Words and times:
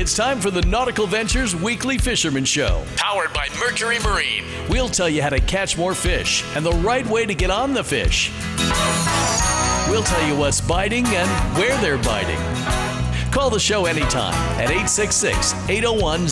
It's 0.00 0.16
time 0.16 0.40
for 0.40 0.50
the 0.50 0.62
Nautical 0.62 1.06
Ventures 1.06 1.54
Weekly 1.54 1.98
Fisherman 1.98 2.46
Show, 2.46 2.86
powered 2.96 3.34
by 3.34 3.48
Mercury 3.58 3.98
Marine. 3.98 4.44
We'll 4.70 4.88
tell 4.88 5.10
you 5.10 5.20
how 5.20 5.28
to 5.28 5.40
catch 5.40 5.76
more 5.76 5.94
fish 5.94 6.42
and 6.56 6.64
the 6.64 6.72
right 6.72 7.06
way 7.06 7.26
to 7.26 7.34
get 7.34 7.50
on 7.50 7.74
the 7.74 7.84
fish. 7.84 8.32
We'll 9.90 10.02
tell 10.02 10.26
you 10.26 10.34
what's 10.34 10.62
biting 10.62 11.04
and 11.04 11.28
where 11.58 11.78
they're 11.82 12.02
biting. 12.02 12.38
Call 13.30 13.50
the 13.50 13.60
show 13.60 13.84
anytime 13.84 14.32
at 14.58 14.70
866 14.70 15.52
801 15.68 16.28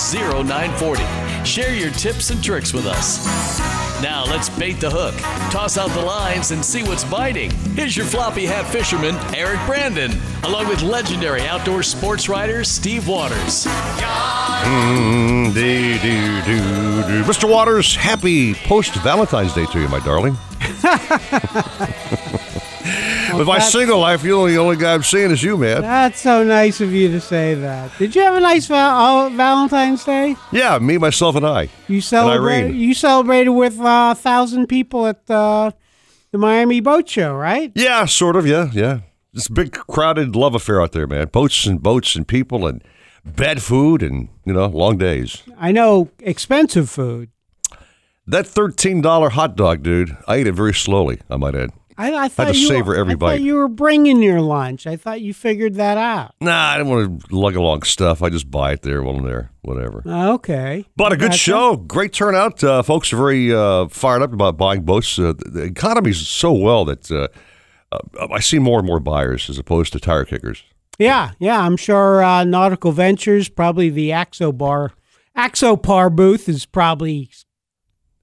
0940. 0.47 1.45
Share 1.45 1.75
your 1.75 1.91
tips 1.91 2.31
and 2.31 2.43
tricks 2.43 2.73
with 2.73 2.87
us. 2.87 3.78
Now 4.03 4.25
let's 4.25 4.49
bait 4.49 4.75
the 4.75 4.89
hook, 4.89 5.15
toss 5.51 5.77
out 5.77 5.91
the 5.91 6.01
lines, 6.01 6.53
and 6.53 6.65
see 6.65 6.85
what's 6.85 7.03
biting. 7.03 7.51
Here's 7.75 7.97
your 7.97 8.07
floppy 8.07 8.47
hat 8.47 8.65
fisherman, 8.67 9.17
Eric 9.35 9.59
Brandon, 9.67 10.13
along 10.45 10.69
with 10.69 10.83
legendary 10.83 11.43
outdoor 11.43 11.83
sports 11.83 12.29
writer 12.29 12.63
Steve 12.63 13.09
Waters. 13.09 13.67
Mm, 14.65 15.53
dee, 15.53 15.99
dee, 15.99 16.43
doo, 16.47 17.03
doo. 17.09 17.25
Mr. 17.25 17.51
Waters, 17.51 17.97
happy 17.97 18.55
post 18.55 18.95
Valentine's 18.97 19.53
Day 19.55 19.67
to 19.67 19.81
you, 19.81 19.89
my 19.89 19.99
darling. 20.01 20.37
With 23.37 23.47
my 23.47 23.59
single 23.59 23.99
life, 23.99 24.23
you're 24.25 24.49
the 24.49 24.57
only 24.59 24.77
guy 24.77 24.95
I'm 24.95 25.03
seeing 25.03 25.31
is 25.31 25.43
you, 25.43 25.57
man. 25.57 25.83
That's 25.83 26.21
so 26.21 26.43
nice 26.45 26.81
of 26.81 26.93
you 26.93 27.11
to 27.11 27.21
say 27.21 27.55
that. 27.55 27.91
Did 27.99 28.15
you 28.15 28.23
have 28.23 28.35
a 28.35 28.41
nice 28.41 28.67
val- 28.67 29.31
Valentine's 29.31 30.05
Day? 30.05 30.37
Yeah, 30.53 30.79
me, 30.79 30.99
myself, 30.99 31.37
and 31.37 31.47
I. 31.47 31.69
You 31.89 32.01
celebrated. 32.01 32.75
You 32.75 32.95
celebrated 32.95 33.51
with 33.51 33.79
uh, 33.81 34.11
a 34.13 34.15
thousand 34.15 34.67
people 34.69 35.07
at 35.07 35.29
uh, 35.31 35.73
the 36.31 36.39
Miami 36.39 36.81
Boat 36.81 37.09
Show, 37.09 37.35
right? 37.35 37.73
Yeah, 37.75 38.07
sort 38.07 38.37
of. 38.37 38.47
Yeah, 38.47 38.71
yeah. 38.73 39.01
It's 39.35 39.47
a 39.47 39.53
big 39.53 39.73
crowded 39.73 40.35
love 40.35 40.55
affair 40.55 40.81
out 40.81 40.93
there, 40.93 41.07
man. 41.07 41.27
Boats 41.29 41.67
and 41.67 41.83
boats 41.83 42.17
and 42.17 42.27
people 42.27 42.67
and 42.67 42.83
bad 43.25 43.63
food 43.63 44.03
and 44.03 44.29
you 44.45 44.53
know 44.53 44.67
long 44.67 44.97
days. 44.97 45.43
I 45.59 45.71
know 45.71 46.09
expensive 46.21 46.89
food. 46.89 47.31
That 48.27 48.47
thirteen 48.47 49.01
dollar 49.01 49.31
hot 49.31 49.55
dog, 49.55 49.83
dude. 49.83 50.17
I 50.27 50.37
ate 50.37 50.47
it 50.47 50.53
very 50.53 50.75
slowly. 50.75 51.21
I 51.31 51.37
might 51.37 51.55
add. 51.55 51.71
I, 51.99 52.15
I 52.15 52.29
thought 52.29 52.53
to 52.53 52.57
you, 52.59 52.69
savor 52.69 52.95
every 52.95 53.15
I 53.15 53.17
bite. 53.17 53.31
thought 53.33 53.41
you 53.41 53.57
were 53.57 53.67
bringing 53.69 54.23
your 54.23 54.41
lunch. 54.41 54.87
I 54.87 54.97
thought 54.97 55.21
you 55.21 55.35
figured 55.35 55.75
that 55.75 55.99
out. 55.99 56.35
Nah, 56.41 56.53
I 56.71 56.79
didn't 56.79 56.91
want 56.93 57.23
to 57.29 57.35
lug 57.37 57.57
along 57.57 57.83
stuff. 57.83 58.23
I 58.23 58.31
just 58.31 58.49
buy 58.51 58.73
it 58.73 58.83
there 58.83 59.03
while 59.03 59.17
I'm 59.17 59.25
there. 59.25 59.51
Whatever. 59.63 60.03
Okay. 60.07 60.87
But 60.97 61.13
a 61.13 61.17
good 61.17 61.33
Gotcha. 61.33 61.39
show, 61.39 61.77
great 61.77 62.13
turnout. 62.13 62.63
Uh, 62.63 62.83
folks 62.83 63.13
are 63.13 63.17
very 63.17 63.53
uh, 63.53 63.89
fired 63.89 64.23
up 64.23 64.33
about 64.33 64.57
buying 64.57 64.83
boats. 64.83 65.19
Uh, 65.19 65.33
the 65.45 65.63
economy's 65.65 66.27
so 66.27 66.53
well 66.53 66.85
that 66.85 67.11
uh, 67.11 67.27
uh, 67.91 68.29
I 68.33 68.39
see 68.39 68.61
more 68.61 68.79
and 68.79 68.87
more 68.87 69.01
buyers 69.01 69.51
as 69.51 69.59
opposed 69.59 69.93
to 69.95 70.01
tire 70.01 70.25
kickers. 70.25 70.63
Yeah, 71.01 71.33
yeah. 71.41 71.61
I'm 71.61 71.77
sure 71.77 72.23
uh, 72.23 72.45
Nautical 72.45 72.93
Ventures, 72.93 73.49
probably 73.49 73.91
the 73.91 74.11
Axo 74.11 74.57
Bar, 74.57 74.93
Axopar 75.37 76.15
booth 76.15 76.49
is 76.49 76.65
probably 76.65 77.29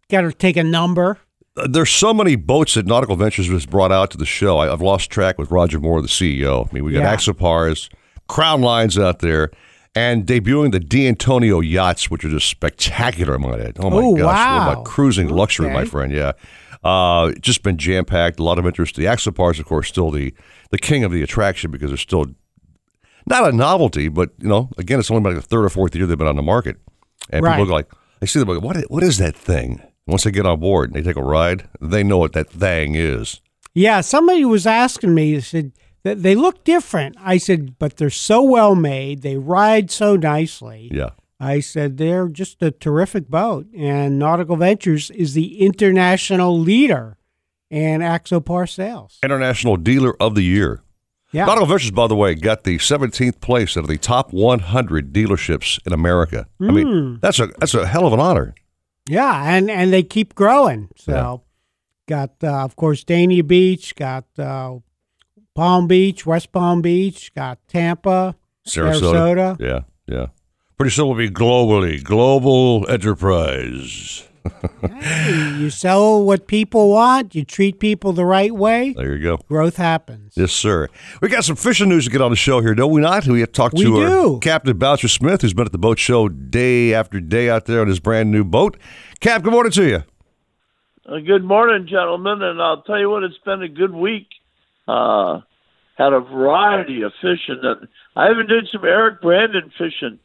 got 0.09 0.21
to 0.21 0.31
take 0.31 0.57
a 0.57 0.63
number. 0.63 1.19
There's 1.55 1.89
so 1.89 2.13
many 2.13 2.35
boats 2.35 2.73
that 2.73 2.85
Nautical 2.85 3.15
Ventures 3.15 3.47
has 3.47 3.65
brought 3.65 3.91
out 3.91 4.11
to 4.11 4.17
the 4.17 4.25
show. 4.25 4.57
I, 4.57 4.71
I've 4.71 4.81
lost 4.81 5.09
track 5.09 5.37
with 5.37 5.51
Roger 5.51 5.79
Moore, 5.79 6.01
the 6.01 6.07
CEO. 6.09 6.67
I 6.69 6.73
mean, 6.73 6.83
we 6.83 6.91
got 6.91 6.99
Yeah. 6.99 7.15
Axopars, 7.15 7.89
Crownlines 8.27 9.01
out 9.01 9.19
there, 9.19 9.51
and 9.95 10.25
debuting 10.25 10.73
the 10.73 10.81
De 10.81 11.07
Antonio 11.07 11.61
yachts, 11.61 12.09
which 12.11 12.25
are 12.25 12.29
just 12.29 12.49
spectacular. 12.49 13.35
I 13.35 13.37
might 13.37 13.61
add. 13.61 13.77
Oh 13.79 13.89
my 13.89 13.97
Oh, 13.97 14.15
gosh, 14.15 14.25
what 14.25 14.33
wow. 14.35 14.71
about 14.71 14.85
cruising 14.85 15.29
luxury, 15.29 15.69
my 15.71 15.85
friend? 15.85 16.11
Yeah, 16.11 16.33
uh, 16.83 17.31
just 17.39 17.63
been 17.63 17.77
jam 17.77 18.03
packed. 18.03 18.37
A 18.39 18.43
lot 18.43 18.59
of 18.59 18.65
interest. 18.65 18.95
The 18.97 19.05
Axopars, 19.05 19.57
of 19.59 19.65
course, 19.65 19.87
still 19.87 20.11
the 20.11 20.33
the 20.71 20.77
king 20.77 21.05
of 21.05 21.11
the 21.13 21.23
attraction 21.23 21.71
because 21.71 21.89
they're 21.89 21.97
still 21.97 22.25
not 23.27 23.47
a 23.47 23.55
novelty, 23.55 24.09
but 24.09 24.31
you 24.39 24.49
know, 24.49 24.69
again, 24.77 24.99
it's 24.99 25.09
only 25.09 25.21
about 25.21 25.35
the 25.35 25.47
third 25.47 25.63
or 25.63 25.69
fourth 25.69 25.95
year 25.95 26.05
they've 26.05 26.17
been 26.17 26.27
on 26.27 26.35
the 26.35 26.41
market, 26.41 26.75
and 27.29 27.43
Right. 27.45 27.53
people 27.53 27.67
go 27.67 27.73
like, 27.75 27.89
I 28.21 28.25
see 28.25 28.39
them 28.39 28.49
like, 28.49 28.61
what 28.61 28.75
what 28.91 29.03
is 29.03 29.19
that 29.19 29.35
thing? 29.37 29.81
Once 30.07 30.23
they 30.23 30.31
get 30.31 30.45
on 30.45 30.59
board 30.59 30.89
and 30.93 30.95
they 30.95 31.07
take 31.07 31.17
a 31.17 31.23
ride, 31.23 31.67
they 31.81 32.03
know 32.03 32.17
what 32.17 32.33
that 32.33 32.49
thing 32.49 32.93
is. 32.95 33.41
Yeah, 33.73 34.01
somebody 34.01 34.45
was 34.45 34.67
asking 34.67 35.13
me. 35.15 35.33
They 35.35 35.41
said 35.41 35.71
they 36.03 36.35
look 36.35 36.63
different. 36.63 37.15
I 37.19 37.37
said, 37.37 37.77
but 37.79 37.97
they're 37.97 38.09
so 38.11 38.43
well 38.43 38.75
made. 38.75 39.21
They 39.23 39.37
ride 39.37 39.89
so 39.89 40.15
nicely. 40.15 40.89
Yeah. 40.93 41.11
I 41.39 41.59
said 41.59 41.97
they're 41.97 42.29
just 42.29 42.61
a 42.61 42.71
terrific 42.71 43.27
boat, 43.27 43.65
and 43.75 44.17
Nautical 44.17 44.55
Ventures 44.55 45.09
is 45.11 45.33
the 45.33 45.59
international 45.59 46.57
leader 46.57 47.17
in 47.69 47.99
Axopar 48.01 48.69
sales. 48.69 49.17
International 49.23 49.75
Dealer 49.75 50.15
of 50.21 50.35
the 50.35 50.43
Year. 50.43 50.81
Yeah, 51.33 51.45
Nautical 51.45 51.65
Ventures, 51.67 51.91
by 51.91 52.07
the 52.07 52.15
way, 52.15 52.35
got 52.35 52.63
the 52.63 52.77
17th 52.77 53.41
place 53.41 53.75
out 53.75 53.81
of 53.83 53.89
the 53.89 53.97
top 53.97 54.31
100 54.31 55.11
dealerships 55.11 55.85
in 55.85 55.91
America. 55.91 56.47
I 56.61 56.65
Hmm. 56.67 56.73
mean, 56.75 57.19
that's 57.21 57.39
a 57.39 57.47
that's 57.59 57.73
a 57.73 57.85
hell 57.87 58.05
of 58.07 58.13
an 58.13 58.19
honor. 58.21 58.53
Yeah, 59.09 59.55
and 59.55 59.69
and 59.69 59.91
they 59.93 60.03
keep 60.03 60.35
growing. 60.35 60.89
So, 60.95 61.43
got 62.07 62.31
uh, 62.43 62.63
of 62.63 62.75
course 62.75 63.03
Dania 63.03 63.45
Beach, 63.45 63.95
got 63.95 64.25
uh, 64.37 64.77
Palm 65.53 65.87
Beach, 65.87 66.25
West 66.25 66.51
Palm 66.51 66.81
Beach, 66.81 67.33
got 67.35 67.59
Tampa, 67.67 68.35
Sarasota. 68.67 69.59
Yeah, 69.59 69.81
yeah. 70.07 70.27
Pretty 70.77 70.91
soon 70.91 71.07
we'll 71.07 71.17
be 71.17 71.29
globally 71.29 72.03
global 72.03 72.85
enterprise. 72.89 74.27
Hey, 74.81 75.55
you 75.57 75.69
sell 75.69 76.23
what 76.23 76.47
people 76.47 76.89
want. 76.91 77.35
You 77.35 77.43
treat 77.43 77.79
people 77.79 78.13
the 78.13 78.25
right 78.25 78.53
way. 78.53 78.93
There 78.93 79.15
you 79.15 79.23
go. 79.23 79.37
Growth 79.47 79.77
happens. 79.77 80.33
Yes, 80.35 80.51
sir. 80.51 80.87
We 81.21 81.29
got 81.29 81.43
some 81.43 81.55
fishing 81.55 81.89
news 81.89 82.05
to 82.05 82.11
get 82.11 82.21
on 82.21 82.31
the 82.31 82.37
show 82.37 82.61
here, 82.61 82.75
don't 82.75 82.91
we 82.91 83.01
not? 83.01 83.25
We 83.27 83.39
have 83.39 83.49
to 83.49 83.53
talk 83.53 83.73
We 83.73 83.83
to 83.83 83.97
our 83.97 84.07
do. 84.07 84.39
Captain 84.41 84.77
Bouncer 84.77 85.07
Smith, 85.07 85.41
who's 85.41 85.53
been 85.53 85.65
at 85.65 85.71
the 85.71 85.77
boat 85.77 85.99
show 85.99 86.29
day 86.29 86.93
after 86.93 87.19
day 87.19 87.49
out 87.49 87.65
there 87.65 87.81
on 87.81 87.87
his 87.87 87.99
brand 87.99 88.31
new 88.31 88.43
boat. 88.43 88.77
Cap, 89.19 89.41
good 89.43 89.53
morning 89.53 89.71
to 89.73 89.87
you. 89.87 90.03
Uh, 91.07 91.19
good 91.19 91.43
morning, 91.43 91.87
gentlemen, 91.87 92.41
and 92.41 92.61
I'll 92.61 92.81
tell 92.81 92.99
you 92.99 93.09
what, 93.09 93.23
it's 93.23 93.37
been 93.45 93.61
a 93.61 93.67
good 93.67 93.93
week. 93.93 94.27
Uh, 94.87 95.41
had 95.97 96.13
a 96.13 96.19
variety 96.19 97.01
of 97.03 97.11
fishing. 97.21 97.59
And 97.61 97.87
I 98.15 98.31
even 98.31 98.47
did 98.47 98.67
some 98.71 98.83
Eric 98.83 99.21
Brandon 99.21 99.71
fishing. 99.77 100.19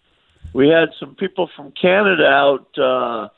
We 0.53 0.69
had 0.69 0.88
some 0.98 1.14
people 1.14 1.48
from 1.54 1.72
Canada 1.72 2.26
out. 2.26 2.78
Uh, 2.78 3.28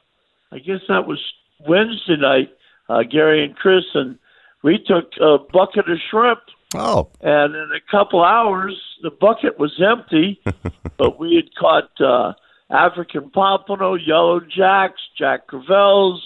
I 0.53 0.59
guess 0.59 0.81
that 0.89 1.07
was 1.07 1.19
Wednesday 1.67 2.17
night. 2.19 2.51
Uh, 2.89 3.03
Gary 3.11 3.43
and 3.45 3.57
Chris, 3.57 3.85
and 3.95 4.19
we 4.63 4.79
took 4.79 5.11
a 5.21 5.39
bucket 5.39 5.89
of 5.89 5.99
shrimp. 6.11 6.41
Oh, 6.75 7.11
And 7.21 7.55
in 7.55 7.71
a 7.75 7.91
couple 7.91 8.23
hours, 8.23 8.79
the 9.03 9.11
bucket 9.11 9.59
was 9.59 9.81
empty, 9.81 10.41
but 10.99 11.19
we 11.19 11.37
had 11.37 11.55
caught 11.55 11.91
uh, 12.01 12.33
African 12.71 13.31
pompano, 13.31 13.95
yellow 13.95 14.41
jacks, 14.41 15.01
jack 15.19 15.47
crevalles, 15.47 16.21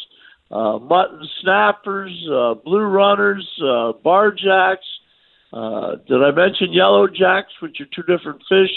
uh, 0.51 0.79
mutton 0.79 1.27
snappers, 1.41 2.13
uh, 2.33 2.55
blue 2.55 2.83
runners, 2.83 3.47
uh, 3.65 3.93
bar 3.93 4.31
jacks. 4.31 4.87
Uh, 5.53 5.97
did 6.09 6.23
I 6.23 6.31
mention 6.33 6.73
yellow 6.73 7.07
jacks, 7.07 7.53
which 7.61 7.81
are 7.81 7.87
two 7.87 8.03
different 8.03 8.43
fish? 8.49 8.71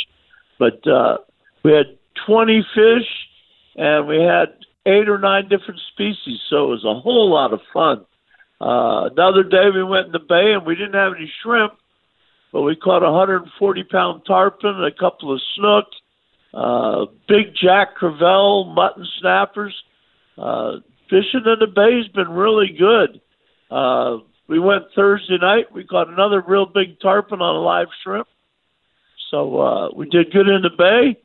But 0.57 0.85
uh, 0.87 1.17
we 1.63 1.71
had 1.71 1.97
20 2.25 2.65
fish, 2.73 3.07
and 3.75 4.07
we 4.07 4.17
had 4.21 4.53
eight 4.85 5.09
or 5.09 5.19
nine 5.19 5.43
different 5.49 5.79
species, 5.91 6.39
so 6.49 6.65
it 6.65 6.69
was 6.69 6.85
a 6.85 6.99
whole 6.99 7.31
lot 7.31 7.53
of 7.53 7.59
fun. 7.73 8.05
Uh, 8.61 9.09
another 9.11 9.43
day 9.43 9.69
we 9.73 9.83
went 9.83 10.07
in 10.07 10.11
the 10.11 10.19
bay 10.19 10.53
and 10.53 10.65
we 10.65 10.75
didn't 10.75 10.93
have 10.93 11.13
any 11.15 11.31
shrimp, 11.41 11.73
but 12.51 12.61
we 12.61 12.75
caught 12.75 13.03
a 13.03 13.11
140 13.11 13.83
pound 13.85 14.21
tarpon, 14.25 14.83
a 14.83 14.91
couple 14.91 15.33
of 15.33 15.41
snook, 15.55 15.85
uh, 16.53 17.05
big 17.27 17.53
jack 17.61 17.97
crevalle, 17.97 18.73
mutton 18.73 19.05
snappers. 19.19 19.75
Uh, 20.37 20.77
fishing 21.09 21.43
in 21.45 21.55
the 21.59 21.67
bay's 21.67 22.07
been 22.13 22.29
really 22.29 22.75
good. 22.77 23.21
Uh, 23.69 24.17
we 24.47 24.59
went 24.59 24.85
Thursday 24.95 25.37
night. 25.39 25.71
We 25.73 25.83
caught 25.83 26.09
another 26.09 26.43
real 26.45 26.65
big 26.65 26.99
tarpon 26.99 27.41
on 27.41 27.55
a 27.55 27.59
live 27.59 27.87
shrimp. 28.03 28.27
So 29.29 29.61
uh, 29.61 29.89
we 29.95 30.09
did 30.09 30.31
good 30.31 30.47
in 30.47 30.63
the 30.63 30.71
bay. 30.75 31.19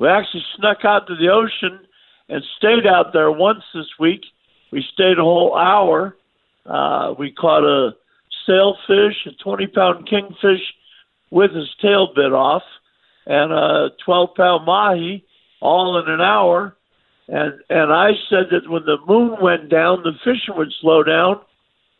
We 0.00 0.08
actually 0.08 0.44
snuck 0.56 0.78
out 0.84 1.06
to 1.06 1.14
the 1.14 1.28
ocean 1.28 1.80
and 2.28 2.42
stayed 2.58 2.86
out 2.86 3.12
there 3.12 3.30
once 3.30 3.62
this 3.74 3.88
week. 3.98 4.22
We 4.70 4.84
stayed 4.92 5.18
a 5.18 5.22
whole 5.22 5.56
hour. 5.56 6.16
Uh, 6.66 7.14
we 7.18 7.32
caught 7.32 7.64
a 7.64 7.94
sailfish, 8.46 9.26
a 9.26 9.32
20 9.42 9.66
pound 9.68 10.08
kingfish 10.08 10.60
with 11.30 11.52
his 11.52 11.68
tail 11.80 12.08
bit 12.14 12.32
off, 12.32 12.62
and 13.26 13.52
a 13.52 13.90
12 14.04 14.30
pound 14.36 14.66
mahi, 14.66 15.24
all 15.60 15.98
in 15.98 16.10
an 16.10 16.20
hour. 16.20 16.76
And 17.28 17.54
and 17.68 17.92
I 17.92 18.12
said 18.30 18.46
that 18.50 18.70
when 18.70 18.84
the 18.84 18.96
moon 19.06 19.36
went 19.40 19.68
down, 19.68 20.02
the 20.02 20.12
fishing 20.24 20.56
would 20.56 20.72
slow 20.80 21.02
down. 21.02 21.40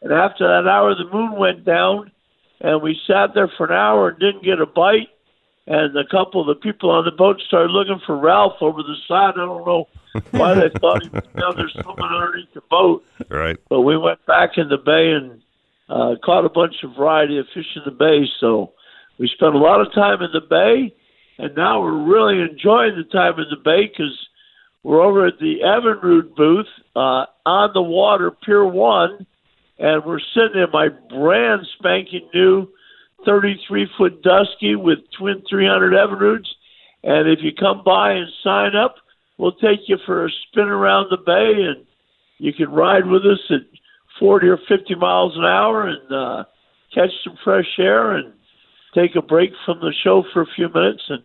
And 0.01 0.13
after 0.13 0.47
that 0.47 0.69
hour, 0.69 0.95
the 0.95 1.11
moon 1.13 1.39
went 1.39 1.65
down, 1.65 2.11
and 2.61 2.83
we 2.83 2.99
sat 3.07 3.35
there 3.35 3.51
for 3.57 3.67
an 3.67 3.73
hour 3.73 4.09
and 4.09 4.19
didn't 4.19 4.45
get 4.45 4.61
a 4.61 4.67
bite. 4.67 5.09
And 5.69 5.95
a 5.99 6.07
couple 6.07 6.41
of 6.41 6.47
the 6.47 6.55
people 6.55 6.91
on 6.91 7.05
the 7.05 7.11
boat 7.11 7.43
started 7.47 7.71
looking 7.73 8.01
for 8.07 8.17
Ralph 8.17 8.57
over 8.63 8.83
the 8.83 8.97
side. 9.07 9.35
I 9.37 9.45
don't 9.45 9.67
know 9.67 9.87
why 10.31 10.55
they 10.55 10.71
thought 10.81 11.03
he 11.03 11.11
was 11.11 11.25
down 11.37 11.57
there 11.57 11.69
swimming 11.69 12.11
underneath 12.11 12.55
the 12.55 12.63
boat. 12.71 13.05
right. 13.29 13.59
But 13.69 13.83
we 13.83 13.99
went 13.99 14.25
back 14.25 14.57
in 14.57 14.71
the 14.71 14.79
bay 14.79 15.11
and 15.11 15.43
uh, 15.91 16.19
caught 16.25 16.47
a 16.47 16.49
bunch 16.49 16.77
of 16.83 16.97
variety 16.97 17.37
of 17.37 17.45
fish 17.53 17.67
in 17.77 17.83
the 17.85 17.91
bay. 17.91 18.27
So 18.41 18.73
we 19.19 19.29
spent 19.29 19.55
a 19.55 19.59
lot 19.59 19.83
of 19.83 19.93
time 19.93 20.23
in 20.23 20.31
the 20.33 20.41
bay, 20.41 20.95
and 21.37 21.55
now 21.55 21.83
we're 21.83 22.03
really 22.03 22.41
enjoying 22.41 22.97
the 22.97 23.05
time 23.05 23.35
in 23.39 23.47
the 23.51 23.63
bay 23.63 23.89
because 23.89 24.17
we're 24.83 25.03
over 25.03 25.27
at 25.27 25.39
the 25.39 25.57
Evinrude 25.63 26.35
booth 26.35 26.67
uh, 26.97 27.27
on 27.45 27.73
the 27.75 27.83
water, 27.83 28.31
Pier 28.31 28.65
One, 28.65 29.27
and 29.79 30.03
we're 30.07 30.21
sitting 30.33 30.63
in 30.63 30.71
my 30.73 30.89
brand 30.89 31.67
spanking 31.79 32.27
new 32.33 32.69
33 33.25 33.89
foot 33.97 34.23
Dusky 34.23 34.77
with 34.77 34.99
twin 35.17 35.43
300 35.49 35.93
Evinrudes. 35.93 36.49
And 37.03 37.29
if 37.29 37.41
you 37.43 37.53
come 37.59 37.83
by 37.85 38.13
and 38.13 38.29
sign 38.43 38.75
up, 38.77 38.97
we'll 39.39 39.53
take 39.53 39.81
you 39.87 39.99
for 40.05 40.27
a 40.27 40.31
spin 40.31 40.69
around 40.69 41.09
the 41.11 41.17
bay, 41.17 41.63
and 41.63 41.87
you 42.39 42.53
can 42.53 42.71
ride 42.71 43.07
with 43.07 43.23
us 43.23 43.41
at 43.51 43.79
40 44.19 44.49
or 44.49 44.59
50 44.69 44.95
miles 44.97 45.37
an 45.37 45.45
hour 45.45 45.87
and 45.87 46.13
uh, 46.13 46.45
catch 46.95 47.11
some 47.25 47.37
fresh 47.45 47.79
air 47.79 48.13
and 48.13 48.33
take 48.95 49.15
a 49.17 49.23
break 49.23 49.51
from 49.65 49.81
the 49.81 49.93
show 50.03 50.25
for 50.33 50.43
a 50.43 50.47
few 50.57 50.69
minutes, 50.69 51.03
and 51.09 51.23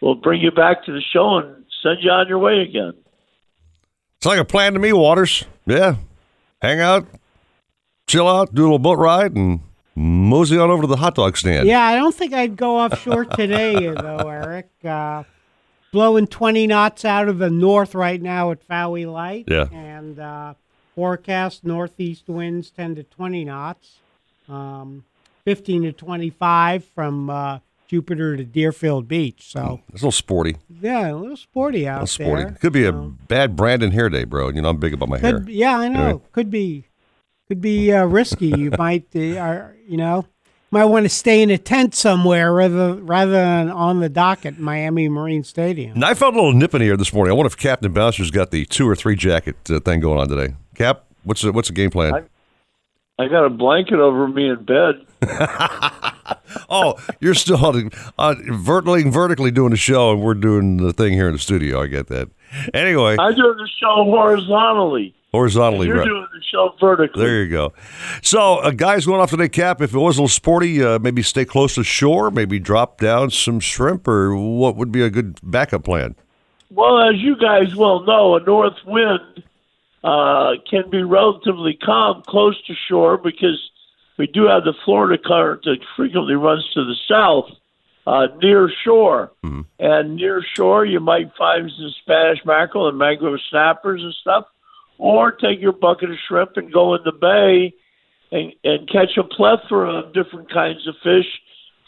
we'll 0.00 0.14
bring 0.14 0.40
you 0.40 0.50
back 0.50 0.84
to 0.84 0.92
the 0.92 1.02
show 1.12 1.38
and 1.38 1.64
send 1.82 1.98
you 2.02 2.10
on 2.10 2.28
your 2.28 2.38
way 2.38 2.60
again. 2.60 2.94
It's 4.16 4.26
like 4.26 4.38
a 4.38 4.44
plan 4.44 4.74
to 4.74 4.78
me, 4.78 4.92
Waters. 4.92 5.44
Yeah. 5.66 5.96
Hang 6.60 6.80
out, 6.80 7.06
chill 8.06 8.28
out, 8.28 8.54
do 8.54 8.62
a 8.62 8.64
little 8.64 8.78
boat 8.78 8.98
ride, 8.98 9.34
and 9.34 9.60
mosey 10.00 10.58
on 10.58 10.70
over 10.70 10.82
to 10.82 10.86
the 10.86 10.96
hot 10.96 11.14
dog 11.14 11.36
stand. 11.36 11.66
Yeah, 11.66 11.82
I 11.82 11.94
don't 11.96 12.14
think 12.14 12.32
I'd 12.32 12.56
go 12.56 12.78
offshore 12.78 13.24
today, 13.26 13.74
though, 13.92 14.16
Eric. 14.28 14.68
Uh, 14.84 15.24
blowing 15.92 16.26
20 16.26 16.66
knots 16.66 17.04
out 17.04 17.28
of 17.28 17.38
the 17.38 17.50
north 17.50 17.94
right 17.94 18.20
now 18.20 18.50
at 18.50 18.66
Fowey 18.66 19.10
Light. 19.10 19.44
Yeah. 19.48 19.66
And 19.72 20.18
uh, 20.18 20.54
forecast 20.94 21.64
northeast 21.64 22.28
winds 22.28 22.70
10 22.70 22.94
to 22.96 23.02
20 23.04 23.44
knots, 23.44 23.98
um, 24.48 25.04
15 25.44 25.82
to 25.82 25.92
25 25.92 26.84
from 26.84 27.28
uh, 27.30 27.58
Jupiter 27.88 28.36
to 28.36 28.44
Deerfield 28.44 29.08
Beach. 29.08 29.50
So, 29.50 29.80
It's 29.88 30.02
a 30.02 30.06
little 30.06 30.12
sporty. 30.12 30.56
yeah, 30.80 31.10
a 31.12 31.14
little 31.16 31.36
sporty 31.36 31.88
out 31.88 31.92
A 31.98 32.02
little 32.02 32.06
sporty. 32.06 32.44
there. 32.44 32.52
Could 32.60 32.72
be 32.72 32.84
a 32.84 32.92
bad 32.92 33.56
Brandon 33.56 33.90
hair 33.90 34.08
day, 34.08 34.24
bro. 34.24 34.50
You 34.50 34.62
know, 34.62 34.68
I'm 34.70 34.76
big 34.78 34.94
about 34.94 35.08
my 35.08 35.18
hair. 35.18 35.44
Yeah, 35.48 35.76
I 35.78 35.88
know. 35.88 36.04
Anyway. 36.04 36.22
Could 36.32 36.50
be, 36.50 36.84
could 37.50 37.60
be 37.60 37.92
uh, 37.92 38.04
risky. 38.04 38.46
You 38.46 38.70
might, 38.78 39.06
uh, 39.12 39.36
are, 39.38 39.76
you 39.84 39.96
know, 39.96 40.24
might 40.70 40.84
want 40.84 41.04
to 41.04 41.08
stay 41.08 41.42
in 41.42 41.50
a 41.50 41.58
tent 41.58 41.96
somewhere 41.96 42.52
rather 42.52 42.94
rather 42.94 43.32
than 43.32 43.68
on 43.68 43.98
the 43.98 44.08
dock 44.08 44.46
at 44.46 44.60
Miami 44.60 45.08
Marine 45.08 45.42
Stadium. 45.42 45.94
And 45.96 46.04
I 46.04 46.14
felt 46.14 46.34
a 46.34 46.36
little 46.36 46.52
nip 46.52 46.76
in 46.76 46.80
here 46.80 46.96
this 46.96 47.12
morning. 47.12 47.32
I 47.32 47.34
wonder 47.34 47.48
if 47.48 47.56
Captain 47.56 47.92
Bouncer's 47.92 48.30
got 48.30 48.52
the 48.52 48.66
two 48.66 48.88
or 48.88 48.94
three 48.94 49.16
jacket 49.16 49.56
uh, 49.68 49.80
thing 49.80 49.98
going 49.98 50.20
on 50.20 50.28
today. 50.28 50.54
Cap, 50.76 51.06
what's 51.24 51.42
the, 51.42 51.50
what's 51.50 51.66
the 51.66 51.74
game 51.74 51.90
plan? 51.90 52.28
I 53.18 53.26
got 53.26 53.44
a 53.44 53.50
blanket 53.50 53.98
over 53.98 54.28
me 54.28 54.48
in 54.48 54.64
bed. 54.64 55.04
oh, 56.70 56.94
you're 57.18 57.34
still 57.34 57.66
on, 57.66 57.90
uh, 58.16 58.36
vertically 58.46 59.02
vertically 59.10 59.50
doing 59.50 59.70
the 59.70 59.76
show, 59.76 60.12
and 60.12 60.22
we're 60.22 60.34
doing 60.34 60.76
the 60.76 60.92
thing 60.92 61.14
here 61.14 61.26
in 61.26 61.32
the 61.32 61.40
studio. 61.40 61.82
I 61.82 61.88
get 61.88 62.06
that. 62.06 62.28
Anyway, 62.72 63.16
I 63.18 63.32
do 63.32 63.42
the 63.42 63.68
show 63.76 64.04
horizontally. 64.04 65.16
Horizontally, 65.32 65.86
You're 65.86 65.98
right. 65.98 66.04
doing 66.04 66.26
the 66.32 66.42
show 66.42 66.74
vertically. 66.80 67.24
There 67.24 67.42
you 67.42 67.50
go. 67.50 67.72
So, 68.22 68.56
uh, 68.56 68.70
guys, 68.70 69.06
going 69.06 69.20
off 69.20 69.30
today, 69.30 69.48
Cap. 69.48 69.80
If 69.80 69.94
it 69.94 69.98
was 69.98 70.16
a 70.16 70.22
little 70.22 70.28
sporty, 70.28 70.82
uh, 70.82 70.98
maybe 70.98 71.22
stay 71.22 71.44
close 71.44 71.74
to 71.76 71.84
shore, 71.84 72.30
maybe 72.30 72.58
drop 72.58 72.98
down 73.00 73.30
some 73.30 73.60
shrimp, 73.60 74.06
or 74.08 74.34
what 74.36 74.76
would 74.76 74.92
be 74.92 75.02
a 75.02 75.10
good 75.10 75.38
backup 75.42 75.84
plan? 75.84 76.14
Well, 76.70 77.00
as 77.08 77.16
you 77.16 77.36
guys 77.36 77.74
well 77.74 78.00
know, 78.04 78.36
a 78.36 78.40
north 78.40 78.78
wind 78.86 79.44
uh, 80.04 80.52
can 80.68 80.88
be 80.90 81.02
relatively 81.02 81.74
calm 81.74 82.22
close 82.26 82.60
to 82.66 82.74
shore 82.88 83.18
because 83.18 83.58
we 84.18 84.26
do 84.26 84.44
have 84.44 84.64
the 84.64 84.74
Florida 84.84 85.20
current 85.22 85.62
that 85.64 85.78
frequently 85.96 86.34
runs 86.34 86.68
to 86.74 86.84
the 86.84 86.94
south 87.08 87.50
uh, 88.06 88.28
near 88.40 88.70
shore. 88.84 89.32
And 89.78 90.16
near 90.16 90.42
shore, 90.54 90.84
you 90.84 91.00
might 91.00 91.34
find 91.36 91.70
some 91.76 91.90
Spanish 92.02 92.38
mackerel 92.44 92.88
and 92.88 92.98
mangrove 92.98 93.40
snappers 93.48 94.02
and 94.02 94.14
stuff, 94.20 94.44
or 95.00 95.32
take 95.32 95.60
your 95.60 95.72
bucket 95.72 96.10
of 96.10 96.16
shrimp 96.28 96.50
and 96.56 96.70
go 96.70 96.94
in 96.94 97.00
the 97.04 97.12
bay 97.12 97.74
and, 98.30 98.52
and 98.62 98.88
catch 98.88 99.16
a 99.16 99.24
plethora 99.24 99.98
of 99.98 100.12
different 100.12 100.52
kinds 100.52 100.86
of 100.86 100.94
fish, 101.02 101.26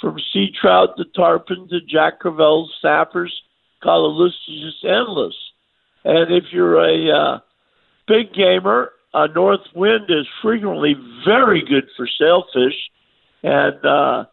from 0.00 0.16
sea 0.32 0.48
trout 0.60 0.96
to 0.96 1.04
tarpon 1.14 1.68
to 1.68 1.78
jack 1.88 2.18
crevalles, 2.20 2.70
snappers. 2.80 3.32
List 3.84 4.36
is 4.48 4.62
just 4.62 4.84
endless. 4.84 5.34
And 6.04 6.32
if 6.32 6.44
you're 6.52 6.78
a 6.78 7.10
uh, 7.10 7.38
big 8.08 8.32
gamer, 8.32 8.90
a 9.12 9.28
north 9.28 9.60
wind 9.74 10.04
is 10.08 10.26
frequently 10.42 10.94
very 11.26 11.62
good 11.68 11.84
for 11.96 12.08
sailfish, 12.18 12.74
and 13.42 13.84
uh, 13.84 14.24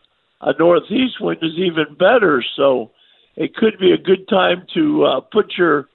a 0.42 0.54
northeast 0.58 1.20
wind 1.20 1.40
is 1.42 1.58
even 1.58 1.96
better. 2.00 2.44
So 2.56 2.92
it 3.36 3.56
could 3.56 3.78
be 3.78 3.92
a 3.92 3.98
good 3.98 4.28
time 4.30 4.66
to 4.74 5.04
uh, 5.04 5.20
put 5.20 5.54
your 5.58 5.90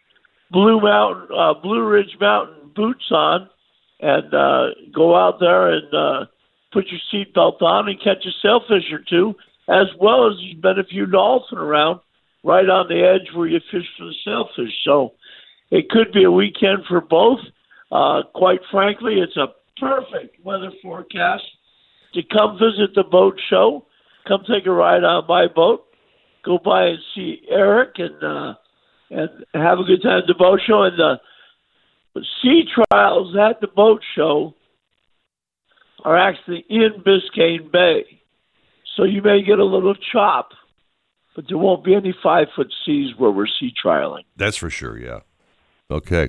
Blue 0.50 0.80
Mountain, 0.80 1.28
uh, 1.36 1.54
Blue 1.54 1.82
Ridge 1.82 2.16
Mountain 2.20 2.63
boots 2.74 3.04
on, 3.10 3.48
and 4.00 4.34
uh, 4.34 4.66
go 4.94 5.16
out 5.16 5.38
there 5.40 5.72
and 5.72 5.94
uh, 5.94 6.26
put 6.72 6.86
your 6.88 7.00
seatbelt 7.12 7.62
on 7.62 7.88
and 7.88 7.98
catch 8.02 8.24
a 8.26 8.30
sailfish 8.42 8.92
or 8.92 9.00
two, 9.08 9.34
as 9.68 9.86
well 10.00 10.28
as 10.28 10.36
there's 10.38 10.60
been 10.60 10.78
a 10.78 10.86
few 10.86 11.06
dolphin 11.06 11.58
around 11.58 12.00
right 12.42 12.68
on 12.68 12.88
the 12.88 13.00
edge 13.00 13.34
where 13.34 13.46
you 13.46 13.60
fish 13.70 13.86
for 13.96 14.04
the 14.04 14.14
sailfish. 14.24 14.74
So 14.84 15.14
it 15.70 15.88
could 15.88 16.12
be 16.12 16.24
a 16.24 16.30
weekend 16.30 16.84
for 16.88 17.00
both. 17.00 17.40
Uh, 17.90 18.22
quite 18.34 18.60
frankly, 18.70 19.14
it's 19.14 19.36
a 19.36 19.48
perfect 19.80 20.44
weather 20.44 20.70
forecast 20.82 21.44
to 22.14 22.22
come 22.22 22.58
visit 22.58 22.94
the 22.94 23.04
boat 23.04 23.40
show. 23.50 23.86
Come 24.28 24.42
take 24.48 24.66
a 24.66 24.70
ride 24.70 25.04
on 25.04 25.24
my 25.28 25.46
boat. 25.46 25.84
Go 26.44 26.58
by 26.62 26.86
and 26.86 26.98
see 27.14 27.42
Eric 27.50 27.94
and 27.98 28.22
uh, 28.22 28.54
and 29.10 29.30
have 29.54 29.78
a 29.78 29.84
good 29.84 30.02
time 30.02 30.18
at 30.18 30.26
the 30.26 30.34
boat 30.34 30.60
show. 30.66 30.82
And 30.82 30.98
the 30.98 31.16
sea 32.42 32.64
trials 32.90 33.34
at 33.36 33.60
the 33.60 33.66
boat 33.66 34.02
show 34.14 34.54
are 36.04 36.16
actually 36.16 36.64
in 36.68 37.02
Biscayne 37.04 37.70
Bay, 37.72 38.04
so 38.96 39.04
you 39.04 39.22
may 39.22 39.42
get 39.42 39.58
a 39.58 39.64
little 39.64 39.94
chop, 40.12 40.50
but 41.34 41.46
there 41.48 41.58
won't 41.58 41.84
be 41.84 41.94
any 41.94 42.14
five 42.22 42.48
foot 42.54 42.72
seas 42.84 43.12
where 43.16 43.30
we're 43.30 43.46
sea 43.46 43.72
trialing. 43.84 44.24
That's 44.36 44.56
for 44.56 44.70
sure. 44.70 44.98
Yeah. 44.98 45.20
Okay. 45.90 46.28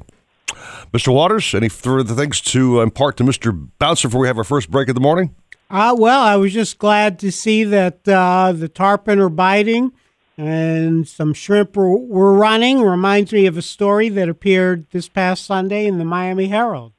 Mr. 0.94 1.14
Waters, 1.14 1.54
any 1.54 1.70
further 1.70 2.16
things 2.16 2.40
to 2.40 2.82
impart 2.82 3.18
to 3.18 3.24
Mr. 3.24 3.70
Bouncer 3.80 4.08
before 4.08 4.22
we 4.22 4.28
have 4.28 4.38
our 4.38 4.44
first 4.44 4.72
break 4.72 4.88
of 4.88 4.96
the 4.96 5.02
morning? 5.02 5.36
Uh, 5.70 5.96
well, 5.98 6.22
I 6.22 6.36
was 6.36 6.54
just 6.54 6.78
glad 6.78 7.20
to 7.20 7.32
see 7.32 7.64
that 7.66 8.08
uh, 8.08 8.54
the 8.54 8.70
tarpon 8.70 9.20
are 9.20 9.30
biting 9.30 9.92
and 10.38 11.08
some 11.08 11.34
shrimp 11.34 11.76
were, 11.76 11.98
were 11.98 12.34
running. 12.34 12.82
Reminds 12.82 13.32
me 13.32 13.46
of 13.46 13.58
a 13.58 13.62
story 13.62 14.10
that 14.10 14.30
appeared 14.30 14.88
this 14.92 15.08
past 15.08 15.46
Sunday 15.46 15.86
in 15.86 15.98
the 15.98 16.06
Miami 16.06 16.48
Herald 16.48 16.94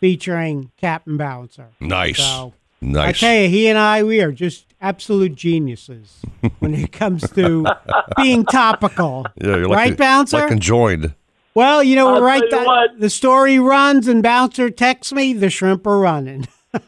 featuring 0.00 0.72
Captain 0.76 1.16
Bouncer. 1.16 1.68
Nice. 1.80 2.18
So, 2.18 2.54
I 2.96 3.12
tell 3.12 3.34
you, 3.34 3.48
he 3.48 3.68
and 3.68 3.78
I, 3.78 4.02
we 4.02 4.20
are 4.20 4.32
just 4.32 4.66
absolute 4.80 5.36
geniuses 5.36 6.22
when 6.58 6.74
it 6.74 6.90
comes 6.90 7.30
to 7.32 7.64
being 8.16 8.44
topical. 8.44 9.26
yeah, 9.36 9.56
you're 9.56 9.68
like 9.68 9.76
right, 9.76 9.96
Bouncer? 9.96 10.38
Like 10.38 10.48
conjoined. 10.48 11.14
well, 11.54 11.84
you 11.84 11.94
know, 11.94 12.14
I'll 12.14 12.22
right. 12.22 12.42
tell 12.50 12.62
you 12.64 12.88
The, 12.94 13.00
the 13.02 13.10
story 13.10 13.60
runs, 13.60 14.08
and 14.08 14.22
Bouncer 14.22 14.70
texts 14.70 15.12
me, 15.12 15.32
the 15.32 15.50
shrimp 15.50 15.86
are 15.86 15.98
running. 16.00 16.48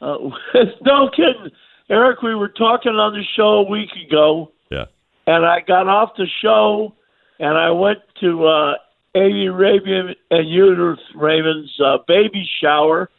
Uh, 0.00 0.18
no 0.82 1.08
kidding, 1.16 1.50
Eric. 1.90 2.22
We 2.22 2.34
were 2.34 2.48
talking 2.48 2.92
on 2.92 3.12
the 3.12 3.22
show 3.36 3.58
a 3.58 3.68
week 3.68 3.90
ago, 4.08 4.52
Yeah. 4.70 4.86
and 5.26 5.44
I 5.44 5.60
got 5.60 5.88
off 5.88 6.10
the 6.16 6.26
show, 6.42 6.94
and 7.38 7.56
I 7.56 7.70
went 7.70 7.98
to 8.20 8.46
uh, 8.46 8.74
Amy 9.14 9.48
Raven 9.48 10.14
and 10.30 10.48
Judith 10.52 10.98
Raven's 11.14 11.72
uh, 11.84 11.98
baby 12.08 12.48
shower, 12.60 13.10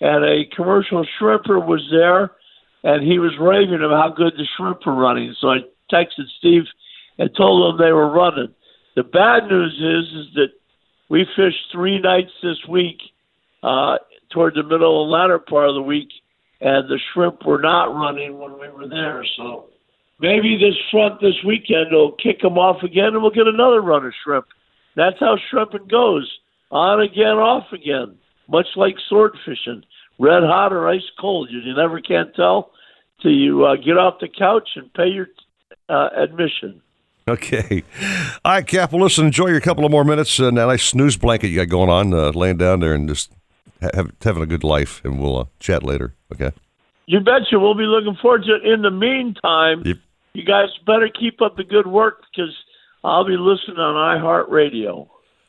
and 0.00 0.24
a 0.24 0.44
commercial 0.54 1.06
shrimper 1.20 1.64
was 1.64 1.86
there, 1.90 2.32
and 2.84 3.06
he 3.06 3.18
was 3.18 3.32
raving 3.40 3.82
about 3.84 4.10
how 4.10 4.14
good 4.16 4.32
the 4.36 4.46
shrimp 4.56 4.86
were 4.86 4.94
running. 4.94 5.34
So 5.40 5.48
I 5.50 5.58
texted 5.92 6.26
Steve 6.38 6.64
and 7.18 7.30
told 7.36 7.74
him 7.74 7.78
they 7.78 7.92
were 7.92 8.10
running. 8.10 8.54
The 8.94 9.04
bad 9.04 9.48
news 9.48 9.74
is 9.74 10.26
is 10.26 10.34
that 10.34 10.48
we 11.08 11.26
fished 11.36 11.70
three 11.70 12.00
nights 12.00 12.32
this 12.42 12.58
week, 12.68 12.98
uh, 13.62 13.96
toward 14.30 14.54
the 14.54 14.62
middle 14.62 15.02
and 15.02 15.10
latter 15.10 15.38
part 15.38 15.68
of 15.68 15.74
the 15.74 15.82
week, 15.82 16.08
and 16.60 16.88
the 16.88 16.98
shrimp 17.12 17.44
were 17.44 17.60
not 17.60 17.94
running 17.94 18.38
when 18.38 18.58
we 18.58 18.68
were 18.68 18.88
there. 18.88 19.24
So 19.36 19.66
maybe 20.20 20.56
this 20.56 20.76
front 20.90 21.20
this 21.20 21.42
weekend 21.44 21.92
will 21.92 22.12
kick 22.12 22.40
them 22.40 22.58
off 22.58 22.82
again, 22.82 23.08
and 23.08 23.22
we'll 23.22 23.30
get 23.30 23.46
another 23.46 23.80
run 23.80 24.06
of 24.06 24.12
shrimp. 24.24 24.46
That's 24.94 25.18
how 25.20 25.36
shrimping 25.50 25.88
goes: 25.88 26.30
on 26.70 27.00
again, 27.00 27.36
off 27.36 27.72
again, 27.72 28.16
much 28.48 28.66
like 28.76 28.96
sword 29.08 29.36
fishing, 29.44 29.82
red 30.18 30.42
hot 30.42 30.72
or 30.72 30.88
ice 30.88 31.08
cold. 31.20 31.48
You, 31.50 31.74
never 31.74 32.00
can 32.00 32.32
tell 32.34 32.70
till 33.20 33.32
you 33.32 33.64
uh, 33.64 33.76
get 33.76 33.98
off 33.98 34.20
the 34.20 34.28
couch 34.28 34.70
and 34.76 34.92
pay 34.94 35.08
your 35.08 35.28
uh, 35.88 36.08
admission. 36.16 36.80
Okay. 37.28 37.82
All 38.44 38.52
right, 38.52 38.66
Cap. 38.66 38.92
Well, 38.92 39.02
listen, 39.02 39.26
enjoy 39.26 39.48
your 39.48 39.60
couple 39.60 39.84
of 39.84 39.90
more 39.90 40.04
minutes. 40.04 40.38
Uh, 40.38 40.50
now, 40.50 40.68
nice 40.68 40.84
snooze 40.84 41.16
blanket 41.16 41.48
you 41.48 41.56
got 41.56 41.68
going 41.68 41.90
on, 41.90 42.14
uh, 42.14 42.30
laying 42.30 42.56
down 42.56 42.78
there 42.78 42.94
and 42.94 43.08
just 43.08 43.32
have, 43.80 44.10
having 44.22 44.42
a 44.42 44.46
good 44.46 44.64
life, 44.64 45.00
and 45.04 45.18
we'll 45.20 45.38
uh, 45.38 45.44
chat 45.60 45.82
later. 45.82 46.14
Okay. 46.32 46.52
You 47.06 47.20
betcha. 47.20 47.58
We'll 47.58 47.74
be 47.74 47.84
looking 47.84 48.16
forward 48.20 48.44
to 48.44 48.54
it. 48.56 48.66
In 48.72 48.82
the 48.82 48.90
meantime, 48.90 49.82
Yep. 49.84 49.96
you 50.34 50.44
guys 50.44 50.68
better 50.86 51.08
keep 51.08 51.40
up 51.42 51.56
the 51.56 51.64
good 51.64 51.86
work 51.86 52.22
because 52.30 52.54
I'll 53.04 53.24
be 53.24 53.36
listening 53.36 53.78
on 53.78 54.20
iHeartRadio. 54.20 55.06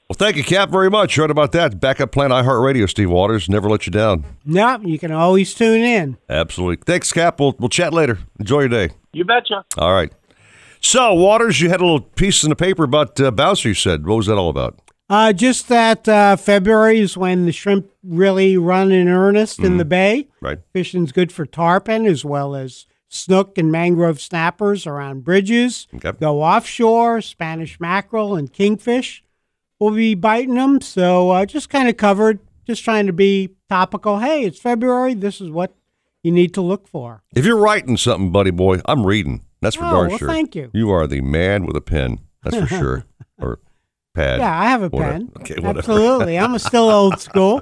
Well, 0.10 0.16
thank 0.16 0.38
you, 0.38 0.44
Cap, 0.44 0.70
very 0.70 0.90
much. 0.90 1.18
Right 1.18 1.30
about 1.30 1.52
that. 1.52 1.82
Backup 1.82 2.12
plan 2.14 2.30
iHeartRadio, 2.30 2.88
Steve 2.90 3.10
Waters. 3.10 3.50
Never 3.50 3.70
let 3.70 3.86
you 3.86 3.92
down. 3.92 4.24
No, 4.46 4.80
you 4.84 4.98
can 4.98 5.12
always 5.12 5.54
tune 5.54 5.82
in. 5.82 6.18
Absolutely. 6.30 6.78
Thanks, 6.86 7.12
Cap. 7.12 7.40
We'll, 7.40 7.56
we'll 7.60 7.68
chat 7.70 7.92
later. 7.94 8.20
Enjoy 8.40 8.60
your 8.62 8.70
day. 8.70 8.92
You 9.12 9.26
betcha. 9.26 9.66
All 9.78 9.94
right. 9.94 10.14
So, 10.80 11.14
Waters, 11.16 11.60
you 11.60 11.70
had 11.70 11.82
a 11.82 11.84
little 11.84 12.00
piece 12.02 12.44
in 12.44 12.50
the 12.50 12.56
paper 12.56 12.84
about 12.84 13.20
uh, 13.20 13.32
Bouncer, 13.32 13.68
you 13.68 13.74
said. 13.74 14.06
What 14.06 14.16
was 14.16 14.28
that 14.28 14.36
all 14.38 14.50
about? 14.50 14.80
Uh, 15.10 15.32
just 15.32 15.70
that 15.70 16.08
uh, 16.10 16.36
February 16.36 17.00
is 17.00 17.16
when 17.16 17.46
the 17.46 17.52
shrimp 17.52 17.90
really 18.04 18.58
run 18.58 18.92
in 18.92 19.08
earnest 19.08 19.60
in 19.60 19.78
the 19.78 19.86
bay. 19.86 20.28
Right. 20.42 20.60
Fishing's 20.74 21.12
good 21.14 21.32
for 21.32 21.46
tarpon 21.46 22.06
as 22.06 22.26
well 22.26 22.56
as 22.56 22.86
snook 23.08 23.58
and 23.58 23.72
mangrove 23.72 24.20
snappers 24.20 24.86
around 24.86 25.24
bridges. 25.24 25.88
Okay. 25.96 26.12
Go 26.20 26.42
offshore, 26.44 27.22
Spanish 27.22 27.80
mackerel 27.80 28.36
and 28.36 28.52
kingfish 28.52 29.24
will 29.80 29.92
be 29.92 30.14
biting 30.14 30.56
them. 30.56 30.82
So 30.82 31.30
uh, 31.30 31.46
just 31.46 31.70
kind 31.70 31.88
of 31.88 31.96
covered, 31.96 32.40
just 32.66 32.84
trying 32.84 33.08
to 33.08 33.14
be 33.14 33.52
topical. 33.70 34.20
Hey, 34.20 34.44
it's 34.44 34.60
February. 34.60 35.14
This 35.14 35.40
is 35.40 35.50
what 35.50 35.74
you 36.22 36.32
need 36.34 36.54
to 36.56 36.62
look 36.62 36.86
for. 36.86 37.24
If 37.34 37.46
you're 37.46 37.56
writing 37.58 37.96
something, 37.96 38.32
buddy 38.34 38.52
boy, 38.52 38.82
I'm 38.86 39.06
reading. 39.06 39.46
That's 39.62 39.78
for 39.78 39.86
Oh, 39.86 39.92
darn 39.92 40.10
well, 40.10 40.18
sure. 40.18 40.28
thank 40.28 40.54
you. 40.54 40.70
You 40.74 40.92
are 40.92 41.08
the 41.08 41.22
man 41.22 41.66
with 41.66 41.78
a 41.78 41.82
pen. 41.82 42.20
That's 42.44 42.58
for 42.58 42.68
sure. 42.68 43.06
Or 43.40 43.60
pad. 44.18 44.40
Yeah, 44.40 44.60
I 44.60 44.66
have 44.66 44.84
a 44.84 44.90
Whatever. 44.90 45.12
pen. 45.14 45.32
Okay, 45.42 45.56
whatever. 45.56 45.80
Absolutely. 45.80 46.38
I'm 46.40 46.58
still 46.60 46.90
old 46.90 47.20
school. 47.28 47.62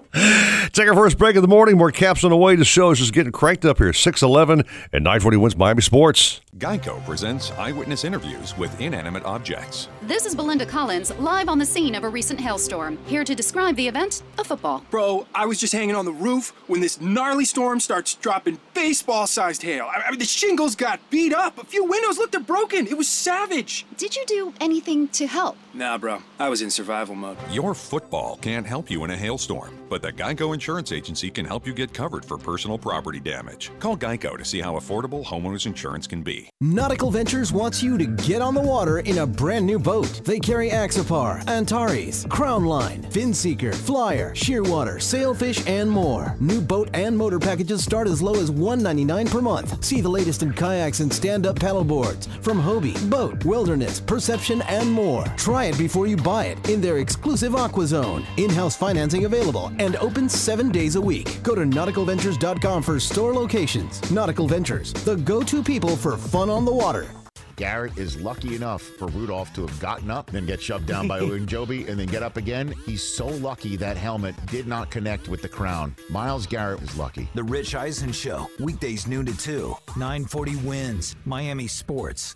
Take 0.72 0.88
our 0.88 0.96
first 0.96 1.18
break 1.18 1.36
of 1.36 1.42
the 1.42 1.48
morning. 1.48 1.78
More 1.78 1.92
caps 1.92 2.24
on 2.24 2.30
the 2.32 2.38
way. 2.38 2.56
The 2.56 2.66
show 2.66 2.92
is 2.92 3.00
just 3.00 3.14
getting 3.14 3.32
cranked 3.32 3.66
up 3.66 3.78
here. 3.78 3.94
611 3.94 4.66
and 4.94 5.04
940 5.04 5.38
wins 5.38 5.56
Miami 5.58 5.82
Sports. 5.82 6.42
Geico 6.58 7.04
presents 7.06 7.52
eyewitness 7.52 8.06
interviews 8.06 8.58
with 8.58 8.80
inanimate 8.80 9.26
objects. 9.26 9.90
This 10.04 10.26
is 10.26 10.34
Belinda 10.34 10.66
Collins, 10.66 11.14
live 11.18 11.50
on 11.50 11.60
the 11.60 11.66
scene 11.66 11.96
of 11.96 12.06
a 12.06 12.10
recent 12.10 12.40
hailstorm. 12.40 12.98
Here 13.06 13.26
to 13.26 13.36
describe 13.36 13.76
the 13.76 13.88
event 13.90 14.24
a 14.38 14.44
football. 14.46 14.86
Bro, 14.90 15.28
I 15.36 15.46
was 15.48 15.60
just 15.60 15.74
hanging 15.74 15.96
on 15.96 16.06
the 16.06 16.14
roof 16.14 16.54
when 16.68 16.80
this 16.80 17.02
gnarly 17.02 17.44
storm 17.44 17.82
starts 17.82 18.14
dropping 18.16 18.58
baseball 18.74 19.28
sized 19.28 19.64
hail. 19.64 19.86
I 19.94 20.04
I 20.06 20.12
mean, 20.12 20.20
the 20.20 20.26
shingles 20.26 20.76
got 20.76 21.00
beat 21.10 21.34
up. 21.34 21.58
A 21.58 21.66
few 21.66 21.84
windows 21.84 22.18
looked 22.18 22.36
broken. 22.46 22.88
It 22.88 22.98
was 22.98 23.08
savage. 23.10 23.86
Did 23.98 24.16
you 24.16 24.24
do 24.26 24.54
anything 24.62 25.08
to 25.10 25.26
help? 25.28 25.58
Nah, 25.74 25.98
bro. 25.98 26.22
I 26.40 26.45
was 26.50 26.62
in 26.62 26.70
survival 26.70 27.16
mode. 27.16 27.38
Your 27.50 27.74
football 27.74 28.38
can't 28.38 28.68
help 28.68 28.92
you 28.92 29.04
in 29.04 29.12
a 29.12 29.18
hailstorm, 29.18 29.78
but 29.90 30.02
the 30.02 30.12
Geico 30.12 30.54
Insurance 30.54 30.92
Agency 30.92 31.30
can 31.30 31.46
help 31.46 31.66
you 31.66 31.74
get 31.74 31.94
covered 31.94 32.26
for 32.26 32.38
personal 32.38 32.78
property 32.78 33.20
damage. 33.20 33.72
Call 33.80 33.98
Geico 33.98 34.38
to 34.38 34.46
see 34.46 34.62
how 34.62 34.76
affordable 34.76 35.24
homeowners 35.26 35.66
insurance 35.66 36.08
can 36.08 36.24
be. 36.24 36.50
Nautical 36.62 37.12
Ventures 37.12 37.52
wants 37.52 37.82
you 37.82 37.98
to 37.98 38.06
get 38.06 38.42
on 38.42 38.54
the 38.54 38.62
water 38.62 39.00
in 39.00 39.20
a 39.20 39.28
brand 39.28 39.66
new 39.66 39.80
boat. 39.80 40.22
They 40.26 40.40
carry 40.40 40.70
Axopar, 40.70 41.48
Antares, 41.48 42.26
Crownline, 42.26 43.04
Finseeker, 43.12 43.74
Flyer, 43.74 44.32
Shearwater, 44.34 45.02
Sailfish, 45.02 45.66
and 45.68 45.90
more. 45.90 46.36
New 46.40 46.62
boat 46.62 46.90
and 46.94 47.18
motor 47.18 47.40
packages 47.40 47.84
start 47.84 48.08
as 48.08 48.22
low 48.22 48.36
as 48.36 48.52
199 48.52 49.28
per 49.28 49.42
month. 49.42 49.84
See 49.84 50.02
the 50.02 50.10
latest 50.10 50.44
in 50.44 50.54
kayaks 50.54 51.00
and 51.00 51.12
stand-up 51.12 51.58
paddleboards 51.58 52.28
from 52.44 52.62
Hobie, 52.62 53.10
BOTE, 53.10 53.46
Wilderness, 53.46 54.00
Perception, 54.00 54.62
and 54.64 54.92
more. 54.92 55.24
Try 55.38 55.66
it 55.66 55.78
before 55.78 56.08
you 56.08 56.18
buy 56.18 56.35
it 56.44 56.70
in 56.70 56.82
their 56.82 56.98
exclusive 56.98 57.56
Aqua 57.56 57.88
Zone. 57.88 58.26
In-house 58.38 58.76
financing 58.76 59.26
available 59.26 59.72
and 59.80 59.96
open 59.96 60.30
seven 60.30 60.70
days 60.70 60.96
a 60.96 61.02
week. 61.02 61.42
Go 61.42 61.56
to 61.56 61.62
nauticalventures.com 61.62 62.84
for 62.84 63.00
store 63.00 63.34
locations. 63.34 64.12
Nautical 64.12 64.48
Ventures, 64.48 64.94
the 64.94 65.16
go-to 65.16 65.64
people 65.64 65.96
for 65.96 66.18
fun 66.18 66.50
on 66.50 66.66
the 66.66 66.74
water. 66.74 67.08
Garrett 67.56 67.98
is 67.98 68.20
lucky 68.20 68.56
enough 68.56 68.82
for 68.82 69.08
Rudolph 69.08 69.54
to 69.54 69.66
have 69.66 69.80
gotten 69.80 70.12
up, 70.12 70.30
then 70.32 70.46
get 70.46 70.62
shoved 70.62 70.86
down 70.86 71.08
by 71.08 71.20
Joby, 71.46 71.88
and 71.88 72.00
then 72.00 72.08
get 72.08 72.24
up 72.24 72.38
again. 72.38 72.74
He's 72.86 73.04
so 73.04 73.28
lucky 73.28 73.76
that 73.78 73.98
helmet 73.98 74.36
did 74.48 74.68
not 74.68 74.92
connect 74.92 75.30
with 75.30 75.42
the 75.42 75.50
crown. 75.50 75.96
Myles 76.10 76.46
Garrett 76.46 76.82
is 76.82 76.98
lucky. 76.98 77.30
The 77.34 77.44
Rich 77.44 77.76
Eisen 77.76 78.12
Show, 78.12 78.48
weekdays 78.60 79.08
noon 79.08 79.26
to 79.28 79.38
2. 79.38 79.76
940 79.96 80.56
wins, 80.58 81.16
Miami 81.26 81.68
Sports. 81.68 82.36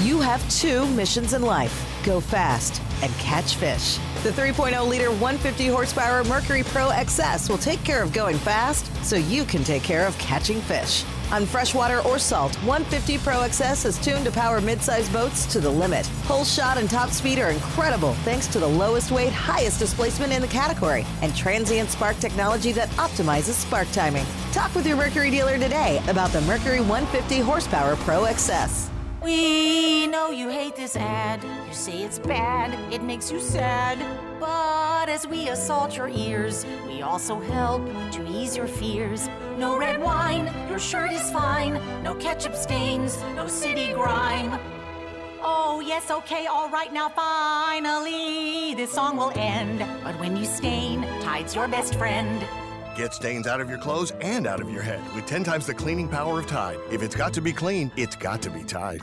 You 0.00 0.20
have 0.20 0.46
two 0.50 0.86
missions 0.88 1.32
in 1.32 1.42
life 1.42 1.86
go 2.04 2.20
fast 2.20 2.80
and 3.02 3.12
catch 3.14 3.56
fish. 3.56 3.98
The 4.22 4.30
3.0 4.30 4.88
liter 4.88 5.10
150 5.10 5.66
horsepower 5.66 6.22
Mercury 6.24 6.62
Pro 6.62 6.90
XS 6.90 7.50
will 7.50 7.58
take 7.58 7.82
care 7.82 8.02
of 8.02 8.12
going 8.12 8.36
fast 8.36 8.86
so 9.04 9.16
you 9.16 9.44
can 9.44 9.64
take 9.64 9.82
care 9.82 10.06
of 10.06 10.16
catching 10.18 10.60
fish. 10.60 11.04
On 11.32 11.44
freshwater 11.44 12.00
or 12.02 12.20
salt, 12.20 12.54
150 12.62 13.18
Pro 13.18 13.38
XS 13.38 13.84
is 13.84 13.98
tuned 13.98 14.24
to 14.26 14.30
power 14.30 14.60
midsize 14.60 15.12
boats 15.12 15.44
to 15.46 15.60
the 15.60 15.68
limit. 15.68 16.06
Hole 16.24 16.44
shot 16.44 16.78
and 16.78 16.88
top 16.88 17.10
speed 17.10 17.40
are 17.40 17.50
incredible 17.50 18.14
thanks 18.24 18.46
to 18.48 18.60
the 18.60 18.66
lowest 18.66 19.10
weight, 19.10 19.32
highest 19.32 19.80
displacement 19.80 20.32
in 20.32 20.40
the 20.40 20.48
category 20.48 21.04
and 21.22 21.34
transient 21.34 21.90
spark 21.90 22.16
technology 22.18 22.70
that 22.72 22.88
optimizes 22.90 23.54
spark 23.54 23.90
timing. 23.90 24.24
Talk 24.52 24.72
with 24.76 24.86
your 24.86 24.96
Mercury 24.96 25.30
dealer 25.30 25.58
today 25.58 26.00
about 26.06 26.30
the 26.30 26.40
Mercury 26.42 26.80
150 26.80 27.40
horsepower 27.40 27.96
Pro 27.96 28.22
XS. 28.22 28.88
We 29.20 30.06
know 30.06 30.30
you 30.30 30.48
hate 30.48 30.76
this 30.76 30.94
ad. 30.94 31.42
You 31.42 31.74
say 31.74 32.04
it's 32.04 32.20
bad, 32.20 32.92
it 32.92 33.02
makes 33.02 33.32
you 33.32 33.40
sad. 33.40 33.98
But 34.40 35.08
as 35.08 35.26
we 35.26 35.48
assault 35.48 35.96
your 35.96 36.08
ears, 36.08 36.66
we 36.86 37.02
also 37.02 37.40
help 37.40 37.84
to 38.12 38.26
ease 38.28 38.56
your 38.56 38.66
fears. 38.66 39.28
No 39.56 39.78
red 39.78 40.00
wine, 40.00 40.52
your 40.68 40.78
shirt 40.78 41.12
is 41.12 41.30
fine. 41.30 41.80
No 42.02 42.14
ketchup 42.14 42.54
stains, 42.54 43.22
no 43.34 43.46
city 43.48 43.92
grime. 43.92 44.58
Oh, 45.42 45.80
yes, 45.80 46.10
okay, 46.10 46.46
all 46.46 46.68
right, 46.68 46.92
now 46.92 47.08
finally 47.08 48.74
this 48.74 48.92
song 48.92 49.16
will 49.16 49.32
end. 49.36 49.78
But 50.02 50.18
when 50.18 50.36
you 50.36 50.44
stain, 50.44 51.02
Tide's 51.22 51.54
your 51.54 51.68
best 51.68 51.94
friend. 51.94 52.44
Get 52.96 53.14
stains 53.14 53.46
out 53.46 53.60
of 53.60 53.68
your 53.68 53.78
clothes 53.78 54.12
and 54.20 54.46
out 54.46 54.60
of 54.60 54.70
your 54.70 54.82
head 54.82 55.02
with 55.14 55.26
10 55.26 55.44
times 55.44 55.66
the 55.66 55.74
cleaning 55.74 56.08
power 56.08 56.40
of 56.40 56.46
Tide. 56.46 56.78
If 56.90 57.02
it's 57.02 57.14
got 57.14 57.32
to 57.34 57.40
be 57.40 57.52
clean, 57.52 57.92
it's 57.96 58.16
got 58.16 58.42
to 58.42 58.50
be 58.50 58.64
Tide. 58.64 59.02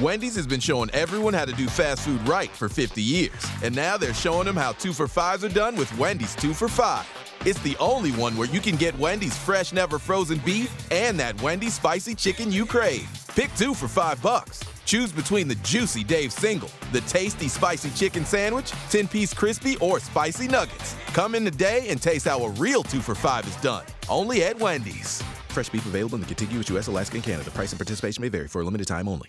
Wendy's 0.00 0.36
has 0.36 0.46
been 0.46 0.60
showing 0.60 0.88
everyone 0.90 1.34
how 1.34 1.44
to 1.44 1.52
do 1.52 1.66
fast 1.66 2.02
food 2.02 2.26
right 2.28 2.50
for 2.50 2.68
50 2.68 3.02
years. 3.02 3.32
And 3.64 3.74
now 3.74 3.96
they're 3.96 4.14
showing 4.14 4.44
them 4.44 4.54
how 4.54 4.72
two 4.72 4.92
for 4.92 5.08
fives 5.08 5.42
are 5.42 5.48
done 5.48 5.74
with 5.74 5.96
Wendy's 5.98 6.36
two 6.36 6.54
for 6.54 6.68
five. 6.68 7.06
It's 7.44 7.60
the 7.62 7.76
only 7.78 8.12
one 8.12 8.36
where 8.36 8.46
you 8.48 8.60
can 8.60 8.76
get 8.76 8.96
Wendy's 8.96 9.36
fresh, 9.36 9.72
never 9.72 9.98
frozen 9.98 10.38
beef 10.38 10.70
and 10.92 11.18
that 11.18 11.40
Wendy's 11.42 11.74
spicy 11.74 12.14
chicken 12.14 12.52
you 12.52 12.64
crave. 12.64 13.08
Pick 13.34 13.52
two 13.56 13.74
for 13.74 13.88
five 13.88 14.22
bucks. 14.22 14.62
Choose 14.84 15.10
between 15.10 15.48
the 15.48 15.56
juicy 15.56 16.04
Dave 16.04 16.32
single, 16.32 16.70
the 16.92 17.00
tasty 17.02 17.48
spicy 17.48 17.90
chicken 17.90 18.24
sandwich, 18.24 18.70
10 18.90 19.08
piece 19.08 19.34
crispy, 19.34 19.76
or 19.78 19.98
spicy 19.98 20.46
nuggets. 20.46 20.94
Come 21.08 21.34
in 21.34 21.44
today 21.44 21.88
and 21.88 22.00
taste 22.00 22.26
how 22.26 22.40
a 22.44 22.50
real 22.50 22.84
two 22.84 23.00
for 23.00 23.16
five 23.16 23.46
is 23.48 23.56
done. 23.56 23.84
Only 24.08 24.44
at 24.44 24.58
Wendy's. 24.60 25.22
Fresh 25.48 25.70
beef 25.70 25.84
available 25.86 26.14
in 26.14 26.20
the 26.20 26.26
contiguous 26.28 26.68
U.S., 26.68 26.86
Alaska, 26.86 27.16
and 27.16 27.24
Canada. 27.24 27.50
Price 27.50 27.72
and 27.72 27.78
participation 27.80 28.22
may 28.22 28.28
vary 28.28 28.46
for 28.46 28.60
a 28.60 28.64
limited 28.64 28.86
time 28.86 29.08
only. 29.08 29.28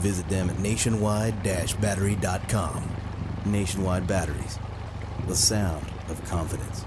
Visit 0.00 0.28
them 0.30 0.48
at 0.48 0.58
nationwide-battery.com. 0.58 2.90
Nationwide 3.44 4.06
Batteries, 4.06 4.58
the 5.26 5.36
sound 5.36 5.84
of 6.08 6.24
confidence. 6.24 6.86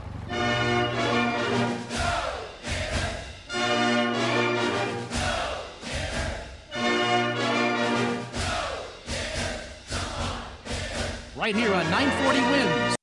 Right 11.35 11.55
here 11.55 11.73
on 11.73 11.89
940 11.91 12.41
Wins. 12.51 13.02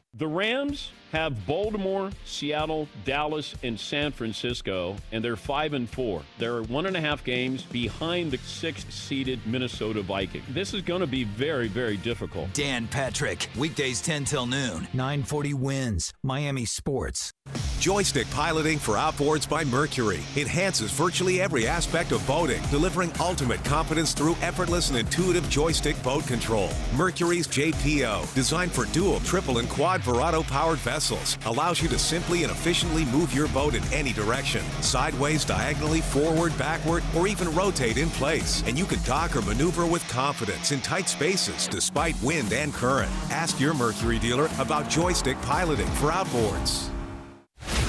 The 0.13 0.27
Rams 0.27 0.91
have 1.11 1.45
Baltimore, 1.45 2.09
Seattle, 2.25 2.87
Dallas, 3.05 3.55
and 3.63 3.79
San 3.79 4.11
Francisco, 4.11 4.95
and 5.11 5.23
they're 5.23 5.35
five 5.35 5.73
and 5.73 5.89
four. 5.89 6.21
They're 6.37 6.63
one 6.63 6.85
and 6.85 6.95
a 6.95 7.01
half 7.01 7.23
games 7.23 7.63
behind 7.63 8.31
the 8.31 8.37
sixth-seeded 8.37 9.45
Minnesota 9.45 10.01
Vikings. 10.01 10.45
This 10.49 10.73
is 10.73 10.81
going 10.81 11.01
to 11.01 11.07
be 11.07 11.23
very, 11.25 11.67
very 11.67 11.97
difficult. 11.97 12.53
Dan 12.53 12.87
Patrick, 12.87 13.49
weekdays 13.57 14.01
10 14.01 14.25
till 14.25 14.45
noon. 14.45 14.87
940 14.93 15.53
wins. 15.53 16.13
Miami 16.23 16.65
Sports. 16.65 17.33
Joystick 17.79 18.29
piloting 18.29 18.77
for 18.77 18.93
outboards 18.93 19.49
by 19.49 19.63
Mercury 19.63 20.19
enhances 20.37 20.91
virtually 20.91 21.41
every 21.41 21.67
aspect 21.67 22.11
of 22.11 22.25
boating, 22.27 22.61
delivering 22.69 23.11
ultimate 23.19 23.63
confidence 23.65 24.13
through 24.13 24.35
effortless 24.41 24.89
and 24.89 24.99
intuitive 24.99 25.49
joystick 25.49 26.01
boat 26.03 26.25
control. 26.27 26.69
Mercury's 26.95 27.47
JPO, 27.47 28.33
designed 28.35 28.71
for 28.71 28.85
dual, 28.93 29.19
triple, 29.21 29.57
and 29.57 29.67
quad 29.67 30.01
Verado 30.01 30.43
powered 30.43 30.77
vessels, 30.77 31.00
allows 31.45 31.81
you 31.81 31.87
to 31.89 31.97
simply 31.97 32.43
and 32.43 32.51
efficiently 32.51 33.05
move 33.05 33.33
your 33.33 33.47
boat 33.49 33.73
in 33.73 33.83
any 33.91 34.13
direction 34.13 34.63
sideways, 34.81 35.43
diagonally, 35.45 36.01
forward, 36.01 36.57
backward, 36.57 37.03
or 37.15 37.27
even 37.27 37.53
rotate 37.53 37.97
in 37.97 38.09
place. 38.11 38.63
And 38.67 38.77
you 38.77 38.85
can 38.85 39.01
dock 39.03 39.35
or 39.35 39.41
maneuver 39.41 39.85
with 39.85 40.07
confidence 40.09 40.71
in 40.71 40.81
tight 40.81 41.09
spaces 41.09 41.67
despite 41.67 42.15
wind 42.21 42.53
and 42.53 42.73
current. 42.73 43.11
Ask 43.29 43.59
your 43.59 43.73
Mercury 43.73 44.19
dealer 44.19 44.49
about 44.59 44.89
joystick 44.89 45.41
piloting 45.41 45.87
for 45.99 46.11
outboards. 46.11 46.89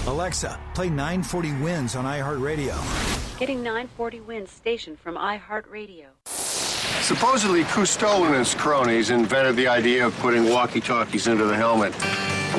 Alexa, 0.07 0.59
play 0.75 0.89
940 0.89 1.53
wins 1.63 1.95
on 1.97 2.05
iHeartRadio. 2.05 3.39
Getting 3.39 3.63
940 3.63 4.21
wins 4.21 4.51
station 4.51 4.97
from 4.97 5.17
iHeartRadio. 5.17 6.07
Supposedly, 7.03 7.65
Cousteau 7.65 8.27
and 8.27 8.35
his 8.35 8.55
cronies 8.55 9.11
invented 9.11 9.57
the 9.57 9.67
idea 9.67 10.07
of 10.07 10.17
putting 10.19 10.49
walkie-talkies 10.49 11.27
into 11.27 11.45
the 11.45 11.57
helmet. 11.57 11.93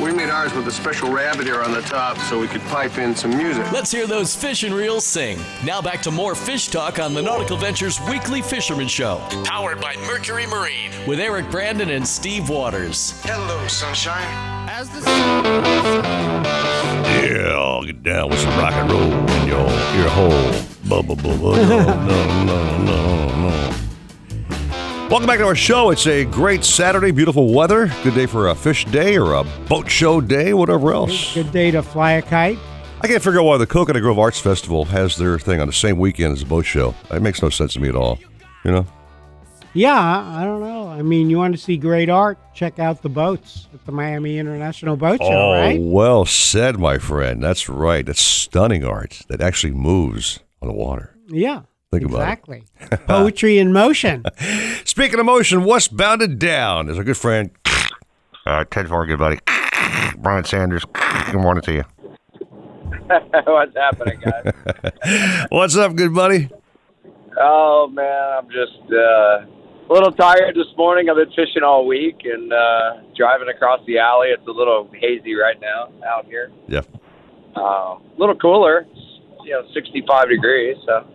We 0.02 0.12
made 0.12 0.30
ours 0.30 0.54
with 0.54 0.68
a 0.68 0.72
special 0.72 1.12
rabbit 1.12 1.48
ear 1.48 1.62
on 1.62 1.72
the 1.72 1.82
top 1.82 2.18
so 2.18 2.40
we 2.40 2.48
could 2.48 2.62
pipe 2.64 2.98
in 2.98 3.16
some 3.16 3.36
music. 3.38 3.72
Let's 3.72 3.92
hear 3.92 4.08
those 4.08 4.36
fish 4.36 4.64
and 4.64 4.74
reels 4.74 5.06
sing. 5.06 5.40
Now 5.64 5.82
back 5.82 6.02
to 6.02 6.12
more 6.12 6.36
fish 6.36 6.68
talk 6.68 7.00
on 7.00 7.14
the 7.14 7.22
Nautical 7.22 7.58
Ventures 7.58 8.00
Weekly 8.10 8.42
Fisherman 8.42 8.88
Show, 8.88 9.22
powered 9.46 9.80
by 9.80 9.96
Mercury 10.08 10.46
Marine, 10.48 10.92
with 11.08 11.20
Eric 11.20 11.50
Brandon 11.52 11.90
and 11.92 12.06
Steve 12.08 12.50
Waters. 12.50 13.14
Hello, 13.24 13.66
sunshine. 13.68 14.28
As 14.68 14.90
the 14.90 15.00
Yeah, 17.30 17.56
I'll 17.56 17.84
get 17.86 18.02
down 18.04 18.30
with 18.30 18.40
some 18.40 18.58
rock 18.60 18.74
and 18.74 18.92
roll 18.92 19.04
in 19.04 19.48
your 19.48 19.70
ear 19.70 20.10
hole. 20.10 20.52
Bubba, 20.86 21.16
bubba, 21.16 21.56
no, 21.56 22.06
no, 22.06 22.46
no, 22.46 22.78
no, 22.84 23.50
no. 23.50 23.74
Welcome 25.10 25.28
back 25.28 25.38
to 25.40 25.46
our 25.46 25.56
show. 25.56 25.92
It's 25.92 26.08
a 26.08 26.26
great 26.26 26.64
Saturday, 26.64 27.12
beautiful 27.12 27.54
weather. 27.54 27.92
Good 28.04 28.16
day 28.16 28.26
for 28.26 28.48
a 28.48 28.56
fish 28.56 28.86
day 28.86 29.18
or 29.18 29.34
a 29.34 29.44
boat 29.68 29.89
show 29.89 30.20
day, 30.20 30.54
whatever 30.54 30.92
else. 30.92 31.36
Good 31.36 31.52
day 31.52 31.70
to 31.72 31.84
fly 31.84 32.13
a 32.13 32.22
kite. 32.22 32.58
I 33.02 33.08
can't 33.08 33.22
figure 33.22 33.42
out 33.42 33.44
why 33.44 33.58
the 33.58 33.68
Coconut 33.68 34.02
Grove 34.02 34.18
Arts 34.18 34.39
Festival 34.39 34.86
has 34.86 35.16
their 35.18 35.38
thing 35.38 35.60
on 35.60 35.68
the 35.68 35.74
same 35.74 36.00
weekend 36.00 36.34
as 36.34 36.39
the 36.39 36.48
boat 36.48 36.66
show. 36.66 36.96
It 37.12 37.22
makes 37.22 37.44
no 37.44 37.50
sense 37.50 37.74
to 37.74 37.80
me 37.80 37.89
at 37.89 37.96
all. 37.96 38.18
You 38.66 38.72
know? 38.72 38.88
Yeah, 39.74 39.94
I 39.94 40.46
don't 40.46 40.62
know. 40.62 40.88
I 40.88 41.02
mean, 41.04 41.30
you 41.30 41.38
want 41.38 41.54
to 41.54 41.62
see 41.62 41.78
great 41.78 42.10
art? 42.10 42.39
Check 42.56 42.80
out 42.80 43.02
the 43.02 43.10
boats 43.10 43.68
at 43.74 43.86
the 43.86 43.92
Miami 43.92 44.39
International 44.39 44.96
Boat 44.96 45.20
Show, 45.20 45.28
oh, 45.28 45.52
right? 45.52 45.80
well 45.80 46.26
said, 46.26 46.80
my 46.80 46.98
friend. 46.98 47.44
That's 47.44 47.68
right. 47.70 48.06
That's 48.06 48.22
stunning 48.22 48.84
art 48.84 49.22
that 49.28 49.42
actually 49.42 49.74
moves 49.74 50.39
on 50.62 50.70
the 50.70 50.74
water. 50.74 51.16
Yeah. 51.28 51.63
Think 51.99 52.06
about 52.06 52.21
it. 52.21 52.23
exactly. 52.23 52.63
Poetry 53.08 53.60
in 53.60 53.71
motion. 53.71 54.23
Speaking 54.84 55.19
of 55.19 55.25
motion, 55.27 55.63
what's 55.63 55.88
bounded 55.88 56.39
down 56.39 56.89
is 56.89 56.97
our 56.97 57.03
good 57.03 57.17
friend, 57.17 57.51
uh, 58.47 58.65
Ted 58.65 58.89
Farr, 58.89 59.06
good 59.06 59.19
buddy, 59.19 59.39
Brian 60.17 60.43
Sanders. 60.43 60.86
Good 61.32 61.39
morning 61.39 61.62
to 61.63 61.73
you. 61.73 61.84
What's 63.45 63.75
happening, 63.75 64.19
guys? 64.21 65.45
What's 65.49 65.75
up, 65.77 65.95
good 65.95 66.13
buddy? 66.15 66.49
oh 67.39 67.88
man, 67.91 68.38
I'm 68.39 68.47
just 68.47 68.91
uh, 68.91 69.45
a 69.45 69.93
little 69.93 70.12
tired 70.12 70.56
this 70.56 70.75
morning. 70.77 71.10
I've 71.10 71.17
been 71.17 71.29
fishing 71.29 71.63
all 71.63 71.86
week 71.86 72.21
and 72.23 72.51
uh, 72.51 73.01
driving 73.15 73.49
across 73.49 73.82
the 73.86 73.99
alley. 73.99 74.29
It's 74.29 74.47
a 74.47 74.51
little 74.51 74.89
hazy 74.99 75.36
right 75.36 75.60
now 75.62 75.89
out 76.08 76.25
here. 76.25 76.51
Yeah. 76.67 76.82
Uh, 77.56 77.60
a 77.60 78.01
little 78.17 78.36
cooler, 78.36 78.88
you 79.43 79.51
know, 79.51 79.63
65 79.73 80.29
degrees. 80.29 80.77
So 80.86 81.06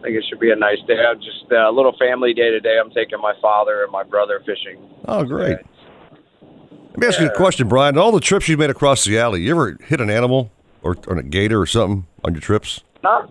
I 0.00 0.04
think 0.04 0.16
it 0.16 0.24
should 0.30 0.40
be 0.40 0.50
a 0.50 0.56
nice 0.56 0.78
day. 0.86 0.96
I'm 0.98 1.18
just 1.18 1.44
uh, 1.52 1.68
a 1.68 1.72
little 1.72 1.94
family 1.98 2.32
day 2.32 2.50
today. 2.50 2.78
I'm 2.82 2.90
taking 2.90 3.20
my 3.20 3.34
father 3.42 3.82
and 3.82 3.92
my 3.92 4.02
brother 4.02 4.40
fishing. 4.46 4.80
Oh, 5.04 5.24
great. 5.24 5.58
Let 6.90 6.98
me 6.98 7.06
ask 7.06 7.20
you 7.20 7.26
a 7.26 7.36
question, 7.36 7.68
Brian. 7.68 7.98
All 7.98 8.10
the 8.10 8.20
trips 8.20 8.48
you've 8.48 8.58
made 8.58 8.70
across 8.70 9.04
the 9.04 9.18
alley, 9.18 9.42
you 9.42 9.50
ever 9.50 9.76
hit 9.84 10.00
an 10.00 10.08
animal 10.08 10.50
or, 10.82 10.96
or 11.06 11.18
a 11.18 11.22
gator 11.22 11.60
or 11.60 11.66
something 11.66 12.06
on 12.24 12.32
your 12.32 12.40
trips? 12.40 12.80
Not 13.02 13.30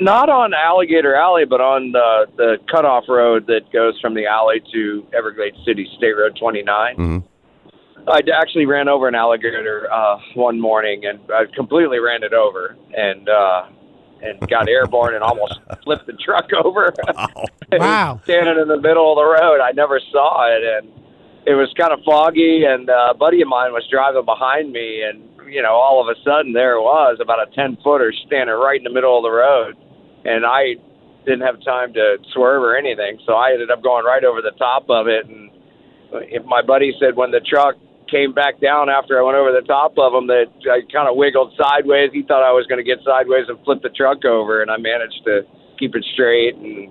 not 0.00 0.28
on 0.28 0.52
Alligator 0.52 1.14
Alley, 1.14 1.44
but 1.44 1.60
on 1.60 1.92
the 1.92 2.26
the 2.36 2.56
cutoff 2.70 3.04
road 3.08 3.46
that 3.46 3.70
goes 3.72 3.98
from 4.00 4.14
the 4.14 4.26
alley 4.26 4.62
to 4.72 5.06
Everglades 5.16 5.56
City 5.66 5.86
State 5.96 6.16
Road 6.16 6.36
29. 6.38 6.96
Mm-hmm. 6.96 8.08
I 8.08 8.20
actually 8.34 8.66
ran 8.66 8.88
over 8.88 9.08
an 9.08 9.14
alligator 9.14 9.90
uh, 9.92 10.18
one 10.34 10.60
morning, 10.60 11.04
and 11.06 11.18
I 11.30 11.44
completely 11.54 11.98
ran 11.98 12.22
it 12.22 12.32
over, 12.32 12.76
and 12.96 13.28
uh, 13.28 13.66
and 14.22 14.40
got 14.48 14.68
airborne 14.68 15.14
and 15.14 15.22
almost 15.22 15.60
flipped 15.84 16.06
the 16.06 16.14
truck 16.14 16.48
over. 16.64 16.92
Wow! 17.72 18.20
Standing 18.22 18.62
in 18.62 18.68
the 18.68 18.80
middle 18.80 19.10
of 19.10 19.16
the 19.16 19.26
road, 19.26 19.60
I 19.60 19.72
never 19.72 19.98
saw 20.12 20.46
it, 20.46 20.62
and 20.62 20.88
it 21.46 21.54
was 21.54 21.68
kind 21.76 21.92
of 21.92 21.98
foggy. 22.06 22.62
And 22.64 22.88
uh, 22.88 23.10
a 23.10 23.14
buddy 23.14 23.42
of 23.42 23.48
mine 23.48 23.72
was 23.72 23.82
driving 23.90 24.24
behind 24.24 24.70
me, 24.70 25.02
and 25.02 25.28
you 25.50 25.62
know, 25.62 25.74
all 25.74 26.00
of 26.00 26.06
a 26.06 26.14
sudden 26.22 26.52
there 26.52 26.76
it 26.76 26.82
was, 26.82 27.18
about 27.20 27.42
a 27.42 27.50
ten 27.56 27.76
footer 27.82 28.12
standing 28.26 28.54
right 28.54 28.78
in 28.78 28.84
the 28.84 28.94
middle 28.94 29.18
of 29.18 29.24
the 29.24 29.34
road, 29.34 29.74
and 30.24 30.46
I 30.46 30.76
didn't 31.26 31.42
have 31.42 31.60
time 31.64 31.92
to 31.94 32.18
swerve 32.32 32.62
or 32.62 32.76
anything, 32.76 33.18
so 33.26 33.34
I 33.34 33.50
ended 33.52 33.70
up 33.70 33.82
going 33.82 34.04
right 34.04 34.24
over 34.24 34.40
the 34.40 34.54
top 34.56 34.88
of 34.88 35.08
it. 35.08 35.26
And 35.26 35.50
if 36.30 36.44
my 36.44 36.62
buddy 36.62 36.94
said 37.00 37.16
when 37.16 37.32
the 37.32 37.40
truck 37.40 37.74
came 38.10 38.32
back 38.32 38.60
down 38.60 38.88
after 38.88 39.18
I 39.18 39.22
went 39.22 39.36
over 39.36 39.52
the 39.52 39.66
top 39.66 39.94
of 39.98 40.14
him 40.14 40.26
that 40.28 40.46
I 40.70 40.80
kind 40.92 41.08
of 41.08 41.16
wiggled 41.16 41.52
sideways. 41.58 42.10
He 42.12 42.22
thought 42.22 42.42
I 42.42 42.52
was 42.52 42.66
going 42.66 42.78
to 42.78 42.84
get 42.84 42.98
sideways 43.04 43.46
and 43.48 43.58
flip 43.64 43.82
the 43.82 43.90
truck 43.90 44.24
over, 44.24 44.62
and 44.62 44.70
I 44.70 44.76
managed 44.76 45.22
to 45.24 45.42
keep 45.78 45.94
it 45.94 46.04
straight. 46.14 46.54
And 46.54 46.90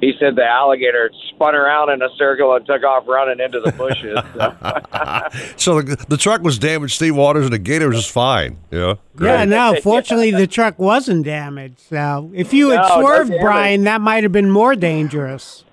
he 0.00 0.12
said 0.18 0.34
the 0.36 0.44
alligator 0.44 1.10
spun 1.34 1.54
around 1.54 1.90
in 1.90 2.02
a 2.02 2.08
circle 2.16 2.54
and 2.54 2.66
took 2.66 2.82
off 2.84 3.06
running 3.06 3.38
into 3.44 3.60
the 3.60 3.72
bushes. 3.72 4.18
So. 4.34 5.28
So 5.56 5.80
the, 5.80 5.96
the 6.08 6.16
truck 6.16 6.42
was 6.42 6.58
damaged, 6.58 6.94
Steve 6.94 7.14
Waters, 7.16 7.44
and 7.44 7.52
the 7.52 7.58
gator 7.58 7.88
was 7.88 7.98
just 7.98 8.10
fine. 8.10 8.58
Yeah. 8.70 8.94
Yeah, 9.20 9.44
no, 9.44 9.78
fortunately 9.80 10.30
the 10.32 10.46
truck 10.46 10.78
wasn't 10.78 11.24
damaged. 11.24 11.78
So 11.80 12.30
if 12.34 12.52
you 12.52 12.70
had 12.70 12.80
No, 12.82 12.88
no 12.88 13.00
swerved, 13.00 13.30
damage. 13.30 13.42
Brian, 13.42 13.84
that 13.84 14.00
might 14.00 14.22
have 14.24 14.32
been 14.32 14.50
more 14.50 14.74
dangerous. 14.74 15.64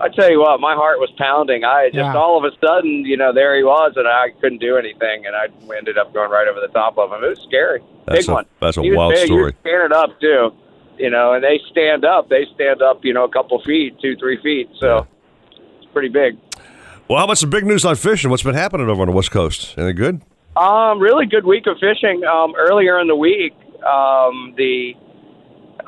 I 0.00 0.08
tell 0.10 0.30
you 0.30 0.40
what, 0.40 0.60
my 0.60 0.74
heart 0.74 0.98
was 0.98 1.10
pounding. 1.16 1.64
I 1.64 1.86
just 1.86 1.96
Yeah. 1.96 2.14
all 2.14 2.36
of 2.36 2.44
a 2.44 2.54
sudden, 2.64 3.04
you 3.06 3.16
know, 3.16 3.32
there 3.32 3.56
he 3.56 3.62
was, 3.64 3.92
and 3.96 4.06
I 4.06 4.28
couldn't 4.40 4.58
do 4.60 4.76
anything, 4.76 5.24
and 5.26 5.34
I 5.34 5.46
ended 5.76 5.96
up 5.96 6.12
going 6.12 6.30
right 6.30 6.46
over 6.48 6.60
the 6.60 6.68
top 6.68 6.98
of 6.98 7.10
him. 7.12 7.24
It 7.24 7.28
was 7.30 7.40
scary, 7.48 7.80
That's 8.06 8.20
big 8.26 8.28
a- 8.28 8.34
one. 8.34 8.44
that's 8.60 8.76
a 8.76 8.82
He 8.82 8.90
was 8.90 8.96
wild 8.98 9.12
big. 9.14 9.20
He 9.20 9.26
story. 9.26 9.42
was 9.44 9.54
standing 9.60 9.92
up 9.96 10.20
too, 10.20 10.52
you 10.98 11.08
know, 11.10 11.32
and 11.32 11.42
they 11.42 11.58
stand 11.70 12.04
up. 12.04 12.28
They 12.28 12.44
stand 12.54 12.82
up, 12.82 13.04
you 13.04 13.14
know, 13.14 13.24
a 13.24 13.28
couple 13.28 13.58
feet, 13.62 13.98
two, 14.00 14.16
three 14.16 14.36
feet. 14.42 14.68
So 14.78 15.06
it's 15.80 15.86
pretty 15.92 16.08
big. 16.08 16.36
Well, 17.08 17.18
how 17.18 17.24
about 17.24 17.38
some 17.38 17.50
big 17.50 17.64
news 17.64 17.84
on 17.84 17.94
fishing? 17.96 18.30
What's 18.30 18.42
been 18.42 18.54
happening 18.54 18.88
over 18.90 19.00
on 19.00 19.08
the 19.08 19.14
West 19.14 19.30
Coast? 19.30 19.74
Anything 19.78 19.96
good? 19.96 20.20
Um, 20.56 20.98
really 20.98 21.24
good 21.26 21.46
week 21.46 21.66
of 21.66 21.78
fishing. 21.78 22.24
Um, 22.24 22.54
earlier 22.56 22.98
in 22.98 23.06
the 23.06 23.16
week, 23.16 23.54
um, 23.86 24.54
the 24.56 24.94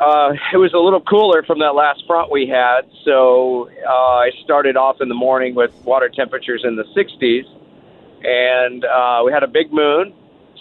uh, 0.01 0.33
it 0.53 0.57
was 0.57 0.73
a 0.75 0.79
little 0.79 1.01
cooler 1.01 1.43
from 1.43 1.59
that 1.59 1.75
last 1.75 2.05
front 2.07 2.31
we 2.31 2.47
had, 2.47 2.83
so 3.05 3.69
uh, 3.87 4.23
I 4.23 4.31
started 4.45 4.77
off 4.77 5.01
in 5.01 5.09
the 5.09 5.15
morning 5.15 5.55
with 5.55 5.73
water 5.85 6.09
temperatures 6.09 6.63
in 6.65 6.77
the 6.77 6.85
60s, 6.97 7.45
and 8.23 8.85
uh, 8.85 9.23
we 9.25 9.33
had 9.33 9.43
a 9.43 9.49
big 9.49 9.73
moon, 9.73 10.15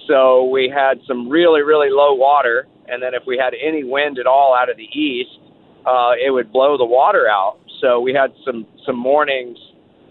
so 0.08 0.46
we 0.46 0.70
had 0.74 1.00
some 1.08 1.30
really 1.30 1.62
really 1.62 1.90
low 1.90 2.14
water, 2.14 2.68
and 2.88 3.02
then 3.02 3.14
if 3.14 3.24
we 3.28 3.38
had 3.38 3.54
any 3.54 3.84
wind 3.84 4.18
at 4.20 4.26
all 4.26 4.56
out 4.56 4.70
of 4.70 4.78
the 4.78 4.90
east, 4.98 5.40
uh, 5.86 6.12
it 6.14 6.32
would 6.32 6.52
blow 6.52 6.78
the 6.78 6.86
water 6.86 7.28
out. 7.28 7.60
So 7.80 8.00
we 8.00 8.14
had 8.14 8.34
some 8.44 8.66
some 8.86 8.98
mornings. 8.98 9.58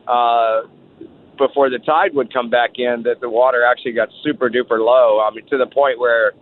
Uh, 0.07 0.63
before 1.37 1.69
the 1.69 1.79
tide 1.79 2.15
would 2.15 2.33
come 2.33 2.49
back 2.49 2.79
in 2.79 3.03
that 3.03 3.21
the 3.21 3.29
water 3.29 3.63
actually 3.63 3.93
got 3.93 4.09
super 4.23 4.49
duper 4.49 4.79
low. 4.79 5.21
I 5.21 5.31
mean, 5.35 5.47
to 5.49 5.59
the 5.59 5.67
point 5.67 5.99
where 5.99 6.33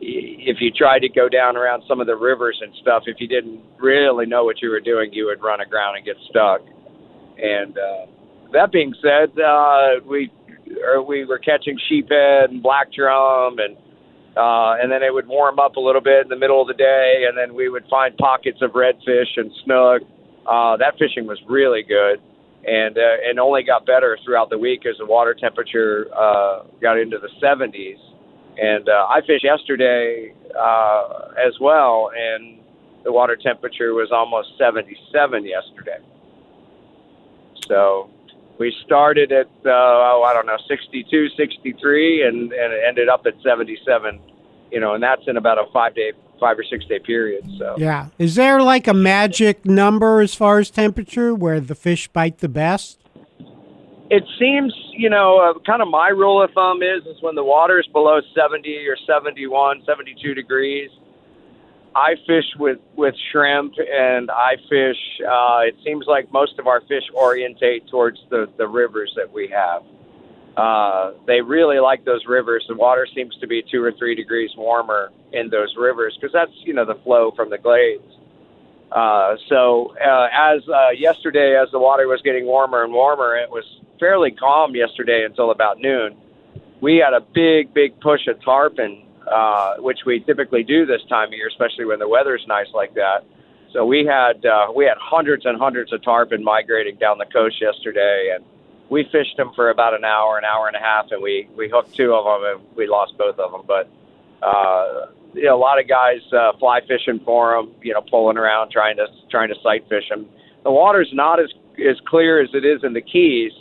if 0.00 0.58
you 0.60 0.70
tried 0.70 1.00
to 1.00 1.08
go 1.08 1.28
down 1.28 1.56
around 1.56 1.82
some 1.88 2.00
of 2.00 2.06
the 2.06 2.16
rivers 2.16 2.58
and 2.62 2.72
stuff, 2.80 3.04
if 3.06 3.16
you 3.20 3.28
didn't 3.28 3.60
really 3.78 4.26
know 4.26 4.44
what 4.44 4.62
you 4.62 4.70
were 4.70 4.80
doing, 4.80 5.12
you 5.12 5.26
would 5.26 5.42
run 5.42 5.60
aground 5.60 5.96
and 5.96 6.04
get 6.04 6.16
stuck. 6.30 6.60
And 7.38 7.76
uh, 7.76 8.06
that 8.52 8.72
being 8.72 8.94
said, 9.02 9.38
uh, 9.40 10.00
we 10.06 10.30
or 10.84 11.02
we 11.02 11.24
were 11.24 11.38
catching 11.38 11.78
sheephead 11.90 12.50
and 12.50 12.62
black 12.62 12.92
drum 12.92 13.58
and 13.58 13.76
uh, 14.36 14.78
and 14.80 14.92
then 14.92 15.02
it 15.02 15.12
would 15.12 15.26
warm 15.26 15.58
up 15.58 15.74
a 15.74 15.80
little 15.80 16.00
bit 16.00 16.22
in 16.22 16.28
the 16.28 16.36
middle 16.36 16.62
of 16.62 16.68
the 16.68 16.74
day, 16.74 17.24
and 17.26 17.36
then 17.36 17.56
we 17.56 17.68
would 17.68 17.84
find 17.90 18.16
pockets 18.18 18.58
of 18.62 18.70
redfish 18.70 19.34
and 19.36 19.50
snook. 19.64 20.02
Uh, 20.46 20.76
that 20.76 20.94
fishing 20.96 21.26
was 21.26 21.38
really 21.48 21.82
good, 21.82 22.20
and 22.64 22.96
uh, 22.96 23.28
and 23.28 23.40
only 23.40 23.64
got 23.64 23.84
better 23.84 24.16
throughout 24.24 24.48
the 24.48 24.58
week 24.58 24.86
as 24.86 24.96
the 24.98 25.06
water 25.06 25.34
temperature 25.34 26.06
uh, 26.16 26.62
got 26.80 26.98
into 26.98 27.18
the 27.18 27.28
70s. 27.42 27.98
And 28.60 28.88
uh, 28.88 29.06
I 29.08 29.20
fished 29.26 29.44
yesterday 29.44 30.34
uh, 30.58 31.28
as 31.38 31.54
well, 31.60 32.10
and 32.16 32.58
the 33.04 33.12
water 33.12 33.36
temperature 33.36 33.94
was 33.94 34.10
almost 34.10 34.48
77 34.58 35.44
yesterday. 35.44 35.98
So 37.68 38.10
we 38.58 38.74
started 38.84 39.30
at 39.30 39.46
uh, 39.64 39.70
oh 39.70 40.24
I 40.26 40.32
don't 40.34 40.46
know 40.46 40.56
62, 40.68 41.28
63, 41.36 42.26
and 42.26 42.52
and 42.52 42.72
it 42.72 42.82
ended 42.86 43.08
up 43.08 43.24
at 43.26 43.34
77. 43.42 44.20
You 44.72 44.80
know, 44.80 44.94
and 44.94 45.02
that's 45.02 45.22
in 45.26 45.36
about 45.36 45.58
a 45.58 45.70
five 45.72 45.94
day, 45.94 46.12
five 46.40 46.58
or 46.58 46.64
six 46.64 46.84
day 46.86 46.98
period. 46.98 47.44
So 47.58 47.76
Yeah. 47.78 48.08
Is 48.18 48.34
there 48.34 48.60
like 48.60 48.86
a 48.88 48.94
magic 48.94 49.64
number 49.64 50.20
as 50.20 50.34
far 50.34 50.58
as 50.58 50.70
temperature 50.70 51.34
where 51.34 51.60
the 51.60 51.74
fish 51.74 52.08
bite 52.08 52.38
the 52.38 52.48
best? 52.48 52.98
It 54.10 54.24
seems, 54.38 54.74
you 54.92 55.10
know, 55.10 55.38
uh, 55.38 55.58
kind 55.66 55.82
of 55.82 55.88
my 55.88 56.08
rule 56.08 56.42
of 56.42 56.50
thumb 56.52 56.82
is 56.82 57.06
is 57.06 57.20
when 57.20 57.34
the 57.34 57.44
water 57.44 57.78
is 57.78 57.86
below 57.92 58.20
70 58.34 58.86
or 58.86 58.96
71, 59.06 59.82
72 59.84 60.34
degrees. 60.34 60.90
I 61.94 62.14
fish 62.26 62.44
with 62.58 62.78
with 62.96 63.14
shrimp, 63.32 63.74
and 63.78 64.30
I 64.30 64.56
fish. 64.68 64.96
Uh, 65.20 65.60
it 65.66 65.76
seems 65.84 66.06
like 66.06 66.32
most 66.32 66.58
of 66.58 66.66
our 66.66 66.80
fish 66.82 67.04
orientate 67.14 67.88
towards 67.88 68.18
the 68.30 68.46
the 68.56 68.66
rivers 68.66 69.12
that 69.16 69.32
we 69.32 69.48
have. 69.48 69.82
Uh, 70.56 71.12
they 71.26 71.40
really 71.40 71.78
like 71.78 72.04
those 72.04 72.24
rivers. 72.26 72.64
The 72.68 72.76
water 72.76 73.06
seems 73.14 73.34
to 73.40 73.46
be 73.46 73.62
two 73.70 73.82
or 73.82 73.92
three 73.92 74.14
degrees 74.14 74.50
warmer 74.56 75.10
in 75.32 75.50
those 75.50 75.74
rivers 75.76 76.16
because 76.20 76.32
that's 76.32 76.52
you 76.64 76.74
know 76.74 76.84
the 76.84 76.98
flow 77.04 77.32
from 77.34 77.50
the 77.50 77.58
glades. 77.58 78.02
Uh, 78.90 79.36
so 79.48 79.94
uh, 79.98 80.28
as 80.32 80.66
uh, 80.68 80.90
yesterday, 80.90 81.58
as 81.60 81.70
the 81.70 81.78
water 81.78 82.08
was 82.08 82.20
getting 82.22 82.46
warmer 82.46 82.84
and 82.84 82.92
warmer, 82.92 83.36
it 83.36 83.50
was 83.50 83.64
fairly 84.00 84.30
calm 84.30 84.74
yesterday 84.74 85.24
until 85.24 85.50
about 85.50 85.78
noon. 85.78 86.16
We 86.80 86.96
had 86.96 87.12
a 87.12 87.20
big, 87.20 87.74
big 87.74 88.00
push 88.00 88.26
of 88.28 88.42
tarpon, 88.42 89.04
uh, 89.30 89.76
which 89.78 90.00
we 90.06 90.20
typically 90.20 90.62
do 90.62 90.86
this 90.86 91.02
time 91.08 91.28
of 91.28 91.34
year, 91.34 91.48
especially 91.48 91.84
when 91.84 91.98
the 91.98 92.08
weather's 92.08 92.44
nice 92.46 92.68
like 92.72 92.94
that. 92.94 93.24
So 93.72 93.84
we 93.84 94.06
had 94.06 94.46
uh, 94.46 94.72
we 94.74 94.86
had 94.86 94.96
hundreds 94.98 95.44
and 95.44 95.58
hundreds 95.58 95.92
of 95.92 96.02
tarpon 96.02 96.42
migrating 96.42 96.96
down 96.96 97.18
the 97.18 97.26
coast 97.26 97.60
yesterday, 97.60 98.32
and 98.34 98.44
we 98.88 99.04
fished 99.12 99.36
them 99.36 99.52
for 99.54 99.68
about 99.68 99.92
an 99.92 100.04
hour, 100.04 100.38
an 100.38 100.44
hour 100.44 100.66
and 100.66 100.76
a 100.76 100.80
half, 100.80 101.10
and 101.10 101.22
we 101.22 101.48
we 101.54 101.68
hooked 101.68 101.94
two 101.94 102.14
of 102.14 102.24
them, 102.24 102.50
and 102.50 102.76
we 102.76 102.86
lost 102.86 103.18
both 103.18 103.38
of 103.38 103.52
them. 103.52 103.62
But 103.66 103.90
uh, 104.42 105.08
you 105.38 105.44
know, 105.44 105.56
a 105.56 105.60
lot 105.60 105.80
of 105.80 105.88
guys 105.88 106.20
uh, 106.32 106.52
fly 106.58 106.80
fishing 106.80 107.20
for 107.24 107.56
them, 107.56 107.74
you 107.82 107.94
know, 107.94 108.02
pulling 108.10 108.36
around 108.36 108.70
trying 108.70 108.96
to 108.96 109.06
trying 109.30 109.48
to 109.48 109.54
sight 109.62 109.88
fish 109.88 110.08
them. 110.08 110.26
The 110.64 110.70
water's 110.70 111.10
not 111.12 111.40
as 111.40 111.48
as 111.78 111.96
clear 112.06 112.42
as 112.42 112.50
it 112.52 112.64
is 112.64 112.82
in 112.82 112.92
the 112.92 113.00
Keys, 113.00 113.52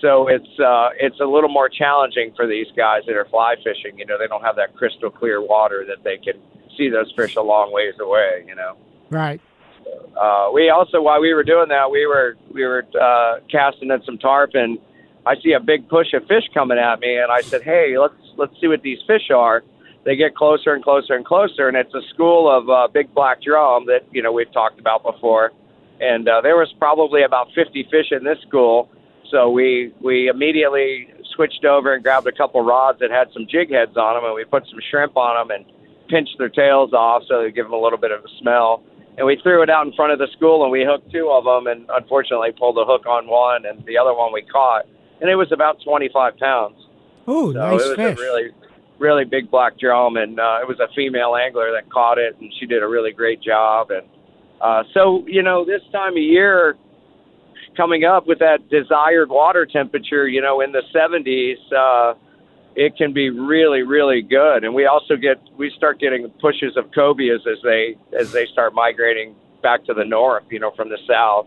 so 0.00 0.28
it's 0.28 0.58
uh, 0.58 0.90
it's 0.98 1.20
a 1.20 1.24
little 1.24 1.50
more 1.50 1.68
challenging 1.68 2.32
for 2.34 2.46
these 2.46 2.66
guys 2.76 3.02
that 3.06 3.16
are 3.16 3.26
fly 3.26 3.54
fishing. 3.56 3.98
You 3.98 4.06
know, 4.06 4.18
they 4.18 4.26
don't 4.26 4.42
have 4.42 4.56
that 4.56 4.74
crystal 4.74 5.10
clear 5.10 5.40
water 5.40 5.84
that 5.86 6.04
they 6.04 6.16
can 6.16 6.40
see 6.76 6.88
those 6.88 7.12
fish 7.16 7.36
a 7.36 7.42
long 7.42 7.72
ways 7.72 7.94
away. 8.00 8.44
You 8.46 8.54
know. 8.54 8.76
Right. 9.10 9.40
Uh, 10.18 10.50
we 10.52 10.68
also, 10.68 11.00
while 11.00 11.20
we 11.20 11.32
were 11.32 11.44
doing 11.44 11.68
that, 11.68 11.90
we 11.90 12.06
were 12.06 12.36
we 12.52 12.64
were 12.64 12.84
uh, 13.00 13.40
casting 13.50 13.90
at 13.90 14.04
some 14.04 14.18
tarpon. 14.18 14.78
I 15.26 15.34
see 15.42 15.52
a 15.52 15.60
big 15.60 15.88
push 15.88 16.12
of 16.14 16.26
fish 16.26 16.44
coming 16.54 16.78
at 16.78 17.00
me, 17.00 17.18
and 17.18 17.30
I 17.30 17.42
said, 17.42 17.62
"Hey, 17.62 17.98
let's 17.98 18.14
let's 18.36 18.58
see 18.60 18.68
what 18.68 18.82
these 18.82 18.98
fish 19.06 19.30
are." 19.34 19.62
They 20.04 20.16
get 20.16 20.34
closer 20.34 20.72
and 20.74 20.82
closer 20.82 21.14
and 21.14 21.24
closer, 21.24 21.68
and 21.68 21.76
it's 21.76 21.92
a 21.94 22.02
school 22.14 22.50
of 22.50 22.68
uh, 22.70 22.88
big 22.92 23.12
black 23.14 23.42
drum 23.42 23.86
that 23.86 24.04
you 24.12 24.22
know 24.22 24.32
we've 24.32 24.52
talked 24.52 24.80
about 24.80 25.02
before. 25.02 25.52
And 26.00 26.28
uh, 26.28 26.40
there 26.40 26.56
was 26.56 26.72
probably 26.78 27.22
about 27.24 27.48
50 27.54 27.88
fish 27.90 28.12
in 28.12 28.22
this 28.24 28.38
school, 28.46 28.88
so 29.30 29.50
we 29.50 29.92
we 30.00 30.28
immediately 30.28 31.08
switched 31.34 31.64
over 31.64 31.92
and 31.94 32.02
grabbed 32.02 32.26
a 32.26 32.32
couple 32.32 32.60
rods 32.62 33.00
that 33.00 33.10
had 33.10 33.28
some 33.32 33.46
jig 33.48 33.70
heads 33.70 33.96
on 33.96 34.14
them, 34.14 34.24
and 34.24 34.34
we 34.34 34.44
put 34.44 34.64
some 34.70 34.78
shrimp 34.90 35.16
on 35.16 35.48
them 35.48 35.56
and 35.56 35.64
pinched 36.08 36.36
their 36.38 36.48
tails 36.48 36.92
off 36.94 37.22
so 37.28 37.42
they 37.42 37.50
give 37.50 37.66
them 37.66 37.74
a 37.74 37.80
little 37.80 37.98
bit 37.98 38.10
of 38.12 38.24
a 38.24 38.28
smell. 38.40 38.82
And 39.18 39.26
we 39.26 39.36
threw 39.42 39.62
it 39.62 39.68
out 39.68 39.84
in 39.84 39.92
front 39.94 40.12
of 40.12 40.20
the 40.20 40.28
school, 40.36 40.62
and 40.62 40.70
we 40.70 40.84
hooked 40.84 41.10
two 41.12 41.28
of 41.28 41.44
them, 41.44 41.66
and 41.66 41.84
unfortunately 41.92 42.52
pulled 42.52 42.78
a 42.78 42.84
hook 42.84 43.04
on 43.04 43.26
one, 43.26 43.66
and 43.66 43.84
the 43.84 43.98
other 43.98 44.14
one 44.14 44.32
we 44.32 44.42
caught, 44.42 44.86
and 45.20 45.28
it 45.28 45.34
was 45.34 45.50
about 45.50 45.82
25 45.82 46.36
pounds. 46.38 46.76
Oh, 47.26 47.52
So 47.52 47.58
nice 47.58 47.72
it 47.72 47.88
was 47.88 47.96
fish. 47.96 48.18
a 48.18 48.20
really, 48.22 48.50
really 48.98 49.24
big 49.24 49.50
black 49.50 49.78
drum, 49.78 50.16
and 50.16 50.38
uh, 50.38 50.58
it 50.60 50.68
was 50.68 50.78
a 50.80 50.92
female 50.94 51.36
angler 51.36 51.72
that 51.72 51.90
caught 51.90 52.18
it, 52.18 52.36
and 52.40 52.52
she 52.58 52.66
did 52.66 52.82
a 52.82 52.88
really 52.88 53.12
great 53.12 53.40
job. 53.40 53.90
And 53.90 54.06
uh, 54.60 54.82
so, 54.92 55.24
you 55.26 55.42
know, 55.42 55.64
this 55.64 55.82
time 55.92 56.12
of 56.12 56.22
year, 56.22 56.76
coming 57.76 58.04
up 58.04 58.26
with 58.26 58.40
that 58.40 58.68
desired 58.68 59.30
water 59.30 59.66
temperature, 59.66 60.26
you 60.26 60.42
know, 60.42 60.60
in 60.60 60.72
the 60.72 60.82
70s, 60.94 61.56
uh, 61.72 62.14
it 62.74 62.96
can 62.96 63.12
be 63.12 63.30
really, 63.30 63.82
really 63.82 64.22
good. 64.22 64.64
And 64.64 64.74
we 64.74 64.86
also 64.86 65.16
get 65.16 65.38
we 65.56 65.72
start 65.76 65.98
getting 65.98 66.28
pushes 66.40 66.76
of 66.76 66.90
cobias 66.92 67.40
as 67.50 67.58
they 67.64 67.96
as 68.18 68.30
they 68.32 68.46
start 68.46 68.74
migrating 68.74 69.34
back 69.62 69.84
to 69.86 69.94
the 69.94 70.04
north, 70.04 70.44
you 70.50 70.60
know, 70.60 70.70
from 70.76 70.88
the 70.88 70.98
south. 71.08 71.46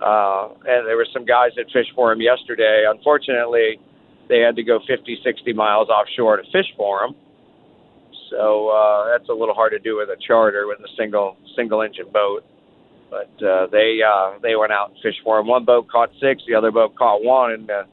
Uh, 0.00 0.48
and 0.66 0.86
there 0.86 0.96
were 0.96 1.08
some 1.12 1.24
guys 1.24 1.50
that 1.56 1.66
fished 1.72 1.92
for 1.94 2.12
him 2.12 2.20
yesterday. 2.20 2.84
Unfortunately, 2.88 3.80
they 4.30 4.38
had 4.38 4.56
to 4.56 4.62
go 4.62 4.78
50, 4.86 5.18
60 5.22 5.52
miles 5.52 5.88
offshore 5.88 6.36
to 6.36 6.44
fish 6.44 6.72
for 6.76 7.04
him. 7.04 7.14
So 8.30 8.68
uh, 8.68 9.10
that's 9.10 9.28
a 9.28 9.32
little 9.32 9.54
hard 9.54 9.72
to 9.72 9.80
do 9.80 9.96
with 9.96 10.08
a 10.08 10.16
charter 10.16 10.68
with 10.68 10.78
a 10.78 10.88
single 10.96 11.36
single 11.56 11.82
engine 11.82 12.06
boat. 12.12 12.44
But 13.10 13.44
uh, 13.44 13.66
they 13.66 13.98
uh, 14.06 14.38
they 14.40 14.54
went 14.54 14.70
out 14.70 14.90
and 14.90 14.98
fished 15.02 15.20
for 15.24 15.40
him. 15.40 15.48
One 15.48 15.64
boat 15.64 15.88
caught 15.88 16.10
six, 16.20 16.42
the 16.46 16.54
other 16.54 16.70
boat 16.70 16.94
caught 16.94 17.24
one, 17.24 17.50
and 17.50 17.70
uh, 17.70 17.84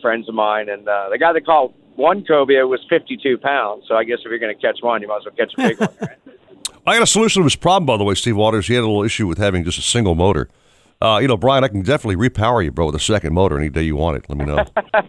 friends 0.00 0.28
of 0.30 0.34
mine. 0.34 0.70
And 0.70 0.88
uh, 0.88 1.08
the 1.10 1.18
guy 1.18 1.34
that 1.34 1.44
caught 1.44 1.74
one 1.94 2.24
cobia 2.24 2.66
was 2.66 2.80
52 2.88 3.36
pounds. 3.36 3.84
So 3.86 3.96
I 3.96 4.04
guess 4.04 4.18
if 4.24 4.30
you're 4.30 4.38
going 4.38 4.54
to 4.54 4.60
catch 4.60 4.78
one, 4.80 5.02
you 5.02 5.08
might 5.08 5.18
as 5.18 5.24
well 5.26 5.34
catch 5.36 5.52
a 5.58 5.68
big 5.68 5.78
one. 5.78 6.08
I 6.86 6.94
got 6.94 7.02
a 7.02 7.06
solution 7.06 7.42
to 7.42 7.44
his 7.44 7.56
problem, 7.56 7.84
by 7.84 7.98
the 7.98 8.04
way, 8.04 8.14
Steve 8.14 8.36
Waters. 8.36 8.66
He 8.66 8.74
had 8.74 8.80
a 8.80 8.86
little 8.86 9.04
issue 9.04 9.26
with 9.26 9.36
having 9.36 9.64
just 9.64 9.78
a 9.78 9.82
single 9.82 10.14
motor. 10.14 10.48
Uh, 11.02 11.18
you 11.18 11.26
know, 11.26 11.36
Brian, 11.36 11.64
I 11.64 11.68
can 11.68 11.80
definitely 11.80 12.16
repower 12.28 12.62
you, 12.62 12.70
bro, 12.70 12.86
with 12.86 12.94
a 12.94 13.00
second 13.00 13.32
motor 13.32 13.58
any 13.58 13.70
day 13.70 13.82
you 13.82 13.96
want 13.96 14.18
it. 14.18 14.26
Let 14.28 14.36
me 14.36 14.44
know. 14.44 14.64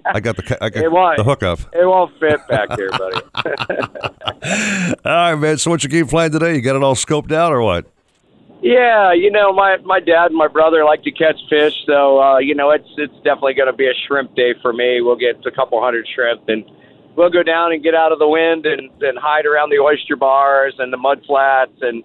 I 0.05 0.21
got 0.21 0.37
the 0.37 0.57
I 0.61 0.69
got 0.69 0.83
It 0.85 0.91
won't. 0.91 1.17
the 1.17 1.23
hookup. 1.25 1.59
It 1.73 1.85
won't 1.85 2.17
fit 2.17 2.39
back 2.47 2.69
here, 2.77 2.89
buddy. 2.91 3.17
All 5.05 5.11
right, 5.11 5.35
man. 5.35 5.57
So, 5.57 5.69
what's 5.69 5.83
your 5.83 5.89
game 5.89 6.07
plan 6.07 6.31
today? 6.31 6.55
You 6.55 6.61
got 6.61 6.77
it 6.77 6.83
all 6.83 6.95
scoped 6.95 7.33
out, 7.33 7.51
or 7.51 7.61
what? 7.61 7.87
Yeah, 8.61 9.11
you 9.11 9.31
know, 9.31 9.51
my 9.51 9.77
my 9.83 9.99
dad 9.99 10.27
and 10.27 10.35
my 10.35 10.47
brother 10.47 10.85
like 10.85 11.03
to 11.03 11.11
catch 11.11 11.35
fish, 11.49 11.73
so 11.85 12.21
uh, 12.21 12.37
you 12.37 12.55
know, 12.55 12.69
it's 12.69 12.87
it's 12.95 13.15
definitely 13.17 13.55
going 13.55 13.67
to 13.67 13.73
be 13.75 13.87
a 13.87 13.93
shrimp 14.07 14.33
day 14.35 14.53
for 14.61 14.71
me. 14.71 15.01
We'll 15.01 15.17
get 15.17 15.45
a 15.45 15.51
couple 15.51 15.81
hundred 15.81 16.07
shrimp, 16.13 16.47
and 16.47 16.63
we'll 17.17 17.31
go 17.31 17.43
down 17.43 17.73
and 17.73 17.83
get 17.83 17.95
out 17.95 18.11
of 18.13 18.19
the 18.19 18.27
wind 18.29 18.65
and 18.65 18.89
and 19.01 19.17
hide 19.19 19.45
around 19.45 19.71
the 19.71 19.79
oyster 19.79 20.15
bars 20.15 20.75
and 20.79 20.93
the 20.93 20.97
mud 20.97 21.21
flats 21.27 21.73
and 21.81 22.03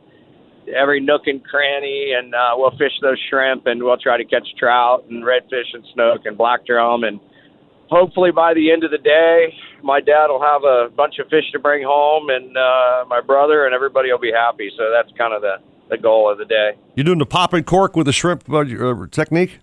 every 0.74 1.00
nook 1.00 1.22
and 1.26 1.44
cranny, 1.44 2.12
and 2.16 2.34
uh, 2.34 2.50
we'll 2.54 2.70
fish 2.72 2.92
those 3.02 3.18
shrimp, 3.28 3.66
and 3.66 3.82
we'll 3.82 3.98
try 3.98 4.16
to 4.16 4.24
catch 4.24 4.46
trout 4.58 5.04
and 5.08 5.24
redfish 5.24 5.74
and 5.74 5.84
snook 5.94 6.26
and 6.26 6.36
black 6.36 6.66
drum, 6.66 7.04
and 7.04 7.20
hopefully 7.88 8.30
by 8.30 8.54
the 8.54 8.70
end 8.70 8.84
of 8.84 8.90
the 8.90 8.98
day, 8.98 9.54
my 9.82 10.00
dad 10.00 10.26
will 10.28 10.42
have 10.42 10.64
a 10.64 10.88
bunch 10.94 11.18
of 11.18 11.28
fish 11.28 11.44
to 11.52 11.58
bring 11.58 11.84
home, 11.84 12.28
and 12.30 12.56
uh, 12.56 13.04
my 13.08 13.20
brother 13.20 13.66
and 13.66 13.74
everybody 13.74 14.10
will 14.10 14.18
be 14.18 14.32
happy. 14.32 14.70
So 14.76 14.90
that's 14.90 15.16
kind 15.16 15.34
of 15.34 15.42
the 15.42 15.56
the 15.88 15.96
goal 15.96 16.30
of 16.30 16.38
the 16.38 16.44
day. 16.44 16.72
You're 16.96 17.04
doing 17.04 17.18
the 17.18 17.26
pop 17.26 17.52
and 17.52 17.64
cork 17.64 17.94
with 17.94 18.06
the 18.06 18.12
shrimp 18.12 18.50
uh, 18.50 18.58
uh, 18.58 19.06
technique? 19.10 19.60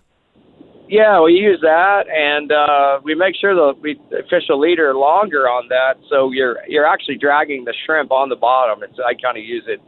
Yeah, 0.88 1.20
we 1.22 1.32
use 1.32 1.60
that, 1.62 2.04
and 2.08 2.52
uh, 2.52 3.00
we 3.02 3.14
make 3.14 3.34
sure 3.40 3.54
that 3.54 3.80
we 3.80 3.98
fish 4.30 4.44
a 4.50 4.54
leader 4.54 4.94
longer 4.94 5.48
on 5.48 5.68
that, 5.68 5.94
so 6.10 6.30
you're 6.30 6.58
you're 6.68 6.86
actually 6.86 7.16
dragging 7.16 7.64
the 7.64 7.74
shrimp 7.84 8.12
on 8.12 8.28
the 8.28 8.36
bottom. 8.36 8.82
It's 8.82 8.98
I 8.98 9.14
kind 9.14 9.38
of 9.38 9.44
use 9.44 9.64
it 9.66 9.80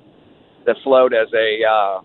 the 0.66 0.74
float 0.83 1.14
as 1.14 1.29
a 1.33 1.64
uh, 1.64 2.00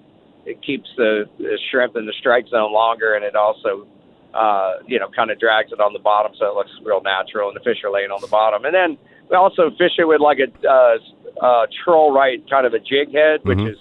it 0.45 0.61
keeps 0.63 0.89
the, 0.97 1.25
the 1.37 1.59
shrimp 1.69 1.95
in 1.95 2.05
the 2.05 2.13
strike 2.19 2.47
zone 2.47 2.73
longer, 2.73 3.13
and 3.15 3.25
it 3.25 3.35
also 3.35 3.85
uh, 4.33 4.75
you 4.87 4.99
know 4.99 5.09
kind 5.15 5.31
of 5.31 5.39
drags 5.39 5.71
it 5.71 5.79
on 5.79 5.93
the 5.93 5.99
bottom, 5.99 6.31
so 6.37 6.45
it 6.45 6.55
looks 6.55 6.71
real 6.83 7.01
natural, 7.01 7.49
and 7.49 7.55
the 7.55 7.63
fish 7.63 7.83
are 7.83 7.91
laying 7.91 8.11
on 8.11 8.21
the 8.21 8.27
bottom. 8.27 8.65
And 8.65 8.73
then 8.73 8.97
we 9.29 9.35
also 9.35 9.69
fish 9.71 9.93
it 9.97 10.07
with 10.07 10.21
like 10.21 10.39
a 10.39 10.49
uh, 10.67 10.97
uh, 11.43 11.67
troll 11.83 12.13
right 12.13 12.41
kind 12.49 12.65
of 12.65 12.73
a 12.73 12.79
jig 12.79 13.13
head, 13.13 13.41
which 13.43 13.59
is 13.59 13.77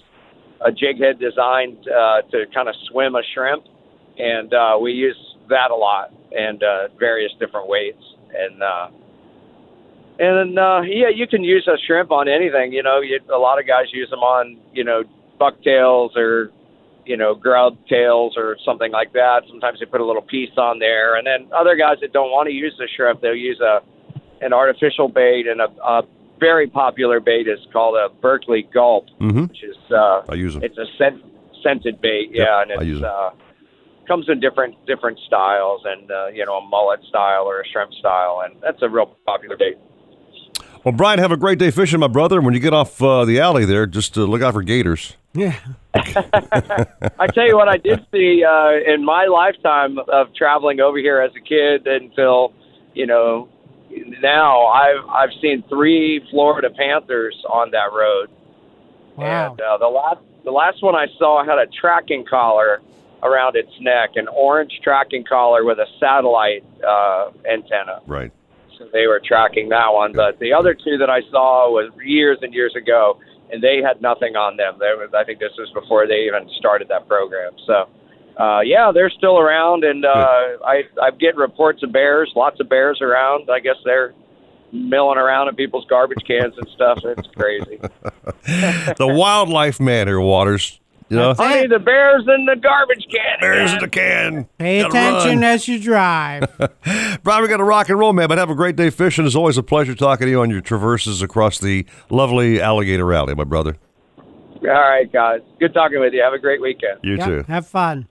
a 0.61 0.71
jig 0.71 0.99
head 0.99 1.19
designed 1.19 1.77
uh, 1.87 2.21
to 2.31 2.45
kind 2.53 2.67
of 2.67 2.75
swim 2.89 3.15
a 3.15 3.23
shrimp, 3.33 3.63
and 4.17 4.53
uh, 4.53 4.77
we 4.81 4.91
use 4.91 5.17
that 5.49 5.71
a 5.71 5.75
lot. 5.75 6.11
and 6.31 6.63
uh, 6.63 6.87
various 6.97 7.31
different 7.39 7.67
weights. 7.67 8.03
And 8.33 8.63
uh, 8.63 8.87
and 10.21 10.59
uh, 10.59 10.81
yeah, 10.85 11.09
you 11.09 11.25
can 11.27 11.43
use 11.43 11.67
a 11.67 11.77
shrimp 11.85 12.11
on 12.11 12.27
anything. 12.27 12.71
You 12.71 12.83
know, 12.83 13.01
you, 13.01 13.19
a 13.33 13.37
lot 13.37 13.59
of 13.59 13.65
guys 13.67 13.85
use 13.91 14.09
them 14.09 14.19
on 14.19 14.57
you 14.73 14.83
know 14.83 15.03
bucktails 15.39 16.15
or 16.15 16.51
you 17.05 17.17
know 17.17 17.33
grub 17.33 17.75
tails 17.89 18.35
or 18.37 18.55
something 18.63 18.91
like 18.91 19.13
that. 19.13 19.41
Sometimes 19.49 19.79
they 19.79 19.85
put 19.85 19.99
a 20.01 20.05
little 20.05 20.21
piece 20.21 20.55
on 20.57 20.79
there, 20.79 21.15
and 21.15 21.25
then 21.25 21.49
other 21.51 21.75
guys 21.75 21.97
that 22.01 22.13
don't 22.13 22.29
want 22.31 22.47
to 22.47 22.53
use 22.53 22.75
the 22.77 22.87
shrimp, 22.95 23.21
they'll 23.21 23.35
use 23.35 23.59
a 23.59 23.81
an 24.45 24.53
artificial 24.53 25.07
bait, 25.07 25.47
and 25.47 25.59
a, 25.61 25.69
a 25.83 26.03
very 26.39 26.67
popular 26.67 27.19
bait 27.19 27.47
is 27.47 27.59
called 27.73 27.95
a 27.95 28.09
Berkley 28.21 28.67
Gulp, 28.73 29.05
Mhm. 29.19 29.49
which 29.49 29.63
is 29.63 29.77
uh, 29.91 30.21
I 30.29 30.35
use 30.35 30.55
'em. 30.55 30.63
It's 30.63 30.77
a 30.77 30.85
scent, 30.97 31.21
scented 31.63 31.99
bait, 32.01 32.29
Yep, 32.31 32.47
yeah, 32.47 32.61
and 32.61 32.71
I 32.71 32.83
use 32.83 32.97
it's 32.97 33.05
'em. 33.05 33.11
uh, 33.11 33.29
comes 34.07 34.29
in 34.29 34.39
different 34.39 34.75
different 34.85 35.17
styles, 35.25 35.81
and 35.85 36.11
uh, 36.11 36.27
you 36.33 36.45
know 36.45 36.57
a 36.57 36.61
mullet 36.67 37.03
style 37.09 37.45
or 37.45 37.61
a 37.61 37.67
shrimp 37.67 37.93
style, 37.93 38.41
and 38.45 38.55
that's 38.61 38.81
a 38.83 38.89
real 38.89 39.15
popular 39.25 39.57
bait. 39.57 39.77
Well, 40.83 40.93
Brian, 40.93 41.19
have 41.19 41.31
a 41.31 41.37
great 41.37 41.59
day 41.59 41.69
fishing, 41.69 41.99
my 41.99 42.07
brother. 42.07 42.41
When 42.41 42.53
you 42.55 42.59
get 42.59 42.73
off 42.73 43.01
uh, 43.01 43.23
the 43.25 43.39
alley 43.39 43.65
there, 43.65 43.85
just 43.85 44.17
uh, 44.17 44.21
look 44.21 44.41
out 44.41 44.53
for 44.53 44.63
gators. 44.63 45.15
Yeah. 45.33 45.55
I 45.93 47.27
tell 47.33 47.45
you 47.47 47.55
what, 47.55 47.69
I 47.69 47.77
did 47.77 48.03
see 48.11 48.43
uh, 48.43 48.71
in 48.91 49.05
my 49.05 49.25
lifetime 49.25 49.99
of 49.99 50.33
traveling 50.33 50.79
over 50.79 50.97
here 50.97 51.21
as 51.21 51.31
a 51.35 51.39
kid 51.39 51.85
until, 51.85 52.53
you 52.93 53.05
know, 53.05 53.47
now 54.21 54.65
I've 54.67 55.05
I've 55.09 55.29
seen 55.41 55.63
three 55.69 56.25
Florida 56.31 56.69
Panthers 56.69 57.35
on 57.49 57.71
that 57.71 57.91
road, 57.93 58.29
Wow. 59.17 59.51
and 59.51 59.61
uh, 59.61 59.77
the 59.77 59.87
last 59.87 60.21
the 60.45 60.51
last 60.51 60.81
one 60.81 60.95
I 60.95 61.07
saw 61.19 61.43
had 61.45 61.57
a 61.57 61.67
tracking 61.67 62.25
collar 62.25 62.81
around 63.21 63.55
its 63.57 63.71
neck, 63.81 64.11
an 64.15 64.27
orange 64.29 64.79
tracking 64.83 65.25
collar 65.25 65.63
with 65.65 65.77
a 65.77 65.85
satellite 65.99 66.63
uh, 66.87 67.31
antenna. 67.49 67.99
Right. 68.07 68.31
They 68.91 69.07
were 69.07 69.21
tracking 69.23 69.69
that 69.69 69.93
one, 69.93 70.13
but 70.13 70.39
the 70.39 70.53
other 70.53 70.73
two 70.73 70.97
that 70.97 71.09
I 71.09 71.21
saw 71.31 71.69
was 71.69 71.91
years 72.03 72.39
and 72.41 72.53
years 72.53 72.75
ago, 72.75 73.19
and 73.51 73.61
they 73.61 73.81
had 73.85 74.01
nothing 74.01 74.35
on 74.35 74.57
them. 74.57 74.75
There 74.79 74.97
was, 74.97 75.09
I 75.15 75.23
think 75.23 75.39
this 75.39 75.53
was 75.57 75.69
before 75.73 76.07
they 76.07 76.25
even 76.27 76.49
started 76.57 76.87
that 76.89 77.07
program. 77.07 77.53
So, 77.67 77.89
uh, 78.41 78.61
yeah, 78.61 78.91
they're 78.93 79.09
still 79.09 79.39
around, 79.39 79.83
and 79.83 80.05
uh, 80.05 80.57
I 80.65 80.83
I 81.01 81.11
get 81.11 81.35
reports 81.35 81.83
of 81.83 81.91
bears, 81.91 82.31
lots 82.35 82.59
of 82.59 82.69
bears 82.69 82.99
around. 83.01 83.49
I 83.51 83.59
guess 83.59 83.75
they're 83.85 84.13
milling 84.73 85.17
around 85.17 85.49
in 85.49 85.55
people's 85.55 85.85
garbage 85.89 86.23
cans 86.25 86.53
and 86.57 86.67
stuff. 86.75 86.99
It's 87.03 87.27
crazy. 87.35 87.77
the 88.97 89.07
wildlife 89.07 89.79
man 89.79 90.07
here, 90.07 90.19
Waters. 90.19 90.80
You 91.11 91.17
know, 91.17 91.33
Honey, 91.33 91.67
the 91.67 91.77
bears 91.77 92.23
in 92.25 92.45
the 92.45 92.55
garbage 92.55 93.05
can. 93.11 93.39
bears 93.41 93.73
in 93.73 93.79
the 93.79 93.89
can. 93.89 94.45
Pay 94.57 94.81
Gotta 94.81 94.89
attention 95.17 95.41
run. 95.41 95.43
as 95.43 95.67
you 95.67 95.77
drive. 95.79 96.43
Brian, 97.23 97.41
we 97.43 97.49
got 97.49 97.57
to 97.57 97.65
rock 97.65 97.89
and 97.89 97.99
roll, 97.99 98.13
man. 98.13 98.29
But 98.29 98.37
have 98.37 98.49
a 98.49 98.55
great 98.55 98.77
day 98.77 98.89
fishing. 98.89 99.25
It's 99.25 99.35
always 99.35 99.57
a 99.57 99.63
pleasure 99.63 99.93
talking 99.93 100.27
to 100.27 100.31
you 100.31 100.39
on 100.41 100.49
your 100.49 100.61
traverses 100.61 101.21
across 101.21 101.59
the 101.59 101.85
lovely 102.09 102.61
Alligator 102.61 103.05
Rally, 103.05 103.35
my 103.35 103.43
brother. 103.43 103.75
All 104.17 104.67
right, 104.69 105.11
guys. 105.11 105.41
Good 105.59 105.73
talking 105.73 105.99
with 105.99 106.13
you. 106.13 106.21
Have 106.23 106.33
a 106.33 106.39
great 106.39 106.61
weekend. 106.61 106.99
You 107.03 107.17
Yep, 107.17 107.27
too. 107.27 107.43
Have 107.47 107.67
fun. 107.67 108.07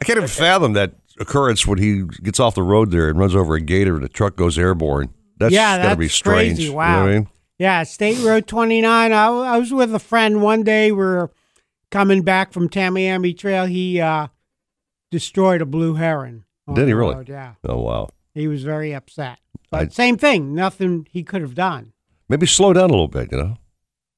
I 0.00 0.04
can't 0.04 0.18
even 0.18 0.28
fathom 0.28 0.74
that 0.74 0.92
occurrence 1.18 1.66
when 1.66 1.78
he 1.78 2.04
gets 2.22 2.38
off 2.38 2.54
the 2.54 2.62
road 2.62 2.90
there 2.90 3.08
and 3.08 3.18
runs 3.18 3.34
over 3.34 3.54
a 3.56 3.60
gator 3.60 3.94
and 3.96 4.04
the 4.04 4.08
truck 4.08 4.36
goes 4.36 4.56
airborne. 4.58 5.08
That's 5.38 5.52
yeah, 5.52 5.76
gotta 5.78 5.88
that's 5.88 5.98
be 5.98 6.08
strange. 6.08 6.54
crazy. 6.56 6.62
You 6.64 6.68
know 6.70 6.76
Wow. 6.76 7.02
what 7.02 7.08
I 7.10 7.12
mean? 7.14 7.28
Yeah, 7.58 7.82
State 7.84 8.18
Road 8.24 8.46
29. 8.46 9.12
I, 9.12 9.26
I 9.26 9.58
was 9.58 9.72
with 9.72 9.94
a 9.94 9.98
friend 9.98 10.42
one 10.42 10.62
day. 10.62 10.92
We 10.92 11.02
are 11.02 11.30
coming 11.94 12.22
back 12.22 12.52
from 12.52 12.68
Tamiami 12.68 13.38
Trail. 13.38 13.66
He 13.66 14.00
uh, 14.00 14.26
destroyed 15.12 15.62
a 15.62 15.64
blue 15.66 15.94
heron. 15.94 16.44
Did 16.74 16.88
he 16.88 16.92
really? 16.92 17.14
road, 17.14 17.28
Yeah. 17.28 17.54
Oh 17.68 17.80
wow. 17.80 18.08
He 18.34 18.48
was 18.48 18.64
very 18.64 18.92
upset. 18.92 19.38
But 19.70 19.80
I- 19.80 19.88
same 19.88 20.16
thing. 20.18 20.54
Nothing 20.54 21.06
he 21.10 21.22
could 21.22 21.40
have 21.40 21.54
done. 21.54 21.92
Maybe 22.28 22.46
slow 22.46 22.72
down 22.72 22.84
a 22.90 22.92
little 22.92 23.06
bit. 23.06 23.30
You 23.30 23.38
know, 23.38 23.58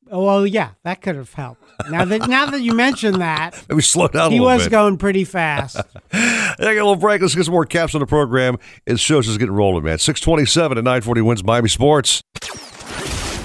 well, 0.09 0.47
yeah, 0.47 0.71
that 0.85 1.03
could 1.03 1.17
have 1.17 1.35
helped. 1.35 1.63
Now 1.91 2.05
that 2.07 2.27
now 2.29 2.47
that 2.47 2.63
you 2.63 2.73
mention 2.73 3.19
that, 3.19 3.63
maybe 3.69 3.83
slow 3.83 4.09
down. 4.09 4.31
he 4.31 4.39
little 4.41 4.55
was 4.55 4.65
bit. 4.65 4.71
going 4.71 4.97
pretty 4.97 5.25
fast. 5.25 5.77
I 6.13 6.55
got 6.59 6.71
a 6.71 6.73
little 6.75 6.97
break. 6.97 7.21
Let's 7.21 7.35
get 7.35 7.45
some 7.45 7.53
more 7.53 7.67
caps 7.67 7.95
on 7.95 8.01
the 8.01 8.07
program. 8.07 8.57
It 8.87 8.99
shows 9.01 9.29
us 9.29 9.37
getting 9.37 9.55
rolling, 9.55 9.85
man. 9.85 9.99
Six 9.99 10.21
twenty-seven 10.21 10.79
at 10.79 10.85
nine 10.85 11.03
forty 11.03 11.21
wins 11.21 11.45
Miami 11.45 11.69
Sports. 11.69 12.23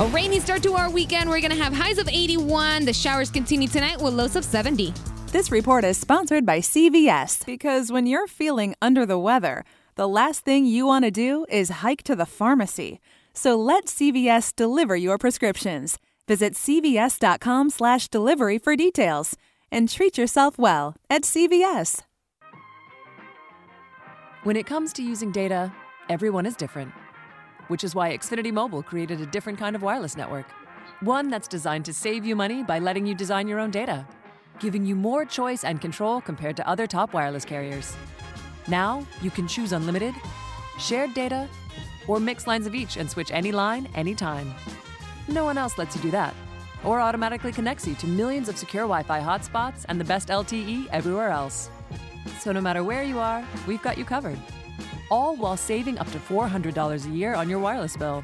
A 0.01 0.07
rainy 0.07 0.39
start 0.39 0.63
to 0.63 0.73
our 0.73 0.89
weekend. 0.89 1.29
We're 1.29 1.41
going 1.41 1.51
to 1.51 1.63
have 1.63 1.73
highs 1.73 1.99
of 1.99 2.07
81. 2.07 2.85
The 2.85 2.93
showers 2.93 3.29
continue 3.29 3.67
tonight 3.67 4.01
with 4.01 4.15
lows 4.15 4.35
of 4.35 4.43
70. 4.43 4.95
This 5.27 5.51
report 5.51 5.83
is 5.83 5.95
sponsored 5.95 6.43
by 6.43 6.57
CVS 6.57 7.45
because 7.45 7.91
when 7.91 8.07
you're 8.07 8.25
feeling 8.25 8.73
under 8.81 9.05
the 9.05 9.19
weather, 9.19 9.63
the 9.97 10.07
last 10.07 10.43
thing 10.43 10.65
you 10.65 10.87
want 10.87 11.05
to 11.05 11.11
do 11.11 11.45
is 11.49 11.69
hike 11.69 12.01
to 12.05 12.15
the 12.15 12.25
pharmacy. 12.25 12.99
So 13.35 13.55
let 13.55 13.85
CVS 13.85 14.55
deliver 14.55 14.95
your 14.95 15.19
prescriptions. 15.19 15.99
Visit 16.27 16.55
cvs.com/delivery 16.55 18.57
for 18.57 18.75
details 18.75 19.37
and 19.71 19.87
treat 19.87 20.17
yourself 20.17 20.57
well 20.57 20.95
at 21.11 21.25
CVS. 21.25 22.01
When 24.41 24.55
it 24.55 24.65
comes 24.65 24.93
to 24.93 25.03
using 25.03 25.31
data, 25.31 25.71
everyone 26.09 26.47
is 26.47 26.55
different, 26.55 26.91
which 27.71 27.85
is 27.85 27.95
why 27.95 28.11
Xfinity 28.11 28.51
Mobile 28.51 28.83
created 28.83 29.21
a 29.21 29.25
different 29.25 29.57
kind 29.57 29.77
of 29.77 29.81
wireless 29.81 30.17
network. 30.17 30.45
One 30.99 31.29
that's 31.29 31.47
designed 31.47 31.85
to 31.85 31.93
save 31.93 32.25
you 32.25 32.35
money 32.35 32.63
by 32.63 32.79
letting 32.79 33.05
you 33.05 33.15
design 33.15 33.47
your 33.47 33.59
own 33.59 33.71
data, 33.71 34.05
giving 34.59 34.85
you 34.85 34.93
more 34.93 35.23
choice 35.23 35.63
and 35.63 35.79
control 35.79 36.19
compared 36.19 36.57
to 36.57 36.67
other 36.67 36.85
top 36.85 37.13
wireless 37.13 37.45
carriers. 37.45 37.95
Now, 38.67 39.07
you 39.21 39.31
can 39.31 39.47
choose 39.47 39.71
unlimited, 39.71 40.13
shared 40.79 41.13
data, 41.13 41.47
or 42.07 42.19
mix 42.19 42.45
lines 42.45 42.67
of 42.67 42.75
each 42.75 42.97
and 42.97 43.09
switch 43.09 43.31
any 43.31 43.53
line 43.53 43.87
anytime. 43.95 44.53
No 45.29 45.45
one 45.45 45.57
else 45.57 45.77
lets 45.77 45.95
you 45.95 46.01
do 46.01 46.11
that, 46.11 46.35
or 46.83 46.99
automatically 46.99 47.53
connects 47.53 47.87
you 47.87 47.95
to 47.95 48.05
millions 48.05 48.49
of 48.49 48.57
secure 48.57 48.83
Wi 48.83 49.03
Fi 49.03 49.21
hotspots 49.21 49.85
and 49.87 49.97
the 49.97 50.03
best 50.03 50.27
LTE 50.27 50.87
everywhere 50.91 51.29
else. 51.29 51.69
So 52.41 52.51
no 52.51 52.59
matter 52.59 52.83
where 52.83 53.03
you 53.03 53.17
are, 53.17 53.45
we've 53.65 53.81
got 53.81 53.97
you 53.97 54.03
covered. 54.03 54.39
All 55.11 55.35
while 55.35 55.57
saving 55.57 55.99
up 55.99 56.09
to 56.11 56.19
$400 56.19 57.05
a 57.05 57.09
year 57.09 57.35
on 57.35 57.49
your 57.49 57.59
wireless 57.59 57.97
bill. 57.97 58.23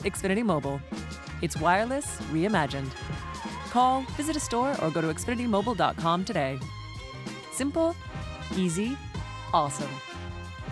Xfinity 0.00 0.44
Mobile. 0.44 0.80
It's 1.42 1.56
wireless 1.56 2.20
reimagined. 2.32 2.90
Call, 3.70 4.00
visit 4.16 4.34
a 4.36 4.40
store, 4.40 4.74
or 4.82 4.90
go 4.90 5.00
to 5.00 5.06
xfinitymobile.com 5.06 6.24
today. 6.24 6.58
Simple, 7.52 7.94
easy, 8.56 8.98
awesome. 9.54 9.90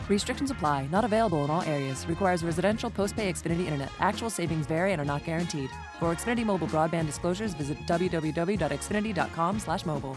Restrictions 0.08 0.50
apply. 0.50 0.88
Not 0.90 1.04
available 1.04 1.44
in 1.44 1.50
all 1.50 1.62
areas. 1.62 2.04
Requires 2.08 2.42
residential 2.44 2.90
post-pay 2.90 3.32
Xfinity 3.32 3.66
Internet. 3.66 3.92
Actual 4.00 4.30
savings 4.30 4.66
vary 4.66 4.90
and 4.92 5.00
are 5.00 5.04
not 5.04 5.24
guaranteed. 5.24 5.70
For 5.98 6.14
Xfinity 6.14 6.44
Mobile 6.44 6.68
broadband 6.68 7.06
disclosures, 7.06 7.54
visit 7.54 7.78
www.xfinity.com/mobile. 7.86 10.16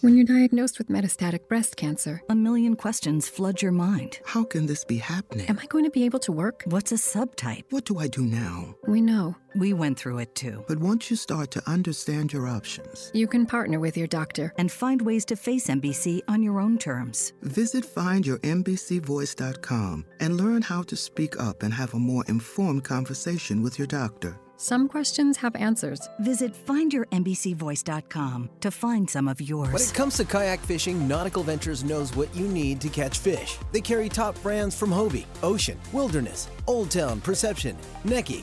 When 0.00 0.16
you're 0.16 0.24
diagnosed 0.26 0.78
with 0.78 0.88
metastatic 0.88 1.48
breast 1.48 1.76
cancer, 1.76 2.22
A 2.28 2.34
million 2.34 2.76
questions 2.76 3.28
flood 3.28 3.60
your 3.62 3.72
mind. 3.72 4.20
How 4.24 4.44
can 4.44 4.66
this 4.66 4.84
be 4.84 4.98
happening? 4.98 5.46
am 5.48 5.58
I 5.58 5.66
going 5.66 5.82
to 5.84 5.90
be 5.90 6.04
able 6.04 6.20
to 6.20 6.30
work? 6.30 6.62
What's 6.66 6.92
a 6.92 6.96
subtype? 6.96 7.64
What 7.70 7.84
do 7.84 7.98
I 7.98 8.06
do 8.06 8.22
now? 8.22 8.76
We 8.86 9.00
know. 9.00 9.34
We 9.56 9.72
went 9.72 9.98
through 9.98 10.18
it 10.18 10.36
too. 10.36 10.64
But 10.68 10.78
once 10.78 11.10
you 11.10 11.16
start 11.16 11.50
to 11.52 11.62
understand 11.68 12.32
your 12.32 12.46
options, 12.46 13.10
You 13.12 13.26
can 13.26 13.44
partner 13.44 13.80
with 13.80 13.96
your 13.96 14.06
doctor. 14.06 14.52
And 14.56 14.70
find 14.70 15.02
ways 15.02 15.24
to 15.26 15.34
face 15.36 15.66
MBC 15.66 16.22
on 16.28 16.42
your 16.44 16.60
own 16.60 16.78
terms. 16.78 17.32
visit 17.42 17.84
findyourmbcvoice.com 17.84 20.04
and 20.20 20.36
learn 20.36 20.62
how 20.62 20.82
to 20.82 20.94
speak 20.96 21.40
up 21.40 21.64
and 21.64 21.74
have 21.74 21.94
a 21.94 21.98
more 21.98 22.24
informed 22.28 22.84
conversation 22.84 23.62
with 23.62 23.78
your 23.78 23.88
doctor. 23.88 24.38
Some 24.60 24.88
questions 24.88 25.36
have 25.36 25.54
answers. 25.54 26.00
Visit 26.18 26.52
findyourmbcvoice.com 26.52 28.50
to 28.60 28.70
find 28.72 29.08
some 29.08 29.28
of 29.28 29.40
yours. 29.40 29.72
When 29.72 29.82
it 29.82 29.94
comes 29.94 30.16
to 30.16 30.24
kayak 30.24 30.58
fishing, 30.58 31.06
Nautical 31.06 31.44
Ventures 31.44 31.84
knows 31.84 32.16
what 32.16 32.34
you 32.34 32.48
need 32.48 32.80
to 32.80 32.88
catch 32.88 33.18
fish. 33.18 33.56
They 33.70 33.80
carry 33.80 34.08
top 34.08 34.34
brands 34.42 34.76
from 34.76 34.90
Hobie, 34.90 35.26
Ocean, 35.44 35.78
Wilderness, 35.92 36.48
Old 36.66 36.90
Town, 36.90 37.20
Perception, 37.20 37.76
Necky, 38.04 38.42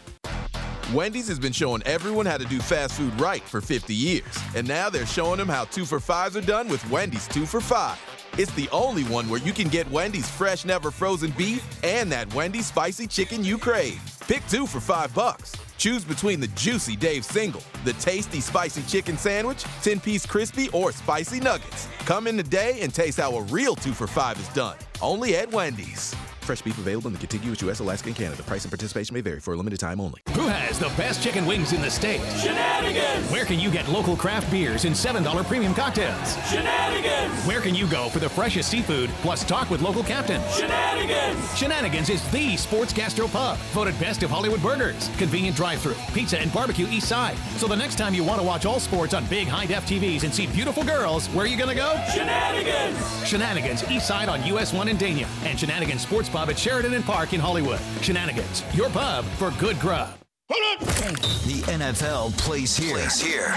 Wendy's 0.93 1.27
has 1.29 1.39
been 1.39 1.53
showing 1.53 1.81
everyone 1.83 2.25
how 2.25 2.37
to 2.37 2.45
do 2.45 2.59
fast 2.59 2.95
food 2.95 3.19
right 3.19 3.43
for 3.43 3.61
50 3.61 3.93
years. 3.93 4.25
And 4.55 4.67
now 4.67 4.89
they're 4.89 5.05
showing 5.05 5.37
them 5.37 5.47
how 5.47 5.65
two 5.65 5.85
for 5.85 5.99
fives 5.99 6.35
are 6.35 6.41
done 6.41 6.67
with 6.67 6.87
Wendy's 6.89 7.27
two 7.27 7.45
for 7.45 7.61
five. 7.61 7.97
It's 8.37 8.51
the 8.53 8.69
only 8.71 9.03
one 9.03 9.29
where 9.29 9.39
you 9.41 9.53
can 9.53 9.67
get 9.67 9.89
Wendy's 9.89 10.29
fresh, 10.29 10.65
never 10.65 10.91
frozen 10.91 11.31
beef 11.31 11.63
and 11.83 12.11
that 12.11 12.33
Wendy's 12.33 12.67
spicy 12.67 13.07
chicken 13.07 13.43
you 13.43 13.57
crave. 13.57 14.01
Pick 14.27 14.45
two 14.47 14.67
for 14.67 14.79
five 14.79 15.13
bucks. 15.13 15.55
Choose 15.77 16.03
between 16.03 16.39
the 16.39 16.47
juicy 16.49 16.95
Dave 16.95 17.25
single, 17.25 17.63
the 17.85 17.93
tasty 17.93 18.39
spicy 18.39 18.83
chicken 18.83 19.17
sandwich, 19.17 19.63
10 19.81 19.99
piece 19.99 20.25
crispy, 20.25 20.69
or 20.69 20.91
spicy 20.91 21.39
nuggets. 21.39 21.87
Come 22.05 22.27
in 22.27 22.37
today 22.37 22.79
and 22.81 22.93
taste 22.93 23.19
how 23.19 23.31
a 23.35 23.41
real 23.43 23.75
two 23.75 23.93
for 23.93 24.07
five 24.07 24.39
is 24.39 24.47
done. 24.49 24.77
Only 25.01 25.35
at 25.37 25.51
Wendy's. 25.51 26.15
Fresh 26.41 26.63
beef 26.63 26.77
available 26.77 27.07
in 27.07 27.13
the 27.13 27.19
contiguous 27.19 27.61
U.S., 27.61 27.79
Alaska, 27.79 28.09
and 28.09 28.15
Canada. 28.15 28.41
Price 28.43 28.63
and 28.63 28.71
participation 28.71 29.13
may 29.13 29.21
vary 29.21 29.39
for 29.39 29.53
a 29.53 29.57
limited 29.57 29.79
time 29.79 30.01
only. 30.01 30.21
Who 30.33 30.47
has 30.47 30.79
the 30.79 30.87
best 30.97 31.21
chicken 31.21 31.45
wings 31.45 31.71
in 31.71 31.81
the 31.81 31.89
state? 31.89 32.19
Shenanigans! 32.39 33.31
Where 33.31 33.45
can 33.45 33.59
you 33.59 33.69
get 33.69 33.87
local 33.87 34.15
craft 34.15 34.49
beers 34.49 34.85
and 34.85 34.95
$7 34.95 35.45
premium 35.45 35.75
cocktails? 35.75 36.35
Shenanigans! 36.49 37.45
Where 37.45 37.61
can 37.61 37.75
you 37.75 37.87
go 37.87 38.09
for 38.09 38.19
the 38.19 38.29
freshest 38.29 38.69
seafood 38.69 39.09
plus 39.21 39.43
talk 39.43 39.69
with 39.69 39.81
local 39.81 40.03
captains? 40.03 40.43
Shenanigans! 40.55 41.57
Shenanigans 41.57 42.09
is 42.09 42.27
the 42.31 42.57
sports 42.57 42.91
gastro 42.91 43.27
pub, 43.27 43.57
voted 43.73 43.97
best 43.99 44.23
of 44.23 44.31
Hollywood 44.31 44.61
burgers, 44.63 45.09
convenient 45.17 45.55
drive-through, 45.55 45.95
pizza 46.13 46.39
and 46.39 46.51
barbecue 46.51 46.87
east 46.87 47.07
side. 47.07 47.37
So 47.57 47.67
the 47.67 47.75
next 47.75 47.97
time 47.97 48.15
you 48.15 48.23
want 48.23 48.41
to 48.41 48.47
watch 48.47 48.65
all 48.65 48.79
sports 48.79 49.13
on 49.13 49.25
big 49.27 49.47
high-def 49.47 49.85
TVs 49.85 50.23
and 50.23 50.33
see 50.33 50.47
beautiful 50.47 50.83
girls, 50.83 51.27
where 51.27 51.45
are 51.45 51.47
you 51.47 51.57
gonna 51.57 51.75
go? 51.75 52.01
Shenanigans! 52.13 53.27
Shenanigans 53.27 53.89
east 53.91 54.07
side 54.07 54.27
on 54.27 54.43
US 54.47 54.73
1 54.73 54.87
in 54.87 54.97
Dania 54.97 55.27
and 55.45 55.59
Shenanigans 55.59 56.01
Sports 56.01 56.30
Pub 56.31 56.49
at 56.49 56.57
Sheridan 56.57 56.93
and 56.93 57.03
Park 57.03 57.33
in 57.33 57.39
Hollywood. 57.39 57.79
Shenanigans, 58.01 58.63
your 58.73 58.89
pub 58.89 59.25
for 59.37 59.51
good 59.59 59.79
grub. 59.79 60.13
The 60.47 61.63
NFL 61.67 62.37
plays 62.37 62.75
here. 62.75 62.95
Plays 62.95 63.21
here. 63.21 63.49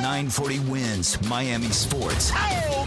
940 0.00 0.58
WINZ 0.58 1.28
Miami 1.28 1.70
Sports. 1.70 2.30
Oh, 2.34 2.74
your 2.76 2.86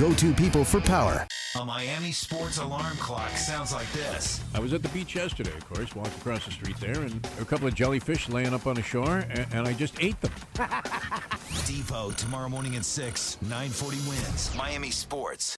go-to 0.01 0.33
people 0.33 0.65
for 0.65 0.81
power. 0.81 1.27
A 1.59 1.63
Miami 1.63 2.11
sports 2.11 2.57
alarm 2.57 2.97
clock 2.97 3.29
sounds 3.37 3.71
like 3.71 3.91
this. 3.91 4.41
I 4.55 4.59
was 4.59 4.73
at 4.73 4.81
the 4.81 4.89
beach 4.89 5.13
yesterday, 5.13 5.51
of 5.55 5.69
course, 5.69 5.95
walked 5.95 6.17
across 6.17 6.43
the 6.43 6.51
street 6.51 6.77
there, 6.77 7.01
and 7.01 7.21
there 7.21 7.31
were 7.35 7.43
a 7.43 7.45
couple 7.45 7.67
of 7.67 7.75
jellyfish 7.75 8.27
laying 8.27 8.51
up 8.51 8.65
on 8.65 8.73
the 8.73 8.81
shore, 8.81 9.25
and, 9.29 9.45
and 9.53 9.67
I 9.67 9.73
just 9.73 10.01
ate 10.01 10.19
them. 10.21 10.31
Devo 11.67 12.15
tomorrow 12.15 12.49
morning 12.49 12.77
at 12.77 12.85
6, 12.85 13.37
940 13.43 13.97
WINZ. 13.97 14.55
Miami 14.57 14.89
Sports. 14.89 15.57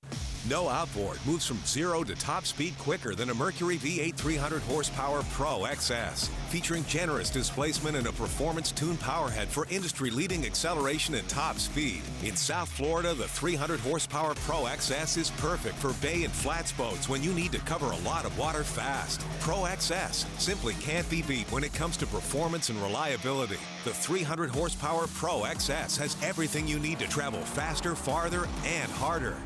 No 0.49 0.67
outboard 0.67 1.19
moves 1.25 1.45
from 1.45 1.57
zero 1.65 2.03
to 2.03 2.15
top 2.15 2.45
speed 2.45 2.77
quicker 2.77 3.15
than 3.15 3.29
a 3.29 3.33
Mercury 3.33 3.77
V8 3.77 4.15
300 4.15 4.61
horsepower 4.63 5.23
Pro 5.31 5.59
XS. 5.59 6.27
Featuring 6.49 6.83
generous 6.85 7.29
displacement 7.29 7.95
and 7.95 8.07
a 8.07 8.11
performance 8.11 8.73
tuned 8.73 8.99
powerhead 8.99 9.47
for 9.47 9.65
industry 9.69 10.09
leading 10.09 10.45
acceleration 10.45 11.15
and 11.15 11.27
top 11.29 11.59
speed. 11.59 12.01
In 12.23 12.35
South 12.35 12.69
Florida, 12.69 13.13
the 13.13 13.27
300 13.27 13.79
horsepower 13.79 14.32
Pro 14.35 14.63
XS 14.65 15.17
is 15.17 15.31
perfect 15.31 15.75
for 15.75 15.93
bay 16.01 16.23
and 16.23 16.33
flats 16.33 16.71
boats 16.71 17.09
when 17.09 17.23
you 17.23 17.33
need 17.33 17.51
to 17.51 17.59
cover 17.59 17.87
a 17.87 17.97
lot 17.97 18.25
of 18.25 18.37
water 18.37 18.63
fast. 18.63 19.21
Pro 19.39 19.63
XS 19.63 20.25
simply 20.39 20.73
can't 20.75 21.09
be 21.09 21.21
beat 21.21 21.51
when 21.51 21.63
it 21.63 21.73
comes 21.73 21.97
to 21.97 22.07
performance 22.07 22.69
and 22.69 22.81
reliability. 22.81 23.57
The 23.83 23.93
300 23.93 24.49
horsepower 24.49 25.07
Pro 25.15 25.41
XS 25.41 25.97
has 25.97 26.17
everything 26.23 26.67
you 26.67 26.79
need 26.79 26.99
to 26.99 27.07
travel 27.07 27.41
faster, 27.41 27.95
farther, 27.95 28.47
and 28.65 28.91
harder. 28.91 29.37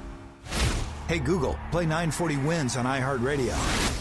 Hey 1.07 1.19
Google, 1.19 1.57
play 1.71 1.83
940 1.83 2.35
WINZ 2.37 2.77
on 2.77 2.85
iHeartRadio. 2.85 3.97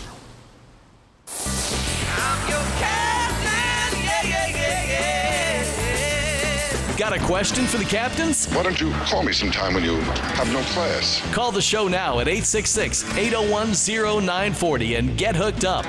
Got 6.97 7.13
a 7.15 7.19
question 7.27 7.67
for 7.67 7.77
the 7.77 7.85
captains? 7.85 8.47
Why 8.55 8.63
don't 8.63 8.81
you 8.81 8.91
call 9.05 9.23
me 9.23 9.33
sometime 9.35 9.75
when 9.75 9.85
you 9.85 9.97
have 10.01 10.51
no 10.51 10.63
class? 10.73 11.21
Call 11.31 11.53
the 11.53 11.61
show 11.61 11.89
now 11.89 12.21
at 12.21 12.27
866 12.29 13.05
801 13.19 13.75
0940 14.25 14.95
and 14.95 15.19
get 15.19 15.37
hooked 15.37 15.67
up. 15.67 15.85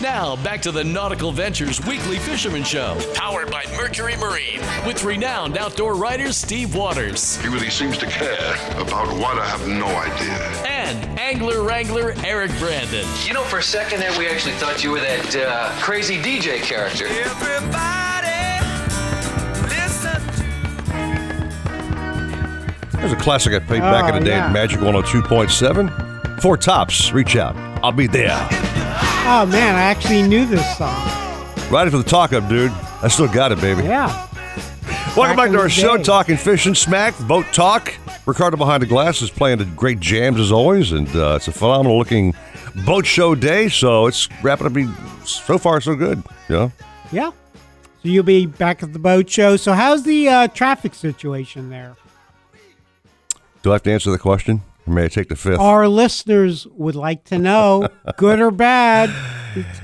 Now, 0.00 0.36
back 0.36 0.62
to 0.62 0.70
the 0.70 0.84
Nautical 0.84 1.32
Ventures 1.32 1.84
Weekly 1.86 2.18
Fisherman 2.18 2.62
Show, 2.62 2.98
powered 3.14 3.50
by 3.50 3.64
Mercury 3.76 4.16
Marine, 4.16 4.60
with 4.86 5.02
renowned 5.02 5.58
outdoor 5.58 5.94
writer 5.96 6.32
Steve 6.32 6.74
Waters 6.74 7.36
He 7.36 7.48
really 7.48 7.70
seems 7.70 7.98
to 7.98 8.06
care 8.06 8.54
about 8.80 9.08
what 9.18 9.38
I 9.38 9.46
have 9.46 9.66
no 9.66 9.86
idea. 9.86 10.66
and 10.68 11.18
angler 11.18 11.62
wrangler 11.62 12.14
Eric 12.24 12.52
Brandon. 12.60 13.06
You 13.26 13.34
know, 13.34 13.42
for 13.44 13.58
a 13.58 13.62
second 13.62 13.98
there, 13.98 14.16
we 14.18 14.28
actually 14.28 14.54
thought 14.54 14.84
you 14.84 14.92
were 14.92 15.00
that 15.00 15.36
uh, 15.36 15.72
crazy 15.80 16.18
DJ 16.18 16.62
character. 16.62 17.06
There's 23.02 23.12
a 23.12 23.16
classic 23.16 23.52
I 23.52 23.58
played 23.58 23.80
back 23.80 24.08
in 24.08 24.14
Oh, 24.14 24.18
the 24.20 24.24
day 24.24 24.30
yeah. 24.36 24.46
at 24.46 24.52
Magic 24.52 24.78
102.7. 24.78 26.40
Four 26.40 26.56
tops, 26.56 27.12
reach 27.12 27.34
out. 27.34 27.56
I'll 27.84 27.90
be 27.90 28.06
there. 28.06 28.30
Oh 29.24 29.44
man, 29.50 29.74
I 29.74 29.82
actually 29.82 30.22
knew 30.22 30.46
this 30.46 30.64
song. 30.78 30.94
Right 31.68 31.90
for 31.90 31.98
the 31.98 32.04
talk 32.04 32.32
up, 32.32 32.48
dude. 32.48 32.70
I 33.02 33.08
still 33.08 33.26
got 33.26 33.50
it, 33.50 33.60
baby. 33.60 33.82
Yeah. 33.82 34.06
Welcome 35.16 35.36
Back 35.36 35.36
back 35.36 35.50
to 35.50 35.58
our 35.58 35.68
show, 35.68 35.96
day. 35.96 36.02
Talking 36.04 36.36
Fish 36.36 36.66
and 36.66 36.76
Smack, 36.76 37.18
Boat 37.26 37.44
Talk. 37.52 37.92
Ricardo 38.24 38.56
behind 38.56 38.82
the 38.82 38.86
glass 38.86 39.20
is 39.20 39.30
playing 39.30 39.58
the 39.58 39.64
great 39.64 39.98
jams 39.98 40.38
as 40.38 40.52
always, 40.52 40.92
and 40.92 41.08
uh, 41.16 41.34
it's 41.36 41.48
a 41.48 41.52
phenomenal 41.52 41.98
looking 41.98 42.34
boat 42.86 43.04
show 43.04 43.34
day. 43.34 43.68
So 43.68 44.06
it's 44.06 44.28
wrapping 44.44 44.66
up. 44.68 44.72
Be 44.74 44.88
so 45.24 45.58
far 45.58 45.80
so 45.80 45.96
good. 45.96 46.22
You 46.48 46.54
know, 46.56 46.72
Yeah. 47.10 47.30
So 48.02 48.08
you'll 48.08 48.22
be 48.24 48.46
back 48.46 48.82
at 48.84 48.92
the 48.92 48.98
boat 49.00 49.28
show. 49.28 49.56
So 49.56 49.72
how's 49.72 50.04
the 50.04 50.28
uh, 50.28 50.48
traffic 50.48 50.94
situation 50.94 51.68
there? 51.68 51.96
Do 53.62 53.70
I 53.70 53.74
have 53.74 53.82
to 53.84 53.92
answer 53.92 54.10
the 54.10 54.18
question, 54.18 54.62
or 54.86 54.92
may 54.94 55.04
I 55.04 55.08
take 55.08 55.28
the 55.28 55.36
fifth? 55.36 55.58
Our 55.60 55.88
listeners 55.88 56.66
would 56.72 56.94
like 56.96 57.24
to 57.24 57.38
know, 57.38 57.88
good 58.16 58.40
or 58.40 58.50
bad. 58.50 59.10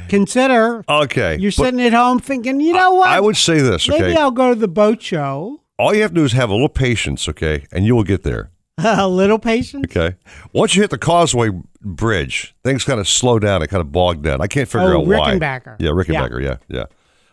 Consider. 0.09 0.85
Okay, 0.89 1.37
You're 1.39 1.51
sitting 1.51 1.81
at 1.81 1.93
home 1.93 2.19
thinking, 2.21 2.61
you 2.61 2.73
know 2.73 2.95
what? 2.95 3.09
I 3.09 3.21
would 3.21 3.37
say 3.37 3.61
this. 3.61 3.89
Maybe 3.89 4.17
I'll 4.17 4.31
go 4.31 4.51
to 4.55 4.59
the 4.59 4.69
boat 4.69 5.03
show. 5.03 5.61
all 5.79 5.95
you 5.95 6.03
have 6.03 6.11
to 6.11 6.15
do 6.17 6.25
is 6.25 6.33
have 6.33 6.49
a 6.51 6.53
little 6.53 6.69
patience, 6.69 7.29
okay, 7.29 7.67
and 7.73 7.85
you 7.85 7.95
will 7.95 8.05
get 8.05 8.23
there. 8.23 8.51
a 8.79 9.09
little 9.09 9.39
patience. 9.39 9.87
Okay. 9.91 10.17
Once 10.53 10.75
you 10.77 10.83
hit 10.83 10.91
the 10.91 10.99
Causeway 10.99 11.51
Bridge, 11.81 12.55
things 12.63 12.85
kind 12.85 13.01
of 13.01 13.09
slow 13.09 13.39
down 13.39 13.61
and 13.61 13.71
kind 13.71 13.81
of 13.81 13.91
bog 13.93 14.23
down. 14.23 14.41
I 14.41 14.47
can't 14.47 14.69
figure 14.69 14.95
Oh, 14.95 15.01
out 15.01 15.07
why. 15.07 15.35
Rickenbacker. 15.35 15.77
Yeah, 15.81 15.91
Rickenbacker. 15.91 16.43
Yeah, 16.43 16.57
yeah. 16.69 16.85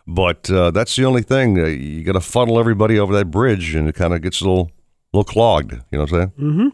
But 0.07 0.49
uh, 0.51 0.71
that's 0.71 0.95
the 0.95 1.05
only 1.05 1.21
thing. 1.21 1.59
Uh, 1.59 1.65
you 1.65 2.03
got 2.03 2.13
to 2.13 2.19
funnel 2.19 2.59
everybody 2.59 2.99
over 2.99 3.13
that 3.15 3.31
bridge, 3.31 3.75
and 3.75 3.87
it 3.87 3.95
kind 3.95 4.13
of 4.13 4.21
gets 4.21 4.41
a 4.41 4.43
little, 4.45 4.71
little 5.15 5.23
clogged. 5.31 5.71
You 5.73 5.79
know 5.93 5.99
what 6.01 6.11
I'm 6.13 6.17
saying? 6.19 6.31
Mm-hmm. 6.39 6.67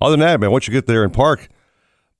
Other 0.00 0.10
than 0.12 0.20
that, 0.20 0.40
man, 0.40 0.50
once 0.50 0.66
you 0.66 0.72
get 0.72 0.86
there 0.86 1.04
and 1.04 1.12
park, 1.12 1.48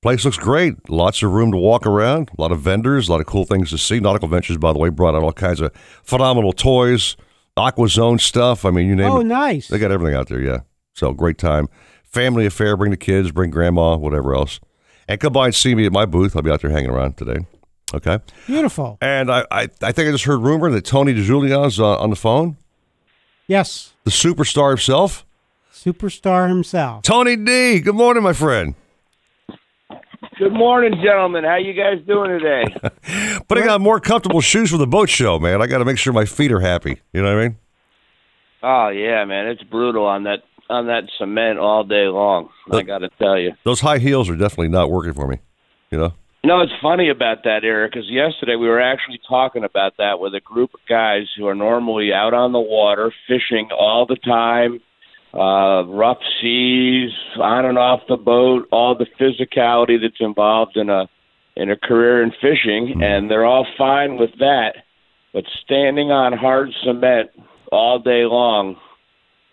place 0.03 0.25
looks 0.25 0.37
great. 0.39 0.89
Lots 0.89 1.23
of 1.23 1.33
room 1.33 1.51
to 1.53 1.59
walk 1.59 1.87
around. 1.87 2.31
A 2.37 2.41
lot 2.41 2.53
of 2.53 2.61
vendors. 2.61 3.09
A 3.09 3.13
lot 3.13 3.21
of 3.21 3.27
cool 3.27 3.45
things 3.45 3.71
to 3.71 3.79
see. 3.79 3.99
Nautical 4.01 4.29
Ventures, 4.29 4.57
by 4.59 4.73
the 4.73 4.79
way, 4.79 4.89
brought 4.89 5.15
out 5.15 5.23
all 5.23 5.33
kinds 5.33 5.61
of 5.61 5.73
phenomenal 6.03 6.53
toys, 6.53 7.17
Aqua 7.57 7.89
Zone 7.89 8.19
stuff. 8.19 8.65
I 8.65 8.71
mean, 8.71 8.87
you 8.89 8.95
name 8.97 9.11
Oh, 9.11 9.17
it. 9.17 9.21
Oh, 9.21 9.23
nice. 9.23 9.69
They 9.69 9.79
got 9.79 9.91
everything 9.91 10.15
out 10.17 10.29
there. 10.29 10.41
Yeah. 10.41 10.59
So 10.95 11.13
great 11.13 11.39
time. 11.39 11.69
Family 12.05 12.47
affair. 12.47 12.77
Bring 12.77 12.91
the 12.91 12.97
kids. 12.97 13.31
Bring 13.33 13.51
grandma. 13.51 13.97
Whatever 13.97 14.35
else. 14.35 14.61
And 15.09 15.19
come 15.21 15.33
by 15.33 15.47
and 15.47 15.55
see 15.55 15.75
me 15.75 15.85
at 15.87 15.93
my 15.93 16.07
booth. 16.07 16.37
I'll 16.37 16.43
be 16.43 16.51
out 16.51 16.61
there 16.63 16.71
hanging 16.71 16.91
around 16.91 17.17
today. 17.17 17.47
Okay. 17.95 18.19
Beautiful. 18.47 18.97
And 19.03 19.31
I, 19.31 19.45
I, 19.51 19.63
I 19.83 19.93
think 19.93 20.09
I 20.09 20.13
just 20.13 20.25
heard 20.25 20.39
rumor 20.41 20.71
that 20.71 20.85
Tony 20.85 21.13
DeJulian's 21.13 21.79
uh, 21.81 21.99
on 21.99 22.11
the 22.11 22.17
phone. 22.17 22.57
Yes. 23.49 23.93
The 24.05 24.11
superstar 24.11 24.71
himself. 24.71 25.27
Superstar 25.83 26.49
himself. 26.49 27.03
Tony 27.03 27.37
D. 27.37 27.81
Good 27.81 27.95
morning, 27.95 28.23
my 28.23 28.33
friend. 28.33 28.75
Good 30.39 30.53
morning, 30.53 31.01
gentlemen. 31.03 31.45
How 31.45 31.57
you 31.57 31.73
guys 31.73 32.05
doing 32.07 32.31
today? 32.31 33.39
Putting 33.49 33.69
on 33.69 33.83
more 33.83 34.01
comfortable 34.01 34.41
shoes 34.41 34.71
for 34.71 34.79
the 34.79 34.87
boat 34.87 35.09
show, 35.09 35.39
man. 35.39 35.61
I 35.61 35.67
got 35.67 35.79
to 35.79 35.85
make 35.85 35.99
sure 35.99 36.13
my 36.13 36.25
feet 36.25 36.53
are 36.53 36.61
happy. 36.61 37.01
You 37.13 37.23
know 37.23 37.35
what 37.35 37.43
I 37.43 37.49
mean? 37.49 37.59
Oh 38.63 38.89
yeah, 38.89 39.25
man, 39.25 39.49
it's 39.49 39.63
brutal 39.65 40.07
on 40.07 40.25
that 40.25 40.43
on 40.71 40.87
that 40.87 41.05
cement 41.19 41.59
all 41.59 41.85
day 41.85 42.07
long. 42.07 42.49
I 42.71 42.83
got 42.83 42.99
to 42.99 43.11
tell 43.21 43.39
you. 43.39 43.53
Those 43.65 43.81
high 43.81 43.99
heels 43.99 44.31
are 44.31 44.37
definitely 44.37 44.69
not 44.69 44.91
working 44.91 45.13
for 45.13 45.27
me. 45.27 45.39
You 45.91 45.99
know? 45.99 46.15
No, 46.45 46.61
it's 46.61 46.73
funny 46.81 47.09
about 47.09 47.45
that, 47.45 47.63
Eric, 47.63 47.93
because 47.93 48.09
yesterday 48.11 48.57
we 48.57 48.67
were 48.67 48.81
actually 48.81 49.21
talking 49.29 49.63
about 49.63 49.95
that 49.99 50.19
with 50.19 50.35
a 50.35 50.41
group 50.41 50.75
of 50.75 50.81
guys 50.89 51.27
who 51.37 51.47
are 51.47 51.55
normally 51.55 52.13
out 52.13 52.35
on 52.35 52.53
the 52.53 52.61
water 52.61 53.13
fishing 53.29 53.69
all 53.79 54.07
the 54.07 54.17
time, 54.17 54.81
uh, 55.35 55.85
rough 55.87 56.19
seas, 56.41 57.11
on 57.37 57.65
and 57.65 57.79
off 57.79 58.01
the 58.09 58.17
boat, 58.17 58.69
all 58.71 58.95
the 58.95 59.07
physicality 59.19 60.01
that's 60.01 60.21
involved 60.21 60.77
in 60.77 60.91
a 60.91 61.09
in 61.55 61.71
a 61.71 61.77
career 61.77 62.23
in 62.23 62.31
fishing, 62.41 63.03
and 63.03 63.31
they're 63.31 63.45
all 63.45 63.67
fine 63.77 64.17
with 64.17 64.31
that. 64.39 64.77
But 65.33 65.45
standing 65.63 66.11
on 66.11 66.33
hard 66.33 66.71
cement 66.83 67.31
all 67.71 67.99
day 67.99 68.25
long 68.25 68.77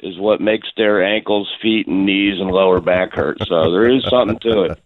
is 0.02 0.18
what 0.18 0.42
makes 0.42 0.68
their 0.78 1.04
ankles, 1.04 1.50
feet, 1.62 1.88
and 1.88 2.06
knees 2.06 2.40
and 2.40 2.52
lower 2.52 2.80
back 2.80 3.14
hurt. 3.14 3.38
So 3.46 3.72
there 3.72 3.90
is 3.90 4.04
something 4.10 4.40
to 4.40 4.64
it. 4.64 4.80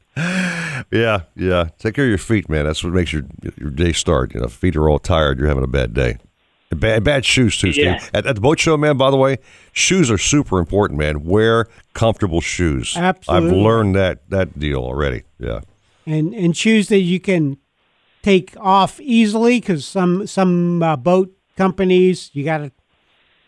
Yeah, 0.92 1.22
yeah. 1.36 1.70
Take 1.80 1.96
care 1.96 2.06
of 2.06 2.10
your 2.10 2.18
feet, 2.18 2.50
man. 2.50 2.66
That's 2.66 2.84
what 2.84 2.94
makes 2.94 3.12
your 3.12 3.24
your 3.58 3.72
day 3.72 3.94
start. 3.94 4.34
You 4.34 4.42
know, 4.42 4.48
feet 4.48 4.76
are 4.76 4.90
all 4.90 5.00
tired. 5.00 5.40
You're 5.40 5.48
having 5.48 5.64
a 5.64 5.68
bad 5.68 5.94
day. 5.94 6.18
And 6.74 6.80
Bad, 6.80 7.04
bad 7.04 7.26
shoes 7.26 7.58
too, 7.58 7.72
Steve. 7.72 7.86
Yeah. 7.86 8.04
At, 8.14 8.26
at 8.26 8.36
the 8.36 8.42
boat 8.42 8.60
show, 8.60 8.76
man. 8.78 8.98
By 8.98 9.12
the 9.12 9.18
way, 9.18 9.38
shoes 9.72 10.10
are 10.12 10.18
super 10.18 10.60
important, 10.60 11.00
man. 11.00 11.24
Wear 11.24 11.68
comfortable 11.94 12.42
shoes. 12.42 12.98
Absolutely. 12.98 13.50
I've 13.50 13.56
learned 13.56 13.96
that 13.96 14.30
that 14.30 14.60
deal 14.60 14.80
already. 14.80 15.24
Yeah. 15.40 15.62
and 16.06 16.34
and 16.34 16.56
shoes 16.58 16.90
that 16.90 17.00
you 17.00 17.20
can 17.20 17.58
take 18.24 18.56
off 18.60 19.00
easily 19.02 19.60
because 19.60 19.86
some 19.86 20.26
some 20.28 20.82
uh, 20.82 20.96
boat 20.96 21.32
companies 21.58 22.30
you 22.34 22.44
got 22.44 22.58
to 22.60 22.72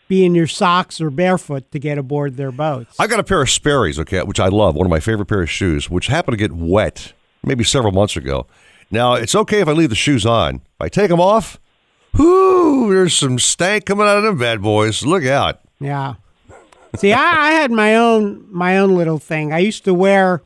be 0.08 0.24
in 0.24 0.36
your 0.36 0.46
socks 0.46 1.02
or 1.02 1.10
barefoot 1.10 1.72
to 1.72 1.80
get 1.80 1.98
aboard 1.98 2.38
their 2.38 2.52
boats. 2.52 2.96
I 3.00 3.08
got 3.08 3.20
a 3.20 3.24
pair 3.24 3.42
of 3.42 3.50
Sperry's, 3.50 3.98
okay, 4.00 4.22
which 4.22 4.40
I 4.40 4.50
love. 4.50 4.76
One 4.76 4.86
of 4.86 4.92
my 4.92 5.00
favorite 5.00 5.26
pair 5.26 5.42
of 5.42 5.50
shoes, 5.50 5.90
which 5.90 6.08
happened 6.08 6.34
to 6.34 6.38
get 6.38 6.52
wet 6.52 7.14
maybe 7.44 7.64
several 7.64 7.92
months 7.92 8.16
ago. 8.16 8.46
Now 8.92 9.14
it's 9.16 9.34
okay 9.34 9.62
if 9.62 9.68
I 9.68 9.72
leave 9.72 9.90
the 9.90 9.96
shoes 9.96 10.26
on. 10.26 10.56
If 10.58 10.82
I 10.82 10.90
take 10.90 11.10
them 11.10 11.20
off, 11.20 11.60
whoo, 12.18 12.94
there's 12.94 13.16
some 13.16 13.40
stank 13.40 13.86
coming 13.86 14.08
out 14.08 14.18
of 14.18 14.24
them 14.24 14.38
bad 14.38 14.62
boys. 14.62 15.06
Look 15.06 15.26
out. 15.26 15.62
Yeah. 15.80 16.16
See, 16.98 17.14
I, 17.14 17.50
I 17.50 17.52
had 17.52 17.72
my 17.72 17.96
own 17.96 18.46
my 18.50 18.78
own 18.78 18.96
little 18.96 19.20
thing. 19.20 19.52
I 19.52 19.60
used 19.60 19.84
to 19.86 19.94
wear 19.94 20.42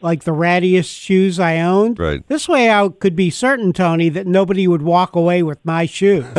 like 0.00 0.24
the 0.24 0.34
rattiest 0.34 1.00
shoes 1.00 1.40
I 1.40 1.60
owned. 1.60 1.98
Right. 1.98 2.26
This 2.28 2.48
way, 2.48 2.70
I 2.70 2.88
could 2.88 3.16
be 3.16 3.30
certain, 3.30 3.72
Tony, 3.72 4.08
that 4.10 4.26
nobody 4.26 4.68
would 4.68 4.82
walk 4.82 5.16
away 5.16 5.42
with 5.42 5.64
my 5.64 5.86
shoes. 5.86 6.26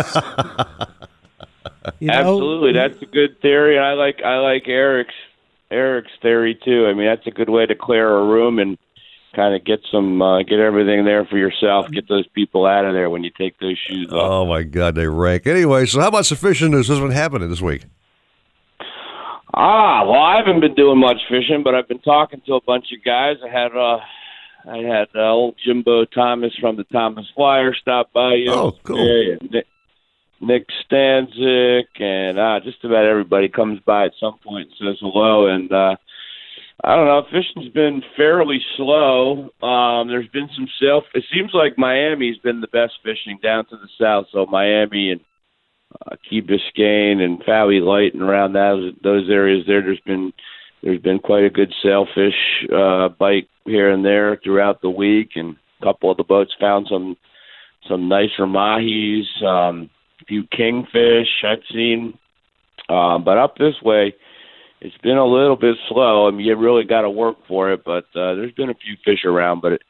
You 2.00 2.08
know? 2.08 2.14
Absolutely, 2.14 2.74
that's 2.74 3.02
a 3.02 3.06
good 3.06 3.42
theory. 3.42 3.80
I 3.80 3.94
like 3.94 4.22
I 4.24 4.38
like 4.38 4.68
Eric's 4.68 5.14
Eric's 5.72 6.12
theory 6.22 6.60
too. 6.64 6.88
I 6.88 6.94
mean, 6.94 7.08
that's 7.08 7.26
a 7.28 7.32
good 7.32 7.50
way 7.50 7.66
to 7.66 7.76
clear 7.76 8.18
a 8.18 8.24
room 8.24 8.60
and 8.60 8.78
kind 9.36 9.56
of 9.56 9.64
get 9.64 9.80
some 9.92 10.22
uh, 10.22 10.44
get 10.44 10.60
everything 10.60 11.06
there 11.06 11.26
for 11.26 11.38
yourself. 11.38 11.90
Get 11.92 12.08
those 12.08 12.28
people 12.30 12.66
out 12.66 12.86
of 12.86 12.94
there 12.94 13.10
when 13.10 13.24
you 13.24 13.32
take 13.38 13.58
those 13.60 13.78
shoes 13.78 14.08
off. 14.12 14.32
Oh 14.32 14.46
my 14.46 14.64
God, 14.64 14.96
they 14.96 15.08
rank. 15.08 15.48
Anyway, 15.48 15.86
so 15.86 16.00
how 16.02 16.08
about 16.10 16.26
sufficient 16.26 16.72
news? 16.72 16.90
What's 16.90 17.02
been 17.02 17.12
happening 17.12 17.50
this 17.50 17.62
week? 17.62 17.84
Ah, 19.54 20.04
well, 20.06 20.22
I 20.22 20.38
haven't 20.38 20.60
been 20.62 20.76
doing 20.76 21.00
much 21.00 21.18
fishing, 21.28 21.64
but 21.64 21.74
I've 21.74 21.88
been 21.88 22.00
talking 22.00 22.42
to 22.46 22.54
a 22.54 22.62
bunch 22.62 22.86
of 22.96 23.04
guys. 23.04 23.38
I 23.44 23.50
had 23.50 23.76
uh, 23.76 23.98
I 24.70 24.78
had 24.78 25.08
uh, 25.16 25.32
old 25.32 25.56
Jimbo 25.66 26.06
Thomas 26.06 26.54
from 26.60 26.78
the 26.78 26.84
Thomas 26.86 27.26
Flyer 27.36 27.74
stop 27.74 28.14
by 28.14 28.36
Oh, 28.48 28.74
cool. 28.84 28.98
yesterday, 28.98 29.38
and 29.42 29.52
Nick, 29.52 29.66
Nick 30.42 30.68
Stanczyk, 30.86 32.00
and 32.00 32.38
uh, 32.38 32.60
just 32.64 32.84
about 32.86 33.06
everybody 33.06 33.50
comes 33.50 33.80
by 33.86 34.06
at 34.06 34.12
some 34.20 34.38
point 34.44 34.70
and 34.70 34.76
says 34.92 34.98
hello. 35.02 35.48
And 35.48 35.72
uh, 35.72 35.96
I 36.82 36.96
don't 36.96 37.08
know, 37.08 37.24
fishing's 37.30 37.74
been 37.74 38.02
fairly 38.16 38.60
slow. 38.78 39.50
Um, 39.62 40.08
there's 40.08 40.30
been 40.30 40.50
some 40.56 40.68
self. 40.82 41.04
It 41.14 41.26
seems 41.34 41.52
like 41.54 41.78
Miami's 41.78 42.38
been 42.38 42.62
the 42.62 42.68
best 42.68 42.94
fishing 43.04 43.38
down 43.44 43.66
to 43.66 43.76
the 43.76 43.90
south. 44.00 44.28
So 44.32 44.46
Miami 44.46 45.12
and 45.12 45.22
uh, 46.06 46.16
Key 46.30 46.42
Biscayne 46.42 47.20
and 47.20 47.44
Fowey 47.44 47.82
Light 47.82 48.14
and 48.14 48.24
around 48.24 48.54
those 48.54 48.94
those 49.04 49.30
areas 49.30 49.66
there. 49.68 49.82
There's 49.82 50.00
been 50.06 50.32
there's 50.82 51.02
been 51.02 51.20
quite 51.20 51.44
a 51.44 51.50
good 51.50 51.74
sailfish 51.84 52.36
uh, 52.74 53.10
bite 53.10 53.50
here 53.66 53.92
and 53.92 54.06
there 54.06 54.40
throughout 54.42 54.82
the 54.82 54.90
week, 54.90 55.32
and 55.36 55.58
a 55.82 55.86
couple 55.86 56.12
of 56.12 56.18
the 56.18 56.24
boats 56.24 56.54
found 56.60 56.88
some 56.90 57.18
some 57.90 58.08
nicer 58.08 58.46
mahis, 58.46 59.44
um, 59.44 59.90
a 60.22 60.26
few 60.26 60.44
kingfish 60.56 61.44
I've 61.44 61.64
seen. 61.74 62.18
Uh, 62.88 63.18
but 63.20 63.38
up 63.38 63.58
this 63.58 63.76
way, 63.84 64.16
it's 64.82 64.98
been 64.98 65.18
a 65.18 65.26
little 65.26 65.56
bit 65.56 65.76
slow. 65.88 66.28
I 66.28 66.32
mean, 66.32 66.46
you 66.46 66.56
really 66.56 66.86
got 66.86 67.02
to 67.02 67.10
work 67.10 67.38
for 67.48 67.72
it, 67.72 67.84
but 67.84 68.06
uh, 68.16 68.36
there's 68.36 68.54
been 68.54 68.70
a 68.70 68.76
few 68.76 68.96
fish 69.04 69.26
around, 69.26 69.62
but 69.62 69.74
it 69.74 69.82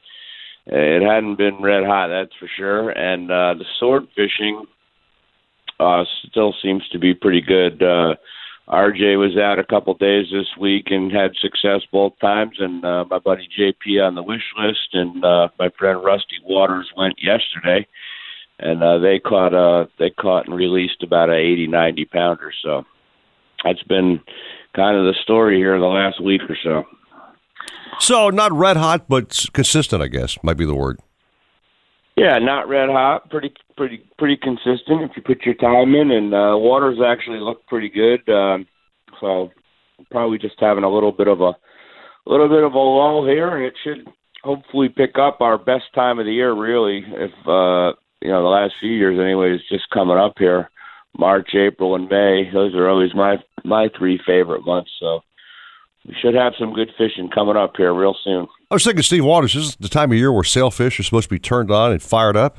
it 0.66 1.02
hadn't 1.02 1.36
been 1.36 1.62
red 1.62 1.84
hot, 1.84 2.08
that's 2.08 2.36
for 2.38 2.48
sure. 2.56 2.90
And 2.90 3.30
uh, 3.30 3.54
the 3.54 3.64
sword 3.78 4.06
fishing 4.14 4.66
uh, 5.80 6.04
still 6.28 6.54
seems 6.62 6.86
to 6.88 6.98
be 6.98 7.14
pretty 7.14 7.40
good. 7.40 7.82
Uh, 7.82 8.14
RJ 8.68 9.18
was 9.18 9.36
out 9.36 9.58
a 9.58 9.64
couple 9.64 9.94
days 9.94 10.26
this 10.30 10.46
week 10.60 10.86
and 10.90 11.10
had 11.10 11.32
success 11.40 11.80
both 11.90 12.12
times, 12.20 12.56
and 12.58 12.84
uh, 12.84 13.04
my 13.10 13.18
buddy 13.18 13.48
JP 13.58 14.06
on 14.06 14.14
the 14.14 14.22
wish 14.22 14.44
list, 14.58 14.88
and 14.92 15.24
uh, 15.24 15.48
my 15.58 15.70
friend 15.76 16.04
Rusty 16.04 16.36
Waters 16.44 16.88
went 16.96 17.14
yesterday, 17.20 17.86
and 18.60 18.82
uh, 18.82 18.98
they 18.98 19.18
caught 19.18 19.54
uh, 19.54 19.86
they 19.98 20.10
caught 20.10 20.46
and 20.46 20.54
released 20.54 21.02
about 21.02 21.30
a 21.30 21.36
80, 21.36 21.66
90 21.66 22.04
pounder. 22.04 22.52
So 22.62 22.84
that's 23.64 23.82
been 23.84 24.20
kind 24.74 24.96
of 24.96 25.04
the 25.04 25.14
story 25.22 25.56
here 25.56 25.74
in 25.74 25.80
the 25.80 25.86
last 25.86 26.22
week 26.22 26.42
or 26.48 26.56
so. 26.62 26.84
So 27.98 28.30
not 28.30 28.52
red 28.52 28.76
hot, 28.76 29.08
but 29.08 29.46
consistent, 29.52 30.02
I 30.02 30.08
guess 30.08 30.38
might 30.42 30.56
be 30.56 30.64
the 30.64 30.74
word. 30.74 30.98
Yeah, 32.16 32.38
not 32.38 32.68
red 32.68 32.88
hot. 32.88 33.30
Pretty, 33.30 33.52
pretty, 33.76 34.04
pretty 34.18 34.36
consistent 34.36 35.02
if 35.02 35.12
you 35.16 35.22
put 35.22 35.44
your 35.44 35.54
time 35.54 35.94
in. 35.94 36.10
And 36.10 36.34
uh, 36.34 36.56
waters 36.56 36.98
actually 37.04 37.40
look 37.40 37.66
pretty 37.66 37.88
good. 37.88 38.28
Um, 38.28 38.66
so 39.20 39.50
probably 40.10 40.38
just 40.38 40.56
having 40.58 40.84
a 40.84 40.92
little 40.92 41.12
bit 41.12 41.28
of 41.28 41.40
a, 41.40 41.52
little 42.26 42.48
bit 42.48 42.64
of 42.64 42.74
a 42.74 42.78
lull 42.78 43.26
here, 43.26 43.56
and 43.56 43.64
it 43.64 43.74
should 43.82 44.06
hopefully 44.42 44.88
pick 44.88 45.16
up 45.18 45.40
our 45.40 45.58
best 45.58 45.84
time 45.94 46.18
of 46.18 46.26
the 46.26 46.32
year. 46.32 46.54
Really, 46.54 47.04
if 47.06 47.32
uh, 47.46 47.96
you 48.20 48.30
know 48.30 48.42
the 48.42 48.48
last 48.48 48.74
few 48.80 48.90
years, 48.90 49.18
anyway, 49.18 49.54
is 49.54 49.60
just 49.68 49.90
coming 49.90 50.18
up 50.18 50.34
here. 50.38 50.70
March, 51.18 51.50
April, 51.54 51.94
and 51.94 52.08
May. 52.08 52.50
Those 52.52 52.74
are 52.74 52.88
always 52.88 53.14
my 53.14 53.36
my 53.64 53.88
three 53.96 54.20
favorite 54.26 54.64
months. 54.64 54.90
So 55.00 55.20
we 56.06 56.14
should 56.20 56.34
have 56.34 56.54
some 56.58 56.72
good 56.72 56.90
fishing 56.96 57.28
coming 57.28 57.56
up 57.56 57.72
here 57.76 57.92
real 57.92 58.16
soon. 58.24 58.46
I 58.70 58.74
was 58.74 58.84
thinking, 58.84 59.02
Steve 59.02 59.24
Waters, 59.24 59.54
this 59.54 59.64
is 59.68 59.76
the 59.76 59.88
time 59.88 60.12
of 60.12 60.18
year 60.18 60.32
where 60.32 60.44
sailfish 60.44 60.98
are 60.98 61.02
supposed 61.02 61.28
to 61.28 61.34
be 61.34 61.38
turned 61.38 61.70
on 61.70 61.92
and 61.92 62.02
fired 62.02 62.36
up. 62.36 62.58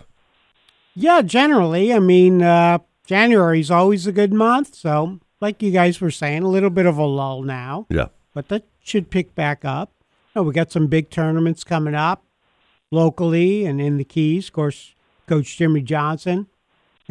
Yeah, 0.93 1.21
generally. 1.21 1.93
I 1.93 1.99
mean, 1.99 2.41
uh, 2.41 2.79
is 3.09 3.71
always 3.71 4.07
a 4.07 4.11
good 4.11 4.33
month. 4.33 4.75
So, 4.75 5.19
like 5.39 5.61
you 5.63 5.71
guys 5.71 5.99
were 5.99 6.11
saying, 6.11 6.43
a 6.43 6.47
little 6.47 6.69
bit 6.69 6.85
of 6.85 6.97
a 6.97 7.05
lull 7.05 7.41
now, 7.41 7.87
Yeah. 7.89 8.07
but 8.33 8.47
that 8.49 8.63
should 8.83 9.09
pick 9.09 9.33
back 9.35 9.65
up. 9.65 9.91
Oh, 10.35 10.43
we 10.43 10.53
got 10.53 10.71
some 10.71 10.87
big 10.87 11.09
tournaments 11.09 11.63
coming 11.63 11.95
up 11.95 12.23
locally 12.91 13.65
and 13.65 13.81
in 13.81 13.97
the 13.97 14.03
Keys. 14.05 14.47
Of 14.47 14.53
course, 14.53 14.93
Coach 15.27 15.57
Jimmy 15.57 15.81
Johnson 15.81 16.47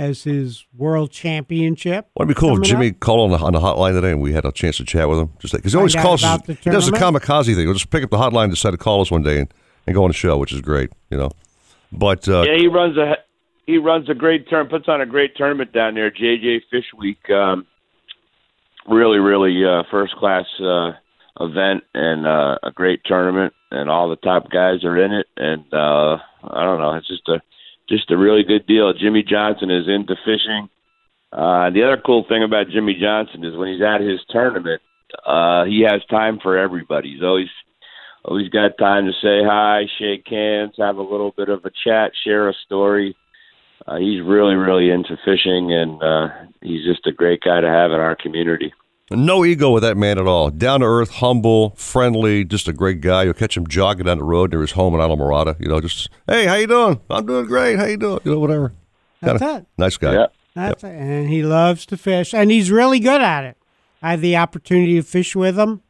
has 0.01 0.25
his 0.25 0.65
World 0.77 1.11
Championship. 1.11 2.09
Wouldn't 2.17 2.31
it 2.31 2.35
be 2.35 2.41
cool 2.41 2.57
if 2.57 2.63
Jimmy 2.63 2.91
up. 2.91 3.01
called 3.01 3.33
on 3.33 3.39
the, 3.39 3.45
on 3.45 3.53
the 3.53 3.61
hotline 3.61 3.93
today 3.93 4.13
and 4.13 4.21
we 4.21 4.33
had 4.33 4.47
a 4.47 4.53
chance 4.53 4.79
to 4.79 4.85
chat 4.85 5.09
with 5.09 5.19
him? 5.19 5.31
Just 5.39 5.55
because 5.55 5.73
he 5.73 5.77
always 5.77 5.93
Find 5.93 6.07
calls, 6.07 6.25
us, 6.25 6.37
about 6.37 6.47
the 6.47 6.55
he 6.55 6.71
does 6.71 6.87
the 6.87 6.97
kamikaze 6.97 7.55
thing. 7.55 7.67
He'll 7.67 7.75
just 7.75 7.91
pick 7.91 8.03
up 8.03 8.11
the 8.11 8.17
hotline 8.17 8.45
and 8.45 8.53
decide 8.53 8.71
to 8.71 8.79
call 8.79 9.03
us 9.03 9.11
one 9.11 9.23
day 9.23 9.41
and, 9.41 9.55
and 9.87 9.95
go 9.95 10.05
on 10.05 10.09
the 10.09 10.15
show, 10.15 10.39
which 10.39 10.53
is 10.53 10.63
great, 10.63 10.91
you 11.11 11.19
know. 11.19 11.31
But 11.93 12.27
uh, 12.29 12.43
yeah, 12.43 12.57
he 12.57 12.67
runs 12.67 12.97
a 12.97 13.17
he 13.67 13.77
runs 13.77 14.09
a 14.09 14.15
great 14.15 14.49
turn, 14.49 14.69
puts 14.69 14.89
on 14.89 15.01
a 15.01 15.07
great 15.07 15.37
tournament 15.37 15.73
down 15.73 15.95
there. 15.95 16.11
JJ 16.11 16.63
Fish 16.71 16.87
Week, 16.97 17.29
um, 17.31 17.67
really, 18.89 19.19
really 19.19 19.63
uh, 19.65 19.83
first 19.91 20.15
class 20.17 20.47
uh, 20.61 20.93
event 21.41 21.85
and 21.95 22.27
uh, 22.27 22.59
a 22.63 22.71
great 22.73 23.03
tournament, 23.05 23.53
and 23.71 23.91
all 23.91 24.09
the 24.09 24.17
top 24.17 24.51
guys 24.51 24.83
are 24.83 24.97
in 24.97 25.13
it. 25.13 25.27
And 25.37 25.65
uh, 25.75 26.17
I 26.43 26.65
don't 26.65 26.79
know, 26.79 26.95
it's 26.95 27.09
just 27.09 27.29
a 27.29 27.43
just 27.91 28.11
a 28.11 28.17
really 28.17 28.45
good 28.45 28.67
deal. 28.67 28.93
Jimmy 28.93 29.23
Johnson 29.23 29.71
is 29.71 29.89
into 29.89 30.15
fishing. 30.25 30.69
Uh, 31.33 31.71
the 31.71 31.83
other 31.83 32.01
cool 32.05 32.25
thing 32.29 32.43
about 32.43 32.71
Jimmy 32.71 32.97
Johnson 33.01 33.45
is 33.45 33.57
when 33.57 33.73
he's 33.73 33.83
at 33.83 34.01
his 34.01 34.21
tournament, 34.31 34.81
uh, 35.27 35.65
he 35.65 35.83
has 35.83 36.01
time 36.09 36.39
for 36.43 36.57
everybody. 36.57 37.13
He's 37.13 37.23
always 37.23 37.49
always 38.25 38.49
got 38.49 38.77
time 38.79 39.07
to 39.07 39.13
say 39.13 39.43
hi, 39.45 39.85
shake 39.99 40.27
hands, 40.29 40.75
have 40.79 40.97
a 40.97 41.03
little 41.03 41.33
bit 41.37 41.49
of 41.49 41.65
a 41.65 41.71
chat, 41.85 42.13
share 42.23 42.49
a 42.49 42.55
story. 42.67 43.17
Uh, 43.87 43.97
he's 43.97 44.23
really, 44.23 44.55
really 44.55 44.91
into 44.91 45.17
fishing, 45.25 45.73
and 45.73 46.03
uh, 46.03 46.29
he's 46.61 46.85
just 46.85 47.07
a 47.07 47.13
great 47.13 47.41
guy 47.43 47.61
to 47.61 47.69
have 47.69 47.93
in 47.93 47.99
our 47.99 48.15
community. 48.15 48.73
No 49.13 49.45
ego 49.45 49.73
with 49.73 49.83
that 49.83 49.97
man 49.97 50.19
at 50.19 50.27
all. 50.27 50.51
Down 50.51 50.81
to 50.81 50.87
earth, 50.87 51.11
humble, 51.11 51.71
friendly, 51.71 52.45
just 52.45 52.69
a 52.69 52.73
great 52.73 53.01
guy. 53.01 53.25
You'll 53.25 53.35
catch 53.35 53.57
him 53.57 53.67
jogging 53.67 54.07
down 54.07 54.19
the 54.19 54.25
road 54.25 54.53
near 54.53 54.61
his 54.61 54.73
home 54.73 54.95
in 54.95 55.01
Islamorada. 55.01 55.59
You 55.59 55.69
know, 55.69 55.81
just 55.81 56.09
hey, 56.29 56.47
how 56.47 56.55
you 56.55 56.69
doing? 56.69 57.01
I'm 57.11 57.27
doing 57.27 57.47
great. 57.47 57.77
How 57.77 57.87
you 57.87 57.97
doing? 57.97 58.21
You 58.25 58.33
know, 58.33 58.39
whatever. 58.39 58.73
That's 59.21 59.41
Kinda 59.41 59.57
it. 59.59 59.67
Nice 59.77 59.97
guy. 59.97 60.13
Yeah. 60.13 60.27
That's 60.55 60.85
it. 60.85 60.93
And 60.93 61.29
he 61.29 61.43
loves 61.43 61.87
to 61.87 61.97
fish, 61.97 62.33
and 62.33 62.51
he's 62.51 62.71
really 62.71 63.01
good 63.01 63.21
at 63.21 63.45
it. 63.45 63.57
I 64.03 64.13
had 64.13 64.21
the 64.21 64.37
opportunity 64.37 64.95
to 64.97 65.03
fish 65.03 65.35
with 65.35 65.59
him. 65.59 65.83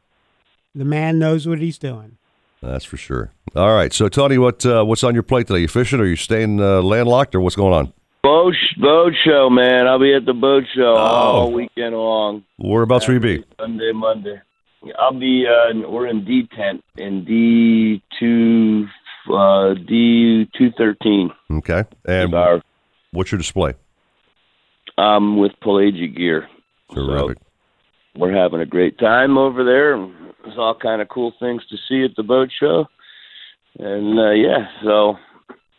The 0.73 0.85
man 0.85 1.19
knows 1.19 1.47
what 1.47 1.59
he's 1.59 1.77
doing. 1.77 2.17
That's 2.61 2.85
for 2.85 2.97
sure. 2.97 3.31
All 3.55 3.73
right. 3.73 3.91
So, 3.93 4.07
Tony, 4.07 4.37
what 4.37 4.65
uh, 4.65 4.83
what's 4.83 5.03
on 5.03 5.13
your 5.13 5.23
plate 5.23 5.47
today? 5.47 5.59
You 5.59 5.67
fishing? 5.67 5.99
Or 5.99 6.05
you 6.05 6.15
staying 6.15 6.59
uh, 6.59 6.81
landlocked, 6.81 7.35
or 7.35 7.41
what's 7.41 7.55
going 7.55 7.73
on? 7.73 7.93
Boat 8.23 8.53
boat 8.79 9.13
show, 9.25 9.49
man. 9.49 9.87
I'll 9.87 9.99
be 9.99 10.13
at 10.13 10.25
the 10.25 10.33
boat 10.33 10.63
show 10.75 10.93
Oh. 10.95 10.97
all 10.97 11.51
weekend 11.51 11.95
long. 11.95 12.43
Whereabouts 12.59 13.07
will 13.07 13.15
you 13.15 13.19
be? 13.19 13.43
Sunday, 13.59 13.91
Monday. 13.93 14.39
I'll 14.99 15.17
be. 15.19 15.45
Uh, 15.47 15.89
we're 15.89 16.07
in 16.07 16.23
D 16.23 16.47
tent 16.55 16.83
in 16.97 17.25
D 17.25 18.01
two, 18.19 18.87
uh, 19.33 19.73
D 19.73 20.47
two 20.55 20.71
thirteen. 20.77 21.31
Okay. 21.51 21.83
And 22.05 22.33
our, 22.35 22.61
what's 23.11 23.31
your 23.31 23.39
display? 23.39 23.73
Um, 24.99 25.37
with 25.37 25.53
Pelagic 25.61 26.15
gear. 26.15 26.47
Terrific. 26.93 27.37
We're 28.15 28.33
having 28.35 28.59
a 28.61 28.65
great 28.65 28.99
time 28.99 29.37
over 29.37 29.63
there. 29.63 29.97
There's 30.43 30.57
all 30.59 30.75
kind 30.75 31.01
of 31.01 31.09
cool 31.09 31.33
things 31.39 31.63
to 31.69 31.77
see 31.87 32.03
at 32.03 32.15
the 32.15 32.23
boat 32.23 32.49
show, 32.59 32.85
and 33.79 34.19
uh, 34.19 34.31
yeah. 34.31 34.67
So 34.83 35.15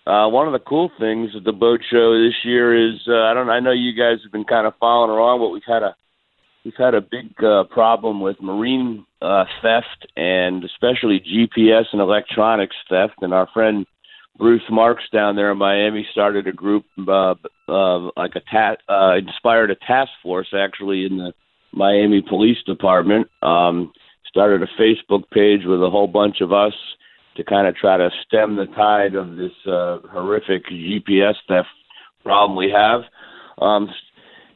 uh, 0.06 0.28
one 0.28 0.46
of 0.46 0.52
the 0.52 0.58
cool 0.58 0.90
things 0.98 1.30
at 1.36 1.44
the 1.44 1.52
boat 1.52 1.80
show 1.90 2.18
this 2.18 2.34
year 2.44 2.74
is 2.74 3.00
uh, 3.06 3.22
I 3.22 3.34
don't. 3.34 3.50
I 3.50 3.60
know 3.60 3.70
you 3.72 3.92
guys 3.92 4.18
have 4.24 4.32
been 4.32 4.44
kind 4.44 4.66
of 4.66 4.74
following 4.80 5.10
along, 5.10 5.40
but 5.40 5.50
we've 5.50 5.62
had 5.66 5.82
a 5.82 5.94
we've 6.64 6.74
had 6.76 6.94
a 6.94 7.00
big 7.00 7.32
uh, 7.42 7.64
problem 7.70 8.20
with 8.20 8.40
marine 8.40 9.06
uh, 9.20 9.44
theft 9.62 10.06
and 10.16 10.64
especially 10.64 11.20
GPS 11.20 11.84
and 11.92 12.00
electronics 12.00 12.76
theft. 12.88 13.14
And 13.20 13.32
our 13.32 13.48
friend 13.54 13.86
Bruce 14.38 14.62
Marks 14.70 15.04
down 15.12 15.36
there 15.36 15.52
in 15.52 15.58
Miami 15.58 16.06
started 16.10 16.48
a 16.48 16.52
group, 16.52 16.84
uh, 17.06 17.34
uh, 17.68 18.10
like 18.16 18.34
a 18.34 18.40
ta- 18.50 18.76
uh, 18.88 19.16
inspired 19.16 19.70
a 19.70 19.76
task 19.76 20.10
force 20.22 20.52
actually 20.52 21.04
in 21.04 21.18
the 21.18 21.32
Miami 21.72 22.22
Police 22.22 22.58
Department. 22.66 23.28
Um, 23.40 23.92
started 24.26 24.62
a 24.62 24.82
Facebook 24.82 25.30
page 25.30 25.60
with 25.64 25.82
a 25.82 25.90
whole 25.90 26.08
bunch 26.08 26.40
of 26.40 26.52
us 26.52 26.72
to 27.36 27.44
kind 27.44 27.66
of 27.66 27.74
try 27.76 27.96
to 27.96 28.10
stem 28.26 28.56
the 28.56 28.66
tide 28.66 29.14
of 29.14 29.36
this 29.36 29.52
uh, 29.66 29.98
horrific 30.10 30.66
GPS 30.66 31.34
theft 31.48 31.68
problem 32.22 32.56
we 32.56 32.70
have. 32.70 33.02
Um, 33.58 33.88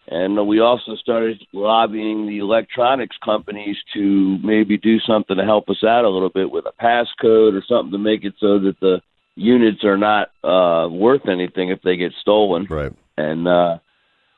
and 0.09 0.47
we 0.47 0.61
also 0.61 0.95
started 0.97 1.43
lobbying 1.53 2.27
the 2.27 2.39
electronics 2.39 3.16
companies 3.24 3.77
to 3.95 4.39
maybe 4.43 4.77
do 4.79 5.01
something 5.01 5.37
to 5.37 5.45
help 5.45 5.68
us 5.68 5.83
out 5.83 6.05
a 6.05 6.09
little 6.09 6.31
bit 6.31 6.51
with 6.51 6.64
a 6.66 6.83
passcode 6.83 7.55
or 7.55 7.62
something 7.68 7.93
to 7.93 7.99
make 7.99 8.24
it 8.24 8.35
so 8.39 8.59
that 8.61 8.79
the 8.81 9.01
units 9.35 9.85
are 9.85 9.99
not 9.99 10.29
uh, 10.45 10.89
worth 10.89 11.29
anything 11.29 11.70
if 11.70 11.83
they 11.83 11.97
get 11.97 12.12
stolen. 12.20 12.66
Right. 12.70 12.93
And 13.16 13.49
uh, 13.49 13.79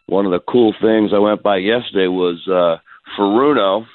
one 0.07 0.25
of 0.25 0.33
the 0.33 0.41
cool 0.41 0.75
things 0.81 1.11
I 1.15 1.19
went 1.19 1.43
by 1.43 1.59
yesterday 1.59 2.09
was 2.09 2.47
uh, 2.49 2.79
Furuno 3.17 3.87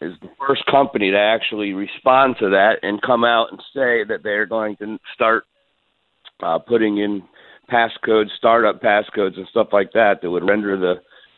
is 0.00 0.12
the 0.20 0.28
first 0.46 0.64
company 0.66 1.10
to 1.10 1.18
actually 1.18 1.72
respond 1.72 2.36
to 2.40 2.50
that 2.50 2.76
and 2.82 3.00
come 3.02 3.24
out 3.24 3.48
and 3.50 3.60
say 3.74 4.04
that 4.04 4.20
they're 4.22 4.46
going 4.46 4.76
to 4.76 4.98
start 5.14 5.44
uh, 6.42 6.58
putting 6.58 6.98
in 6.98 7.22
passcodes, 7.70 8.28
startup 8.36 8.82
passcodes, 8.82 9.36
and 9.36 9.46
stuff 9.50 9.68
like 9.72 9.92
that 9.92 10.20
that 10.22 10.30
would 10.30 10.46
render 10.46 10.78
the 10.78 10.94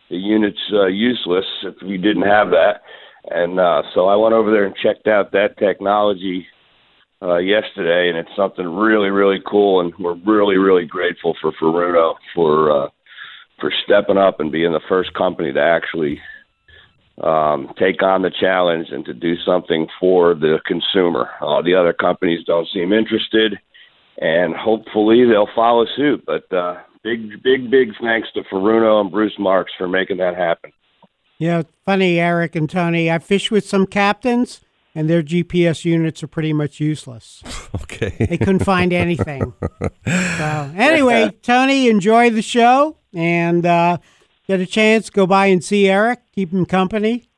the 0.09 0.17
units 0.17 0.59
uh, 0.73 0.87
useless 0.87 1.45
if 1.65 1.75
we 1.83 1.97
didn't 1.97 2.23
have 2.23 2.51
that. 2.51 2.83
And 3.29 3.59
uh, 3.59 3.83
so 3.93 4.07
I 4.07 4.15
went 4.15 4.35
over 4.35 4.53
there 4.53 4.65
and 4.65 4.75
checked 4.77 5.09
out 5.09 5.33
that 5.33 5.59
technology 5.59 6.47
uh, 7.21 7.39
yesterday, 7.39 8.09
and 8.09 8.17
it's 8.17 8.37
something 8.37 8.67
really, 8.67 9.11
really 9.11 9.41
cool. 9.47 9.81
And 9.81 9.93
we're 9.99 10.15
really, 10.25 10.59
really 10.59 10.85
grateful 10.85 11.35
for 11.41 11.53
Furuno 11.61 12.15
for 12.35 12.85
uh, 12.85 12.89
for 13.61 13.73
stepping 13.85 14.19
up 14.19 14.39
and 14.39 14.53
being 14.53 14.73
the 14.73 14.81
first 14.89 15.13
company 15.15 15.53
to 15.53 15.61
actually 15.61 16.21
um, 17.23 17.73
take 17.79 18.03
on 18.03 18.23
the 18.23 18.31
challenge 18.31 18.89
and 18.91 19.05
to 19.07 19.15
do 19.15 19.35
something 19.45 19.89
for 19.99 20.35
the 20.35 20.61
consumer. 20.67 21.31
All 21.41 21.63
the 21.63 21.75
other 21.75 21.93
companies 21.93 22.45
don't 22.47 22.69
seem 22.73 22.93
interested, 22.93 23.59
and 24.19 24.55
hopefully 24.55 25.25
they'll 25.25 25.49
follow 25.55 25.87
suit. 25.97 26.25
But 26.27 26.53
uh, 26.53 26.79
big, 27.03 27.43
big, 27.43 27.71
big 27.71 27.91
thanks 28.01 28.29
to 28.35 28.43
Furuno 28.43 29.01
and 29.01 29.11
Bruce 29.11 29.39
Marks 29.39 29.73
for 29.79 29.89
making 29.89 30.19
that 30.19 30.37
happen. 30.37 30.73
Yeah, 31.39 31.63
funny, 31.85 32.19
Eric 32.19 32.57
and 32.57 32.69
Tony. 32.69 33.11
I 33.11 33.19
fish 33.19 33.51
with 33.51 33.67
some 33.67 33.87
captains, 33.87 34.61
and 34.95 35.09
their 35.09 35.23
GPS 35.23 35.85
units 35.85 36.23
are 36.23 36.29
pretty 36.29 36.53
much 36.53 36.81
useless. 36.81 37.43
Okay. 37.83 38.27
They 38.27 38.39
couldn't 38.39 38.65
find 38.65 38.93
anything. 38.93 39.53
so, 40.07 40.73
anyway, 40.77 41.31
Tony, 41.43 41.89
enjoy 41.89 42.31
the 42.31 42.43
show 42.43 42.97
and 43.15 43.65
uh, 43.65 43.99
get 44.47 44.61
a 44.61 44.67
chance, 44.67 45.11
go 45.11 45.27
by 45.27 45.47
and 45.47 45.63
see 45.63 45.89
Eric, 45.89 46.21
keep 46.35 46.53
him 46.53 46.67
company. 46.67 47.29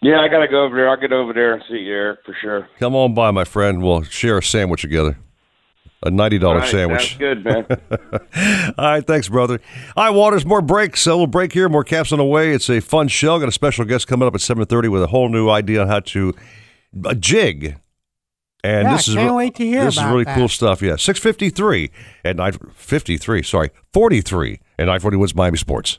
Yeah, 0.00 0.20
I 0.20 0.28
gotta 0.28 0.48
go 0.48 0.64
over 0.64 0.74
there. 0.76 0.88
I'll 0.90 0.96
get 1.00 1.12
over 1.12 1.32
there 1.32 1.54
and 1.54 1.62
see 1.68 1.76
you, 1.78 1.92
Eric, 1.92 2.20
for 2.26 2.36
sure. 2.40 2.68
Come 2.80 2.96
on 2.96 3.14
by, 3.14 3.30
my 3.30 3.44
friend. 3.44 3.82
We'll 3.82 4.02
share 4.02 4.38
a 4.38 4.42
sandwich 4.42 4.80
together. 4.82 5.16
A 6.04 6.10
ninety 6.10 6.38
dollar 6.38 6.54
dollar 6.54 6.62
right, 6.64 6.70
sandwich. 6.70 7.08
Sounds 7.10 7.18
good, 7.18 7.44
man. 7.44 7.66
All 8.76 8.84
right, 8.90 9.06
thanks, 9.06 9.28
brother. 9.28 9.60
All 9.96 10.04
right, 10.06 10.10
Waters, 10.10 10.44
more 10.44 10.60
breaks. 10.60 11.06
A 11.06 11.10
little 11.10 11.28
break 11.28 11.52
here, 11.52 11.68
more 11.68 11.84
caps 11.84 12.10
on 12.10 12.18
the 12.18 12.24
way. 12.24 12.52
It's 12.52 12.68
a 12.68 12.80
fun 12.80 13.06
show. 13.06 13.38
Got 13.38 13.48
a 13.48 13.52
special 13.52 13.84
guest 13.84 14.08
coming 14.08 14.26
up 14.26 14.34
at 14.34 14.40
seven 14.40 14.64
thirty 14.66 14.88
with 14.88 15.04
a 15.04 15.06
whole 15.06 15.28
new 15.28 15.48
idea 15.48 15.80
on 15.82 15.86
how 15.86 16.00
to 16.00 16.34
a 17.04 17.14
jig. 17.14 17.76
And 18.64 18.86
Yeah, 18.88 18.96
this 18.96 19.06
is 19.08 19.14
can't 19.14 19.30
re- 19.30 19.36
wait 19.36 19.54
to 19.56 19.64
hear 19.64 19.84
This 19.84 19.96
is 19.96 20.04
really 20.04 20.24
that. 20.24 20.36
cool 20.36 20.48
stuff. 20.48 20.82
Yeah, 20.82 20.96
six 20.96 21.20
fifty 21.20 21.50
three 21.50 21.92
at 22.24 22.34
nine 22.34 22.54
fifty 22.74 23.16
three. 23.16 23.44
Sorry, 23.44 23.70
forty 23.92 24.20
three 24.20 24.58
nine 24.86 25.00
forty 25.00 25.16
Woods 25.16 25.34
Miami 25.34 25.58
Sports. 25.58 25.98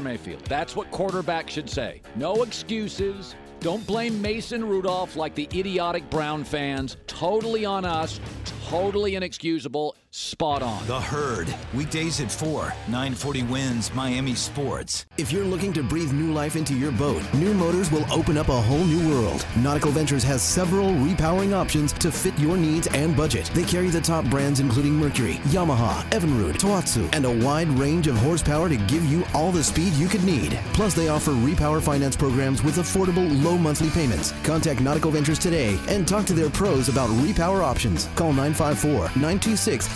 Mayfield. 0.01 0.43
That's 0.45 0.75
what 0.75 0.91
quarterback 0.91 1.49
should 1.49 1.69
say. 1.69 2.01
No 2.15 2.43
excuses. 2.43 3.35
Don't 3.59 3.85
blame 3.85 4.21
Mason 4.21 4.67
Rudolph 4.67 5.15
like 5.15 5.35
the 5.35 5.47
idiotic 5.53 6.09
Brown 6.09 6.43
fans. 6.43 6.97
Totally 7.07 7.63
on 7.63 7.85
us. 7.85 8.19
Totally 8.69 9.15
inexcusable. 9.15 9.95
Spot 10.13 10.61
on. 10.61 10.85
The 10.87 10.99
Herd, 10.99 11.55
weekdays 11.73 12.19
at 12.19 12.29
4, 12.29 12.63
940 12.89 13.43
WINZ 13.43 13.95
Miami 13.95 14.35
Sports. 14.35 15.05
If 15.17 15.31
you're 15.31 15.45
looking 15.45 15.71
to 15.71 15.83
breathe 15.83 16.11
new 16.11 16.33
life 16.33 16.57
into 16.57 16.73
your 16.73 16.91
boat, 16.91 17.23
New 17.35 17.53
Motors 17.53 17.89
will 17.93 18.05
open 18.11 18.37
up 18.37 18.49
a 18.49 18.59
whole 18.59 18.83
new 18.83 19.09
world. 19.09 19.45
Nautical 19.59 19.91
Ventures 19.91 20.23
has 20.23 20.41
several 20.41 20.87
repowering 20.87 21.53
options 21.53 21.93
to 21.93 22.11
fit 22.11 22.37
your 22.37 22.57
needs 22.57 22.87
and 22.87 23.15
budget. 23.15 23.49
They 23.53 23.63
carry 23.63 23.87
the 23.87 24.01
top 24.01 24.25
brands 24.25 24.59
including 24.59 24.95
Mercury, 24.95 25.35
Yamaha, 25.45 26.03
Evinrude, 26.11 26.57
Tohatsu, 26.57 27.07
and 27.13 27.23
a 27.23 27.45
wide 27.45 27.69
range 27.69 28.07
of 28.07 28.17
horsepower 28.17 28.67
to 28.67 28.75
give 28.75 29.05
you 29.05 29.23
all 29.33 29.53
the 29.53 29.63
speed 29.63 29.93
you 29.93 30.09
could 30.09 30.25
need. 30.25 30.59
Plus, 30.73 30.93
they 30.93 31.07
offer 31.07 31.31
repower 31.31 31.81
finance 31.81 32.17
programs 32.17 32.63
with 32.63 32.75
affordable 32.75 33.41
low 33.45 33.57
monthly 33.57 33.89
payments. 33.91 34.33
Contact 34.43 34.81
Nautical 34.81 35.11
Ventures 35.11 35.39
today 35.39 35.79
and 35.87 36.05
talk 36.05 36.25
to 36.25 36.33
their 36.33 36.49
pros 36.49 36.89
about 36.89 37.09
repower 37.11 37.61
options. 37.61 38.09
Call 38.15 38.33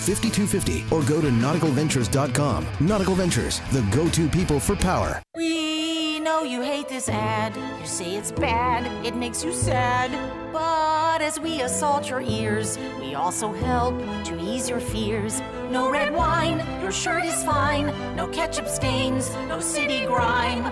954-926-5250 0.06 0.92
or 0.92 1.04
go 1.08 1.22
to 1.22 1.28
nauticalventures.com. 1.28 2.66
Nautical 2.80 3.16
Ventures, 3.16 3.62
the 3.72 3.82
go-to 3.92 4.28
people 4.28 4.60
for 4.60 4.76
power. 4.76 5.22
We 5.36 6.20
know 6.20 6.44
you 6.44 6.62
hate 6.62 6.88
this 6.88 7.10
ad. 7.10 7.56
You 7.56 7.86
say 7.86 8.16
it's 8.16 8.32
bad, 8.32 8.86
it 9.06 9.16
makes 9.16 9.44
you 9.44 9.54
sad. 9.54 10.12
But 10.54 11.22
as 11.22 11.40
we 11.40 11.62
assault 11.62 12.10
your 12.10 12.22
ears, 12.22 12.78
we 13.00 13.16
also 13.16 13.52
help 13.54 13.98
to 14.26 14.40
ease 14.40 14.70
your 14.70 14.80
fears. 14.80 15.42
No 15.70 15.90
red 15.92 16.14
wine, 16.14 16.64
your 16.82 16.92
shirt 16.92 17.26
is 17.26 17.44
fine. 17.44 17.88
No 18.16 18.28
ketchup 18.28 18.68
stains, 18.68 19.34
no 19.48 19.60
city 19.60 20.06
grime. 20.06 20.72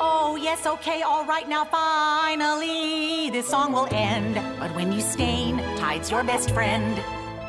Oh, 0.00 0.38
yes, 0.40 0.64
okay, 0.66 1.02
all 1.02 1.24
right, 1.24 1.48
now 1.48 1.64
finally 1.64 3.30
this 3.30 3.48
song 3.48 3.72
will 3.72 3.88
end. 3.90 4.36
But 4.58 4.74
when 4.74 4.92
you 4.92 5.00
stain, 5.00 5.58
Tide's 5.76 6.10
your 6.10 6.22
best 6.24 6.50
friend. 6.50 7.00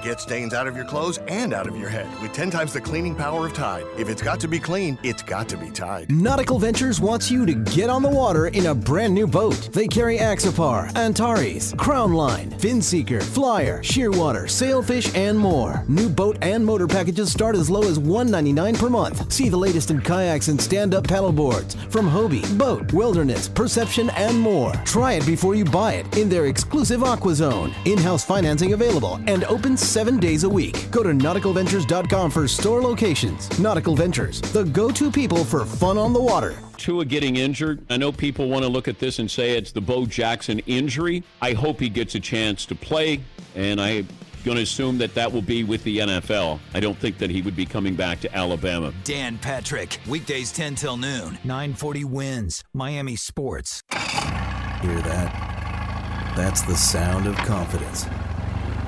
Get 0.02 0.22
stains 0.22 0.54
out 0.54 0.66
of 0.66 0.78
your 0.78 0.86
clothes 0.86 1.20
and 1.28 1.54
out 1.54 1.68
of 1.68 1.76
your 1.76 1.90
head 1.90 2.08
with 2.22 2.32
10 2.32 2.50
times 2.50 2.72
the 2.72 2.80
cleaning 2.80 3.14
power 3.14 3.48
of 3.48 3.54
Tide. 3.54 3.84
If 3.98 4.08
it's 4.08 4.22
got 4.22 4.40
to 4.40 4.48
be 4.48 4.58
clean, 4.58 4.98
it's 5.04 5.22
got 5.22 5.50
to 5.50 5.58
be 5.58 5.70
Tide. 5.70 6.10
Nautical 6.10 6.58
Ventures 6.58 7.02
wants 7.02 7.30
you 7.30 7.46
to 7.46 7.54
get 7.54 7.90
on 7.90 8.02
the 8.02 8.10
water 8.10 8.48
in 8.48 8.68
a 8.68 8.76
brand 8.76 9.14
new 9.14 9.28
boat. 9.28 9.70
They 9.74 9.90
carry 9.90 10.18
Axopar, 10.18 10.96
Antares, 10.96 11.74
Crownline, 11.74 12.50
Finseeker, 12.62 13.22
Flyer, 13.22 13.82
Shearwater, 13.82 14.50
Sailfish, 14.50 15.14
and 15.16 15.38
more. 15.38 15.84
New 15.90 16.08
boat 16.08 16.38
and 16.42 16.66
motor 16.66 16.88
packages 16.88 17.30
start 17.30 17.58
as 17.58 17.70
low 17.70 17.84
as 17.84 18.00
199 18.00 18.76
per 18.76 18.90
month. 18.90 19.30
See 19.34 19.50
the 19.50 19.58
latest 19.58 19.92
in 19.92 20.00
kayaks 20.00 20.48
and 20.48 20.62
stand-up 20.62 21.08
paddleboards 21.08 21.76
from 21.92 22.10
Hobie, 22.10 22.58
BOTE, 22.58 22.94
Wilderness, 22.94 23.50
Perception, 23.50 24.10
and 24.12 24.40
more. 24.40 24.72
Try 24.86 25.14
it 25.14 25.26
before 25.26 25.56
you 25.56 25.66
buy 25.66 25.94
it 25.94 26.18
in 26.18 26.30
their 26.30 26.46
exclusive 26.46 27.04
Aqua 27.04 27.36
Zone. 27.36 27.74
In-house 27.84 28.24
financing 28.24 28.72
available 28.72 29.20
and 29.28 29.44
open 29.44 29.76
seven 29.90 30.18
days 30.18 30.44
a 30.44 30.50
week. 30.50 30.90
Go 30.92 31.02
to 31.04 31.10
nauticalventures.com 31.10 32.30
for 32.32 32.48
store 32.48 32.82
locations. 32.82 33.60
Nautical 33.60 33.96
Ventures, 33.96 34.40
the 34.42 34.64
go-to 34.64 35.10
people 35.12 35.44
for 35.44 35.66
fun 35.66 35.98
on 35.98 36.14
the 36.14 36.22
water. 36.22 36.56
Tua 36.78 37.06
getting 37.06 37.38
injured. 37.38 37.84
I 37.90 37.98
know 37.98 38.12
people 38.12 38.48
want 38.50 38.64
to 38.64 38.70
look 38.70 38.88
at 38.88 39.00
this 39.00 39.20
and 39.20 39.30
say 39.30 39.58
it's 39.58 39.72
the 39.72 39.82
Bo 39.82 40.06
Jackson 40.06 40.60
injury. 40.60 41.24
I 41.42 41.54
hope 41.54 41.80
he 41.80 41.90
gets 41.90 42.16
a 42.16 42.20
chance 42.20 42.66
to 42.68 42.76
play, 42.76 43.22
and 43.56 43.82
I'm 43.82 44.08
going 44.46 44.58
to 44.58 44.64
assume 44.64 44.98
that 45.00 45.14
that 45.16 45.32
will 45.32 45.42
be 45.42 45.64
with 45.64 45.84
the 45.84 45.98
NFL. 46.00 46.60
I 46.74 46.80
don't 46.80 46.98
think 46.98 47.18
that 47.18 47.30
he 47.30 47.42
would 47.42 47.56
be 47.56 47.66
coming 47.66 47.96
back 47.96 48.20
to 48.22 48.36
Alabama. 48.36 48.94
Dan 49.04 49.38
Patrick, 49.40 50.00
weekdays 50.08 50.52
10 50.52 50.76
till 50.76 50.98
noon, 50.98 51.38
940 51.44 52.04
WINZ, 52.06 52.64
Miami 52.74 53.16
Sports. 53.16 53.82
Hear 53.92 55.02
that? 55.02 56.34
That's 56.38 56.62
the 56.62 56.76
sound 56.76 57.28
of 57.28 57.36
confidence. 57.38 58.06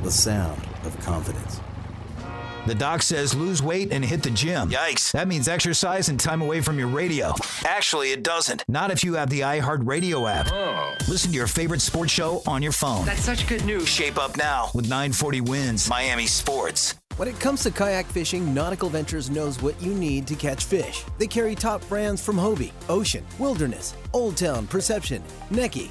the 0.00 0.10
sound 0.10 0.60
of 0.84 0.98
confidence. 1.00 1.60
The 2.66 2.74
doc 2.74 3.02
says 3.02 3.34
lose 3.34 3.62
weight 3.62 3.90
and 3.90 4.04
hit 4.04 4.22
the 4.22 4.30
gym. 4.30 4.70
Yikes. 4.70 5.12
That 5.12 5.28
means 5.28 5.48
exercise 5.48 6.08
and 6.08 6.20
time 6.20 6.42
away 6.42 6.60
from 6.60 6.78
your 6.78 6.88
radio. 6.88 7.32
Actually, 7.64 8.12
it 8.12 8.22
doesn't. 8.22 8.64
Not 8.68 8.90
if 8.90 9.02
you 9.02 9.14
have 9.14 9.30
the 9.30 9.40
iHeartRadio 9.40 10.30
app. 10.30 10.48
Oh. 10.52 10.94
Listen 11.08 11.30
to 11.30 11.36
your 11.36 11.46
favorite 11.46 11.80
sports 11.80 12.12
show 12.12 12.42
on 12.46 12.62
your 12.62 12.72
phone. 12.72 13.06
That's 13.06 13.22
such 13.22 13.46
good 13.46 13.64
news. 13.64 13.88
Shape 13.88 14.18
up 14.18 14.36
now 14.36 14.70
with 14.74 14.84
940 14.84 15.40
WINZ 15.40 15.88
Miami 15.88 16.26
Sports. 16.26 16.96
When 17.16 17.28
it 17.28 17.38
comes 17.40 17.62
to 17.64 17.70
kayak 17.70 18.06
fishing, 18.06 18.54
Nautical 18.54 18.88
Ventures 18.88 19.30
knows 19.30 19.60
what 19.60 19.80
you 19.82 19.92
need 19.92 20.26
to 20.28 20.34
catch 20.34 20.64
fish. 20.64 21.04
They 21.18 21.26
carry 21.26 21.54
top 21.54 21.86
brands 21.88 22.24
from 22.24 22.36
Hobie, 22.36 22.72
Ocean, 22.88 23.24
Wilderness, 23.38 23.94
Old 24.12 24.36
Town, 24.36 24.66
Perception, 24.66 25.22
Necky, 25.50 25.90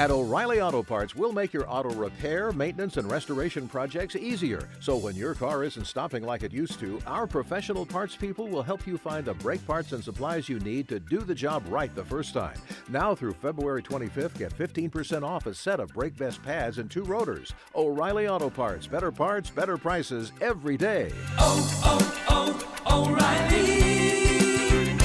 At 0.00 0.10
O'Reilly 0.10 0.62
Auto 0.62 0.82
Parts, 0.82 1.14
we'll 1.14 1.34
make 1.34 1.52
your 1.52 1.68
auto 1.68 1.90
repair, 1.90 2.52
maintenance, 2.52 2.96
and 2.96 3.10
restoration 3.10 3.68
projects 3.68 4.16
easier. 4.16 4.66
So 4.80 4.96
when 4.96 5.14
your 5.14 5.34
car 5.34 5.62
isn't 5.62 5.84
stopping 5.84 6.22
like 6.22 6.42
it 6.42 6.54
used 6.54 6.80
to, 6.80 7.02
our 7.06 7.26
professional 7.26 7.84
parts 7.84 8.16
people 8.16 8.48
will 8.48 8.62
help 8.62 8.86
you 8.86 8.96
find 8.96 9.26
the 9.26 9.34
brake 9.34 9.62
parts 9.66 9.92
and 9.92 10.02
supplies 10.02 10.48
you 10.48 10.58
need 10.60 10.88
to 10.88 11.00
do 11.00 11.18
the 11.18 11.34
job 11.34 11.62
right 11.68 11.94
the 11.94 12.02
first 12.02 12.32
time. 12.32 12.56
Now 12.88 13.14
through 13.14 13.34
February 13.34 13.82
25th, 13.82 14.38
get 14.38 14.56
15% 14.56 15.22
off 15.22 15.44
a 15.44 15.52
set 15.52 15.80
of 15.80 15.90
brake 15.90 16.16
Best 16.16 16.42
pads 16.42 16.78
and 16.78 16.90
two 16.90 17.04
rotors. 17.04 17.52
O'Reilly 17.74 18.26
Auto 18.26 18.48
Parts, 18.48 18.86
better 18.86 19.12
parts, 19.12 19.50
better 19.50 19.76
prices 19.76 20.32
every 20.40 20.78
day. 20.78 21.12
Oh, 21.38 21.82
oh, 21.84 22.56
oh, 22.86 23.04
O'Reilly 23.04 24.96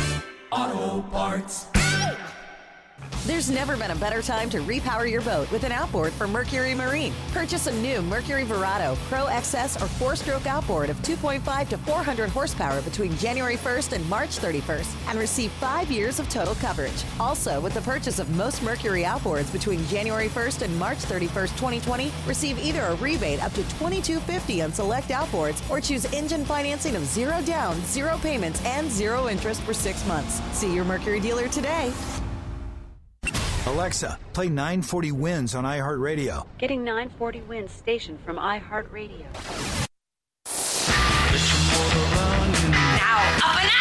Auto 0.53 1.01
Parts. 1.09 1.67
There's 3.25 3.49
never 3.49 3.75
been 3.75 3.89
a 3.89 3.95
better 3.95 4.21
time 4.21 4.51
to 4.51 4.59
repower 4.59 5.09
your 5.09 5.21
boat 5.21 5.51
with 5.51 5.63
an 5.63 5.71
outboard 5.71 6.13
from 6.13 6.31
Mercury 6.31 6.75
Marine. 6.75 7.11
Purchase 7.31 7.65
a 7.65 7.73
new 7.73 8.03
Mercury 8.03 8.43
Verado 8.43 8.95
Pro 9.09 9.25
XS 9.25 9.81
or 9.81 9.87
four 9.87 10.15
stroke 10.15 10.45
outboard 10.45 10.91
of 10.91 10.97
2.5 11.01 11.69
to 11.69 11.77
400 11.79 12.29
horsepower 12.29 12.83
between 12.83 13.17
January 13.17 13.57
1st 13.57 13.93
and 13.93 14.07
March 14.11 14.37
31st 14.37 15.09
and 15.09 15.17
receive 15.17 15.51
five 15.53 15.89
years 15.89 16.19
of 16.19 16.29
total 16.29 16.53
coverage. 16.53 17.03
Also, 17.19 17.59
with 17.59 17.73
the 17.73 17.81
purchase 17.81 18.19
of 18.19 18.29
most 18.35 18.61
Mercury 18.61 19.01
outboards 19.01 19.51
between 19.51 19.83
January 19.87 20.27
1st 20.27 20.61
and 20.61 20.77
March 20.77 20.99
31st, 20.99 21.57
2020, 21.57 22.11
receive 22.27 22.59
either 22.59 22.83
a 22.83 22.95
rebate 22.97 23.43
up 23.43 23.53
to 23.53 23.63
2250 23.79 24.61
on 24.61 24.71
select 24.71 25.07
outboards 25.07 25.67
or 25.67 25.81
choose 25.81 26.05
engine 26.13 26.45
financing 26.45 26.95
of 26.95 27.03
zero 27.03 27.41
down, 27.41 27.75
zero 27.85 28.19
payments, 28.19 28.63
and 28.65 28.87
zero 28.91 29.29
interest 29.29 29.61
for 29.63 29.73
six 29.73 30.05
months. 30.05 30.43
See 30.55 30.71
your 30.71 30.85
Mercury 30.85 31.19
dealer 31.19 31.47
today. 31.47 31.91
Alexa, 33.67 34.19
play 34.33 34.47
940 34.47 35.11
WINZ 35.11 35.57
on 35.57 35.63
iHeartRadio. 35.63 36.45
Getting 36.59 36.83
940 36.83 37.41
WINZ 37.41 37.69
station 37.69 38.19
from 38.23 38.37
iHeartRadio. 38.37 39.25
Now, 42.71 43.17
up 43.43 43.61
and 43.61 43.74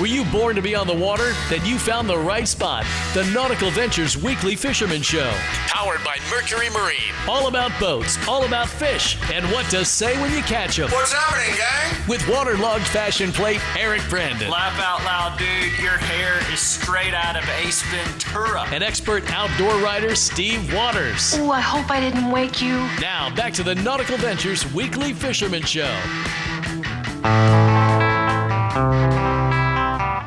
Were 0.00 0.06
you 0.06 0.24
born 0.24 0.56
to 0.56 0.62
be 0.62 0.74
on 0.74 0.86
the 0.86 0.94
water? 0.94 1.34
Then 1.50 1.62
you 1.66 1.78
found 1.78 2.08
the 2.08 2.16
right 2.16 2.48
spot. 2.48 2.86
The 3.12 3.22
Nautical 3.34 3.70
Ventures 3.70 4.16
Weekly 4.16 4.56
Fisherman 4.56 5.02
Show. 5.02 5.30
Powered 5.66 6.02
by 6.02 6.16
Mercury 6.30 6.70
Marine. 6.70 7.12
All 7.28 7.48
about 7.48 7.70
boats, 7.78 8.16
all 8.26 8.46
about 8.46 8.66
fish, 8.66 9.18
and 9.30 9.44
what 9.52 9.66
to 9.66 9.84
say 9.84 10.18
when 10.22 10.32
you 10.32 10.40
catch 10.44 10.78
them. 10.78 10.90
What's 10.90 11.12
happening, 11.12 11.54
gang? 11.54 12.08
With 12.08 12.26
waterlogged 12.30 12.86
fashion 12.86 13.30
plate, 13.30 13.60
Eric 13.78 14.00
Brandon. 14.08 14.50
Laugh 14.50 14.80
out 14.80 15.04
loud, 15.04 15.38
dude. 15.38 15.78
Your 15.78 15.98
hair 15.98 16.40
is 16.50 16.60
straight 16.60 17.12
out 17.12 17.36
of 17.36 17.46
Ace 17.62 17.82
Ventura. 17.82 18.62
And 18.72 18.82
expert 18.82 19.30
outdoor 19.30 19.74
writer, 19.82 20.14
Steve 20.14 20.72
Waters. 20.72 21.36
Ooh, 21.36 21.50
I 21.50 21.60
hope 21.60 21.90
I 21.90 22.00
didn't 22.00 22.30
wake 22.30 22.62
you. 22.62 22.76
Now, 23.02 23.34
back 23.36 23.52
to 23.52 23.62
the 23.62 23.74
Nautical 23.74 24.16
Ventures 24.16 24.64
Weekly 24.72 25.12
Fisherman 25.12 25.62
Show. 25.62 25.94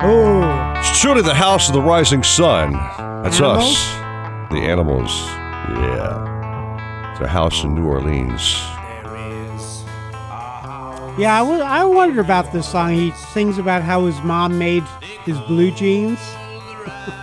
Oh. 0.06 0.74
It's 0.78 1.00
truly 1.00 1.22
the 1.22 1.34
house 1.34 1.68
of 1.68 1.74
the 1.74 1.80
rising 1.80 2.22
sun. 2.22 2.72
That's 3.22 3.40
Animals? 3.40 3.74
us. 3.74 4.50
The 4.50 4.58
animals. 4.60 5.10
Yeah. 5.70 7.12
It's 7.12 7.20
a 7.22 7.28
house 7.28 7.64
in 7.64 7.74
New 7.74 7.86
Orleans. 7.86 8.56
Yeah, 11.16 11.38
I 11.38 11.42
wo- 11.42 11.60
I 11.62 11.84
wondered 11.84 12.18
about 12.24 12.52
this 12.52 12.68
song. 12.68 12.92
He 12.92 13.12
sings 13.12 13.56
about 13.58 13.82
how 13.82 14.04
his 14.06 14.20
mom 14.22 14.58
made 14.58 14.82
his 15.24 15.38
blue 15.42 15.70
jeans. 15.70 16.18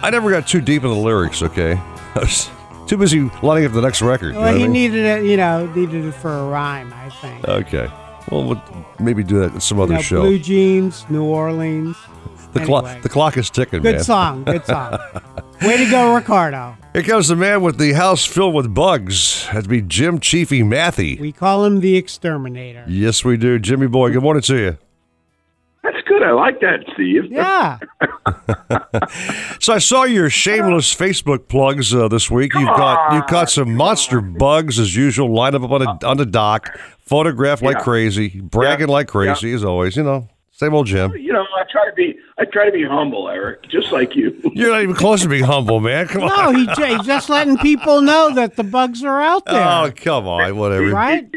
I 0.01 0.09
never 0.11 0.31
got 0.31 0.47
too 0.47 0.61
deep 0.61 0.83
in 0.83 0.89
the 0.89 0.95
lyrics, 0.95 1.41
okay? 1.43 1.73
I 2.15 2.19
was 2.19 2.49
too 2.87 2.97
busy 2.97 3.29
lining 3.43 3.65
up 3.65 3.73
the 3.73 3.81
next 3.81 4.01
record. 4.01 4.27
you 4.27 4.33
know 4.33 4.41
Well, 4.41 4.55
he 4.55 4.63
I 4.63 4.67
mean? 4.67 4.71
needed 4.73 5.05
it, 5.05 5.25
you 5.25 5.35
know, 5.37 5.65
needed 5.73 6.05
it 6.05 6.13
for 6.13 6.31
a 6.31 6.47
rhyme, 6.47 6.93
I 6.93 7.09
think. 7.09 7.45
Okay. 7.47 7.89
Well, 8.31 8.45
we'll 8.45 8.63
maybe 8.99 9.23
do 9.23 9.39
that 9.39 9.55
at 9.55 9.61
some 9.61 9.79
other 9.79 9.93
You 9.93 9.97
know, 9.97 10.01
show. 10.03 10.21
Blue 10.21 10.39
jeans, 10.39 11.05
New 11.09 11.23
Orleans. 11.25 11.97
The, 12.53 12.65
clock, 12.65 13.01
the 13.01 13.09
clock 13.09 13.37
is 13.37 13.49
ticking, 13.49 13.81
Good 13.81 13.95
man. 13.95 14.03
song, 14.03 14.43
good 14.43 14.65
song. 14.65 14.99
Way 15.61 15.77
to 15.77 15.89
go, 15.91 16.15
Ricardo. 16.15 16.75
Here 16.93 17.03
comes 17.03 17.27
the 17.27 17.35
man 17.35 17.61
with 17.61 17.77
the 17.77 17.93
house 17.93 18.25
filled 18.25 18.53
with 18.55 18.73
bugs. 18.73 19.47
That'd 19.53 19.69
be 19.69 19.81
Jim 19.81 20.19
Chiefy 20.19 20.61
Mathy. 20.63 21.19
We 21.19 21.31
call 21.31 21.65
him 21.65 21.79
the 21.81 21.95
exterminator. 21.95 22.83
Yes, 22.87 23.23
we 23.23 23.37
do. 23.37 23.59
Jimmy 23.59 23.87
boy, 23.87 24.11
good 24.11 24.23
morning 24.23 24.41
to 24.43 24.55
you. 24.57 24.77
That's 25.83 25.97
good. 26.07 26.21
I 26.23 26.31
like 26.31 26.59
that, 26.61 26.79
Steve. 26.93 27.31
Yeah. 27.31 27.79
So 29.59 29.73
I 29.73 29.77
saw 29.77 30.03
your 30.03 30.29
shameless 30.29 30.93
Facebook 30.95 31.47
plugs 31.47 31.93
uh, 31.93 32.07
this 32.07 32.31
week. 32.31 32.53
You've 32.55 32.65
got 32.67 33.13
you've 33.13 33.27
got 33.27 33.49
some 33.49 33.75
monster 33.75 34.19
bugs 34.21 34.79
as 34.79 34.95
usual. 34.95 35.31
Line 35.33 35.53
up 35.53 35.61
on 35.69 35.81
a, 35.83 36.05
on 36.05 36.17
the 36.17 36.25
dock, 36.25 36.77
photograph 36.99 37.61
like 37.61 37.79
crazy, 37.79 38.39
bragging 38.41 38.87
like 38.87 39.07
crazy 39.07 39.53
as 39.53 39.63
always. 39.63 39.95
You 39.95 40.03
know, 40.03 40.27
Same 40.61 40.75
old 40.75 40.85
Jim. 40.85 41.11
You 41.17 41.33
know, 41.33 41.41
I 41.57 41.63
try 41.71 41.87
to 41.89 41.93
be 41.95 42.19
I 42.37 42.45
try 42.45 42.67
to 42.67 42.71
be 42.71 42.83
humble, 42.83 43.27
Eric, 43.29 43.67
just 43.67 43.91
like 43.91 44.15
you. 44.15 44.39
You're 44.53 44.69
not 44.69 44.83
even 44.83 44.93
close 44.95 45.23
to 45.23 45.27
being 45.27 45.43
humble, 45.43 45.79
man. 45.79 46.07
Come 46.07 46.21
No, 46.21 46.27
on. 46.49 46.53
he, 46.55 46.65
he's 46.67 47.01
just 47.03 47.29
letting 47.29 47.57
people 47.57 48.01
know 48.01 48.31
that 48.35 48.57
the 48.57 48.63
bugs 48.63 49.03
are 49.03 49.19
out 49.19 49.43
there. 49.47 49.59
Oh, 49.59 49.91
come 49.95 50.27
on. 50.27 50.55
Whatever. 50.57 50.85
right? 50.91 51.27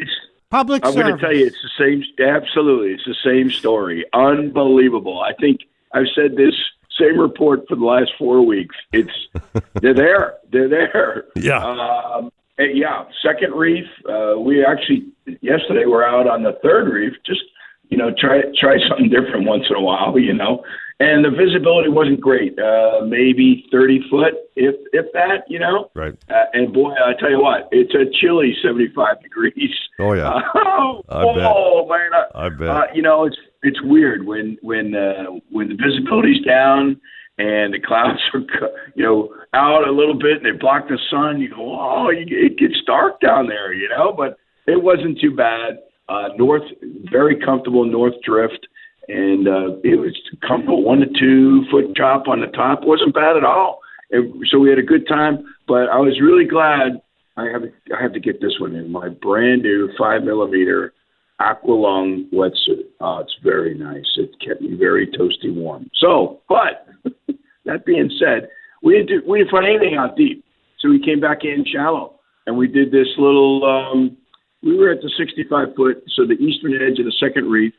Public 0.51 0.85
I'm 0.85 0.93
going 0.93 1.07
to 1.07 1.12
service. 1.12 1.20
tell 1.22 1.35
you, 1.35 1.47
it's 1.47 1.57
the 1.62 1.70
same. 1.79 2.27
Absolutely, 2.27 2.93
it's 2.93 3.05
the 3.07 3.16
same 3.25 3.51
story. 3.51 4.05
Unbelievable. 4.12 5.20
I 5.20 5.33
think 5.41 5.61
I've 5.95 6.09
said 6.14 6.37
this 6.37 6.55
same 7.01 7.18
report 7.18 7.66
for 7.66 7.77
the 7.77 7.85
last 7.85 8.11
four 8.18 8.45
weeks. 8.45 8.77
It's 8.93 9.11
they're 9.81 9.95
there. 9.95 10.35
They're 10.53 10.68
there. 10.68 11.25
Yeah. 11.35 11.64
Um, 11.64 12.31
yeah. 12.59 13.05
Second 13.22 13.55
reef. 13.55 13.87
Uh, 14.07 14.35
we 14.39 14.62
actually 14.64 15.07
yesterday 15.41 15.87
we're 15.87 16.05
out 16.05 16.29
on 16.29 16.43
the 16.43 16.59
third 16.62 16.93
reef. 16.93 17.14
Just 17.27 17.41
you 17.89 17.97
know, 17.97 18.11
try 18.18 18.43
try 18.59 18.76
something 18.89 19.11
different 19.11 19.47
once 19.47 19.64
in 19.68 19.76
a 19.76 19.80
while. 19.80 20.18
You 20.18 20.35
know. 20.35 20.62
And 21.01 21.24
the 21.24 21.30
visibility 21.30 21.89
wasn't 21.89 22.20
great. 22.20 22.57
Uh, 22.57 23.01
maybe 23.05 23.66
30 23.72 24.09
foot, 24.09 24.35
if 24.55 24.76
if 24.93 25.07
that, 25.12 25.43
you 25.49 25.59
know. 25.59 25.91
Right. 25.95 26.14
Uh, 26.30 26.45
and 26.53 26.72
boy, 26.72 26.93
I 26.93 27.14
tell 27.18 27.30
you 27.30 27.43
what, 27.43 27.68
it's 27.72 27.93
a 27.95 28.07
chilly 28.20 28.55
75 28.62 29.20
degrees. 29.20 29.74
Oh, 29.99 30.12
yeah. 30.12 30.41
oh, 30.55 31.03
I 31.09 31.35
bet. 31.35 31.53
oh, 31.53 31.89
man. 31.89 32.11
I, 32.14 32.47
I 32.47 32.49
bet. 32.49 32.68
Uh, 32.68 32.82
you 32.95 33.03
know, 33.03 33.24
it's 33.24 33.37
it's 33.64 33.82
weird 33.82 34.24
when 34.24 34.57
when 34.62 34.95
uh, 34.95 35.24
when 35.51 35.68
the 35.68 35.74
visibility's 35.74 36.45
down 36.45 37.01
and 37.39 37.74
the 37.74 37.80
clouds 37.80 38.20
are 38.35 38.70
you 38.95 39.03
know 39.03 39.35
out 39.53 39.89
a 39.89 39.91
little 39.91 40.18
bit 40.18 40.37
and 40.43 40.47
they 40.47 40.57
block 40.57 40.87
the 40.87 40.99
sun. 41.11 41.41
You 41.41 41.51
go, 41.51 41.76
oh, 41.76 42.11
you, 42.11 42.24
it 42.28 42.57
gets 42.57 42.80
dark 42.87 43.20
down 43.20 43.49
there, 43.49 43.72
you 43.72 43.89
know. 43.89 44.12
But 44.16 44.39
it 44.66 44.80
wasn't 44.80 45.18
too 45.20 45.35
bad. 45.35 45.78
Uh, 46.09 46.28
north, 46.36 46.62
very 47.11 47.38
comfortable 47.40 47.84
north 47.84 48.14
drift, 48.22 48.66
and 49.09 49.48
uh, 49.48 49.76
it 49.82 49.98
was 49.98 50.14
comfortable 50.46 50.82
one 50.82 51.00
to 51.00 51.07
two 51.18 51.64
foot 51.70 51.94
drop 51.94 52.28
on 52.28 52.40
the 52.40 52.46
top. 52.48 52.80
wasn't 52.82 53.14
bad 53.14 53.36
at 53.36 53.44
all. 53.44 53.80
And 54.11 54.44
so 54.50 54.59
we 54.59 54.68
had 54.68 54.78
a 54.78 54.82
good 54.82 55.09
time. 55.09 55.44
But 55.66 55.88
I 55.88 55.98
was 55.98 56.20
really 56.20 56.44
glad. 56.44 57.00
I 57.36 57.46
have 57.50 57.62
I 57.96 58.00
have 58.00 58.12
to 58.12 58.20
get 58.20 58.40
this 58.40 58.61
one 58.61 58.74
in 58.74 58.92
my 58.92 59.09
brand 59.09 59.62
new 59.62 59.90
five 59.98 60.22
millimeter 60.22 60.92
Aqualung 61.40 62.30
wetsuit. 62.32 62.84
Oh, 63.00 63.18
it's 63.18 63.34
very 63.42 63.74
nice. 63.76 64.05
It 64.16 64.30
kept 64.46 64.61
me 64.61 64.76
very 64.76 65.07
toasty 65.07 65.52
warm. 65.52 65.90
So, 65.94 66.40
but 66.48 66.86
that 67.64 67.84
being 67.84 68.11
said, 68.20 68.48
we 68.82 68.94
didn't 68.94 69.09
do, 69.09 69.22
we 69.28 69.38
didn't 69.38 69.50
find 69.50 69.66
anything 69.66 69.96
out 69.96 70.16
deep, 70.16 70.44
so 70.78 70.88
we 70.88 71.05
came 71.05 71.20
back 71.20 71.38
in 71.42 71.64
shallow, 71.66 72.20
and 72.46 72.57
we 72.57 72.68
did 72.68 72.92
this 72.92 73.09
little. 73.18 73.64
Um, 73.64 74.16
we 74.64 74.78
were 74.78 74.90
at 74.90 75.02
the 75.02 75.12
65 75.18 75.74
foot, 75.76 76.02
so 76.14 76.26
the 76.26 76.34
eastern 76.34 76.74
edge 76.74 76.98
of 76.98 77.04
the 77.04 77.14
second 77.20 77.50
reef, 77.50 77.74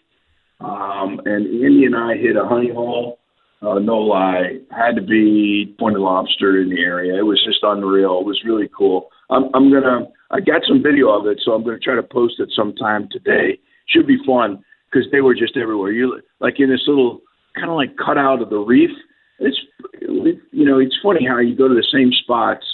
um, 0.59 1.19
and 1.25 1.45
Andy 1.63 1.85
and 1.85 1.95
I 1.95 2.15
hit 2.15 2.35
a 2.35 2.45
honey 2.47 2.71
hole. 2.71 3.19
Uh, 3.61 3.79
no 3.79 3.97
lie, 3.97 4.59
had 4.69 4.95
to 4.95 5.01
be 5.01 5.73
pointed 5.79 5.99
lobster 5.99 6.61
in 6.61 6.69
the 6.69 6.79
area. 6.79 7.17
It 7.17 7.23
was 7.23 7.43
just 7.43 7.59
unreal. 7.63 8.19
It 8.19 8.25
was 8.25 8.41
really 8.45 8.69
cool. 8.77 9.09
I'm, 9.29 9.45
I'm 9.55 9.71
gonna. 9.71 10.07
I 10.29 10.39
got 10.39 10.61
some 10.67 10.83
video 10.83 11.09
of 11.09 11.25
it, 11.25 11.41
so 11.43 11.53
I'm 11.53 11.63
gonna 11.63 11.79
try 11.79 11.95
to 11.95 12.03
post 12.03 12.35
it 12.39 12.49
sometime 12.55 13.07
today. 13.09 13.57
Should 13.87 14.05
be 14.05 14.17
fun 14.25 14.63
because 14.91 15.09
they 15.11 15.21
were 15.21 15.33
just 15.33 15.57
everywhere. 15.57 15.91
You 15.91 16.21
like 16.39 16.59
in 16.59 16.69
this 16.69 16.83
little 16.85 17.21
kind 17.55 17.69
of 17.69 17.75
like 17.75 17.95
cutout 17.97 18.41
of 18.41 18.49
the 18.49 18.57
reef. 18.57 18.91
It's 19.39 19.57
you 20.01 20.65
know 20.65 20.77
it's 20.77 20.97
funny 21.01 21.25
how 21.25 21.39
you 21.39 21.55
go 21.55 21.67
to 21.67 21.73
the 21.73 21.87
same 21.91 22.11
spots 22.11 22.65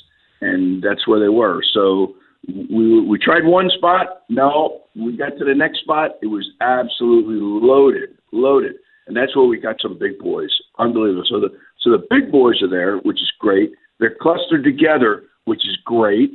and 0.41 0.84
that's 0.84 1.07
where 1.07 1.20
they 1.20 1.30
were. 1.30 1.62
So 1.74 2.16
we 2.70 3.02
we 3.02 3.18
tried 3.20 3.45
one 3.45 3.70
spot. 3.70 4.24
No, 4.30 4.82
we 4.95 5.18
got 5.18 5.38
to 5.38 5.45
the 5.45 5.56
next 5.56 5.80
spot. 5.82 6.12
It 6.22 6.28
was 6.28 6.49
absolutely 6.62 7.38
loaded, 7.39 8.18
loaded, 8.32 8.76
and 9.08 9.16
that's 9.16 9.36
where 9.36 9.45
we 9.45 9.60
got 9.60 9.78
some 9.82 9.97
big 9.97 10.20
boys. 10.20 10.49
Unbelievable. 10.80 11.24
So 11.30 11.39
the 11.39 11.49
so 11.82 11.91
the 11.91 12.06
big 12.10 12.32
boys 12.32 12.62
are 12.62 12.70
there, 12.70 12.97
which 12.97 13.22
is 13.22 13.32
great. 13.39 13.72
They're 13.99 14.16
clustered 14.20 14.64
together, 14.64 15.24
which 15.45 15.66
is 15.66 15.78
great. 15.86 16.32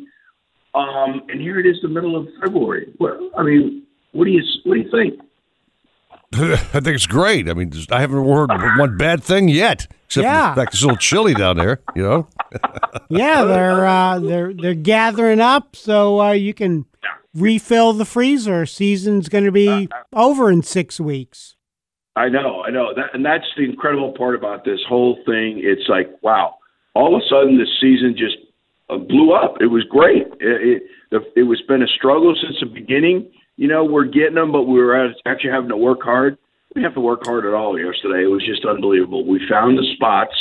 Um, 0.74 1.22
and 1.28 1.40
here 1.40 1.58
it 1.58 1.66
is, 1.66 1.76
the 1.80 1.88
middle 1.88 2.16
of 2.16 2.28
February. 2.44 2.92
Well, 3.00 3.30
I 3.36 3.42
mean, 3.42 3.84
what 4.12 4.26
do 4.26 4.30
you 4.30 4.42
what 4.64 4.74
do 4.74 4.80
you 4.80 4.90
think? 4.90 5.20
I 6.34 6.56
think 6.56 6.88
it's 6.88 7.06
great. 7.06 7.48
I 7.48 7.54
mean, 7.54 7.70
just- 7.70 7.92
I 7.92 8.00
haven't 8.00 8.16
heard 8.26 8.78
one 8.78 8.96
bad 8.96 9.22
thing 9.22 9.48
yet, 9.48 9.86
except 10.06 10.24
Yeah. 10.24 10.50
for 10.54 10.54
the 10.54 10.60
fact 10.64 10.74
it's 10.74 10.82
a 10.82 10.86
little 10.86 10.98
chilly 10.98 11.34
down 11.34 11.56
there. 11.56 11.80
You 11.94 12.02
know. 12.02 12.28
Yeah, 13.08 13.44
they're 13.44 13.86
uh, 13.86 14.18
they're 14.18 14.52
they're 14.52 14.74
gathering 14.74 15.40
up 15.40 15.76
so 15.76 16.20
uh, 16.20 16.32
you 16.32 16.52
can 16.54 16.86
refill 17.34 17.92
the 17.92 18.04
freezer. 18.04 18.66
Season's 18.66 19.28
going 19.28 19.44
to 19.44 19.52
be 19.52 19.88
over 20.12 20.50
in 20.50 20.62
six 20.62 20.98
weeks. 20.98 21.54
I 22.16 22.28
know, 22.28 22.62
I 22.66 22.70
know. 22.70 22.92
That, 22.96 23.14
and 23.14 23.24
that's 23.24 23.44
the 23.56 23.64
incredible 23.64 24.12
part 24.16 24.34
about 24.34 24.64
this 24.64 24.80
whole 24.88 25.16
thing. 25.26 25.60
It's 25.62 25.88
like, 25.88 26.08
wow, 26.22 26.54
all 26.94 27.14
of 27.14 27.22
a 27.22 27.24
sudden 27.28 27.58
the 27.58 27.66
season 27.80 28.16
just 28.18 28.36
uh, 28.90 28.96
blew 28.96 29.32
up. 29.32 29.56
It 29.60 29.66
was 29.66 29.84
great. 29.84 30.22
It, 30.40 30.40
it, 30.40 30.82
the, 31.12 31.20
it 31.36 31.42
was 31.44 31.62
been 31.68 31.82
a 31.82 31.86
struggle 31.88 32.34
since 32.42 32.56
the 32.60 32.66
beginning. 32.66 33.30
You 33.56 33.68
know, 33.68 33.84
we're 33.84 34.04
getting 34.04 34.34
them, 34.34 34.52
but 34.52 34.64
we 34.64 34.78
were 34.78 35.12
actually 35.24 35.50
having 35.50 35.70
to 35.70 35.76
work 35.76 36.02
hard. 36.02 36.36
We 36.74 36.80
didn't 36.80 36.92
have 36.92 36.94
to 36.94 37.00
work 37.00 37.24
hard 37.24 37.46
at 37.46 37.54
all 37.54 37.78
yesterday. 37.78 38.24
It 38.24 38.30
was 38.30 38.44
just 38.44 38.66
unbelievable. 38.66 39.26
We 39.26 39.40
found 39.48 39.78
the 39.78 39.86
spots, 39.94 40.34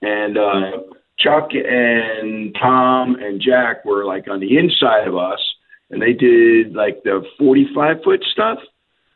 and 0.00 0.38
uh, 0.38 0.70
Chuck 1.18 1.50
and 1.52 2.54
Tom 2.60 3.16
and 3.16 3.40
Jack 3.40 3.84
were 3.84 4.04
like 4.04 4.28
on 4.28 4.38
the 4.38 4.58
inside 4.58 5.08
of 5.08 5.16
us, 5.16 5.40
and 5.90 6.00
they 6.00 6.12
did 6.12 6.74
like 6.74 7.02
the 7.02 7.24
45 7.38 7.96
foot 8.04 8.24
stuff. 8.32 8.58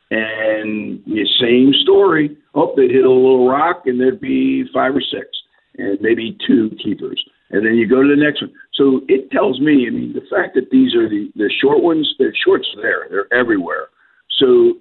And 0.09 1.03
the 1.05 1.27
same 1.41 1.73
story. 1.83 2.37
Oh, 2.55 2.73
they'd 2.77 2.91
hit 2.91 3.03
a 3.03 3.11
little 3.11 3.49
rock, 3.49 3.81
and 3.87 3.99
there'd 3.99 4.21
be 4.21 4.63
five 4.73 4.95
or 4.95 5.01
six, 5.01 5.27
and 5.77 5.99
maybe 5.99 6.37
two 6.47 6.71
keepers. 6.81 7.21
And 7.49 7.65
then 7.65 7.75
you 7.75 7.87
go 7.87 8.01
to 8.01 8.07
the 8.07 8.15
next 8.15 8.41
one. 8.41 8.53
So 8.77 9.01
it 9.07 9.31
tells 9.31 9.59
me, 9.59 9.87
I 9.87 9.91
mean, 9.91 10.13
the 10.13 10.25
fact 10.29 10.53
that 10.53 10.69
these 10.71 10.93
are 10.93 11.09
the, 11.09 11.31
the 11.35 11.51
short 11.61 11.81
ones, 11.81 12.13
the 12.19 12.31
shorts 12.45 12.67
are 12.77 12.81
there, 12.81 13.07
they're 13.09 13.33
everywhere. 13.33 13.87
So 14.39 14.75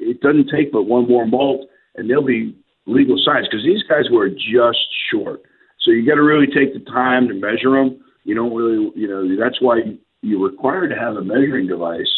it 0.00 0.20
doesn't 0.22 0.48
take 0.48 0.72
but 0.72 0.84
one 0.84 1.06
more 1.06 1.26
molt, 1.26 1.68
and 1.94 2.08
they'll 2.08 2.24
be 2.24 2.56
legal 2.86 3.16
size 3.22 3.44
because 3.44 3.64
these 3.64 3.82
guys 3.88 4.04
were 4.10 4.30
just 4.30 4.80
short. 5.12 5.42
So 5.80 5.90
you 5.90 6.06
got 6.06 6.14
to 6.14 6.22
really 6.22 6.46
take 6.46 6.72
the 6.72 6.90
time 6.90 7.28
to 7.28 7.34
measure 7.34 7.72
them. 7.72 8.02
You 8.24 8.34
don't 8.34 8.54
really, 8.54 8.90
you 8.96 9.06
know, 9.06 9.36
that's 9.38 9.60
why 9.60 9.80
you're 10.22 10.48
required 10.48 10.88
to 10.88 10.96
have 10.96 11.16
a 11.16 11.22
measuring 11.22 11.66
device 11.66 12.10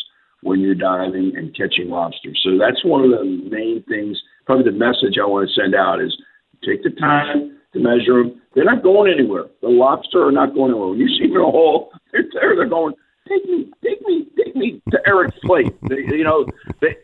when 0.43 0.61
you're 0.61 0.77
diving 0.77 1.33
and 1.35 1.57
catching 1.57 1.91
lobsters. 1.91 2.41
So 2.45 2.57
that's 2.57 2.85
one 2.85 3.03
of 3.03 3.11
the 3.11 3.25
main 3.51 3.83
things, 3.89 4.17
probably 4.45 4.71
the 4.71 4.79
message 4.79 5.19
I 5.21 5.27
want 5.27 5.49
to 5.49 5.61
send 5.61 5.75
out 5.75 6.01
is 6.01 6.17
take 6.65 6.85
the 6.85 6.91
time 6.91 7.59
to 7.77 7.83
measure 7.83 8.23
them. 8.23 8.41
They're 8.55 8.65
not 8.65 8.83
going 8.83 9.13
anywhere. 9.13 9.45
The 9.63 9.69
lobster 9.69 10.27
are 10.27 10.33
not 10.33 10.55
going 10.55 10.71
anywhere. 10.73 10.89
When 10.89 10.99
you 10.99 11.09
see 11.09 11.27
them 11.29 11.37
in 11.37 11.43
a 11.43 11.51
hole, 11.51 11.93
they're 12.13 12.25
there. 12.33 12.57
They're 12.57 12.69
going, 12.69 12.95
take 13.29 13.45
me, 13.45 13.71
take 13.85 14.01
me, 14.07 14.27
take 14.37 14.57
me 14.57 14.83
to 14.91 14.99
Eric's 15.07 15.39
plate. 15.45 15.75
They, 15.89 15.97
you 16.17 16.25
know, 16.25 16.47
they, 16.81 16.97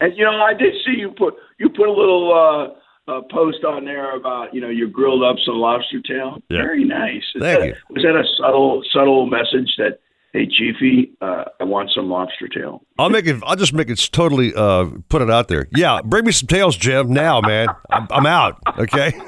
and 0.00 0.16
you 0.16 0.24
know, 0.24 0.40
I 0.40 0.54
did 0.54 0.74
see 0.84 0.98
you 0.98 1.10
put 1.10 1.34
you 1.58 1.68
put 1.68 1.88
a 1.88 1.92
little 1.92 2.32
uh, 2.32 3.10
uh, 3.10 3.20
post 3.30 3.64
on 3.64 3.84
there 3.84 4.14
about 4.16 4.54
you 4.54 4.60
know 4.60 4.68
you 4.68 4.88
grilled 4.88 5.22
up 5.24 5.36
some 5.44 5.56
lobster 5.56 6.00
tail. 6.00 6.38
Yeah. 6.48 6.58
Very 6.58 6.84
nice. 6.84 7.22
Thank 7.38 7.60
that- 7.60 7.66
you. 7.66 7.74
Was 7.90 8.02
that 8.04 8.16
a 8.16 8.24
subtle 8.38 8.82
subtle 8.92 9.26
message 9.26 9.74
that 9.78 9.98
hey 10.34 10.46
Chiefy, 10.46 11.12
uh, 11.22 11.44
I 11.60 11.64
want 11.64 11.90
some 11.94 12.10
lobster 12.10 12.48
tail? 12.48 12.82
I'll 12.98 13.08
make 13.08 13.26
it. 13.26 13.40
I'll 13.46 13.56
just 13.56 13.72
make 13.72 13.88
it 13.88 13.96
totally. 14.12 14.52
Uh, 14.54 14.90
put 15.08 15.22
it 15.22 15.30
out 15.30 15.48
there. 15.48 15.68
Yeah, 15.74 16.00
bring 16.04 16.26
me 16.26 16.32
some 16.32 16.48
tails, 16.48 16.76
Jim. 16.76 17.10
Now, 17.14 17.40
man, 17.40 17.68
I'm, 17.90 18.06
I'm 18.10 18.26
out. 18.26 18.58
Okay. 18.78 19.12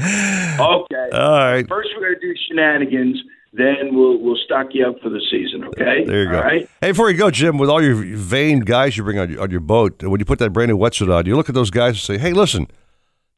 Okay. 0.00 1.08
All 1.12 1.30
right. 1.38 1.68
First, 1.68 1.90
we're 1.96 2.02
gonna 2.02 2.20
do 2.20 2.34
shenanigans. 2.48 3.20
Then 3.52 3.94
we'll 3.94 4.18
we'll 4.18 4.36
stock 4.44 4.68
you 4.72 4.86
up 4.86 4.96
for 5.02 5.08
the 5.10 5.20
season. 5.30 5.64
Okay. 5.64 6.04
There 6.04 6.22
you 6.24 6.30
go. 6.30 6.36
All 6.36 6.42
right. 6.42 6.68
Hey, 6.80 6.90
before 6.92 7.10
you 7.10 7.16
go, 7.16 7.30
Jim, 7.30 7.58
with 7.58 7.68
all 7.68 7.82
your 7.82 7.94
vain 7.94 8.60
guys 8.60 8.96
you 8.96 9.04
bring 9.04 9.18
on 9.18 9.30
your, 9.30 9.42
on 9.42 9.50
your 9.50 9.60
boat, 9.60 10.02
when 10.02 10.20
you 10.20 10.24
put 10.24 10.38
that 10.38 10.50
brand 10.50 10.70
new 10.70 10.78
wetsuit 10.78 11.14
on, 11.14 11.26
you 11.26 11.36
look 11.36 11.48
at 11.48 11.54
those 11.54 11.70
guys 11.70 11.90
and 11.90 11.98
say, 11.98 12.18
"Hey, 12.18 12.32
listen, 12.32 12.66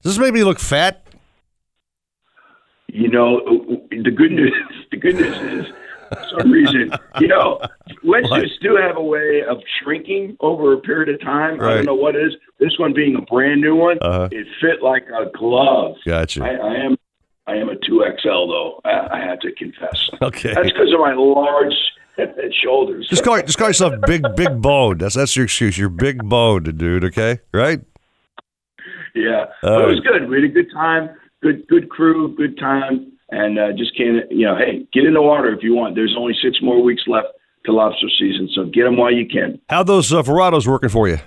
does 0.03 0.17
this 0.17 0.19
make 0.19 0.35
me 0.35 0.45
look 0.45 0.59
fat?" 0.59 1.07
You 2.89 3.09
know, 3.09 3.41
the 3.91 4.11
good 4.11 4.33
news. 4.33 4.55
The 4.91 4.99
good 4.99 5.15
news 5.17 5.37
is, 5.67 5.73
for 6.15 6.41
some 6.41 6.51
reason, 6.51 6.93
you 7.21 7.29
know, 7.29 7.61
wetsuits 8.05 8.59
do 8.61 8.77
have 8.77 8.97
a 8.97 9.03
way 9.03 9.43
of 9.49 9.59
shrinking 9.83 10.37
over 10.41 10.73
a 10.73 10.79
period 10.81 11.15
of 11.15 11.21
time. 11.21 11.61
I 11.61 11.75
don't 11.77 11.85
know 11.87 11.95
what 11.95 12.15
it 12.17 12.27
is. 12.27 12.35
This 12.59 12.79
one 12.79 12.93
being 12.95 13.17
a 13.17 13.23
brand 13.23 13.61
new 13.61 13.75
one, 13.77 13.99
Uh-huh. 14.03 14.29
it 14.31 14.47
fit 14.61 14.83
like 14.83 15.05
a 15.09 15.31
glove. 15.37 15.97
Gotcha. 16.07 16.45
I, 16.45 16.49
I 16.55 16.75
am, 16.77 16.97
I 17.47 17.55
am 17.57 17.69
a 17.69 17.77
two 17.77 18.05
XL 18.21 18.29
though. 18.47 18.81
I, 18.85 19.09
I 19.13 19.21
have 19.21 19.41
to 19.41 19.53
confess. 19.53 20.11
Okay. 20.21 20.55
That's 20.55 20.69
because 20.71 20.93
of 20.93 21.01
my 21.01 21.15
large 21.15 21.75
shoulders. 22.63 23.09
Just 23.09 23.25
call 23.25 23.41
just 23.43 23.59
call 23.59 23.69
yourself 23.69 23.95
big 24.07 24.23
big 24.37 24.61
boned. 24.61 25.01
That's 25.01 25.15
that's 25.15 25.35
your 25.35 25.45
excuse. 25.47 25.77
You're 25.79 25.89
big 25.89 26.23
boned, 26.29 26.77
dude. 26.79 27.05
Okay, 27.05 27.41
right? 27.53 27.81
Yeah, 29.15 29.47
but 29.63 29.83
it 29.83 29.87
was 29.89 30.01
good. 30.01 30.29
We 30.29 30.37
had 30.37 30.45
a 30.45 30.49
good 30.49 30.71
time. 30.73 31.11
Good, 31.43 31.67
good 31.69 31.89
crew, 31.91 32.35
good 32.37 32.57
time, 32.57 33.12
and 33.33 33.59
uh, 33.59 33.73
just 33.73 33.97
can't. 33.97 34.31
You 34.31 34.47
know, 34.47 34.57
hey, 34.57 34.87
get 34.93 35.05
in 35.05 35.15
the 35.15 35.23
water 35.23 35.53
if 35.53 35.63
you 35.63 35.75
want. 35.75 35.97
There's 35.97 36.15
only 36.17 36.35
six 36.41 36.59
more 36.63 36.81
weeks 36.83 37.03
left 37.07 37.29
to 37.65 37.73
lobster 37.73 38.09
season, 38.19 38.49
so 38.55 38.65
get 38.67 38.85
them 38.85 38.97
while 38.97 39.13
you 39.13 39.27
can. 39.27 39.61
How 39.69 39.83
those 39.83 40.13
uh, 40.13 40.23
Verados 40.23 40.67
working 40.67 40.91
for 40.91 41.09
you? 41.09 41.19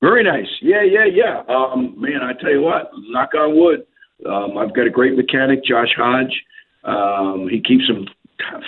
Very 0.00 0.22
nice. 0.24 0.48
Yeah, 0.60 0.82
yeah, 0.82 1.04
yeah. 1.04 1.42
Um, 1.48 1.94
man, 2.00 2.22
I 2.22 2.32
tell 2.40 2.50
you 2.50 2.62
what, 2.62 2.90
knock 3.10 3.30
on 3.34 3.56
wood. 3.56 3.86
Um, 4.26 4.56
I've 4.58 4.74
got 4.74 4.86
a 4.86 4.90
great 4.90 5.16
mechanic, 5.16 5.64
Josh 5.64 5.94
Hodge. 5.96 6.42
Um, 6.84 7.48
he 7.50 7.60
keeps 7.60 7.86
them 7.88 8.06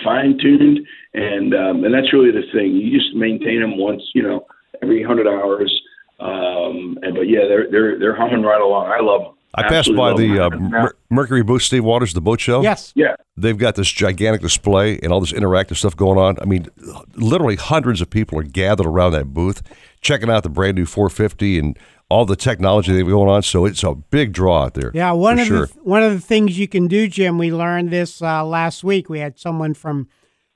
fine 0.04 0.38
tuned, 0.40 0.80
and 1.14 1.54
um, 1.54 1.84
and 1.84 1.94
that's 1.94 2.12
really 2.12 2.30
the 2.30 2.46
thing. 2.52 2.74
You 2.74 2.98
just 2.98 3.14
maintain 3.14 3.60
them 3.60 3.78
once, 3.78 4.02
you 4.14 4.22
know, 4.22 4.46
every 4.82 5.02
hundred 5.02 5.26
hours. 5.26 5.72
Um, 6.20 6.98
and 7.02 7.14
but 7.14 7.28
yeah, 7.28 7.46
they're 7.48 7.70
they're 7.70 7.98
they're 7.98 8.16
humming 8.16 8.42
right 8.42 8.60
along. 8.60 8.86
I 8.86 9.00
love 9.00 9.22
them. 9.22 9.33
I 9.54 9.68
passed 9.68 9.94
by 9.94 10.12
the 10.14 10.46
uh. 10.46 10.50
Mer- 10.50 10.96
Mercury 11.10 11.42
booth, 11.42 11.62
Steve 11.62 11.84
Waters, 11.84 12.12
the 12.12 12.20
boat 12.20 12.40
show. 12.40 12.62
Yes. 12.62 12.92
Yeah. 12.96 13.14
They've 13.36 13.56
got 13.58 13.74
this 13.76 13.88
gigantic 13.90 14.40
display 14.42 14.98
and 15.02 15.12
all 15.12 15.20
this 15.20 15.32
interactive 15.32 15.76
stuff 15.76 15.96
going 15.96 16.18
on. 16.18 16.36
I 16.40 16.44
mean, 16.44 16.66
literally 17.14 17.56
hundreds 17.56 18.00
of 18.00 18.10
people 18.10 18.38
are 18.38 18.42
gathered 18.44 18.86
around 18.86 19.12
that 19.12 19.32
booth, 19.32 19.62
checking 20.00 20.28
out 20.30 20.42
the 20.42 20.48
brand 20.48 20.76
new 20.76 20.86
450 20.86 21.58
and 21.58 21.78
all 22.10 22.24
the 22.24 22.36
technology 22.36 22.92
they've 22.92 23.06
going 23.06 23.28
on. 23.30 23.42
So 23.42 23.64
it's 23.64 23.82
a 23.82 23.94
big 23.94 24.32
draw 24.32 24.64
out 24.64 24.74
there. 24.74 24.90
Yeah, 24.94 25.12
one 25.12 25.38
of 25.38 25.46
sure. 25.46 25.66
the 25.66 25.72
one 25.82 26.02
of 26.02 26.12
the 26.12 26.20
things 26.20 26.58
you 26.58 26.68
can 26.68 26.86
do, 26.86 27.08
Jim. 27.08 27.38
We 27.38 27.52
learned 27.52 27.90
this 27.90 28.20
uh, 28.22 28.44
last 28.44 28.84
week. 28.84 29.08
We 29.08 29.20
had 29.20 29.38
someone 29.38 29.74
from 29.74 30.08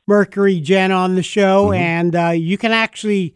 Mercury 0.07 0.61
Gen 0.61 0.91
on 0.93 1.15
the 1.15 1.23
show, 1.23 1.67
Mm-hmm. 1.67 1.75
and 1.83 2.17
uh, 2.17 2.29
you 2.31 2.59
can 2.59 2.73
actually 2.73 3.35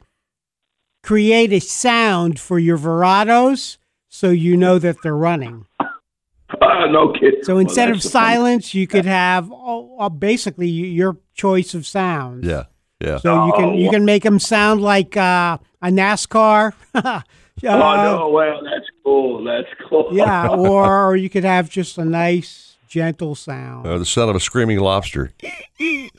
create 1.03 1.53
a 1.53 1.61
sound 1.61 2.39
for 2.39 2.59
your 2.59 2.79
Verados, 2.79 3.77
so 4.15 4.29
you 4.29 4.57
know 4.59 4.79
that 4.79 4.97
they're 5.03 5.17
running. 5.17 5.65
Uh, 5.81 6.87
no 6.91 7.13
kidding. 7.15 7.43
So 7.45 7.57
instead 7.59 7.87
Well, 7.87 7.93
of 7.93 7.97
that's 7.97 8.05
the 8.05 8.11
silence, 8.11 8.75
you 8.75 8.87
could 8.87 9.07
have 9.07 9.51
oh, 9.51 9.97
uh, 9.99 10.09
basically 10.11 10.69
your 10.69 11.17
choice 11.35 11.73
of 11.75 11.87
sounds. 11.87 12.47
Yeah, 12.47 12.65
yeah. 13.01 13.17
So 13.19 13.47
you 13.47 13.53
can 13.55 13.75
you 13.75 13.89
Oh. 13.89 13.91
can 13.91 14.05
make 14.05 14.23
them 14.23 14.39
sound 14.39 14.83
like 14.83 15.17
uh, 15.17 15.57
a 15.81 15.89
NASCAR. 15.89 16.73
oh 16.95 17.01
Uh, 17.01 17.23
no! 17.65 18.29
Well, 18.29 18.61
that's 18.65 18.87
cool. 19.03 19.45
That's 19.45 19.69
cool. 19.89 20.11
Yeah, 20.13 20.49
or, 20.51 21.09
or 21.09 21.17
you 21.17 21.31
could 21.31 21.45
have 21.45 21.71
just 21.71 21.97
a 21.99 22.05
nice, 22.05 22.77
gentle 22.89 23.35
sound. 23.35 23.87
Uh, 23.87 23.97
the 23.99 24.05
sound 24.05 24.29
of 24.31 24.37
a 24.37 24.41
screaming 24.41 24.79
lobster. 24.79 25.33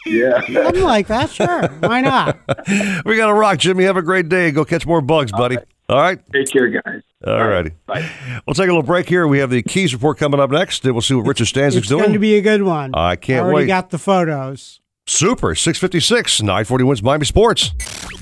yeah. 0.06 0.42
Something 0.42 0.84
like 0.84 1.08
that, 1.08 1.30
sure. 1.30 1.68
Why 1.80 2.02
not? 2.02 2.38
we 3.06 3.18
got 3.18 3.28
to 3.28 3.34
rock, 3.34 3.60
Jimmy. 3.60 3.84
Have 3.84 3.98
a 3.98 4.02
great 4.02 4.30
day. 4.30 4.52
Go 4.52 4.66
catch 4.66 4.86
more 4.86 5.02
bugs, 5.02 5.32
buddy. 5.32 5.58
All 5.94 6.00
right. 6.00 6.20
Take 6.34 6.50
care, 6.52 6.70
guys. 6.70 7.02
All 7.26 7.48
righty. 7.48 7.70
Bye. 7.86 8.10
We'll 8.48 8.56
take 8.56 8.64
a 8.64 8.74
little 8.74 8.82
break 8.82 9.08
here. 9.08 9.28
We 9.28 9.38
have 9.40 9.52
the 9.52 9.62
Keys 9.62 9.94
report 9.94 10.18
coming 10.18 10.40
up 10.40 10.50
next. 10.50 10.82
Then 10.82 10.94
we'll 10.96 11.04
see 11.04 11.14
what 11.14 11.28
Richard 11.28 11.46
Stanczyk's 11.46 11.76
It's 11.76 11.88
doing. 11.88 12.00
It's 12.00 12.08
going 12.08 12.14
to 12.14 12.20
be 12.20 12.36
a 12.36 12.42
good 12.42 12.64
one. 12.64 12.96
I 12.96 13.16
can't 13.16 13.44
Already 13.46 13.56
wait. 13.56 13.68
got 13.68 13.92
the 13.92 14.00
photos. 14.00 14.80
Super. 15.06 15.54
656, 15.54 16.42
940 16.42 16.84
WINZ 16.84 17.04
Miami 17.04 17.26
Sports. 17.26 17.74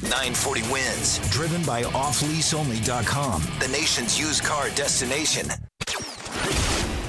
940 0.02 0.62
WINZ, 0.64 1.32
driven 1.32 1.64
by 1.64 1.84
offleaseonly.com, 1.84 3.42
the 3.60 3.68
nation's 3.70 4.20
used 4.20 4.44
car 4.44 4.68
destination. 4.72 5.48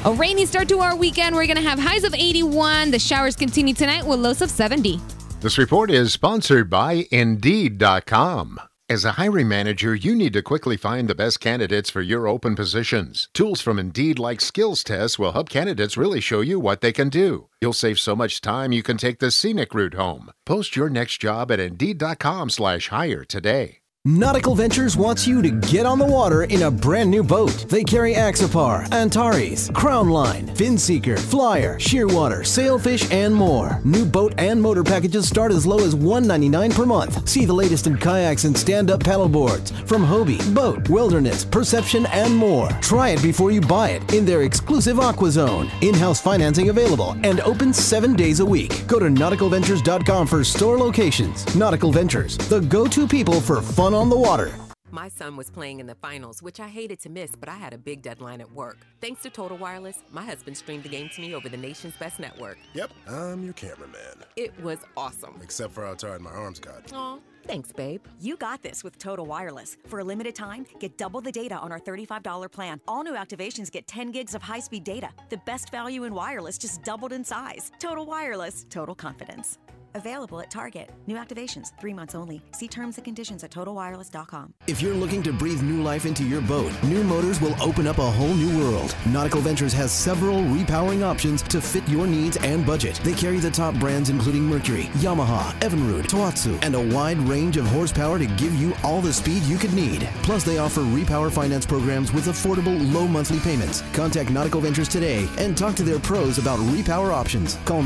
A 0.04 0.12
rainy 0.12 0.46
start 0.46 0.68
to 0.68 0.78
our 0.78 0.94
weekend. 0.94 1.34
We're 1.34 1.46
going 1.46 1.56
to 1.56 1.62
have 1.68 1.78
highs 1.80 2.04
of 2.04 2.14
81. 2.14 2.92
The 2.92 3.00
showers 3.00 3.34
continue 3.34 3.74
tonight 3.74 4.06
with 4.06 4.20
lows 4.20 4.42
of 4.42 4.50
70. 4.50 5.00
This 5.40 5.58
report 5.58 5.90
is 5.90 6.12
sponsored 6.12 6.70
by 6.70 7.06
Indeed.com. 7.10 8.60
As 8.92 9.06
a 9.06 9.12
hiring 9.12 9.48
manager, 9.48 9.94
you 9.94 10.14
need 10.14 10.34
to 10.34 10.42
quickly 10.42 10.76
find 10.76 11.08
the 11.08 11.14
best 11.14 11.40
candidates 11.40 11.88
for 11.88 12.02
your 12.02 12.28
open 12.28 12.54
positions. 12.54 13.30
Tools 13.32 13.62
from 13.62 13.78
Indeed 13.78 14.18
like 14.18 14.42
skills 14.42 14.84
tests 14.84 15.18
will 15.18 15.32
help 15.32 15.48
candidates 15.48 15.96
really 15.96 16.20
show 16.20 16.42
you 16.42 16.60
what 16.60 16.82
they 16.82 16.92
can 16.92 17.08
do. 17.08 17.48
You'll 17.62 17.72
save 17.72 17.98
so 17.98 18.14
much 18.14 18.42
time 18.42 18.70
you 18.70 18.82
can 18.82 18.98
take 18.98 19.18
the 19.18 19.30
scenic 19.30 19.72
route 19.72 19.94
home. 19.94 20.30
Post 20.44 20.76
your 20.76 20.90
next 20.90 21.22
job 21.22 21.50
at 21.50 21.58
Indeed.com 21.58 22.50
slash 22.50 22.88
hire 22.88 23.24
today. 23.24 23.81
Nautical 24.04 24.56
Ventures 24.56 24.96
wants 24.96 25.28
you 25.28 25.42
to 25.42 25.52
get 25.52 25.86
on 25.86 25.96
the 25.96 26.04
water 26.04 26.42
in 26.42 26.62
a 26.62 26.70
brand 26.72 27.08
new 27.08 27.22
boat. 27.22 27.66
They 27.68 27.84
carry 27.84 28.14
Axopar, 28.14 28.90
Antares, 28.90 29.70
Crownline, 29.70 30.48
Finseeker, 30.56 31.16
Flyer, 31.16 31.78
Shearwater, 31.78 32.44
Sailfish, 32.44 33.08
and 33.12 33.32
more. 33.32 33.80
New 33.84 34.04
boat 34.04 34.34
and 34.38 34.60
motor 34.60 34.82
packages 34.82 35.28
start 35.28 35.52
as 35.52 35.64
low 35.64 35.78
as 35.78 35.94
199 35.94 36.72
per 36.72 36.84
month. 36.84 37.28
See 37.28 37.44
the 37.44 37.52
latest 37.52 37.86
in 37.86 37.96
kayaks 37.96 38.42
and 38.42 38.58
stand-up 38.58 39.04
paddleboards 39.04 39.70
from 39.86 40.04
Hobie, 40.04 40.52
BOTE, 40.52 40.88
Wilderness, 40.88 41.44
Perception, 41.44 42.06
and 42.06 42.34
more. 42.34 42.70
Try 42.80 43.10
it 43.10 43.22
before 43.22 43.52
you 43.52 43.60
buy 43.60 43.90
it 43.90 44.12
in 44.12 44.24
their 44.24 44.42
exclusive 44.42 44.98
Aqua 44.98 45.30
Zone. 45.30 45.70
In-house 45.80 46.20
financing 46.20 46.70
available 46.70 47.12
and 47.22 47.38
open 47.42 47.72
seven 47.72 48.16
days 48.16 48.40
a 48.40 48.44
week. 48.44 48.84
Go 48.88 48.98
to 48.98 49.06
nauticalventures.com 49.06 50.26
for 50.26 50.42
store 50.42 50.76
locations. 50.76 51.54
Nautical 51.54 51.92
Ventures, 51.92 52.36
the 52.36 52.62
go-to 52.62 53.06
people 53.06 53.40
for 53.40 53.62
fun 53.62 53.91
on 53.94 54.08
the 54.08 54.16
water. 54.16 54.52
My 54.92 55.08
son 55.08 55.36
was 55.36 55.48
playing 55.48 55.80
in 55.80 55.86
the 55.86 55.94
finals, 55.94 56.42
which 56.42 56.60
I 56.60 56.68
hated 56.68 57.00
to 57.00 57.08
miss, 57.08 57.30
but 57.34 57.48
I 57.48 57.54
had 57.54 57.72
a 57.72 57.78
big 57.78 58.02
deadline 58.02 58.42
at 58.42 58.52
work. 58.52 58.76
Thanks 59.00 59.22
to 59.22 59.30
Total 59.30 59.56
Wireless, 59.56 60.02
my 60.10 60.22
husband 60.22 60.54
streamed 60.54 60.82
the 60.82 60.90
game 60.90 61.08
to 61.14 61.20
me 61.22 61.34
over 61.34 61.48
the 61.48 61.56
nation's 61.56 61.96
best 61.96 62.20
network. 62.20 62.58
Yep, 62.74 62.90
I'm 63.08 63.42
your 63.42 63.54
cameraman. 63.54 64.24
It 64.36 64.52
was 64.62 64.80
awesome. 64.94 65.40
Except 65.42 65.72
for 65.72 65.86
how 65.86 65.94
tired 65.94 66.20
my 66.20 66.30
arms 66.30 66.58
got. 66.60 66.92
Aw, 66.92 67.18
thanks, 67.46 67.72
babe. 67.72 68.02
You 68.20 68.36
got 68.36 68.60
this 68.60 68.84
with 68.84 68.98
Total 68.98 69.24
Wireless. 69.24 69.78
For 69.86 70.00
a 70.00 70.04
limited 70.04 70.34
time, 70.34 70.66
get 70.78 70.98
double 70.98 71.22
the 71.22 71.32
data 71.32 71.56
on 71.56 71.72
our 71.72 71.80
$35 71.80 72.52
plan. 72.52 72.78
All 72.86 73.02
new 73.02 73.14
activations 73.14 73.70
get 73.70 73.86
10 73.86 74.10
gigs 74.10 74.34
of 74.34 74.42
high 74.42 74.60
speed 74.60 74.84
data. 74.84 75.08
The 75.30 75.40
best 75.46 75.70
value 75.70 76.04
in 76.04 76.12
wireless 76.12 76.58
just 76.58 76.82
doubled 76.82 77.14
in 77.14 77.24
size. 77.24 77.72
Total 77.78 78.04
Wireless, 78.04 78.66
total 78.68 78.94
confidence. 78.94 79.58
Available 79.94 80.40
at 80.40 80.50
Target. 80.50 80.90
New 81.06 81.16
activations, 81.16 81.72
three 81.80 81.92
months 81.92 82.14
only. 82.14 82.42
See 82.52 82.68
terms 82.68 82.96
and 82.98 83.04
conditions 83.04 83.44
at 83.44 83.50
totalwireless.com. 83.50 84.54
If 84.66 84.80
you're 84.80 84.94
looking 84.94 85.22
to 85.24 85.32
breathe 85.32 85.62
new 85.62 85.82
life 85.82 86.06
into 86.06 86.24
your 86.24 86.40
boat, 86.40 86.72
New 86.84 87.04
Motors 87.04 87.40
will 87.40 87.60
open 87.62 87.86
up 87.86 87.98
a 87.98 88.10
whole 88.10 88.34
new 88.34 88.58
world. 88.58 88.94
Nautical 89.06 89.40
Ventures 89.40 89.72
has 89.72 89.92
several 89.92 90.42
repowering 90.42 91.02
options 91.02 91.42
to 91.42 91.60
fit 91.60 91.86
your 91.88 92.06
needs 92.06 92.36
and 92.38 92.64
budget. 92.64 93.00
They 93.04 93.14
carry 93.14 93.38
the 93.38 93.50
top 93.50 93.74
brands 93.76 94.10
including 94.10 94.42
Mercury, 94.42 94.84
Yamaha, 94.94 95.52
Evinrude, 95.60 96.06
Tohatsu, 96.06 96.58
and 96.62 96.74
a 96.74 96.94
wide 96.94 97.18
range 97.18 97.56
of 97.56 97.66
horsepower 97.66 98.18
to 98.18 98.26
give 98.26 98.54
you 98.54 98.74
all 98.82 99.00
the 99.00 99.12
speed 99.12 99.42
you 99.44 99.58
could 99.58 99.74
need. 99.74 100.08
Plus, 100.22 100.44
they 100.44 100.58
offer 100.58 100.80
repower 100.80 101.30
finance 101.30 101.66
programs 101.66 102.12
with 102.12 102.26
affordable 102.26 102.92
low 102.92 103.06
monthly 103.06 103.40
payments. 103.40 103.82
Contact 103.92 104.30
Nautical 104.30 104.60
Ventures 104.60 104.88
today 104.88 105.28
and 105.38 105.56
talk 105.56 105.74
to 105.76 105.82
their 105.82 105.98
pros 105.98 106.38
about 106.38 106.58
repower 106.60 107.12
options. 107.12 107.56
Call 107.64 107.82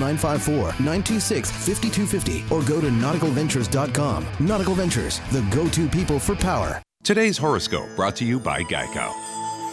954-926-5250 1.96 2.50
or 2.50 2.62
go 2.66 2.80
to 2.80 2.88
nauticalventures.com. 2.88 4.26
Nautical 4.40 4.74
Ventures, 4.74 5.20
the 5.32 5.42
go-to 5.54 5.88
people 5.88 6.18
for 6.18 6.34
power. 6.34 6.82
Today's 7.02 7.38
horoscope 7.38 7.88
brought 7.94 8.16
to 8.16 8.24
you 8.24 8.40
by 8.40 8.62
Geico. 8.64 9.12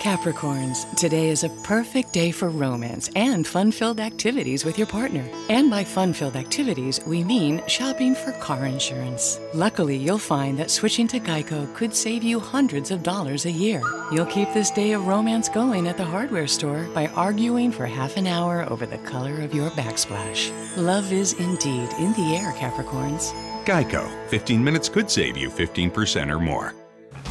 Capricorns, 0.03 0.83
today 0.97 1.29
is 1.29 1.45
a 1.45 1.49
perfect 1.63 2.11
day 2.11 2.29
for 2.29 2.49
romance 2.49 3.09
and 3.15 3.47
fun 3.47 3.71
filled 3.71 4.01
activities 4.01 4.65
with 4.65 4.77
your 4.77 4.85
partner. 4.85 5.25
And 5.47 5.71
by 5.71 5.85
fun 5.85 6.11
filled 6.11 6.35
activities, 6.35 6.99
we 7.07 7.23
mean 7.23 7.63
shopping 7.67 8.13
for 8.13 8.33
car 8.33 8.65
insurance. 8.65 9.39
Luckily, 9.53 9.95
you'll 9.95 10.17
find 10.17 10.59
that 10.59 10.71
switching 10.71 11.07
to 11.07 11.21
Geico 11.21 11.73
could 11.73 11.95
save 11.95 12.21
you 12.21 12.41
hundreds 12.41 12.91
of 12.91 13.01
dollars 13.01 13.45
a 13.45 13.51
year. 13.51 13.81
You'll 14.11 14.25
keep 14.25 14.51
this 14.51 14.71
day 14.71 14.91
of 14.91 15.07
romance 15.07 15.47
going 15.47 15.87
at 15.87 15.95
the 15.95 16.03
hardware 16.03 16.47
store 16.47 16.83
by 16.93 17.07
arguing 17.15 17.71
for 17.71 17.85
half 17.85 18.17
an 18.17 18.27
hour 18.27 18.69
over 18.69 18.85
the 18.85 18.97
color 19.09 19.39
of 19.39 19.55
your 19.55 19.69
backsplash. 19.69 20.51
Love 20.75 21.13
is 21.13 21.31
indeed 21.31 21.89
in 21.97 22.11
the 22.11 22.35
air, 22.35 22.51
Capricorns. 22.57 23.31
Geico. 23.63 24.05
15 24.27 24.61
minutes 24.61 24.89
could 24.89 25.09
save 25.09 25.37
you 25.37 25.49
15% 25.49 26.29
or 26.29 26.39
more. 26.39 26.73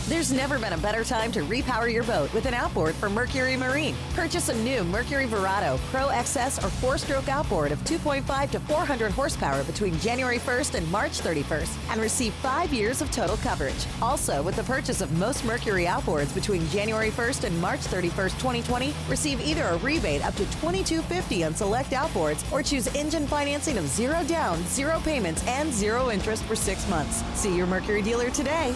There's 0.09 0.33
never 0.33 0.59
been 0.59 0.73
a 0.73 0.79
better 0.79 1.05
time 1.05 1.31
to 1.33 1.41
repower 1.41 1.91
your 1.91 2.03
boat 2.03 2.33
with 2.35 2.47
an 2.47 2.55
outboard 2.55 2.95
from 2.97 3.15
Mercury 3.15 3.57
Marine. 3.57 3.95
Purchase 4.15 4.49
a 4.49 4.55
new 4.63 4.83
Mercury 4.85 5.27
Verado 5.27 5.79
Pro 5.91 6.09
XS 6.09 6.63
or 6.63 6.69
four-stroke 6.69 7.29
outboard 7.29 7.71
of 7.71 7.79
2.5 7.85 8.51
to 8.51 8.61
400 8.61 9.13
horsepower 9.13 9.63
between 9.63 9.99
January 10.01 10.39
1st 10.39 10.75
and 10.75 10.91
March 10.91 11.21
31st 11.21 11.77
and 11.91 12.01
receive 12.01 12.35
five 12.35 12.73
years 12.75 13.01
of 13.01 13.11
total 13.13 13.37
coverage. 13.39 13.87
Also, 14.03 14.43
with 14.43 14.57
the 14.57 14.65
purchase 14.65 15.01
of 15.01 15.17
most 15.19 15.45
Mercury 15.45 15.85
outboards 15.85 16.35
between 16.35 16.67
January 16.69 17.11
1st 17.11 17.45
and 17.45 17.61
March 17.61 17.81
31st, 17.81 18.39
2020, 18.39 18.93
receive 19.09 19.41
either 19.41 19.65
a 19.65 19.79
rebate 19.79 20.25
up 20.27 20.35
to 20.35 20.45
2250 20.47 21.45
on 21.45 21.55
select 21.55 21.93
outboards 21.93 22.51
or 22.53 22.63
choose 22.63 22.93
engine 22.97 23.27
financing 23.27 23.79
of 23.79 23.87
zero 23.87 24.25
down, 24.25 24.61
zero 24.65 25.01
payments, 25.05 25.47
and 25.47 25.73
zero 25.73 26.11
interest 26.11 26.43
for 26.45 26.57
six 26.57 26.89
months. 26.89 27.23
See 27.39 27.57
your 27.57 27.69
Mercury 27.69 28.03
dealer 28.03 28.31
today. 28.31 28.75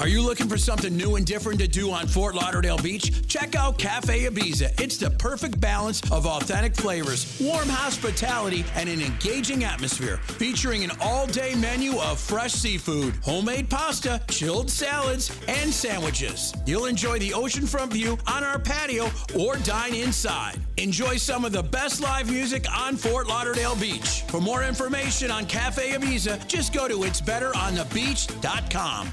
Are 0.00 0.08
you 0.08 0.22
looking 0.22 0.48
for 0.48 0.56
something 0.56 0.96
new 0.96 1.16
and 1.16 1.26
different 1.26 1.60
to 1.60 1.68
do 1.68 1.90
on 1.90 2.06
Fort 2.06 2.34
Lauderdale 2.34 2.78
Beach? 2.78 3.28
Check 3.28 3.54
out 3.54 3.76
Cafe 3.76 4.24
Ibiza. 4.24 4.80
It's 4.80 4.96
the 4.96 5.10
perfect 5.10 5.60
balance 5.60 6.00
of 6.10 6.24
authentic 6.24 6.74
flavors, 6.74 7.38
warm 7.38 7.68
hospitality, 7.68 8.64
and 8.76 8.88
an 8.88 9.02
engaging 9.02 9.62
atmosphere, 9.62 10.16
featuring 10.38 10.84
an 10.84 10.92
all-day 11.02 11.54
menu 11.54 11.98
of 11.98 12.18
fresh 12.18 12.54
seafood, 12.54 13.14
homemade 13.16 13.68
pasta, 13.68 14.22
chilled 14.30 14.70
salads, 14.70 15.38
and 15.48 15.70
sandwiches. 15.70 16.54
You'll 16.64 16.86
enjoy 16.86 17.18
the 17.18 17.32
oceanfront 17.32 17.92
view 17.92 18.16
on 18.26 18.42
our 18.42 18.58
patio 18.58 19.10
or 19.38 19.56
dine 19.56 19.92
inside. 19.92 20.58
Enjoy 20.78 21.18
some 21.18 21.44
of 21.44 21.52
the 21.52 21.62
best 21.62 22.00
live 22.00 22.30
music 22.30 22.64
on 22.74 22.96
Fort 22.96 23.26
Lauderdale 23.26 23.76
Beach. 23.76 24.22
For 24.28 24.40
more 24.40 24.64
information 24.64 25.30
on 25.30 25.44
Cafe 25.44 25.90
Ibiza, 25.90 26.48
just 26.48 26.72
go 26.72 26.88
to 26.88 27.00
itsbetteronthebeach.com. 27.00 29.12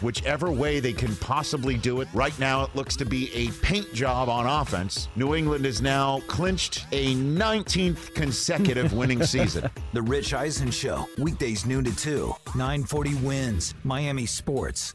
Whichever 0.00 0.52
way 0.52 0.78
they 0.78 0.92
can 0.92 1.16
possibly 1.16 1.76
do 1.76 2.00
it, 2.00 2.08
right 2.14 2.38
now 2.38 2.62
it 2.62 2.74
looks 2.76 2.94
to 2.96 3.04
be 3.04 3.32
a 3.34 3.50
paint 3.64 3.92
job 3.92 4.28
on 4.28 4.46
offense. 4.46 5.08
New 5.16 5.34
England 5.34 5.64
has 5.64 5.82
now 5.82 6.20
clinched 6.28 6.86
a 6.92 7.16
19th 7.16 8.14
consecutive 8.14 8.92
winning 8.98 9.24
season. 9.24 9.68
The 9.92 10.02
Rich 10.02 10.34
Eisen 10.34 10.70
Show, 10.70 11.08
weekdays 11.18 11.66
noon 11.66 11.82
to 11.84 11.96
2, 11.96 12.32
940 12.54 13.14
wins, 13.16 13.74
Miami 13.82 14.26
Sports. 14.26 14.94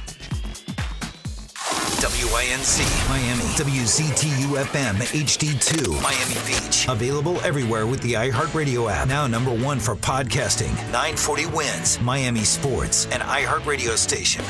WINZ 2.01 2.79
Miami, 3.09 3.43
WCTU 3.53 4.57
FM 4.63 4.95
HD2 4.95 6.01
Miami 6.01 6.47
Beach. 6.47 6.87
Available 6.89 7.39
everywhere 7.41 7.85
with 7.85 8.01
the 8.01 8.13
iHeartRadio 8.13 8.91
app. 8.91 9.07
Now 9.07 9.27
number 9.27 9.53
one 9.53 9.79
for 9.79 9.95
podcasting. 9.95 10.73
940 10.91 11.45
wins 11.47 12.01
Miami 12.01 12.43
Sports, 12.43 13.05
and 13.11 13.21
iHeartRadio 13.21 13.95
station. 13.95 14.43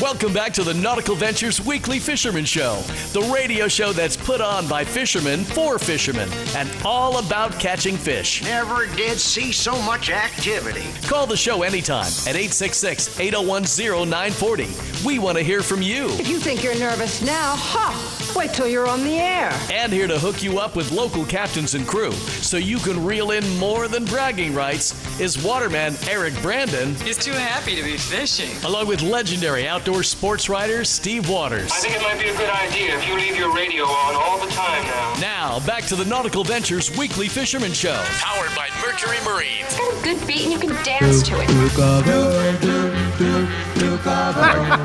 Welcome 0.00 0.32
back 0.32 0.52
to 0.52 0.62
the 0.62 0.74
Nautical 0.74 1.16
Ventures 1.16 1.60
Weekly 1.66 1.98
Fisherman 1.98 2.44
Show, 2.44 2.82
the 3.12 3.28
radio 3.34 3.66
show 3.66 3.92
that's 3.92 4.16
put 4.16 4.40
on 4.40 4.68
by 4.68 4.84
fishermen 4.84 5.42
for 5.42 5.76
fishermen 5.76 6.28
and 6.54 6.70
all 6.84 7.18
about 7.18 7.58
catching 7.58 7.96
fish. 7.96 8.44
Never 8.44 8.86
did 8.94 9.18
see 9.18 9.50
so 9.50 9.82
much 9.82 10.08
activity. 10.08 10.84
Call 11.08 11.26
the 11.26 11.36
show 11.36 11.64
anytime 11.64 12.06
at 12.28 12.36
866 12.36 13.18
801 13.18 13.64
0940. 14.08 14.68
We 15.04 15.18
want 15.18 15.36
to 15.36 15.42
hear 15.42 15.62
from 15.64 15.82
you. 15.82 16.06
If 16.10 16.28
you 16.28 16.38
think 16.38 16.62
you're 16.62 16.78
nervous 16.78 17.20
now, 17.20 17.56
ha! 17.56 18.27
Wait 18.38 18.52
till 18.52 18.68
you're 18.68 18.86
on 18.86 19.02
the 19.02 19.18
air. 19.18 19.50
And 19.72 19.92
here 19.92 20.06
to 20.06 20.16
hook 20.16 20.44
you 20.44 20.60
up 20.60 20.76
with 20.76 20.92
local 20.92 21.24
captains 21.24 21.74
and 21.74 21.84
crew 21.84 22.12
so 22.12 22.56
you 22.56 22.78
can 22.78 23.04
reel 23.04 23.32
in 23.32 23.58
more 23.58 23.88
than 23.88 24.04
bragging 24.04 24.54
rights 24.54 24.94
is 25.18 25.42
waterman 25.42 25.96
Eric 26.08 26.40
Brandon. 26.40 26.94
He's 26.94 27.18
too 27.18 27.32
happy 27.32 27.74
to 27.74 27.82
be 27.82 27.96
fishing. 27.96 28.56
Along 28.64 28.86
with 28.86 29.02
legendary 29.02 29.66
outdoor 29.66 30.04
sports 30.04 30.48
writer 30.48 30.84
Steve 30.84 31.28
Waters. 31.28 31.72
I 31.72 31.80
think 31.80 31.96
it 31.96 32.02
might 32.02 32.20
be 32.20 32.28
a 32.28 32.36
good 32.36 32.48
idea 32.48 32.96
if 32.96 33.08
you 33.08 33.16
leave 33.16 33.36
your 33.36 33.52
radio 33.52 33.82
on 33.82 34.14
all 34.14 34.38
the 34.38 34.52
time 34.52 34.84
now. 34.84 35.14
Now, 35.20 35.66
back 35.66 35.82
to 35.86 35.96
the 35.96 36.04
Nautical 36.04 36.44
Ventures 36.44 36.96
Weekly 36.96 37.26
Fisherman 37.26 37.72
Show, 37.72 38.00
powered 38.20 38.54
by 38.54 38.68
Mercury 38.80 39.18
Marine. 39.24 39.64
It's 39.64 39.76
got 39.76 39.98
a 39.98 40.02
good 40.04 40.24
beat 40.28 40.44
and 40.44 40.52
you 40.52 40.60
can 40.60 40.84
dance 40.84 41.24
to 41.24 41.34
it. 41.40 41.48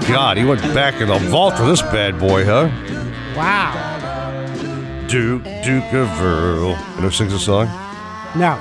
God, 0.07 0.37
he 0.37 0.43
went 0.43 0.61
back 0.73 0.99
in 1.01 1.07
the 1.07 1.19
vault 1.29 1.55
for 1.55 1.67
this 1.67 1.83
bad 1.83 2.17
boy, 2.17 2.45
huh? 2.45 2.71
Wow. 3.35 5.05
Duke, 5.07 5.43
Duke 5.63 5.93
of 5.93 6.21
Earl. 6.21 6.69
You 6.69 6.75
know 6.75 7.01
who 7.01 7.11
sings 7.11 7.31
the 7.33 7.39
song? 7.39 7.65
No. 8.35 8.59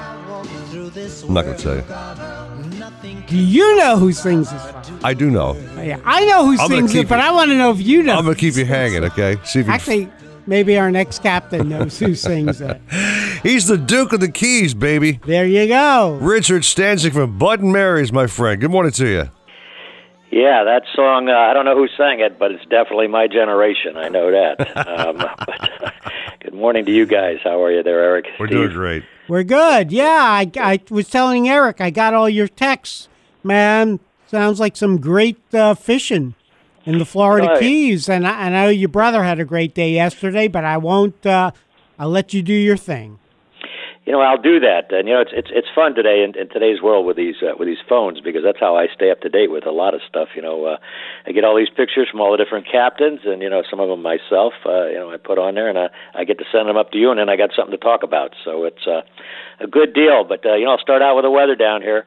I'm 1.27 1.35
not 1.35 1.45
going 1.45 1.57
to 1.57 1.63
tell 1.63 1.77
you. 1.77 3.23
Do 3.27 3.37
you 3.37 3.77
know 3.77 3.97
who 3.99 4.13
sings 4.13 4.51
this 4.51 4.63
song? 4.63 5.01
I 5.05 5.15
do 5.15 5.31
know. 5.31 5.57
Oh, 5.77 5.83
yeah, 5.83 5.99
I 6.05 6.25
know 6.27 6.45
who 6.47 6.59
I'm 6.59 6.69
sings 6.69 6.95
it, 6.95 7.09
but 7.09 7.19
you- 7.19 7.25
I 7.27 7.31
want 7.33 7.51
to 7.51 7.57
know 7.57 7.71
if 7.71 7.81
you 7.81 8.03
know. 8.03 8.17
I'm 8.17 8.25
going 8.25 8.35
to 8.35 8.41
keep 8.41 8.57
you 8.57 8.65
hanging, 8.65 9.05
okay? 9.05 9.37
See 9.45 9.61
if 9.61 9.69
Actually, 9.69 10.11
maybe 10.47 10.79
our 10.79 10.91
next 10.91 11.23
captain 11.23 11.69
knows 11.69 11.99
who 11.99 12.15
sings 12.15 12.61
it. 12.61 12.81
He's 13.43 13.67
the 13.67 13.79
Duke 13.79 14.13
of 14.13 14.21
the 14.21 14.31
Keys, 14.31 14.75
baby. 14.75 15.21
There 15.25 15.47
you 15.47 15.67
go. 15.69 16.19
Richard 16.21 16.63
Stanczyk 16.63 17.13
from 17.13 17.39
Bud 17.39 17.61
and 17.61 17.73
Mary's, 17.73 18.13
my 18.13 18.27
friend. 18.27 18.61
Good 18.61 18.71
morning 18.71 18.93
to 18.93 19.07
you. 19.07 19.31
Yeah, 20.33 20.65
that 20.65 20.85
song, 20.95 21.29
uh, 21.29 21.35
I 21.35 21.53
don't 21.53 21.67
know 21.67 21.77
who 21.77 21.89
sang 21.95 22.21
it, 22.21 22.39
but 22.39 22.53
it's 22.53 22.65
definitely 22.65 23.07
my 23.07 23.27
generation. 23.29 23.99
I 23.99 24.09
know 24.09 24.31
that. 24.31 24.77
um, 24.89 25.19
but, 25.39 25.95
good 26.41 26.55
morning 26.55 26.87
to 26.87 26.91
you 26.91 27.05
guys. 27.05 27.37
How 27.45 27.63
are 27.63 27.71
you 27.71 27.83
there, 27.83 28.03
Eric? 28.03 28.29
We're 28.41 28.47
Steve? 28.47 28.57
doing 28.57 28.73
great. 28.73 29.05
We're 29.29 29.43
good. 29.43 29.93
Yeah, 29.93 30.05
I, 30.07 30.51
I 30.59 30.81
was 30.89 31.11
telling 31.11 31.51
Eric, 31.51 31.83
I 31.83 31.91
got 31.91 32.15
all 32.15 32.31
your 32.31 32.49
texts, 32.49 33.09
man. 33.45 34.01
Sounds 34.27 34.59
like 34.59 34.75
some 34.75 34.99
great 34.99 35.39
uh, 35.53 35.75
fishing 35.75 36.35
in 36.87 36.99
the 36.99 37.05
Florida 37.05 37.49
Right. 37.49 37.61
Keys. 37.61 38.09
And 38.09 38.27
I, 38.27 38.47
I 38.47 38.49
know 38.49 38.69
your 38.71 38.89
brother 38.89 39.23
had 39.25 39.39
a 39.39 39.45
great 39.45 39.75
day 39.75 39.93
yesterday, 39.93 40.49
but 40.49 40.65
I 40.65 40.79
won't. 40.79 41.27
Uh, 41.27 41.51
I'll 41.99 42.09
let 42.09 42.33
you 42.33 42.41
do 42.41 42.55
your 42.55 42.79
thing. 42.79 43.19
You 44.05 44.13
know, 44.13 44.21
I'll 44.21 44.41
do 44.41 44.59
that. 44.59 44.91
And 44.91 45.07
you 45.07 45.15
know, 45.15 45.21
it's 45.21 45.31
it's 45.33 45.51
it's 45.53 45.69
fun 45.73 45.95
today 45.95 46.25
in, 46.25 46.37
in 46.37 46.49
today's 46.49 46.83
world 46.83 47.07
with 47.07 47.17
these 47.17 47.37
uh, 47.41 47.55
with 47.57 47.69
these 47.69 47.83
phones 47.89 48.21
because 48.21 48.43
that's 48.43 48.59
how 48.59 48.77
I 48.77 48.89
stay 48.93 49.13
up 49.13 49.21
to 49.21 49.29
date 49.29 49.51
with 49.51 49.65
a 49.65 49.71
lot 49.71 49.95
of 49.95 50.01
stuff. 50.09 50.31
You 50.35 50.43
know, 50.43 50.65
uh, 50.65 50.77
I 51.25 51.31
get 51.31 51.45
all 51.45 51.57
these 51.57 51.71
pictures 51.71 52.09
from 52.11 52.21
all 52.21 52.33
the 52.33 52.43
different 52.43 52.67
captains, 52.67 53.21
and 53.25 53.41
you 53.43 53.49
know, 53.49 53.63
some 53.71 53.79
of 53.79 53.89
them 53.89 54.03
myself. 54.03 54.55
Uh, 54.67 54.87
you 54.87 54.99
know, 54.99 55.13
I 55.13 55.19
put 55.19 55.39
on 55.39 55.55
there, 55.55 55.69
and 55.69 55.79
I, 55.79 55.89
I 56.15 56.25
get 56.25 56.39
to 56.39 56.45
send 56.51 56.69
them 56.69 56.77
up 56.77 56.91
to 56.93 56.99
you, 56.99 57.11
and 57.11 57.21
then 57.21 57.29
I 57.29 57.37
got 57.37 57.51
something 57.55 57.71
to 57.71 57.79
talk 57.79 58.03
about. 58.03 58.35
So 58.45 58.65
it's 58.65 58.87
uh, 58.89 59.03
a 59.61 59.69
good 59.69 59.95
deal. 59.95 60.25
But 60.25 60.45
uh, 60.45 60.57
you 60.57 60.65
know, 60.65 60.73
I'll 60.73 60.83
start 60.83 61.01
out 61.01 61.15
with 61.15 61.25
the 61.25 61.31
weather 61.31 61.55
down 61.55 61.81
here. 61.81 62.05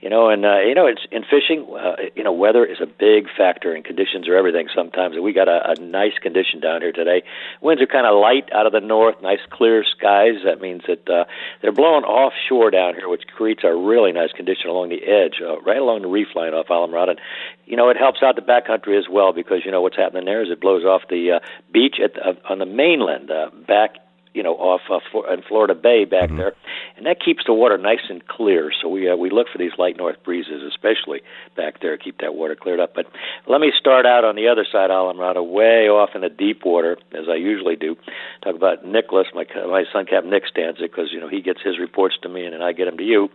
You 0.00 0.10
know, 0.10 0.28
and 0.28 0.44
uh, 0.44 0.60
you 0.60 0.74
know, 0.74 0.86
it's 0.86 1.00
in 1.10 1.22
fishing. 1.24 1.66
Uh, 1.74 1.96
you 2.14 2.22
know, 2.22 2.32
weather 2.32 2.66
is 2.66 2.82
a 2.82 2.86
big 2.86 3.28
factor, 3.34 3.72
and 3.72 3.82
conditions 3.82 4.28
are 4.28 4.36
everything. 4.36 4.68
Sometimes 4.74 5.16
we 5.18 5.32
got 5.32 5.48
a, 5.48 5.70
a 5.70 5.80
nice 5.80 6.12
condition 6.20 6.60
down 6.60 6.82
here 6.82 6.92
today. 6.92 7.22
Winds 7.62 7.82
are 7.82 7.86
kind 7.86 8.06
of 8.06 8.20
light 8.20 8.52
out 8.52 8.66
of 8.66 8.72
the 8.72 8.80
north, 8.80 9.16
nice 9.22 9.40
clear 9.48 9.84
skies. 9.84 10.44
That 10.44 10.60
means 10.60 10.82
that 10.86 11.08
uh, 11.08 11.24
they're 11.62 11.72
blowing 11.72 12.04
offshore 12.04 12.70
down 12.70 12.94
here, 12.94 13.08
which 13.08 13.22
creates 13.34 13.62
a 13.64 13.74
really 13.74 14.12
nice 14.12 14.32
condition 14.32 14.68
along 14.68 14.90
the 14.90 15.02
edge, 15.02 15.40
uh, 15.42 15.58
right 15.62 15.78
along 15.78 16.02
the 16.02 16.08
reef 16.08 16.28
line 16.34 16.52
off 16.52 16.66
Islamorada. 16.66 17.12
And 17.12 17.20
you 17.64 17.76
know, 17.76 17.88
it 17.88 17.96
helps 17.96 18.22
out 18.22 18.36
the 18.36 18.42
backcountry 18.42 18.98
as 18.98 19.08
well 19.10 19.32
because 19.32 19.62
you 19.64 19.70
know 19.70 19.80
what's 19.80 19.96
happening 19.96 20.26
there 20.26 20.42
is 20.42 20.50
it 20.50 20.60
blows 20.60 20.84
off 20.84 21.02
the 21.08 21.32
uh, 21.32 21.38
beach 21.72 21.96
at 22.04 22.14
the, 22.14 22.20
uh, 22.20 22.34
on 22.50 22.58
the 22.58 22.66
mainland 22.66 23.30
uh, 23.30 23.48
back 23.66 23.96
you 24.36 24.42
know, 24.42 24.52
off 24.54 24.82
uh, 24.90 25.00
Flor- 25.10 25.32
in 25.32 25.40
Florida 25.42 25.74
Bay 25.74 26.04
back 26.04 26.28
there, 26.36 26.52
and 26.96 27.06
that 27.06 27.24
keeps 27.24 27.44
the 27.46 27.54
water 27.54 27.78
nice 27.78 28.04
and 28.10 28.26
clear. 28.28 28.70
So 28.80 28.88
we 28.88 29.08
uh, 29.08 29.16
we 29.16 29.30
look 29.30 29.46
for 29.50 29.56
these 29.56 29.72
light 29.78 29.96
north 29.96 30.22
breezes, 30.22 30.62
especially 30.62 31.22
back 31.56 31.80
there, 31.80 31.96
keep 31.96 32.18
that 32.18 32.34
water 32.34 32.54
cleared 32.54 32.78
up. 32.78 32.94
But 32.94 33.06
let 33.48 33.60
me 33.62 33.72
start 33.78 34.04
out 34.04 34.24
on 34.24 34.36
the 34.36 34.48
other 34.48 34.66
side, 34.70 34.90
Islamorada, 34.90 35.42
way 35.42 35.88
off 35.88 36.10
in 36.14 36.20
the 36.20 36.28
deep 36.28 36.64
water, 36.66 36.98
as 37.12 37.28
I 37.30 37.36
usually 37.36 37.76
do. 37.76 37.96
Talk 38.44 38.54
about 38.54 38.84
Nicholas, 38.84 39.26
my 39.34 39.46
my 39.66 39.84
son, 39.90 40.04
Captain 40.04 40.30
Nick 40.30 40.44
Stanczyk, 40.54 40.80
because 40.92 41.12
you 41.12 41.20
know 41.20 41.28
he 41.28 41.40
gets 41.40 41.62
his 41.62 41.78
reports 41.78 42.16
to 42.22 42.28
me, 42.28 42.44
and 42.44 42.52
then 42.52 42.62
I 42.62 42.72
get 42.72 42.84
them 42.84 42.98
to 42.98 43.04
you. 43.04 43.30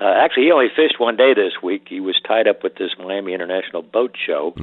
Uh, 0.00 0.14
actually, 0.16 0.44
he 0.44 0.52
only 0.52 0.68
fished 0.74 0.98
one 0.98 1.16
day 1.16 1.34
this 1.34 1.62
week. 1.62 1.86
He 1.88 2.00
was 2.00 2.18
tied 2.26 2.48
up 2.48 2.62
with 2.62 2.76
this 2.76 2.92
Miami 2.98 3.34
International 3.34 3.82
Boat 3.82 4.16
Show 4.16 4.54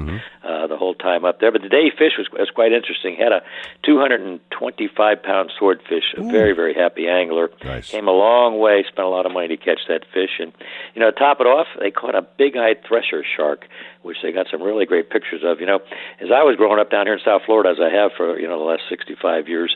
uh, 0.43 0.65
the 0.67 0.77
whole 0.77 0.95
time 0.95 1.23
up 1.23 1.39
there. 1.39 1.51
But 1.51 1.61
the 1.61 1.69
day 1.69 1.83
he 1.83 1.91
fished 1.91 2.17
was, 2.17 2.27
was 2.33 2.49
quite 2.49 2.71
interesting. 2.71 3.15
He 3.15 3.21
had 3.21 3.31
a 3.31 3.41
225 3.85 5.23
pound 5.23 5.51
swordfish, 5.87 6.13
a 6.17 6.23
very 6.23 6.53
very 6.53 6.73
happy 6.73 7.07
angler. 7.07 7.49
Nice. 7.63 7.89
Came 7.89 8.07
a 8.07 8.11
long 8.11 8.59
way, 8.59 8.83
spent 8.87 9.05
a 9.05 9.09
lot 9.09 9.25
of 9.25 9.31
money 9.31 9.47
to 9.49 9.57
catch 9.57 9.79
that 9.87 10.01
fish, 10.13 10.39
and 10.39 10.51
you 10.95 10.99
know, 11.01 11.11
to 11.11 11.17
top 11.17 11.39
it 11.39 11.47
off, 11.47 11.67
they 11.79 11.91
caught 11.91 12.15
a 12.15 12.21
big-eyed 12.21 12.83
thresher 12.87 13.23
shark, 13.35 13.65
which 14.03 14.17
they 14.21 14.31
got 14.31 14.47
some 14.51 14.61
really 14.61 14.85
great 14.85 15.09
pictures 15.09 15.41
of. 15.43 15.59
You 15.59 15.65
know, 15.65 15.79
as 16.21 16.29
I 16.29 16.43
was 16.43 16.55
growing 16.55 16.79
up 16.79 16.91
down 16.91 17.07
here 17.07 17.15
in 17.15 17.23
South 17.23 17.41
Florida, 17.45 17.71
as 17.71 17.81
I 17.81 17.89
have 17.89 18.11
for 18.15 18.39
you 18.39 18.47
know 18.47 18.59
the 18.59 18.67
last 18.67 18.83
65 18.89 19.47
years, 19.47 19.75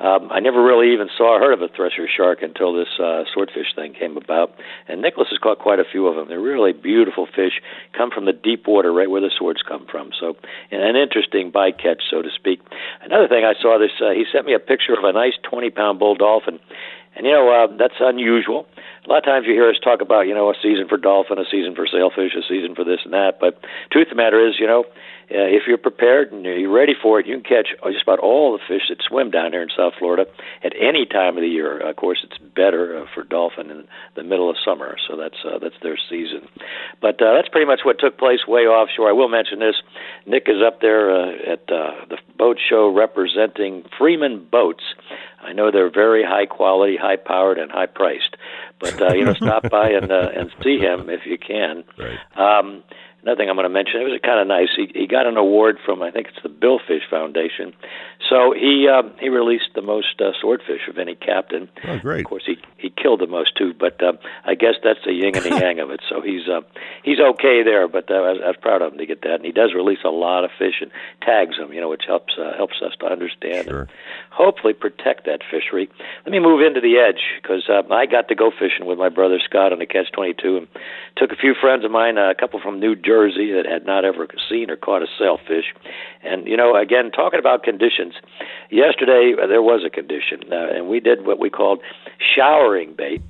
um, 0.00 0.28
I 0.32 0.40
never 0.40 0.62
really 0.62 0.92
even 0.92 1.08
saw 1.16 1.36
or 1.36 1.38
heard 1.38 1.52
of 1.52 1.62
a 1.62 1.68
thresher 1.68 2.08
shark 2.08 2.42
until 2.42 2.74
this 2.74 2.88
uh, 2.98 3.24
swordfish 3.32 3.74
thing 3.76 3.94
came 3.94 4.16
about. 4.16 4.52
And 4.88 5.00
Nicholas 5.00 5.28
has 5.30 5.38
caught 5.38 5.58
quite 5.58 5.78
a 5.78 5.84
few 5.84 6.06
of 6.06 6.16
them. 6.16 6.28
They're 6.28 6.40
really 6.40 6.72
beautiful 6.72 7.26
fish, 7.26 7.60
come 7.96 8.10
from 8.10 8.24
the 8.24 8.32
deep 8.32 8.66
water, 8.66 8.92
right 8.92 9.08
where 9.08 9.20
the 9.20 9.30
swords 9.30 9.62
come 9.62 9.86
from. 9.90 10.10
So, 10.18 10.36
an 10.70 10.96
interesting 10.96 11.52
bycatch, 11.52 12.02
so 12.10 12.22
to 12.22 12.30
speak. 12.34 12.60
Another 13.02 13.28
thing 13.28 13.44
I 13.44 13.54
saw 13.60 13.78
this, 13.78 13.92
uh, 14.00 14.10
he 14.10 14.24
sent 14.32 14.46
me 14.46 14.54
a 14.54 14.58
picture 14.58 14.94
of 14.96 15.04
a 15.04 15.12
nice 15.12 15.34
20-pound 15.44 15.98
bull 15.98 16.14
dolphin. 16.14 16.58
And 17.16 17.24
you 17.24 17.32
know 17.32 17.48
uh, 17.48 17.76
that's 17.78 17.96
unusual. 17.98 18.66
a 18.76 19.08
lot 19.08 19.18
of 19.18 19.24
times 19.24 19.46
you 19.46 19.54
hear 19.54 19.70
us 19.70 19.76
talk 19.82 20.02
about, 20.02 20.28
you 20.28 20.34
know, 20.34 20.50
a 20.50 20.54
season 20.62 20.86
for 20.86 20.98
dolphin, 20.98 21.38
a 21.38 21.48
season 21.50 21.74
for 21.74 21.86
sailfish, 21.86 22.36
a 22.36 22.42
season 22.46 22.74
for 22.74 22.84
this 22.84 23.00
and 23.04 23.14
that. 23.14 23.40
But 23.40 23.58
truth 23.90 24.08
of 24.08 24.16
the 24.16 24.22
matter 24.22 24.46
is, 24.46 24.56
you 24.60 24.66
know, 24.66 24.84
uh, 25.28 25.50
if 25.50 25.62
you're 25.66 25.78
prepared 25.78 26.30
and 26.30 26.44
you're 26.44 26.72
ready 26.72 26.94
for 27.00 27.18
it, 27.18 27.26
you 27.26 27.34
can 27.34 27.42
catch 27.42 27.68
just 27.92 28.02
about 28.02 28.20
all 28.20 28.52
the 28.52 28.62
fish 28.68 28.82
that 28.88 29.02
swim 29.02 29.30
down 29.30 29.52
here 29.52 29.62
in 29.62 29.68
South 29.76 29.94
Florida 29.98 30.26
at 30.62 30.72
any 30.80 31.04
time 31.04 31.36
of 31.36 31.42
the 31.42 31.48
year. 31.48 31.78
Of 31.78 31.96
course, 31.96 32.24
it's 32.24 32.38
better 32.38 32.96
uh, 32.96 33.06
for 33.12 33.24
dolphin 33.24 33.70
in 33.70 33.88
the 34.14 34.22
middle 34.22 34.48
of 34.48 34.56
summer, 34.64 34.96
so 35.08 35.16
that's 35.16 35.38
uh, 35.44 35.58
that's 35.58 35.74
their 35.82 35.98
season. 36.08 36.48
But 37.00 37.20
uh, 37.20 37.34
that's 37.34 37.48
pretty 37.48 37.66
much 37.66 37.80
what 37.82 37.98
took 37.98 38.18
place 38.18 38.46
way 38.46 38.62
offshore. 38.62 39.08
I 39.08 39.12
will 39.12 39.28
mention 39.28 39.58
this: 39.58 39.74
Nick 40.26 40.44
is 40.46 40.62
up 40.64 40.80
there 40.80 41.10
uh, 41.10 41.32
at 41.52 41.70
uh, 41.72 42.06
the 42.08 42.18
boat 42.36 42.58
show 42.68 42.88
representing 42.88 43.84
Freeman 43.98 44.46
Boats. 44.48 44.84
I 45.42 45.52
know 45.52 45.70
they're 45.70 45.90
very 45.90 46.24
high 46.24 46.46
quality, 46.46 46.96
high 46.96 47.16
powered, 47.16 47.58
and 47.58 47.70
high 47.70 47.86
priced. 47.86 48.36
But 48.78 49.00
uh, 49.00 49.14
you 49.14 49.24
know, 49.24 49.34
stop 49.42 49.68
by 49.70 49.90
and 49.90 50.10
uh, 50.10 50.30
and 50.36 50.50
see 50.62 50.78
him 50.78 51.10
if 51.10 51.26
you 51.26 51.38
can. 51.38 51.84
Right. 51.98 52.18
Um, 52.36 52.84
another 53.26 53.38
thing 53.42 53.50
I'm 53.50 53.56
going 53.56 53.64
to 53.66 53.74
mention. 53.74 54.00
It 54.00 54.04
was 54.04 54.18
kind 54.22 54.40
of 54.40 54.46
nice. 54.46 54.68
He 54.76 54.90
he 54.94 55.06
got 55.06 55.26
an 55.26 55.36
award 55.36 55.78
from 55.84 56.00
I 56.02 56.10
think 56.10 56.28
it's 56.28 56.42
the 56.42 56.48
Billfish 56.48 57.08
Foundation. 57.10 57.74
So 58.30 58.52
he 58.52 58.88
uh, 58.88 59.02
he 59.20 59.28
released 59.28 59.70
the 59.74 59.82
most 59.82 60.20
uh, 60.20 60.30
swordfish 60.40 60.88
of 60.88 60.98
any 60.98 61.14
captain. 61.16 61.68
Oh, 61.86 61.98
great. 61.98 62.20
Of 62.20 62.26
course, 62.26 62.44
he 62.46 62.56
he 62.78 62.90
killed 62.90 63.20
the 63.20 63.26
most 63.26 63.56
too. 63.56 63.74
But 63.78 64.02
uh, 64.02 64.12
I 64.44 64.54
guess 64.54 64.74
that's 64.82 65.00
the 65.04 65.12
yin 65.12 65.36
and 65.36 65.44
the 65.44 65.58
yang 65.60 65.80
of 65.80 65.90
it. 65.90 66.00
So 66.08 66.20
he's 66.22 66.48
uh, 66.48 66.60
he's 67.02 67.18
okay 67.20 67.62
there. 67.62 67.88
But 67.88 68.10
uh, 68.10 68.14
I, 68.14 68.32
was, 68.32 68.40
I 68.44 68.46
was 68.48 68.56
proud 68.62 68.82
of 68.82 68.92
him 68.92 68.98
to 68.98 69.06
get 69.06 69.22
that. 69.22 69.34
And 69.34 69.44
he 69.44 69.52
does 69.52 69.74
release 69.74 70.00
a 70.04 70.08
lot 70.10 70.44
of 70.44 70.50
fish 70.58 70.80
and 70.80 70.90
tags 71.22 71.56
them. 71.58 71.72
You 71.72 71.80
know, 71.80 71.88
which 71.88 72.04
helps 72.06 72.34
uh, 72.38 72.56
helps 72.56 72.80
us 72.80 72.92
to 73.00 73.06
understand 73.06 73.66
Sure. 73.68 73.80
and 73.80 73.88
hopefully 74.30 74.72
protect 74.72 75.26
that 75.26 75.40
fishery. 75.50 75.88
Let 76.24 76.32
me 76.32 76.38
move 76.38 76.60
into 76.62 76.80
the 76.80 76.98
edge 76.98 77.20
because 77.42 77.68
uh, 77.68 77.82
I 77.92 78.06
got 78.06 78.28
to 78.28 78.34
go 78.34 78.50
fishing 78.50 78.86
with 78.86 78.98
my 78.98 79.08
brother 79.08 79.38
Scott 79.44 79.72
on 79.72 79.78
the 79.80 79.86
Catch 79.86 80.12
22 80.12 80.56
and 80.58 80.68
took 81.16 81.32
a 81.32 81.36
few 81.36 81.54
friends 81.60 81.84
of 81.84 81.90
mine, 81.90 82.18
uh, 82.18 82.30
a 82.30 82.34
couple 82.34 82.60
from 82.60 82.78
New 82.80 82.94
Jersey 82.94 83.15
that 83.16 83.66
had 83.68 83.86
not 83.86 84.04
ever 84.04 84.26
seen 84.48 84.70
or 84.70 84.76
caught 84.76 85.02
a 85.02 85.06
sailfish. 85.18 85.74
And, 86.22 86.46
you 86.46 86.56
know, 86.56 86.76
again, 86.76 87.10
talking 87.10 87.38
about 87.38 87.62
conditions, 87.62 88.14
yesterday 88.70 89.34
there 89.48 89.62
was 89.62 89.84
a 89.84 89.90
condition, 89.90 90.40
uh, 90.52 90.68
and 90.74 90.88
we 90.88 91.00
did 91.00 91.26
what 91.26 91.38
we 91.38 91.50
called 91.50 91.80
showering 92.34 92.94
bait 92.94 93.22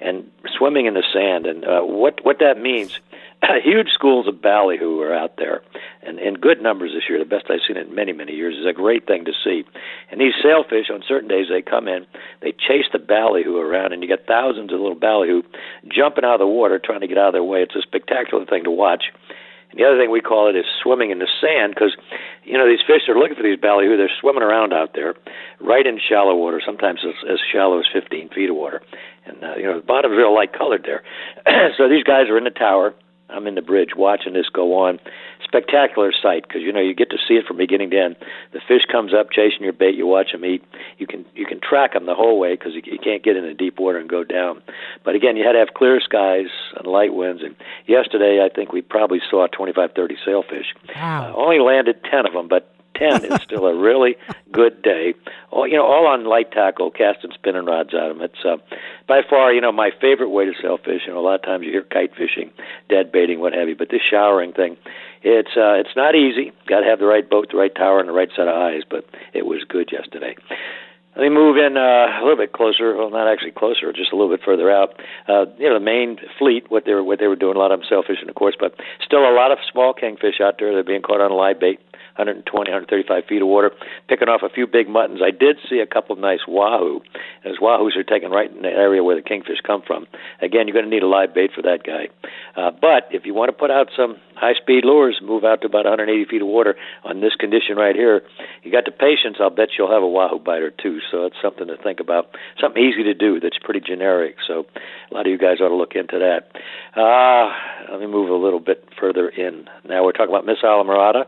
and 0.00 0.30
swimming 0.56 0.86
in 0.86 0.94
the 0.94 1.04
sand. 1.12 1.46
And 1.46 1.64
uh, 1.64 1.82
what, 1.82 2.24
what 2.24 2.38
that 2.40 2.60
means, 2.60 2.98
huge 3.64 3.88
schools 3.92 4.28
of 4.28 4.40
ballyhoo 4.40 5.00
are 5.00 5.14
out 5.14 5.36
there, 5.36 5.62
and 6.02 6.18
in 6.18 6.34
good 6.34 6.62
numbers 6.62 6.92
this 6.94 7.04
year, 7.08 7.18
the 7.18 7.24
best 7.24 7.46
I've 7.50 7.60
seen 7.66 7.76
in 7.76 7.94
many, 7.94 8.12
many 8.12 8.32
years. 8.32 8.56
is 8.56 8.66
a 8.66 8.72
great 8.72 9.06
thing 9.06 9.24
to 9.24 9.32
see. 9.44 9.64
And 10.10 10.20
these 10.20 10.34
sailfish, 10.42 10.90
on 10.90 11.02
certain 11.06 11.28
days, 11.28 11.46
they 11.50 11.62
come 11.62 11.88
in, 11.88 12.06
they 12.40 12.52
chase 12.52 12.86
the 12.92 12.98
ballyhoo 12.98 13.56
around, 13.56 13.92
and 13.92 14.02
you 14.02 14.08
get 14.08 14.26
thousands 14.26 14.72
of 14.72 14.80
little 14.80 14.98
ballyhoo 14.98 15.42
jumping 15.88 16.24
out 16.24 16.34
of 16.34 16.40
the 16.40 16.46
water 16.46 16.78
trying 16.78 17.00
to 17.00 17.08
get 17.08 17.18
out 17.18 17.28
of 17.28 17.34
their 17.34 17.44
way. 17.44 17.62
It's 17.62 17.76
a 17.76 17.82
spectacular 17.82 18.46
thing 18.46 18.64
to 18.64 18.70
watch. 18.70 19.04
And 19.70 19.80
the 19.80 19.84
other 19.84 19.96
thing 19.96 20.10
we 20.10 20.20
call 20.20 20.48
it 20.48 20.56
is 20.56 20.66
swimming 20.82 21.10
in 21.10 21.18
the 21.18 21.28
sand 21.40 21.74
because, 21.74 21.96
you 22.44 22.58
know, 22.58 22.68
these 22.68 22.84
fish 22.86 23.08
are 23.08 23.18
looking 23.18 23.36
for 23.36 23.42
these 23.42 23.58
ballyhoo. 23.58 23.96
They're 23.96 24.12
swimming 24.20 24.42
around 24.42 24.72
out 24.72 24.92
there, 24.94 25.14
right 25.60 25.86
in 25.86 25.98
shallow 25.98 26.36
water, 26.36 26.60
sometimes 26.64 27.00
as, 27.02 27.16
as 27.24 27.38
shallow 27.40 27.80
as 27.80 27.86
15 27.90 28.28
feet 28.28 28.50
of 28.50 28.56
water. 28.56 28.82
And, 29.24 29.42
uh, 29.42 29.56
you 29.56 29.64
know, 29.64 29.80
the 29.80 29.86
bottom's 29.86 30.16
real 30.16 30.34
light 30.34 30.52
colored 30.52 30.84
there. 30.84 31.02
so 31.78 31.88
these 31.88 32.04
guys 32.04 32.28
are 32.28 32.36
in 32.36 32.44
the 32.44 32.50
tower. 32.50 32.94
I'm 33.28 33.46
in 33.46 33.54
the 33.54 33.62
bridge 33.62 33.90
watching 33.96 34.34
this 34.34 34.48
go 34.52 34.78
on. 34.78 35.00
Spectacular 35.42 36.12
sight 36.12 36.44
because 36.46 36.62
you 36.62 36.72
know 36.72 36.80
you 36.80 36.94
get 36.94 37.10
to 37.10 37.18
see 37.28 37.34
it 37.34 37.46
from 37.46 37.56
beginning 37.58 37.90
to 37.90 37.98
end. 37.98 38.16
The 38.52 38.60
fish 38.66 38.82
comes 38.90 39.12
up 39.12 39.30
chasing 39.30 39.62
your 39.62 39.72
bait. 39.72 39.94
You 39.94 40.06
watch 40.06 40.32
them 40.32 40.44
eat. 40.44 40.64
You 40.98 41.06
can 41.06 41.24
you 41.34 41.46
can 41.46 41.60
track 41.60 41.92
them 41.92 42.06
the 42.06 42.14
whole 42.14 42.38
way 42.38 42.54
because 42.54 42.74
you, 42.74 42.82
you 42.84 42.98
can't 42.98 43.22
get 43.22 43.36
into 43.36 43.52
deep 43.54 43.78
water 43.78 43.98
and 43.98 44.08
go 44.08 44.24
down. 44.24 44.62
But 45.04 45.14
again, 45.14 45.36
you 45.36 45.44
had 45.44 45.52
to 45.52 45.58
have 45.58 45.74
clear 45.74 46.00
skies 46.00 46.48
and 46.76 46.86
light 46.86 47.14
winds. 47.14 47.42
And 47.42 47.54
yesterday, 47.86 48.44
I 48.44 48.54
think 48.54 48.72
we 48.72 48.80
probably 48.80 49.20
saw 49.30 49.46
25, 49.46 49.90
30 49.94 50.16
sailfish. 50.24 50.66
Wow. 50.94 51.34
Uh, 51.34 51.40
only 51.40 51.58
landed 51.58 52.02
10 52.10 52.26
of 52.26 52.32
them, 52.32 52.48
but 52.48 52.72
10 53.02 53.24
is 53.24 53.42
still 53.42 53.66
a 53.66 53.76
really 53.76 54.16
good 54.52 54.82
day. 54.82 55.14
All, 55.50 55.66
you 55.66 55.76
know, 55.76 55.86
all 55.86 56.06
on 56.06 56.24
light 56.24 56.52
tackle, 56.52 56.90
casting 56.90 57.32
spinning 57.32 57.64
rods 57.64 57.90
of 57.94 58.16
them. 58.16 58.22
It's 58.22 58.44
uh, 58.44 58.56
by 59.08 59.20
far, 59.28 59.52
you 59.52 59.60
know, 59.60 59.72
my 59.72 59.90
favorite 60.00 60.30
way 60.30 60.44
to 60.44 60.52
sailfish. 60.60 61.02
You 61.06 61.12
know, 61.12 61.20
a 61.20 61.26
lot 61.26 61.34
of 61.36 61.42
times 61.42 61.64
you 61.64 61.72
hear 61.72 61.82
kite 61.82 62.14
fishing, 62.16 62.50
dead 62.88 63.10
baiting, 63.12 63.40
what 63.40 63.52
have 63.52 63.68
you, 63.68 63.76
but 63.76 63.90
this 63.90 64.02
showering 64.08 64.52
thing, 64.52 64.76
it's 65.22 65.56
uh, 65.56 65.74
it's 65.74 65.96
not 65.96 66.14
easy. 66.14 66.52
Got 66.66 66.80
to 66.80 66.86
have 66.86 66.98
the 66.98 67.06
right 67.06 67.28
boat, 67.28 67.48
the 67.50 67.58
right 67.58 67.74
tower, 67.74 68.00
and 68.00 68.08
the 68.08 68.12
right 68.12 68.30
set 68.34 68.48
of 68.48 68.54
eyes. 68.54 68.82
But 68.88 69.04
it 69.32 69.46
was 69.46 69.64
good 69.68 69.90
yesterday. 69.92 70.36
Let 71.14 71.22
me 71.22 71.28
move 71.28 71.58
in 71.58 71.76
uh, 71.76 72.08
a 72.08 72.22
little 72.22 72.38
bit 72.38 72.52
closer. 72.52 72.96
Well, 72.96 73.10
not 73.10 73.30
actually 73.30 73.50
closer, 73.50 73.92
just 73.92 74.12
a 74.12 74.16
little 74.16 74.34
bit 74.34 74.40
further 74.42 74.70
out. 74.70 74.98
Uh, 75.28 75.44
you 75.58 75.68
know, 75.68 75.74
the 75.74 75.84
main 75.84 76.16
fleet, 76.38 76.70
what 76.70 76.86
they 76.86 76.94
were 76.94 77.04
what 77.04 77.18
they 77.18 77.26
were 77.26 77.36
doing, 77.36 77.54
a 77.54 77.58
lot 77.58 77.70
of 77.70 77.80
them 77.80 77.88
sailfishing, 77.90 78.28
of 78.28 78.34
course, 78.34 78.56
but 78.58 78.74
still 79.04 79.20
a 79.20 79.34
lot 79.34 79.52
of 79.52 79.58
small 79.70 79.92
kingfish 79.92 80.40
out 80.40 80.56
there. 80.58 80.72
They're 80.72 80.82
being 80.82 81.02
caught 81.02 81.20
on 81.20 81.30
live 81.30 81.60
bait. 81.60 81.80
120, 82.16 82.70
135 82.70 83.24
feet 83.24 83.42
of 83.42 83.48
water, 83.48 83.70
picking 84.08 84.28
off 84.28 84.42
a 84.42 84.48
few 84.48 84.66
big 84.66 84.88
muttons. 84.88 85.20
I 85.24 85.30
did 85.30 85.58
see 85.68 85.80
a 85.80 85.86
couple 85.86 86.12
of 86.14 86.20
nice 86.20 86.46
wahoo, 86.46 87.00
and 87.42 87.52
those 87.52 87.58
wahoos 87.58 87.96
are 87.96 88.04
taken 88.04 88.30
right 88.30 88.50
in 88.50 88.62
the 88.62 88.68
area 88.68 89.02
where 89.02 89.16
the 89.16 89.22
kingfish 89.22 89.60
come 89.66 89.82
from. 89.86 90.06
Again, 90.40 90.68
you're 90.68 90.74
going 90.74 90.84
to 90.84 90.90
need 90.90 91.02
a 91.02 91.08
live 91.08 91.34
bait 91.34 91.50
for 91.54 91.62
that 91.62 91.84
guy. 91.84 92.08
Uh, 92.56 92.70
but 92.70 93.08
if 93.10 93.24
you 93.24 93.34
want 93.34 93.48
to 93.48 93.52
put 93.52 93.70
out 93.70 93.88
some 93.96 94.16
high-speed 94.36 94.84
lures, 94.84 95.20
move 95.22 95.44
out 95.44 95.62
to 95.62 95.66
about 95.66 95.84
180 95.84 96.24
feet 96.26 96.42
of 96.42 96.48
water 96.48 96.76
on 97.04 97.20
this 97.20 97.34
condition 97.34 97.76
right 97.76 97.94
here. 97.94 98.22
You 98.62 98.70
got 98.70 98.84
the 98.84 98.92
patience, 98.92 99.36
I'll 99.40 99.50
bet 99.50 99.70
you'll 99.78 99.90
have 99.90 100.02
a 100.02 100.08
wahoo 100.08 100.38
biter 100.38 100.70
too. 100.70 100.98
So 101.10 101.24
it's 101.24 101.36
something 101.40 101.68
to 101.68 101.76
think 101.76 102.00
about. 102.00 102.36
Something 102.60 102.82
easy 102.82 103.04
to 103.04 103.14
do 103.14 103.40
that's 103.40 103.58
pretty 103.62 103.80
generic. 103.80 104.36
So 104.46 104.66
a 105.10 105.14
lot 105.14 105.26
of 105.26 105.30
you 105.30 105.38
guys 105.38 105.60
ought 105.60 105.68
to 105.68 105.76
look 105.76 105.94
into 105.94 106.18
that. 106.18 106.50
Uh, 106.98 107.52
let 107.90 108.00
me 108.00 108.06
move 108.06 108.30
a 108.30 108.34
little 108.34 108.60
bit 108.60 108.84
further 109.00 109.28
in. 109.28 109.66
Now 109.88 110.04
we're 110.04 110.12
talking 110.12 110.34
about 110.34 110.46
Miss 110.46 110.58
Islamorada 110.62 111.26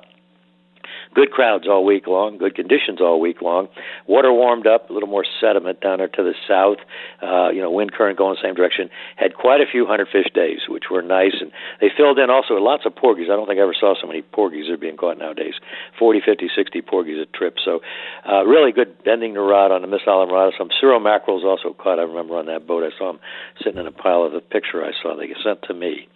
good 1.15 1.31
crowds 1.31 1.67
all 1.69 1.85
week 1.85 2.07
long, 2.07 2.39
good 2.39 2.55
conditions 2.55 3.01
all 3.01 3.21
week 3.21 3.41
long. 3.41 3.69
Water 4.07 4.33
warmed 4.33 4.67
up, 4.67 4.91
a 4.91 4.93
little 4.93 5.09
more 5.09 5.25
sediment 5.41 5.81
down 5.81 5.99
there 5.99 6.09
to 6.09 6.23
the 6.23 6.35
south. 6.47 6.79
Uh, 7.23 7.51
you 7.51 7.63
know, 7.63 7.71
wind 7.71 7.93
current 7.93 8.19
going 8.19 8.35
the 8.35 8.47
same 8.47 8.55
direction. 8.55 8.91
Had 9.17 9.35
quite 9.35 9.61
a 9.61 9.67
few 9.71 9.87
hundred 9.87 10.09
fish 10.09 10.27
days, 10.35 10.61
which 10.69 10.85
were 10.91 11.03
nice, 11.03 11.35
and 11.41 11.53
they 11.81 11.89
filled 11.97 12.19
in 12.19 12.31
also 12.31 12.55
lots 12.55 12.85
of 12.85 12.95
porgies. 12.95 13.29
I 13.31 13.37
don't 13.37 13.47
think 13.47 13.59
I 13.59 13.63
ever 13.63 13.75
saw 13.79 13.95
so 14.01 14.07
many 14.07 14.23
porgies 14.23 14.67
that 14.67 14.75
are 14.75 14.79
being 14.79 14.97
caught 14.97 15.19
nowadays. 15.19 15.55
40, 15.99 16.21
50, 16.25 16.51
60 16.55 16.83
porgies 16.83 17.19
a 17.23 17.27
trip. 17.37 17.57
So, 17.65 17.81
uh, 18.29 18.45
really 18.45 18.73
good 18.73 19.03
bending 19.05 19.35
the 19.35 19.41
rod 19.41 19.71
on 19.71 19.83
the 19.83 19.89
Miss 19.89 20.03
Islamorada. 20.07 20.53
Some 20.59 20.71
Cero 20.81 20.99
mackerels 20.99 21.45
also 21.45 21.73
caught. 21.73 21.99
I 21.99 22.03
remember 22.03 22.37
on 22.37 22.47
that 22.47 22.67
boat. 22.67 22.83
I 22.85 22.97
saw 22.99 23.13
them 23.13 23.21
sitting 23.63 23.79
in 23.79 23.87
a 23.87 23.93
pile 23.93 24.25
of 24.25 24.33
the 24.33 24.41
picture 24.41 24.85
I 24.85 24.93
saw 25.03 25.17
they 25.17 25.33
sent 25.43 25.63
to 25.63 25.75
me. 25.75 26.09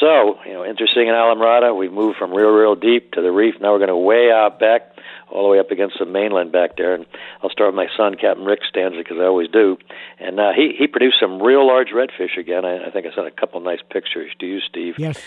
So, 0.00 0.38
you 0.44 0.52
know, 0.52 0.64
interesting 0.64 1.08
in 1.08 1.14
Islamorada, 1.14 1.76
we've 1.76 1.92
moved 1.92 2.18
from 2.18 2.34
real, 2.34 2.50
real 2.50 2.74
deep 2.74 3.12
to 3.12 3.22
the 3.22 3.32
reef. 3.32 3.54
Now 3.60 3.72
we're 3.72 3.78
going 3.78 3.88
to 3.88 3.96
way 3.96 4.30
out 4.30 4.60
back, 4.60 4.92
all 5.30 5.42
the 5.42 5.48
way 5.48 5.58
up 5.58 5.70
against 5.70 5.98
the 5.98 6.04
mainland 6.04 6.52
back 6.52 6.76
there. 6.76 6.94
And 6.94 7.06
I'll 7.42 7.50
start 7.50 7.68
with 7.72 7.76
my 7.76 7.88
son, 7.96 8.14
Captain 8.14 8.44
Rick 8.44 8.60
Stanczyk, 8.70 8.98
because 8.98 9.16
I 9.18 9.24
always 9.24 9.48
do. 9.48 9.78
And 10.18 10.38
uh, 10.38 10.52
he 10.54 10.74
he 10.78 10.86
produced 10.86 11.16
some 11.18 11.42
real 11.42 11.66
large 11.66 11.88
redfish 11.88 12.38
again. 12.38 12.64
I, 12.64 12.86
I 12.86 12.90
think 12.90 13.06
I 13.06 13.14
sent 13.14 13.26
a 13.26 13.30
couple 13.30 13.60
nice 13.60 13.80
pictures 13.90 14.32
to 14.40 14.46
you, 14.46 14.60
Steve. 14.60 14.96
Yes. 14.98 15.18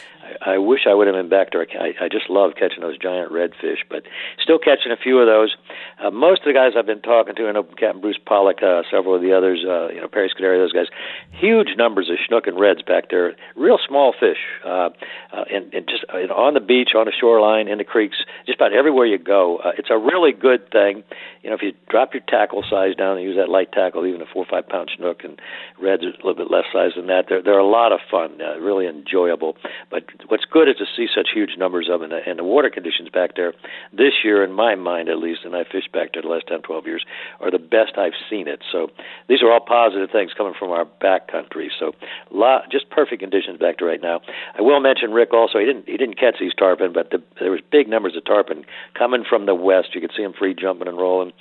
I, 0.45 0.57
wish 0.57 0.81
I 0.87 0.93
would 0.93 1.07
have 1.07 1.15
been 1.15 1.29
back 1.29 1.51
there. 1.51 1.65
I, 1.79 2.05
I 2.05 2.07
just 2.09 2.29
love 2.29 2.51
catching 2.57 2.81
those 2.81 2.97
giant 2.97 3.31
redfish, 3.31 3.79
but 3.89 4.03
still 4.41 4.59
catching 4.59 4.91
a 4.91 4.97
few 4.97 5.19
of 5.19 5.27
those. 5.27 5.55
Uh, 6.03 6.11
most 6.11 6.41
of 6.41 6.45
the 6.45 6.53
guys 6.53 6.73
I've 6.77 6.85
been 6.85 7.01
talking 7.01 7.35
to, 7.35 7.47
I 7.47 7.51
know 7.51 7.63
Captain 7.63 8.01
Bruce 8.01 8.19
Pollock, 8.23 8.61
uh, 8.63 8.83
several 8.89 9.15
of 9.15 9.21
the 9.21 9.33
others, 9.33 9.63
uh, 9.67 9.89
you 9.89 10.01
know, 10.01 10.07
Perry 10.07 10.29
Scuderi, 10.29 10.57
those 10.57 10.73
guys, 10.73 10.87
huge 11.31 11.69
numbers 11.77 12.09
of 12.09 12.17
snook 12.27 12.47
and 12.47 12.59
reds 12.59 12.81
back 12.81 13.09
there. 13.09 13.35
Real 13.55 13.79
small 13.85 14.13
fish, 14.17 14.39
uh, 14.65 14.89
uh, 15.33 15.45
and, 15.51 15.73
and 15.73 15.87
just 15.87 16.05
uh, 16.13 16.17
you 16.17 16.27
know, 16.27 16.35
on 16.35 16.53
the 16.53 16.59
beach, 16.59 16.89
on 16.95 17.05
the 17.05 17.13
shoreline, 17.17 17.67
in 17.67 17.77
the 17.77 17.83
creeks, 17.83 18.17
just 18.45 18.57
about 18.57 18.73
everywhere 18.73 19.05
you 19.05 19.17
go. 19.17 19.57
Uh, 19.57 19.71
it's 19.77 19.89
a 19.89 19.97
really 19.97 20.31
good 20.31 20.69
thing. 20.71 21.03
You 21.43 21.49
know, 21.49 21.55
if 21.55 21.61
you 21.61 21.73
drop 21.89 22.13
your 22.13 22.23
tackle 22.27 22.63
size 22.69 22.95
down 22.95 23.17
and 23.17 23.25
use 23.25 23.37
that 23.37 23.49
light 23.49 23.71
tackle, 23.71 24.05
even 24.05 24.21
a 24.21 24.25
four 24.25 24.43
or 24.43 24.49
five 24.49 24.67
pound 24.67 24.91
snook 24.95 25.23
and 25.23 25.39
reds 25.81 26.03
a 26.03 26.07
little 26.17 26.35
bit 26.35 26.51
less 26.51 26.65
size 26.71 26.91
than 26.95 27.07
that, 27.07 27.25
they're 27.29 27.41
they're 27.41 27.59
a 27.59 27.67
lot 27.67 27.91
of 27.91 27.99
fun, 28.09 28.39
uh, 28.41 28.59
really 28.59 28.87
enjoyable. 28.87 29.55
But 29.89 30.03
what's 30.27 30.45
good 30.45 30.67
is 30.67 30.75
to 30.77 30.85
see 30.95 31.07
such 31.13 31.29
huge 31.33 31.57
numbers 31.57 31.89
of 31.89 32.01
them, 32.01 32.11
and 32.11 32.39
the, 32.39 32.43
water 32.43 32.69
conditions 32.69 33.09
back 33.09 33.35
there 33.35 33.53
this 33.93 34.13
year, 34.23 34.43
in 34.43 34.51
my 34.51 34.75
mind 34.75 35.09
at 35.09 35.17
least, 35.17 35.41
and 35.45 35.55
I 35.55 35.63
fished 35.63 35.91
back 35.91 36.13
there 36.13 36.21
the 36.21 36.27
last 36.27 36.47
10, 36.47 36.61
12 36.61 36.85
years, 36.85 37.05
are 37.39 37.51
the 37.51 37.59
best 37.59 37.97
I've 37.97 38.17
seen 38.29 38.47
it. 38.47 38.61
So 38.71 38.89
these 39.27 39.41
are 39.41 39.51
all 39.51 39.59
positive 39.59 40.09
things 40.11 40.31
coming 40.37 40.53
from 40.57 40.71
our 40.71 40.85
back 40.85 41.31
country. 41.31 41.71
So 41.79 41.93
lot, 42.31 42.69
just 42.71 42.89
perfect 42.89 43.21
conditions 43.21 43.59
back 43.59 43.79
there 43.79 43.87
right 43.87 44.01
now. 44.01 44.21
I 44.57 44.61
will 44.61 44.79
mention 44.79 45.11
Rick 45.11 45.33
also. 45.33 45.59
He 45.59 45.65
didn't 45.65 45.87
he 45.87 45.97
didn't 45.97 46.19
catch 46.19 46.35
these 46.39 46.53
tarpon, 46.53 46.93
but 46.93 47.11
the, 47.11 47.21
there 47.39 47.51
was 47.51 47.61
big 47.71 47.87
numbers 47.87 48.15
of 48.15 48.25
tarpon 48.25 48.65
coming 48.93 49.23
from 49.27 49.45
the 49.45 49.55
west. 49.55 49.95
You 49.95 50.01
could 50.01 50.11
see 50.15 50.23
them 50.23 50.33
free 50.33 50.53
jumping 50.53 50.87
and 50.87 50.97
rolling. 50.97 51.31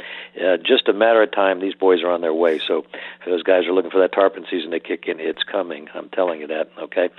Uh, 0.40 0.56
just 0.56 0.88
a 0.88 0.92
matter 0.92 1.22
of 1.22 1.32
time. 1.32 1.60
These 1.60 1.74
boys 1.74 2.02
are 2.02 2.10
on 2.10 2.20
their 2.20 2.34
way. 2.34 2.58
So 2.58 2.84
if 3.20 3.26
those 3.26 3.42
guys 3.42 3.66
are 3.66 3.72
looking 3.72 3.90
for 3.90 4.00
that 4.00 4.12
tarpon 4.12 4.46
season 4.50 4.70
to 4.70 4.80
kick 4.80 5.06
in, 5.06 5.20
it's 5.20 5.42
coming. 5.42 5.88
I'm 5.94 6.08
telling 6.10 6.40
you 6.40 6.46
that. 6.48 6.70
Okay. 6.78 7.10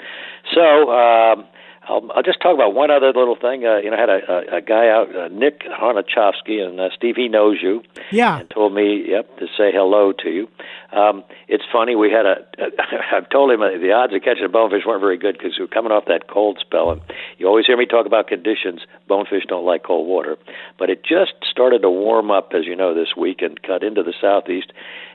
So. 0.54 0.92
Um, 0.92 1.46
I'll, 1.90 2.08
I'll 2.16 2.24
just 2.24 2.40
talk 2.40 2.54
about 2.54 2.76
one 2.76 2.92
other 2.92 3.08
little 3.08 3.36
thing. 3.36 3.66
Uh, 3.66 3.78
you 3.78 3.90
know, 3.90 3.98
I 3.98 4.00
had 4.00 4.10
a, 4.10 4.32
a, 4.32 4.58
a 4.58 4.62
guy 4.62 4.88
out, 4.90 5.14
uh, 5.16 5.28
Nick 5.30 5.62
Harnachowski, 5.62 6.62
and 6.62 6.80
uh, 6.80 6.90
Steve, 6.96 7.16
he 7.16 7.28
knows 7.28 7.58
you. 7.62 7.82
Yeah. 8.12 8.40
And 8.40 8.50
told 8.50 8.74
me, 8.74 9.06
yep, 9.10 9.36
to 9.40 9.48
say 9.58 9.72
hello 9.74 10.14
to 10.24 10.30
you. 10.30 10.48
Um, 10.92 11.24
it's 11.48 11.64
funny. 11.72 11.96
We 11.96 12.12
had 12.12 12.28
a. 12.28 12.46
I've 13.12 13.30
told 13.30 13.52
him 13.52 13.62
uh, 13.62 13.72
the 13.82 13.92
odds 13.92 14.14
of 14.14 14.22
catching 14.22 14.46
a 14.46 14.50
bonefish 14.50 14.84
weren't 14.86 15.02
very 15.02 15.18
good 15.18 15.38
because 15.38 15.58
we 15.58 15.64
were 15.64 15.68
coming 15.68 15.92
off 15.92 16.06
that 16.06 16.28
cold 16.28 16.60
spell, 16.62 16.92
and 16.92 17.02
you 17.40 17.48
always 17.48 17.66
hear 17.66 17.78
me 17.78 17.88
talk 17.88 18.06
about 18.06 18.28
conditions. 18.28 18.82
Bonefish 19.08 19.46
don't 19.48 19.66
like 19.66 19.84
cold 19.84 20.08
water, 20.08 20.38
but 20.78 20.92
it 20.92 21.04
just 21.04 21.34
started 21.50 21.82
to 21.82 21.90
warm 21.90 22.30
up, 22.30 22.52
as 22.54 22.66
you 22.66 22.76
know, 22.76 22.94
this 22.94 23.16
week 23.18 23.42
and 23.42 23.62
cut 23.64 23.84
into 23.84 24.04
the 24.04 24.14
southeast. 24.22 24.72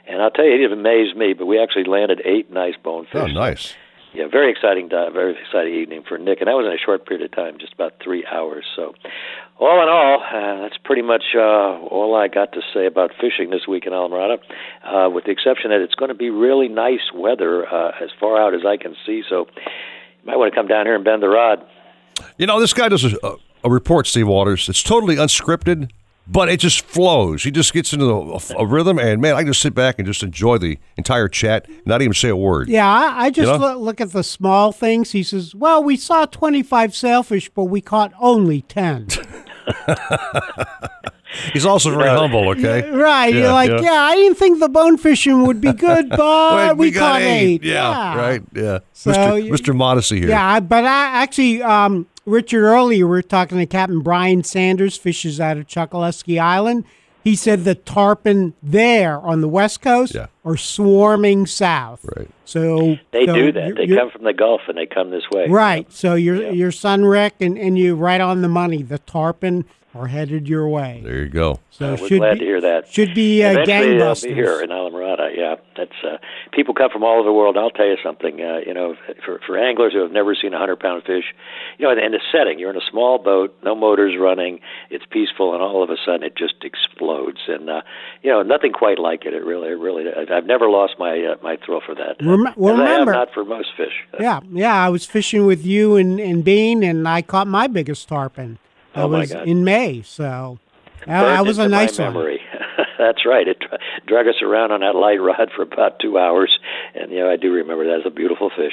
And 0.06 0.20
I'll 0.20 0.30
tell 0.30 0.44
you, 0.44 0.64
it 0.64 0.72
amazed 0.72 1.16
me, 1.16 1.34
but 1.34 1.46
we 1.46 1.60
actually 1.62 1.84
landed 1.84 2.20
eight 2.24 2.50
nice 2.50 2.74
bonefish. 2.82 3.14
Oh, 3.14 3.26
nice. 3.26 3.74
Yeah, 4.14 4.28
very 4.30 4.52
exciting, 4.52 4.88
very 4.88 5.34
exciting 5.36 5.74
evening 5.74 6.04
for 6.06 6.18
Nick, 6.18 6.40
and 6.40 6.46
that 6.46 6.54
was 6.54 6.66
in 6.66 6.72
a 6.72 6.78
short 6.78 7.04
period 7.04 7.24
of 7.24 7.32
time, 7.34 7.58
just 7.58 7.72
about 7.72 7.94
three 8.02 8.24
hours. 8.30 8.64
So, 8.76 8.94
all 9.58 9.82
in 9.82 9.88
all, 9.88 10.22
uh, 10.22 10.62
that's 10.62 10.76
pretty 10.84 11.02
much 11.02 11.34
uh, 11.34 11.82
all 11.90 12.14
I 12.14 12.28
got 12.28 12.52
to 12.52 12.60
say 12.72 12.86
about 12.86 13.10
fishing 13.20 13.50
this 13.50 13.66
week 13.66 13.86
in 13.86 13.92
Islamorada, 13.92 14.38
uh, 14.84 15.10
with 15.10 15.24
the 15.24 15.32
exception 15.32 15.70
that 15.70 15.80
it's 15.80 15.96
going 15.96 16.10
to 16.10 16.14
be 16.14 16.30
really 16.30 16.68
nice 16.68 17.10
weather 17.12 17.66
uh, 17.66 17.90
as 18.00 18.10
far 18.20 18.40
out 18.40 18.54
as 18.54 18.60
I 18.64 18.76
can 18.76 18.94
see. 19.04 19.24
So, 19.28 19.48
you 19.56 20.26
might 20.26 20.36
want 20.36 20.52
to 20.52 20.56
come 20.56 20.68
down 20.68 20.86
here 20.86 20.94
and 20.94 21.02
bend 21.02 21.20
the 21.20 21.28
rod. 21.28 21.66
You 22.38 22.46
know, 22.46 22.60
this 22.60 22.72
guy 22.72 22.88
does 22.88 23.04
a, 23.04 23.36
a 23.64 23.68
report, 23.68 24.06
Steve 24.06 24.28
Waters. 24.28 24.68
It's 24.68 24.84
totally 24.84 25.16
unscripted, 25.16 25.90
but 26.26 26.48
it 26.48 26.58
just 26.60 26.82
flows. 26.86 27.42
He 27.44 27.50
just 27.50 27.72
gets 27.72 27.92
into 27.92 28.06
a, 28.06 28.40
a 28.58 28.66
rhythm, 28.66 28.98
and 28.98 29.20
man, 29.20 29.34
I 29.34 29.38
can 29.40 29.48
just 29.48 29.60
sit 29.60 29.74
back 29.74 29.98
and 29.98 30.06
just 30.06 30.22
enjoy 30.22 30.58
the 30.58 30.78
entire 30.96 31.28
chat, 31.28 31.66
not 31.84 32.00
even 32.02 32.14
say 32.14 32.28
a 32.30 32.36
word. 32.36 32.68
Yeah, 32.68 32.88
I, 32.88 33.24
I 33.26 33.30
just 33.30 33.46
You 33.46 33.58
know? 33.58 33.74
look, 33.74 33.78
look 33.78 34.00
at 34.00 34.12
the 34.12 34.22
small 34.24 34.72
things. 34.72 35.12
He 35.12 35.22
says, 35.22 35.54
"Well, 35.54 35.82
we 35.84 35.96
saw 35.96 36.24
25 36.26 36.94
sailfish, 36.94 37.50
but 37.50 37.64
we 37.64 37.80
caught 37.80 38.12
only 38.18 38.62
10." 38.62 39.08
He's 41.52 41.66
also 41.66 41.90
very 41.90 42.08
humble. 42.10 42.48
Okay, 42.50 42.88
right? 42.90 43.32
You're 43.34 43.50
like, 43.52 43.68
yeah. 43.82 43.92
I 43.92 44.14
didn't 44.14 44.36
think 44.36 44.60
the 44.60 44.68
bone 44.68 44.96
fishing 44.96 45.44
would 45.46 45.60
be 45.60 45.72
good, 45.72 46.08
but 46.16 46.76
Wait, 46.76 46.76
we, 46.78 46.90
got 46.92 47.12
caught 47.14 47.22
eight. 47.22 47.64
Yeah, 47.64 48.16
right. 48.16 48.42
Yeah, 48.54 48.78
So 48.92 49.10
Mr. 49.10 49.44
you- 49.44 49.52
Mr. 49.52 49.74
Modesty 49.74 50.20
here. 50.20 50.28
Yeah, 50.28 50.60
but 50.60 50.84
I 50.84 51.22
actually, 51.22 51.60
um, 51.62 52.06
Richard, 52.26 52.64
earlier 52.64 53.06
we 53.06 53.10
were 53.10 53.22
talking 53.22 53.58
to 53.58 53.66
Captain 53.66 54.00
Brian 54.00 54.42
Sanders, 54.44 54.96
fishes 54.96 55.40
out 55.40 55.56
of 55.58 55.66
Chokoloskee 55.66 56.40
Island. 56.40 56.84
He 57.22 57.36
said 57.36 57.64
the 57.64 57.74
tarpon 57.74 58.52
there 58.62 59.18
on 59.18 59.40
the 59.40 59.48
west 59.48 59.80
coast 59.80 60.14
are 60.44 60.56
swarming 60.58 61.46
south. 61.46 62.04
Right. 62.16 62.28
So 62.44 62.98
They 63.12 63.24
so 63.26 63.34
do 63.34 63.52
that. 63.52 63.66
you're- 63.68 63.72
They 63.76 63.84
you're- 63.88 63.98
come 63.98 64.10
from 64.10 64.24
the 64.24 64.34
Gulf 64.34 64.60
and 64.68 64.76
they 64.76 64.84
come 64.86 65.10
this 65.10 65.24
way. 65.32 65.46
Right. 65.48 65.90
So 65.90 66.14
your 66.16 66.52
your 66.52 66.70
son 66.70 67.04
Rick 67.06 67.34
and, 67.40 67.56
and 67.58 67.78
you 67.78 67.94
right 67.94 68.20
on 68.20 68.42
the 68.42 68.48
money. 68.48 68.82
The 68.82 68.98
tarpon 68.98 69.64
are 69.94 70.06
headed 70.08 70.48
your 70.48 70.68
way. 70.68 71.00
There 71.04 71.22
you 71.22 71.28
go. 71.28 71.60
So 71.70 71.86
Uh, 71.94 71.96
we're 72.00 72.08
should 72.08 72.18
glad 72.18 72.34
be, 72.34 72.38
to 72.40 72.44
hear 72.44 72.60
that. 72.60 72.88
Should 72.92 73.14
be 73.14 73.44
uh, 73.44 73.50
Eventually, 73.52 73.98
they'll 73.98 74.14
gangbusters. 74.14 74.22
be 74.24 74.34
here 74.34 74.60
in 74.60 74.70
Islamorada. 74.70 75.36
Yeah, 75.36 75.54
that's 75.76 75.92
uh, 76.04 76.18
people 76.52 76.74
come 76.74 76.90
from 76.90 77.04
all 77.04 77.14
over 77.20 77.24
the 77.24 77.32
world. 77.32 77.56
I'll 77.56 77.70
tell 77.70 77.86
you 77.86 77.96
something. 78.02 78.40
Uh, 78.40 78.58
you 78.66 78.74
know, 78.74 78.96
for 79.24 79.40
for 79.46 79.58
anglers 79.58 79.92
who 79.92 80.00
have 80.02 80.10
never 80.12 80.34
seen 80.34 80.52
a 80.54 80.58
hundred 80.58 80.80
pound 80.80 81.04
fish, 81.04 81.24
you 81.78 81.86
know, 81.86 81.92
in 81.92 82.12
the 82.12 82.20
setting, 82.32 82.58
you're 82.58 82.70
in 82.70 82.76
a 82.76 82.86
small 82.90 83.18
boat, 83.18 83.54
no 83.62 83.74
motors 83.74 84.14
running, 84.18 84.60
it's 84.90 85.04
peaceful, 85.10 85.54
and 85.54 85.62
all 85.62 85.82
of 85.82 85.90
a 85.90 85.96
sudden 86.04 86.22
it 86.22 86.36
just 86.36 86.54
explodes. 86.64 87.40
And 87.48 87.70
uh, 87.70 87.82
you 88.22 88.30
know, 88.30 88.42
nothing 88.42 88.72
quite 88.72 88.98
like 88.98 89.24
it. 89.26 89.34
It 89.34 89.44
really, 89.44 89.68
it 89.68 89.78
really. 89.78 90.04
I've 90.12 90.46
never 90.46 90.68
lost 90.68 90.94
my 90.98 91.24
uh, 91.24 91.36
my 91.42 91.56
thrill 91.64 91.80
for 91.84 91.94
that. 91.94 92.16
Rem- 92.20 92.52
well, 92.56 92.74
As 92.74 92.80
I 92.80 92.90
remember- 92.92 93.12
not 93.12 93.32
for 93.32 93.44
most 93.44 93.68
fish. 93.76 93.94
Yeah, 94.20 94.40
yeah. 94.52 94.74
I 94.74 94.88
was 94.88 95.04
fishing 95.06 95.46
with 95.46 95.64
you 95.64 95.96
and, 95.96 96.20
and 96.20 96.44
Bean, 96.44 96.82
and 96.82 97.06
I 97.08 97.22
caught 97.22 97.46
my 97.46 97.66
biggest 97.66 98.08
tarpon. 98.08 98.58
That 98.94 99.04
Oh, 99.04 99.08
my 99.08 99.20
was 99.20 99.32
God. 99.32 99.48
in 99.48 99.64
May. 99.64 100.02
So 100.02 100.58
that, 101.06 101.22
that 101.22 101.46
was 101.46 101.58
a 101.58 101.62
into 101.64 101.76
my 101.76 101.82
nice 101.84 101.98
one. 101.98 102.12
memory. 102.14 102.40
That's 102.98 103.26
right. 103.26 103.46
It 103.48 103.58
dra- 103.60 103.78
drug 104.06 104.26
us 104.28 104.40
around 104.42 104.72
on 104.72 104.80
that 104.80 104.94
light 104.94 105.20
rod 105.20 105.50
for 105.54 105.62
about 105.62 105.98
two 106.00 106.16
hours, 106.18 106.58
and 106.94 107.10
you 107.10 107.18
know 107.20 107.30
I 107.30 107.36
do 107.36 107.52
remember 107.52 107.84
that 107.86 108.00
as 108.00 108.06
a 108.06 108.10
beautiful 108.10 108.50
fish. 108.56 108.72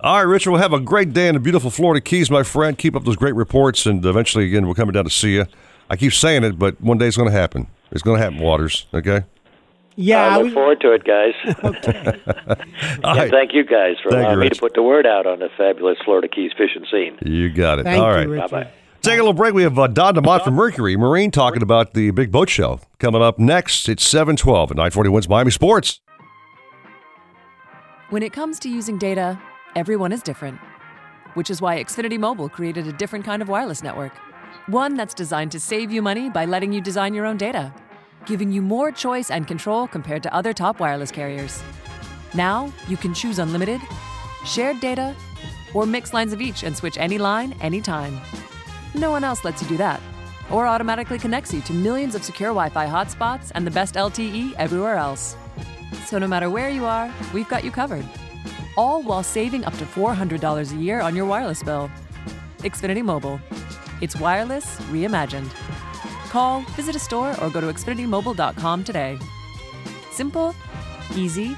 All 0.00 0.16
right, 0.16 0.22
Richard, 0.22 0.50
we'll 0.50 0.60
have 0.60 0.72
a 0.74 0.80
great 0.80 1.12
day 1.14 1.26
in 1.28 1.34
the 1.34 1.40
beautiful 1.40 1.70
Florida 1.70 2.00
Keys, 2.02 2.30
my 2.30 2.42
friend. 2.42 2.76
Keep 2.76 2.96
up 2.96 3.04
those 3.04 3.16
great 3.16 3.34
reports, 3.34 3.86
and 3.86 4.04
eventually, 4.04 4.44
again, 4.46 4.66
we're 4.68 4.74
coming 4.74 4.92
down 4.92 5.04
to 5.04 5.10
see 5.10 5.34
you. 5.34 5.46
I 5.88 5.96
keep 5.96 6.12
saying 6.12 6.44
it, 6.44 6.58
but 6.58 6.78
one 6.82 6.98
day 6.98 7.06
it's 7.06 7.16
going 7.16 7.30
to 7.30 7.34
happen. 7.36 7.68
It's 7.92 8.02
going 8.02 8.18
to 8.18 8.22
happen, 8.22 8.38
Waters, 8.40 8.86
okay? 8.92 9.22
Yeah, 9.94 10.26
I 10.26 10.34
I 10.34 10.36
look 10.36 10.44
was- 10.46 10.52
forward 10.52 10.80
to 10.82 10.92
it, 10.92 11.04
guys. 11.04 11.32
All 13.04 13.10
and 13.12 13.18
right. 13.20 13.30
thank 13.30 13.54
you 13.54 13.64
guys 13.64 13.94
for 14.02 14.10
Thank 14.10 14.20
you, 14.22 14.26
allowing 14.26 14.40
me 14.40 14.48
to 14.50 14.60
put 14.60 14.74
the 14.74 14.82
word 14.82 15.06
out 15.06 15.26
on 15.26 15.38
the 15.38 15.48
fabulous 15.56 15.96
Florida 16.04 16.28
Keys 16.28 16.50
fishing 16.58 16.84
scene. 16.90 17.16
You 17.24 17.48
got 17.48 17.78
it. 17.78 17.84
Thank 17.84 18.02
All 18.02 18.20
you, 18.20 18.34
right. 18.34 18.50
Bye-bye. 18.50 18.70
Take 19.06 19.20
a 19.20 19.22
little 19.22 19.34
break. 19.34 19.54
We 19.54 19.62
have 19.62 19.78
uh, 19.78 19.86
Don 19.86 20.16
DeMott 20.16 20.42
from 20.42 20.54
Mercury 20.54 20.96
Marine 20.96 21.30
talking 21.30 21.62
about 21.62 21.94
the 21.94 22.10
big 22.10 22.32
boat 22.32 22.50
show 22.50 22.80
coming 22.98 23.22
up 23.22 23.38
next. 23.38 23.88
It's 23.88 24.04
712 24.04 24.72
at 24.72 24.76
940 24.76 25.10
wins 25.10 25.28
Miami 25.28 25.52
Sports. 25.52 26.00
When 28.10 28.24
it 28.24 28.32
comes 28.32 28.58
to 28.58 28.68
using 28.68 28.98
data, 28.98 29.40
everyone 29.76 30.10
is 30.10 30.24
different, 30.24 30.58
which 31.34 31.50
is 31.50 31.62
why 31.62 31.80
Xfinity 31.80 32.18
Mobile 32.18 32.48
created 32.48 32.88
a 32.88 32.92
different 32.94 33.24
kind 33.24 33.42
of 33.42 33.48
wireless 33.48 33.80
network. 33.80 34.12
One 34.66 34.96
that's 34.96 35.14
designed 35.14 35.52
to 35.52 35.60
save 35.60 35.92
you 35.92 36.02
money 36.02 36.28
by 36.28 36.44
letting 36.44 36.72
you 36.72 36.80
design 36.80 37.14
your 37.14 37.26
own 37.26 37.36
data, 37.36 37.72
giving 38.24 38.50
you 38.50 38.60
more 38.60 38.90
choice 38.90 39.30
and 39.30 39.46
control 39.46 39.86
compared 39.86 40.24
to 40.24 40.34
other 40.34 40.52
top 40.52 40.80
wireless 40.80 41.12
carriers. 41.12 41.62
Now, 42.34 42.72
you 42.88 42.96
can 42.96 43.14
choose 43.14 43.38
unlimited, 43.38 43.80
shared 44.44 44.80
data, 44.80 45.14
or 45.74 45.86
mix 45.86 46.12
lines 46.12 46.32
of 46.32 46.40
each 46.40 46.64
and 46.64 46.76
switch 46.76 46.98
any 46.98 47.18
line 47.18 47.52
anytime. 47.60 48.20
No 48.96 49.10
one 49.10 49.24
else 49.24 49.44
lets 49.44 49.60
you 49.60 49.68
do 49.68 49.76
that, 49.76 50.00
or 50.50 50.66
automatically 50.66 51.18
connects 51.18 51.52
you 51.52 51.60
to 51.62 51.74
millions 51.74 52.14
of 52.14 52.24
secure 52.24 52.48
Wi 52.48 52.70
Fi 52.70 52.86
hotspots 52.86 53.52
and 53.54 53.66
the 53.66 53.70
best 53.70 53.94
LTE 53.94 54.54
everywhere 54.54 54.96
else. 54.96 55.36
So 56.06 56.18
no 56.18 56.26
matter 56.26 56.48
where 56.48 56.70
you 56.70 56.86
are, 56.86 57.12
we've 57.34 57.48
got 57.48 57.62
you 57.62 57.70
covered. 57.70 58.06
All 58.74 59.02
while 59.02 59.22
saving 59.22 59.66
up 59.66 59.76
to 59.76 59.84
$400 59.84 60.72
a 60.72 60.76
year 60.76 61.02
on 61.02 61.14
your 61.14 61.26
wireless 61.26 61.62
bill. 61.62 61.90
Xfinity 62.60 63.04
Mobile. 63.04 63.38
It's 64.00 64.18
wireless 64.18 64.78
reimagined. 64.90 65.50
Call, 66.30 66.62
visit 66.74 66.96
a 66.96 66.98
store, 66.98 67.38
or 67.42 67.50
go 67.50 67.60
to 67.60 67.66
xfinitymobile.com 67.66 68.82
today. 68.82 69.18
Simple, 70.10 70.54
easy, 71.14 71.54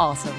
awesome. 0.00 0.34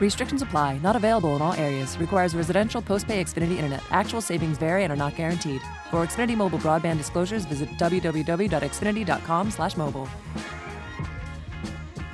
Restrictions 0.00 0.42
apply. 0.42 0.78
Not 0.82 0.96
available 0.96 1.36
in 1.36 1.42
all 1.42 1.54
areas. 1.54 1.96
Requires 1.98 2.34
residential 2.34 2.82
post-pay 2.82 3.24
Xfinity 3.24 3.56
Internet. 3.56 3.82
Actual 3.90 4.20
savings 4.20 4.58
vary 4.58 4.84
and 4.84 4.92
are 4.92 4.96
not 4.96 5.16
guaranteed. 5.16 5.62
For 5.90 6.06
Xfinity 6.06 6.36
Mobile 6.36 6.58
broadband 6.58 6.98
disclosures, 6.98 7.46
visit 7.46 7.70
www.xfinity.com/mobile. 7.78 10.08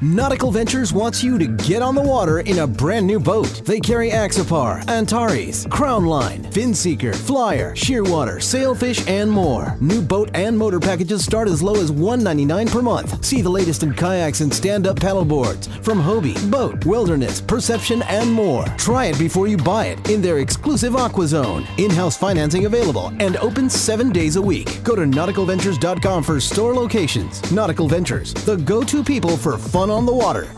Nautical 0.04 0.50
Ventures 0.50 0.92
wants 0.92 1.22
you 1.22 1.38
to 1.38 1.46
get 1.46 1.80
on 1.80 1.94
the 1.94 2.02
water 2.02 2.40
in 2.40 2.58
a 2.58 2.66
brand 2.66 3.06
new 3.06 3.20
boat. 3.20 3.62
They 3.64 3.78
carry 3.78 4.10
Axopar, 4.10 4.84
Antares, 4.88 5.64
Crownline, 5.66 6.42
Finseeker, 6.52 7.14
Flyer, 7.14 7.72
Shearwater, 7.76 8.42
Sailfish, 8.42 9.06
and 9.06 9.30
more. 9.30 9.76
New 9.80 10.02
boat 10.02 10.28
and 10.34 10.58
motor 10.58 10.80
packages 10.80 11.24
start 11.24 11.46
as 11.46 11.62
low 11.62 11.76
as 11.76 11.92
199 11.92 12.66
per 12.66 12.82
month. 12.82 13.24
See 13.24 13.42
the 13.42 13.48
latest 13.48 13.84
in 13.84 13.94
kayaks 13.94 14.40
and 14.40 14.52
stand-up 14.52 14.96
paddleboards 14.96 15.68
from 15.84 16.00
Hobie, 16.00 16.50
BOTE, 16.50 16.84
Wilderness, 16.84 17.40
Perception, 17.40 18.02
and 18.08 18.28
more. 18.28 18.64
Try 18.78 19.04
it 19.04 19.18
before 19.20 19.46
you 19.46 19.56
buy 19.56 19.86
it 19.86 20.10
in 20.10 20.20
their 20.20 20.38
exclusive 20.38 20.96
Aqua 20.96 21.28
Zone. 21.28 21.64
In-house 21.78 22.16
financing 22.18 22.66
available 22.66 23.12
and 23.20 23.36
open 23.36 23.70
seven 23.70 24.10
days 24.10 24.34
a 24.34 24.42
week. 24.42 24.82
Go 24.82 24.96
to 24.96 25.02
nauticalventures.com 25.02 26.24
for 26.24 26.40
store 26.40 26.74
locations. 26.74 27.52
Nautical 27.52 27.86
Ventures, 27.86 28.34
the 28.34 28.56
go-to 28.56 29.04
people 29.04 29.36
for 29.36 29.56
fun 29.56 29.91
on 29.92 30.06
the 30.06 30.12
water. 30.12 30.48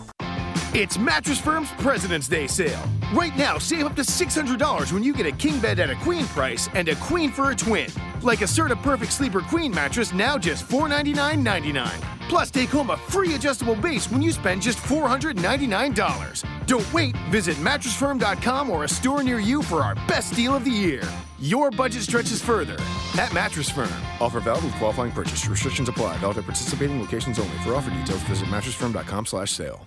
It's 0.75 0.99
Mattress 0.99 1.41
Firm's 1.41 1.71
President's 1.79 2.27
Day 2.27 2.47
sale. 2.49 2.83
Right 3.13 3.37
now, 3.37 3.59
save 3.59 3.85
up 3.85 3.95
to 3.95 4.03
$600 4.03 4.93
when 4.93 5.05
you 5.05 5.13
get 5.15 5.25
a 5.25 5.31
king 5.31 5.61
bed 5.61 5.79
at 5.79 5.89
a 5.89 5.95
queen 5.97 6.27
price 6.27 6.69
and 6.75 6.89
a 6.89 6.97
queen 6.97 7.31
for 7.31 7.51
a 7.51 7.55
twin. 7.55 7.87
Like 8.23 8.41
a 8.41 8.45
Serta 8.47 8.81
Perfect 8.83 9.13
Sleeper 9.13 9.41
Queen 9.41 9.73
mattress, 9.73 10.13
now 10.13 10.37
just 10.37 10.67
$499.99. 10.69 11.89
Plus, 12.29 12.51
take 12.51 12.71
home 12.71 12.91
a 12.91 12.97
free 12.97 13.35
adjustable 13.35 13.77
base 13.77 14.11
when 14.11 14.21
you 14.21 14.33
spend 14.33 14.63
just 14.63 14.79
$499. 14.79 16.67
Don't 16.67 16.93
wait. 16.93 17.17
Visit 17.31 17.57
mattressfirm.com 17.59 18.71
or 18.71 18.83
a 18.83 18.89
store 18.89 19.23
near 19.23 19.39
you 19.39 19.63
for 19.63 19.83
our 19.83 19.95
best 20.09 20.35
deal 20.35 20.57
of 20.57 20.65
the 20.65 20.71
year. 20.73 21.03
Your 21.45 21.71
budget 21.71 22.05
stretches 22.05 22.41
further 22.41 22.77
at 23.19 23.31
Mattress 23.35 23.69
Firm. 23.69 23.93
Offer 24.19 24.41
valid 24.41 24.65
with 24.65 24.73
qualifying 24.77 25.13
purchase. 25.13 25.47
Restrictions 25.47 25.91
apply. 25.91 26.17
Valid 26.17 26.39
at 26.39 26.45
participating 26.45 26.99
locations 26.99 27.39
only. 27.39 27.59
For 27.59 27.75
offer 27.75 27.91
details, 27.91 28.23
visit 28.23 28.49
mattressfirm.com/sale. 28.49 29.87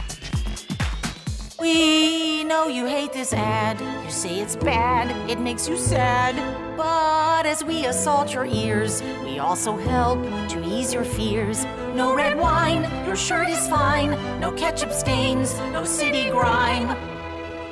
We 1.61 2.43
know 2.43 2.67
you 2.67 2.87
hate 2.87 3.13
this 3.13 3.33
ad. 3.33 3.79
You 4.03 4.09
say 4.09 4.39
it's 4.39 4.55
bad, 4.55 5.11
it 5.29 5.39
makes 5.39 5.69
you 5.69 5.77
sad. 5.77 6.35
But 6.75 7.45
as 7.45 7.63
we 7.63 7.85
assault 7.85 8.33
your 8.33 8.45
ears, 8.45 9.03
we 9.23 9.37
also 9.37 9.77
help 9.77 10.23
to 10.49 10.63
ease 10.65 10.91
your 10.91 11.03
fears. 11.03 11.63
No 11.93 12.15
red 12.15 12.35
wine, 12.39 12.89
your 13.05 13.15
shirt 13.15 13.47
is 13.47 13.67
fine. 13.67 14.09
No 14.39 14.51
ketchup 14.53 14.91
stains, 14.91 15.55
no 15.71 15.85
city 15.85 16.31
grime. 16.31 16.97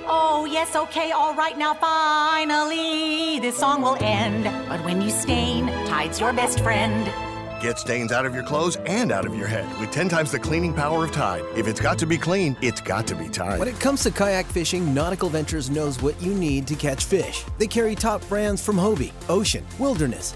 Oh, 0.05 0.45
yes, 0.45 0.75
okay, 0.75 1.09
all 1.09 1.33
right, 1.33 1.57
now 1.57 1.73
finally, 1.73 3.39
this 3.39 3.57
song 3.57 3.81
will 3.81 3.97
end. 4.01 4.43
But 4.69 4.85
when 4.85 5.01
you 5.01 5.09
stain, 5.09 5.65
Tide's 5.87 6.19
your 6.19 6.31
best 6.31 6.59
friend. 6.59 7.11
Get 7.59 7.77
stains 7.77 8.13
out 8.13 8.25
of 8.25 8.33
your 8.33 8.43
clothes 8.43 8.77
and 8.85 9.11
out 9.11 9.25
of 9.25 9.35
your 9.35 9.47
head 9.47 9.67
with 9.81 9.91
10 9.91 10.07
times 10.07 10.31
the 10.31 10.39
cleaning 10.39 10.73
power 10.73 11.03
of 11.03 11.11
Tide. 11.11 11.43
If 11.57 11.67
it's 11.67 11.81
got 11.81 11.97
to 11.99 12.05
be 12.05 12.17
clean, 12.17 12.55
it's 12.61 12.79
got 12.79 13.05
to 13.07 13.15
be 13.15 13.27
Tide. 13.27 13.59
When 13.59 13.67
it 13.67 13.77
comes 13.81 14.01
to 14.03 14.11
kayak 14.11 14.45
fishing, 14.45 14.93
Nautical 14.93 15.27
Ventures 15.27 15.69
knows 15.69 16.01
what 16.01 16.19
you 16.21 16.33
need 16.33 16.67
to 16.67 16.75
catch 16.75 17.03
fish. 17.03 17.43
They 17.57 17.67
carry 17.67 17.95
top 17.95 18.25
brands 18.29 18.63
from 18.63 18.77
Hobie, 18.77 19.11
Ocean, 19.27 19.65
Wilderness, 19.77 20.35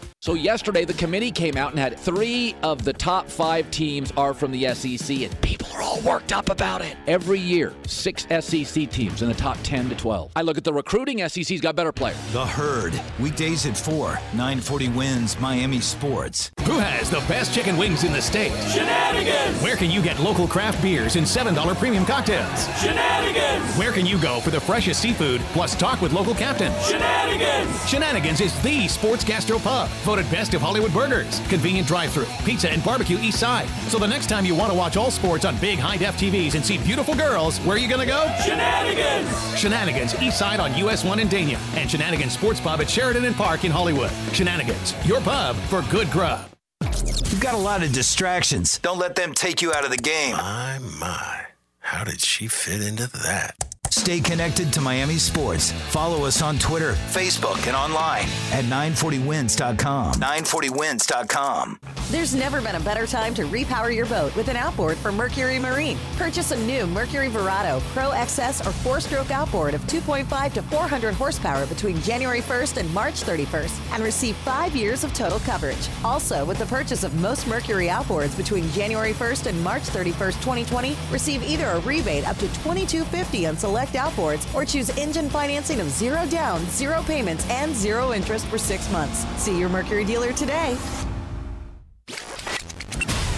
So 0.23 0.35
yesterday, 0.35 0.85
the 0.85 0.93
committee 0.93 1.31
came 1.31 1.57
out 1.57 1.71
and 1.71 1.79
had 1.79 1.97
three 1.97 2.55
of 2.61 2.85
the 2.85 2.93
top 2.93 3.27
five 3.27 3.71
teams 3.71 4.13
are 4.15 4.35
from 4.35 4.51
the 4.51 4.71
SEC, 4.75 5.17
and 5.23 5.41
people 5.41 5.67
are 5.73 5.81
all 5.81 5.99
worked 6.01 6.31
up 6.31 6.51
about 6.51 6.83
it. 6.83 6.95
Every 7.07 7.39
year, 7.39 7.73
six 7.87 8.27
SEC 8.29 8.87
teams 8.91 9.23
in 9.23 9.29
the 9.29 9.33
top 9.33 9.57
10 9.63 9.89
to 9.89 9.95
12. 9.95 10.33
I 10.35 10.43
look 10.43 10.59
at 10.59 10.63
the 10.63 10.73
recruiting, 10.73 11.27
SEC's 11.27 11.59
got 11.59 11.75
better 11.75 11.91
players. 11.91 12.19
The 12.33 12.45
Herd, 12.45 13.01
weekdays 13.19 13.65
at 13.65 13.75
4, 13.75 14.09
940 14.35 14.89
wins 14.89 15.39
Miami 15.39 15.79
Sports. 15.79 16.51
Who 16.65 16.77
has 16.77 17.09
the 17.09 17.21
best 17.21 17.51
chicken 17.51 17.75
wings 17.75 18.03
in 18.03 18.13
the 18.13 18.21
state? 18.21 18.51
Shenanigans! 18.69 19.59
Where 19.63 19.75
can 19.75 19.89
you 19.89 20.03
get 20.03 20.19
local 20.19 20.47
craft 20.47 20.83
beers 20.83 21.15
and 21.15 21.25
$7 21.25 21.75
premium 21.77 22.05
cocktails? 22.05 22.67
Shenanigans! 22.79 23.75
Where 23.75 23.91
can 23.91 24.05
you 24.05 24.21
go 24.21 24.39
for 24.39 24.51
the 24.51 24.61
freshest 24.61 25.01
seafood 25.01 25.41
plus 25.53 25.75
talk 25.75 25.99
with 25.99 26.13
local 26.13 26.35
captains? 26.35 26.75
Shenanigans! 26.85 27.89
Shenanigans 27.89 28.39
is 28.39 28.61
the 28.61 28.87
sports 28.87 29.23
gastro 29.23 29.57
pub. 29.57 29.89
Voted 30.11 30.29
best 30.29 30.53
of 30.53 30.61
Hollywood 30.61 30.93
burgers, 30.93 31.39
convenient 31.47 31.87
drive-through, 31.87 32.25
pizza 32.43 32.69
and 32.69 32.83
barbecue 32.83 33.17
east 33.19 33.39
side. 33.39 33.69
So 33.87 33.97
the 33.97 34.09
next 34.09 34.27
time 34.27 34.43
you 34.43 34.53
want 34.53 34.69
to 34.69 34.77
watch 34.77 34.97
all 34.97 35.09
sports 35.09 35.45
on 35.45 35.55
big 35.59 35.79
high-def 35.79 36.17
TVs 36.17 36.55
and 36.55 36.65
see 36.65 36.77
beautiful 36.79 37.15
girls, 37.15 37.59
where 37.59 37.77
are 37.77 37.79
you 37.79 37.87
going 37.87 38.01
to 38.01 38.05
go? 38.05 38.29
Shenanigans! 38.43 39.57
Shenanigans 39.57 40.21
east 40.21 40.37
side 40.37 40.59
on 40.59 40.75
US 40.79 41.05
1 41.05 41.17
in 41.17 41.29
Dania 41.29 41.57
and 41.77 41.89
Shenanigans 41.89 42.33
Sports 42.33 42.59
Pub 42.59 42.81
at 42.81 42.89
Sheridan 42.89 43.23
and 43.23 43.33
Park 43.37 43.63
in 43.63 43.71
Hollywood. 43.71 44.11
Shenanigans, 44.33 44.93
your 45.07 45.21
pub 45.21 45.55
for 45.69 45.81
good 45.83 46.11
grub. 46.11 46.45
You've 46.81 47.39
got 47.39 47.53
a 47.53 47.57
lot 47.57 47.81
of 47.81 47.93
distractions. 47.93 48.79
Don't 48.79 48.99
let 48.99 49.15
them 49.15 49.33
take 49.33 49.61
you 49.61 49.71
out 49.71 49.85
of 49.85 49.91
the 49.91 49.97
game. 49.97 50.33
My, 50.33 50.77
my. 50.99 51.45
How 51.79 52.03
did 52.03 52.19
she 52.19 52.47
fit 52.47 52.81
into 52.85 53.07
that? 53.07 53.70
Stay 53.91 54.21
connected 54.21 54.71
to 54.71 54.79
Miami 54.79 55.17
sports. 55.17 55.73
Follow 55.89 56.25
us 56.25 56.41
on 56.41 56.57
Twitter, 56.57 56.93
Facebook, 56.93 57.67
and 57.67 57.75
online 57.75 58.23
at 58.51 58.63
940wins.com. 58.65 60.13
940wins.com. 60.13 61.77
There's 62.09 62.33
never 62.33 62.61
been 62.61 62.75
a 62.75 62.79
better 62.79 63.05
time 63.05 63.33
to 63.35 63.43
repower 63.43 63.93
your 63.93 64.05
boat 64.05 64.33
with 64.35 64.47
an 64.47 64.55
outboard 64.55 64.97
from 64.97 65.17
Mercury 65.17 65.59
Marine. 65.59 65.97
Purchase 66.17 66.51
a 66.51 66.57
new 66.65 66.87
Mercury 66.87 67.27
Verado 67.27 67.81
Pro 67.93 68.11
XS 68.11 68.65
or 68.65 68.71
four 68.71 69.01
stroke 69.01 69.29
outboard 69.29 69.73
of 69.73 69.81
2.5 69.83 70.53
to 70.53 70.61
400 70.63 71.13
horsepower 71.13 71.65
between 71.65 72.01
January 72.01 72.41
1st 72.41 72.77
and 72.77 72.93
March 72.93 73.23
31st 73.23 73.93
and 73.93 74.03
receive 74.03 74.35
five 74.37 74.73
years 74.75 75.03
of 75.03 75.13
total 75.13 75.39
coverage. 75.39 75.89
Also, 76.03 76.45
with 76.45 76.57
the 76.57 76.65
purchase 76.65 77.03
of 77.03 77.13
most 77.15 77.45
Mercury 77.45 77.87
outboards 77.87 78.35
between 78.37 78.69
January 78.71 79.13
1st 79.13 79.47
and 79.47 79.61
March 79.63 79.83
31st, 79.83 80.39
2020, 80.41 80.95
receive 81.11 81.43
either 81.43 81.67
a 81.67 81.79
rebate 81.81 82.27
up 82.27 82.37
to 82.37 82.47
2250 82.63 83.47
on 83.47 83.57
select 83.57 83.80
outboards 83.89 84.53
or 84.53 84.65
choose 84.65 84.89
engine 84.97 85.29
financing 85.29 85.79
of 85.79 85.89
zero 85.89 86.25
down, 86.27 86.65
zero 86.65 87.03
payments, 87.03 87.47
and 87.49 87.75
zero 87.75 88.13
interest 88.13 88.45
for 88.47 88.57
six 88.57 88.91
months. 88.91 89.25
See 89.41 89.59
your 89.59 89.69
Mercury 89.69 90.05
dealer 90.05 90.33
today. 90.33 90.77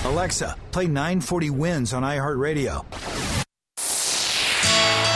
Alexa, 0.05 0.55
play 0.71 0.87
940 0.87 1.49
wins 1.49 1.93
on 1.93 2.03
iHeartRadio. 2.03 2.85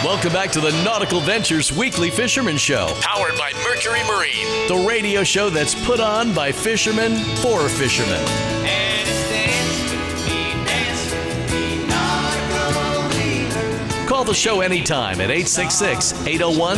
Welcome 0.04 0.32
back 0.32 0.52
to 0.52 0.62
the 0.62 0.72
Nautical 0.84 1.20
Ventures 1.22 1.76
Weekly 1.76 2.12
Fisherman 2.12 2.56
Show, 2.58 2.94
powered 3.02 3.36
by 3.38 3.52
Mercury 3.64 4.02
Marine, 4.08 4.68
the 4.68 4.86
radio 4.88 5.24
show 5.24 5.50
that's 5.50 5.74
put 5.86 6.00
on 6.00 6.34
by 6.34 6.52
fishermen 6.52 7.16
for 7.38 7.68
fishermen. 7.68 8.24
Call 8.24 8.87
the 14.28 14.34
show 14.34 14.60
anytime 14.62 15.22
at 15.22 15.32
866 15.32 16.12
801 16.28 16.78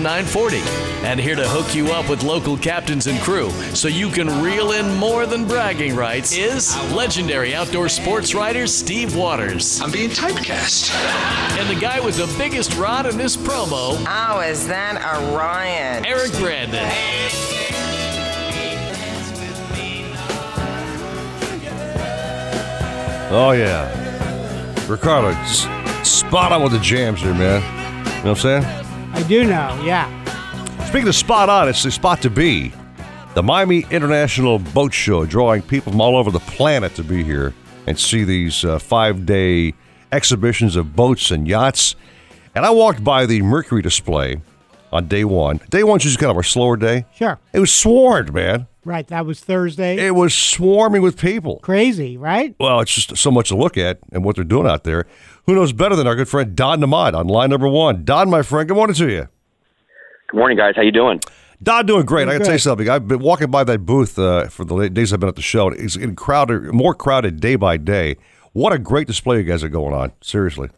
0940. 0.00 0.58
And 1.06 1.18
here 1.20 1.36
to 1.36 1.48
hook 1.48 1.74
you 1.74 1.86
up 1.92 2.08
with 2.10 2.22
local 2.24 2.56
captains 2.58 3.06
and 3.06 3.18
crew 3.20 3.50
so 3.74 3.86
you 3.88 4.10
can 4.10 4.42
reel 4.42 4.72
in 4.72 4.94
more 4.96 5.24
than 5.24 5.46
bragging 5.46 5.94
rights 5.94 6.36
is 6.36 6.76
legendary 6.92 7.54
outdoor 7.54 7.88
sports 7.88 8.34
writer 8.34 8.66
Steve 8.66 9.14
Waters. 9.16 9.80
I'm 9.80 9.92
being 9.92 10.10
typecast. 10.10 10.90
And 11.58 11.68
the 11.74 11.80
guy 11.80 12.00
with 12.00 12.16
the 12.16 12.26
biggest 12.36 12.76
rod 12.76 13.06
in 13.06 13.16
this 13.16 13.36
promo, 13.36 13.96
Oh, 14.08 14.40
is 14.40 14.66
that 14.66 14.96
Orion? 15.16 16.04
Eric 16.04 16.32
Brandon. 16.32 16.88
Oh 23.30 23.50
yeah, 23.52 23.86
Ricardo, 24.88 25.28
s- 25.42 25.66
spot 26.08 26.52
on 26.52 26.62
with 26.62 26.72
the 26.72 26.78
jams 26.78 27.20
here, 27.20 27.34
man. 27.34 27.62
You 27.62 28.24
know 28.24 28.32
what 28.32 28.44
I'm 28.44 28.62
saying? 28.62 28.64
I 29.14 29.22
do 29.28 29.44
know, 29.44 29.80
yeah. 29.84 30.08
Speaking 30.86 31.08
of 31.08 31.14
spot 31.14 31.48
on, 31.48 31.68
it's 31.68 31.82
the 31.82 31.90
spot 31.90 32.22
to 32.22 32.30
be. 32.30 32.72
The 33.34 33.42
Miami 33.42 33.84
International 33.90 34.58
Boat 34.58 34.94
Show, 34.94 35.26
drawing 35.26 35.62
people 35.62 35.92
from 35.92 36.00
all 36.00 36.16
over 36.16 36.30
the 36.30 36.40
planet 36.40 36.94
to 36.96 37.04
be 37.04 37.22
here 37.22 37.54
and 37.86 37.98
see 37.98 38.24
these 38.24 38.64
uh, 38.64 38.78
five 38.78 39.26
day 39.26 39.74
exhibitions 40.10 40.76
of 40.76 40.96
boats 40.96 41.30
and 41.30 41.46
yachts. 41.46 41.94
And 42.54 42.64
I 42.64 42.70
walked 42.70 43.04
by 43.04 43.26
the 43.26 43.42
Mercury 43.42 43.82
display 43.82 44.40
on 44.92 45.08
day 45.08 45.24
one. 45.24 45.60
Day 45.68 45.84
one's 45.84 46.02
just 46.02 46.18
kind 46.18 46.30
of 46.30 46.38
a 46.38 46.42
slower 46.42 46.76
day. 46.76 47.04
Sure. 47.14 47.38
It 47.52 47.60
was 47.60 47.72
swarmed, 47.72 48.32
man. 48.32 48.66
Right, 48.84 49.06
that 49.08 49.26
was 49.26 49.40
Thursday. 49.40 49.98
It 49.98 50.14
was 50.14 50.34
swarming 50.34 51.02
with 51.02 51.20
people. 51.20 51.58
Crazy, 51.58 52.16
right? 52.16 52.54
Well, 52.58 52.80
it's 52.80 52.94
just 52.94 53.16
so 53.18 53.30
much 53.30 53.48
to 53.50 53.56
look 53.56 53.76
at 53.76 53.98
and 54.12 54.24
what 54.24 54.36
they're 54.36 54.44
doing 54.44 54.66
out 54.66 54.84
there. 54.84 55.06
Who 55.48 55.54
knows 55.54 55.72
better 55.72 55.96
than 55.96 56.06
our 56.06 56.14
good 56.14 56.28
friend 56.28 56.54
Don 56.54 56.78
Namad 56.78 57.14
on 57.14 57.26
line 57.26 57.48
number 57.48 57.68
one? 57.68 58.04
Don, 58.04 58.28
my 58.28 58.42
friend, 58.42 58.68
good 58.68 58.74
morning 58.74 58.92
to 58.96 59.08
you. 59.08 59.28
Good 60.26 60.36
morning, 60.36 60.58
guys. 60.58 60.76
How 60.76 60.82
you 60.82 60.92
doing? 60.92 61.20
Don, 61.62 61.86
doing 61.86 62.04
great. 62.04 62.26
Doing 62.26 62.34
I 62.34 62.38
got 62.38 62.38
to 62.40 62.44
tell 62.44 62.54
you 62.56 62.58
something. 62.58 62.90
I've 62.90 63.08
been 63.08 63.20
walking 63.20 63.50
by 63.50 63.64
that 63.64 63.78
booth 63.78 64.18
uh, 64.18 64.48
for 64.48 64.66
the 64.66 64.90
days 64.90 65.10
I've 65.10 65.20
been 65.20 65.28
at 65.30 65.36
the 65.36 65.40
show. 65.40 65.68
It's 65.68 65.96
getting 65.96 66.16
crowded, 66.16 66.74
more 66.74 66.94
crowded 66.94 67.40
day 67.40 67.56
by 67.56 67.78
day. 67.78 68.18
What 68.52 68.74
a 68.74 68.78
great 68.78 69.06
display 69.06 69.38
you 69.38 69.42
guys 69.42 69.64
are 69.64 69.70
going 69.70 69.94
on. 69.94 70.12
Seriously. 70.20 70.68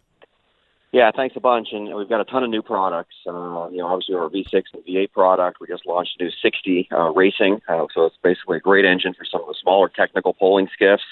Yeah, 0.93 1.11
thanks 1.17 1.35
a 1.35 1.41
bunch. 1.41 1.71
And 1.73 1.93
we've 1.93 2.09
got 2.09 2.21
a 2.21 2.25
ton 2.25 2.45
of 2.45 2.51
new 2.51 2.63
products. 2.63 3.17
Uh, 3.27 3.69
you 3.71 3.79
know, 3.79 3.89
obviously 3.89 4.15
our 4.15 4.29
V6 4.29 4.63
and 4.73 4.85
V8 4.87 5.11
product. 5.11 5.59
We 5.61 5.67
just 5.67 5.85
launched 5.85 6.13
a 6.21 6.23
new 6.23 6.31
60 6.31 6.89
uh, 6.93 7.11
racing. 7.11 7.61
Uh, 7.69 7.87
so 7.93 8.05
it's 8.05 8.17
basically 8.23 8.59
a 8.59 8.61
great 8.61 8.85
engine 8.85 9.15
for 9.15 9.25
some 9.25 9.41
of 9.41 9.49
the 9.49 9.57
smaller 9.61 9.89
technical 9.89 10.33
polling 10.33 10.69
skiffs. 10.73 11.03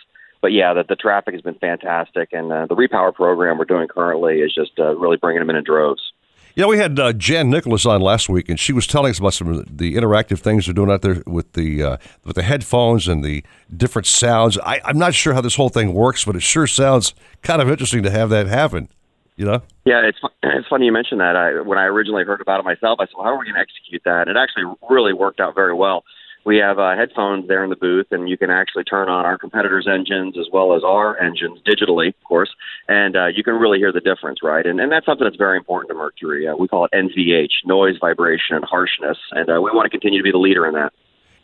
But 0.41 0.53
yeah, 0.53 0.73
the, 0.73 0.85
the 0.89 0.97
traffic 0.97 1.35
has 1.35 1.43
been 1.43 1.55
fantastic. 1.55 2.31
And 2.33 2.53
uh, 2.53 2.67
the 2.67 2.77
repower 2.77 3.15
program 3.15 3.59
we're 3.59 3.65
doing 3.65 3.89
currently 3.89 4.41
is 4.41 4.55
just 4.55 4.79
uh, 4.79 4.97
really 4.97 5.17
bringing 5.17 5.41
them 5.41 5.51
in 5.51 5.57
in 5.57 5.65
droves. 5.65 6.13
Yeah, 6.55 6.67
we 6.67 6.79
had 6.79 6.99
uh, 6.99 7.13
Jan 7.13 7.51
Nicholas 7.51 7.87
on 7.87 8.01
last 8.01 8.29
week, 8.29 8.49
and 8.49 8.59
she 8.59 8.73
was 8.73 8.85
telling 8.85 9.11
us 9.11 9.21
about 9.21 9.35
some 9.35 9.47
of 9.47 9.79
the 9.79 9.95
interactive 9.95 10.41
things 10.41 10.67
they're 10.67 10.75
doing 10.75 10.91
out 10.91 11.03
there 11.03 11.23
with 11.25 11.53
the 11.53 11.85
uh, 11.85 11.97
with 12.25 12.35
the 12.35 12.43
headphones 12.43 13.07
and 13.07 13.25
the 13.25 13.45
different 13.77 14.07
sounds. 14.07 14.59
I, 14.59 14.81
I'm 14.85 14.99
not 14.99 15.15
sure 15.15 15.35
how 15.35 15.41
this 15.41 15.55
whole 15.55 15.69
thing 15.69 15.95
works, 15.95 16.25
but 16.25 16.35
it 16.35 16.43
sure 16.43 16.67
sounds 16.67 17.15
kind 17.43 17.63
of 17.63 17.71
interesting 17.71 18.03
to 18.03 18.11
have 18.11 18.31
that 18.31 18.49
happen. 18.49 18.89
You 19.37 19.45
know? 19.45 19.63
Yeah, 19.85 20.05
it's 20.05 20.19
it's 20.43 20.67
funny 20.67 20.87
you 20.87 20.93
mentioned 20.93 21.21
that. 21.21 21.37
I 21.37 21.61
when 21.61 21.79
I 21.79 21.85
originally 21.85 22.25
heard 22.25 22.41
about 22.41 22.59
it 22.59 22.65
myself, 22.65 22.99
I 22.99 23.05
said, 23.05 23.13
well, 23.17 23.27
"How 23.27 23.35
are 23.35 23.39
we 23.39 23.45
going 23.45 23.55
to 23.55 23.61
execute 23.61 24.03
that?" 24.05 24.27
And 24.27 24.37
it 24.37 24.41
actually 24.41 24.65
really 24.91 25.13
worked 25.13 25.39
out 25.39 25.55
very 25.55 25.75
well. 25.75 26.03
We 26.49 26.57
have 26.57 26.79
uh, 26.79 26.97
headphones 26.97 27.47
there 27.47 27.63
in 27.63 27.69
the 27.69 27.77
booth, 27.77 28.07
and 28.11 28.27
you 28.27 28.39
can 28.39 28.49
actually 28.49 28.85
turn 28.85 29.11
on 29.11 29.27
our 29.27 29.37
competitors' 29.37 29.87
engines 29.87 30.39
as 30.39 30.47
well 30.51 30.75
as 30.75 30.83
our 30.83 31.21
engines 31.21 31.61
digitally, 31.69 32.09
of 32.09 32.25
course, 32.25 32.49
and 32.89 33.15
uh, 33.17 33.27
you 33.27 33.45
can 33.45 33.53
really 33.53 33.77
hear 33.77 33.93
the 33.93 34.01
difference, 34.01 34.39
right? 34.43 34.65
And 34.65 34.81
and 34.81 34.91
that's 34.91 35.05
something 35.05 35.27
that's 35.27 35.37
very 35.37 35.59
important 35.59 35.91
to 35.91 35.95
Mercury. 35.95 36.49
Uh, 36.49 36.57
we 36.57 36.67
call 36.67 36.87
it 36.87 36.93
NVH, 36.93 37.67
noise, 37.67 37.97
vibration, 38.01 38.57
and 38.57 38.65
harshness, 38.65 39.19
and 39.33 39.51
uh, 39.51 39.61
we 39.61 39.71
want 39.73 39.85
to 39.85 39.91
continue 39.91 40.21
to 40.21 40.25
be 40.25 40.31
the 40.31 40.39
leader 40.39 40.67
in 40.67 40.73
that. 40.73 40.95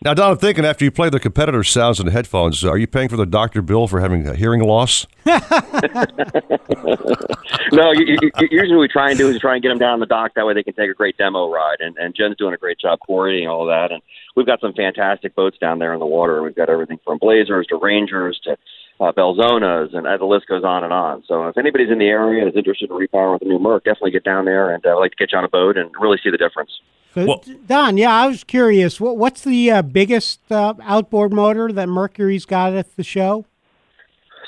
Now, 0.05 0.13
Don, 0.13 0.33
I'm 0.33 0.37
thinking 0.37 0.67
after 0.67 0.85
you 0.85 0.91
play 0.91 1.09
the 1.09 1.19
competitor 1.19 1.65
sounds 1.65 1.99
in 1.99 2.05
the 2.05 2.13
headphones, 2.13 2.63
are 2.63 2.77
you 2.77 2.87
paying 2.87 3.09
for 3.09 3.17
the 3.17 3.25
doctor 3.25 3.63
bill 3.63 3.89
for 3.89 4.01
having 4.01 4.27
a 4.29 4.35
hearing 4.35 4.61
loss? 4.63 5.07
no, 5.25 5.33
you, 7.93 8.19
you, 8.21 8.31
you- 8.39 8.49
usually 8.51 8.77
what 8.77 8.83
we 8.83 8.89
try 8.89 9.09
and 9.09 9.19
do 9.19 9.31
is 9.31 9.39
try 9.39 9.55
and 9.55 9.63
get 9.63 9.71
them 9.71 9.79
down 9.79 9.95
on 9.95 10.01
the 10.01 10.07
dock. 10.07 10.33
That 10.37 10.45
way 10.45 10.53
they 10.53 10.63
can 10.63 10.75
take 10.75 10.91
a 10.91 10.95
great 10.95 11.17
demo 11.17 11.51
ride. 11.51 11.79
And, 11.81 11.97
and 11.97 12.15
Jen's 12.15 12.37
doing 12.37 12.53
a 12.53 12.59
great 12.59 12.79
job 12.79 12.99
coordinating 13.07 13.49
all 13.49 13.65
that. 13.67 13.93
And 13.93 14.03
we've 14.37 14.45
got 14.45 14.61
some 14.61 14.75
fantastic 14.75 15.35
boats 15.35 15.57
down 15.57 15.79
there 15.79 15.95
in 15.95 16.01
the 16.01 16.07
water. 16.07 16.43
We've 16.43 16.55
got 16.55 16.69
everything 16.69 16.99
from 17.03 17.17
Blazers 17.17 17.67
to 17.69 17.77
Rangers 17.77 18.39
to 18.45 18.59
uh, 19.01 19.11
Belzonas, 19.13 19.95
and 19.97 20.07
uh, 20.07 20.19
the 20.19 20.27
list 20.27 20.47
goes 20.49 20.65
on 20.65 20.85
and 20.85 20.93
on. 20.93 21.25
So 21.27 21.49
if 21.49 21.57
anybody's 21.57 21.91
in 21.91 21.99
the 21.99 22.07
area 22.09 22.43
and 22.43 22.51
is 22.51 22.57
interested 22.57 22.91
in 22.91 22.97
repowering 22.97 23.33
with 23.35 23.43
a 23.43 23.47
new 23.47 23.59
Merc, 23.59 23.85
definitely 23.85 24.11
get 24.13 24.23
down 24.25 24.45
there 24.45 24.73
and 24.75 24.85
uh, 24.85 24.91
I'd 24.91 25.01
like 25.01 25.13
to 25.13 25.17
get 25.17 25.33
you 25.33 25.39
on 25.39 25.45
a 25.45 25.49
boat 25.49 25.79
and 25.79 25.91
really 25.99 26.19
see 26.23 26.31
the 26.31 26.37
difference. 26.37 26.71
So, 27.15 27.41
Don, 27.67 27.97
yeah, 27.97 28.13
I 28.13 28.27
was 28.27 28.43
curious. 28.43 29.01
What, 29.01 29.17
what's 29.17 29.43
the 29.43 29.71
uh, 29.71 29.83
biggest 29.83 30.41
uh, 30.51 30.75
outboard 30.83 31.33
motor 31.33 31.71
that 31.73 31.89
Mercury's 31.89 32.45
got 32.45 32.73
at 32.73 32.97
the 32.97 33.05
show? 33.05 33.47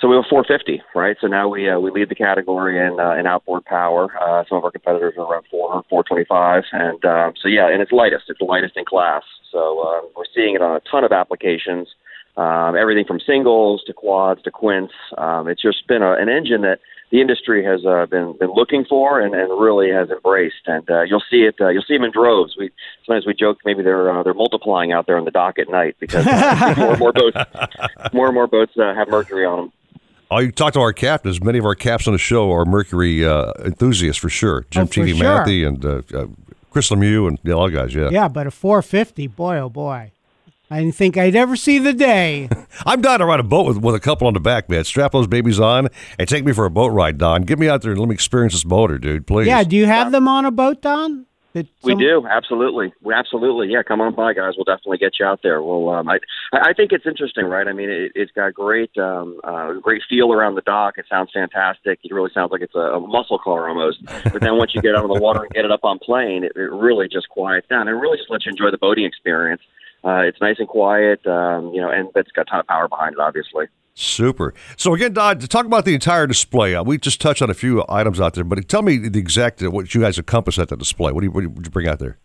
So 0.00 0.08
we 0.08 0.16
have 0.16 0.26
450, 0.28 0.82
right? 0.94 1.16
So 1.20 1.26
now 1.26 1.48
we 1.48 1.70
uh, 1.70 1.78
we 1.78 1.90
lead 1.90 2.10
the 2.10 2.14
category 2.14 2.78
in 2.78 3.00
uh, 3.00 3.14
in 3.14 3.26
outboard 3.26 3.64
power. 3.64 4.12
Uh, 4.20 4.44
some 4.48 4.58
of 4.58 4.64
our 4.64 4.70
competitors 4.70 5.14
are 5.16 5.24
around 5.24 5.46
400, 5.50 5.84
425, 5.88 6.64
and 6.72 7.04
um, 7.04 7.32
so 7.40 7.48
yeah, 7.48 7.70
and 7.70 7.80
it's 7.80 7.92
lightest. 7.92 8.24
It's 8.28 8.38
the 8.38 8.44
lightest 8.44 8.76
in 8.76 8.84
class. 8.84 9.22
So 9.50 9.80
uh, 9.80 10.00
we're 10.14 10.28
seeing 10.34 10.54
it 10.54 10.60
on 10.60 10.76
a 10.76 10.80
ton 10.80 11.04
of 11.04 11.12
applications. 11.12 11.88
Um, 12.36 12.76
everything 12.76 13.04
from 13.06 13.18
singles 13.20 13.82
to 13.86 13.92
quads 13.92 14.42
to 14.42 14.50
quints. 14.50 14.92
Um, 15.16 15.48
it's 15.48 15.62
just 15.62 15.86
been 15.86 16.02
a, 16.02 16.12
an 16.14 16.28
engine 16.28 16.60
that 16.62 16.80
the 17.10 17.20
industry 17.20 17.64
has 17.64 17.86
uh, 17.86 18.04
been 18.06 18.36
been 18.38 18.50
looking 18.52 18.84
for 18.84 19.20
and, 19.20 19.34
and 19.34 19.48
really 19.60 19.90
has 19.90 20.10
embraced. 20.10 20.66
And 20.66 20.88
uh, 20.90 21.02
you'll 21.02 21.22
see 21.30 21.42
it. 21.44 21.54
Uh, 21.60 21.68
you'll 21.68 21.84
see 21.86 21.94
them 21.96 22.04
in 22.04 22.10
droves. 22.12 22.54
We 22.58 22.70
sometimes 23.06 23.26
we 23.26 23.32
joke 23.34 23.58
maybe 23.64 23.82
they're 23.82 24.10
uh, 24.14 24.22
they're 24.22 24.34
multiplying 24.34 24.92
out 24.92 25.06
there 25.06 25.16
on 25.16 25.24
the 25.24 25.30
dock 25.30 25.58
at 25.58 25.68
night 25.70 25.96
because 25.98 26.26
uh, 26.26 26.74
more 26.78 26.90
and 26.90 26.98
more 26.98 27.12
boats 27.12 27.36
more 28.12 28.26
and 28.26 28.34
more 28.34 28.46
boats 28.46 28.72
uh, 28.76 28.94
have 28.94 29.08
Mercury 29.08 29.46
on 29.46 29.58
them. 29.58 29.72
Oh, 30.30 30.40
you 30.40 30.50
talk 30.50 30.72
to 30.72 30.80
our 30.80 30.92
captains. 30.92 31.40
Many 31.40 31.58
of 31.58 31.64
our 31.64 31.76
caps 31.76 32.08
on 32.08 32.12
the 32.12 32.18
show 32.18 32.50
are 32.52 32.64
Mercury 32.64 33.24
uh, 33.24 33.52
enthusiasts 33.64 34.20
for 34.20 34.28
sure. 34.28 34.66
Jim 34.70 34.82
Oh, 34.82 34.86
for 34.86 34.92
T.V. 34.94 35.14
sure. 35.14 35.22
Matthew 35.24 35.68
and 35.68 35.84
uh, 35.84 36.02
uh, 36.12 36.26
Chris 36.70 36.90
Lemieux 36.90 37.28
and 37.28 37.38
the 37.44 37.56
other 37.56 37.70
guys, 37.70 37.94
yeah. 37.94 38.08
Yeah, 38.10 38.26
but 38.26 38.48
a 38.48 38.50
450, 38.50 39.28
boy, 39.28 39.58
oh 39.58 39.68
boy. 39.70 40.10
I 40.70 40.80
didn't 40.80 40.96
think 40.96 41.16
I'd 41.16 41.36
ever 41.36 41.54
see 41.54 41.78
the 41.78 41.92
day. 41.92 42.48
I'm 42.86 43.00
dying 43.00 43.20
to 43.20 43.24
ride 43.26 43.38
a 43.40 43.44
boat 43.44 43.66
with, 43.66 43.78
with 43.78 43.94
a 43.94 44.00
couple 44.00 44.26
on 44.26 44.34
the 44.34 44.40
back, 44.40 44.68
man. 44.68 44.82
Strap 44.84 45.12
those 45.12 45.26
babies 45.28 45.60
on 45.60 45.88
and 46.18 46.28
take 46.28 46.44
me 46.44 46.52
for 46.52 46.64
a 46.64 46.70
boat 46.70 46.88
ride, 46.88 47.18
Don. 47.18 47.42
Get 47.42 47.58
me 47.58 47.68
out 47.68 47.82
there 47.82 47.92
and 47.92 48.00
let 48.00 48.08
me 48.08 48.14
experience 48.14 48.52
this 48.54 48.64
motor, 48.64 48.98
dude, 48.98 49.26
please. 49.26 49.46
yeah, 49.46 49.62
do 49.62 49.76
you 49.76 49.86
have 49.86 50.10
them 50.12 50.26
on 50.26 50.44
a 50.44 50.50
boat, 50.50 50.82
Don? 50.82 51.26
That 51.52 51.66
We 51.84 51.92
some- 51.92 52.00
do 52.00 52.26
absolutely. 52.28 52.92
We 53.00 53.14
absolutely 53.14 53.68
yeah. 53.68 53.82
Come 53.82 54.02
on 54.02 54.14
by, 54.14 54.34
guys. 54.34 54.54
We'll 54.58 54.64
definitely 54.64 54.98
get 54.98 55.12
you 55.18 55.24
out 55.24 55.40
there. 55.42 55.62
Well, 55.62 55.88
um, 55.88 56.06
I 56.06 56.18
I 56.52 56.74
think 56.74 56.92
it's 56.92 57.06
interesting, 57.06 57.46
right? 57.46 57.66
I 57.66 57.72
mean, 57.72 57.88
it, 57.88 58.12
it's 58.14 58.30
got 58.32 58.52
great 58.52 58.90
um, 58.98 59.40
uh, 59.42 59.72
great 59.74 60.02
feel 60.06 60.34
around 60.34 60.56
the 60.56 60.60
dock. 60.62 60.98
It 60.98 61.06
sounds 61.08 61.30
fantastic. 61.32 62.00
It 62.04 62.12
really 62.12 62.28
sounds 62.34 62.50
like 62.52 62.60
it's 62.60 62.74
a, 62.74 62.78
a 62.96 63.00
muscle 63.00 63.38
car 63.38 63.70
almost. 63.70 64.04
But 64.04 64.42
then 64.42 64.58
once 64.58 64.74
you 64.74 64.82
get 64.82 64.94
out 64.96 65.04
on 65.04 65.14
the 65.14 65.18
water 65.18 65.44
and 65.44 65.50
get 65.52 65.64
it 65.64 65.70
up 65.70 65.80
on 65.84 65.98
plane, 65.98 66.44
it, 66.44 66.52
it 66.56 66.70
really 66.72 67.08
just 67.08 67.30
quiets 67.30 67.66
down. 67.68 67.88
It 67.88 67.92
really 67.92 68.18
just 68.18 68.28
lets 68.28 68.44
you 68.44 68.50
enjoy 68.50 68.70
the 68.70 68.76
boating 68.78 69.06
experience. 69.06 69.62
Uh, 70.06 70.20
it's 70.20 70.40
nice 70.40 70.56
and 70.60 70.68
quiet, 70.68 71.26
um, 71.26 71.72
you 71.74 71.80
know, 71.80 71.90
and 71.90 72.08
it's 72.14 72.30
got 72.30 72.42
a 72.42 72.44
ton 72.44 72.60
of 72.60 72.66
power 72.68 72.86
behind 72.86 73.14
it, 73.14 73.18
obviously. 73.18 73.66
Super. 73.94 74.54
So 74.76 74.94
again, 74.94 75.14
Don, 75.14 75.38
to 75.38 75.48
talk 75.48 75.66
about 75.66 75.84
the 75.84 75.94
entire 75.94 76.26
display, 76.26 76.76
uh, 76.76 76.84
we 76.84 76.98
just 76.98 77.20
touched 77.20 77.42
on 77.42 77.50
a 77.50 77.54
few 77.54 77.82
items 77.88 78.20
out 78.20 78.34
there, 78.34 78.44
but 78.44 78.68
tell 78.68 78.82
me 78.82 78.98
the 78.98 79.18
exact 79.18 79.62
uh, 79.62 79.70
what 79.70 79.94
you 79.94 80.02
guys 80.02 80.16
encompass 80.16 80.58
at 80.58 80.68
the 80.68 80.76
display. 80.76 81.10
What 81.12 81.22
do 81.22 81.26
you, 81.26 81.30
what 81.32 81.40
do 81.40 81.46
you, 81.46 81.50
what 81.50 81.62
do 81.62 81.66
you 81.66 81.72
bring 81.72 81.88
out 81.88 81.98
there? 81.98 82.18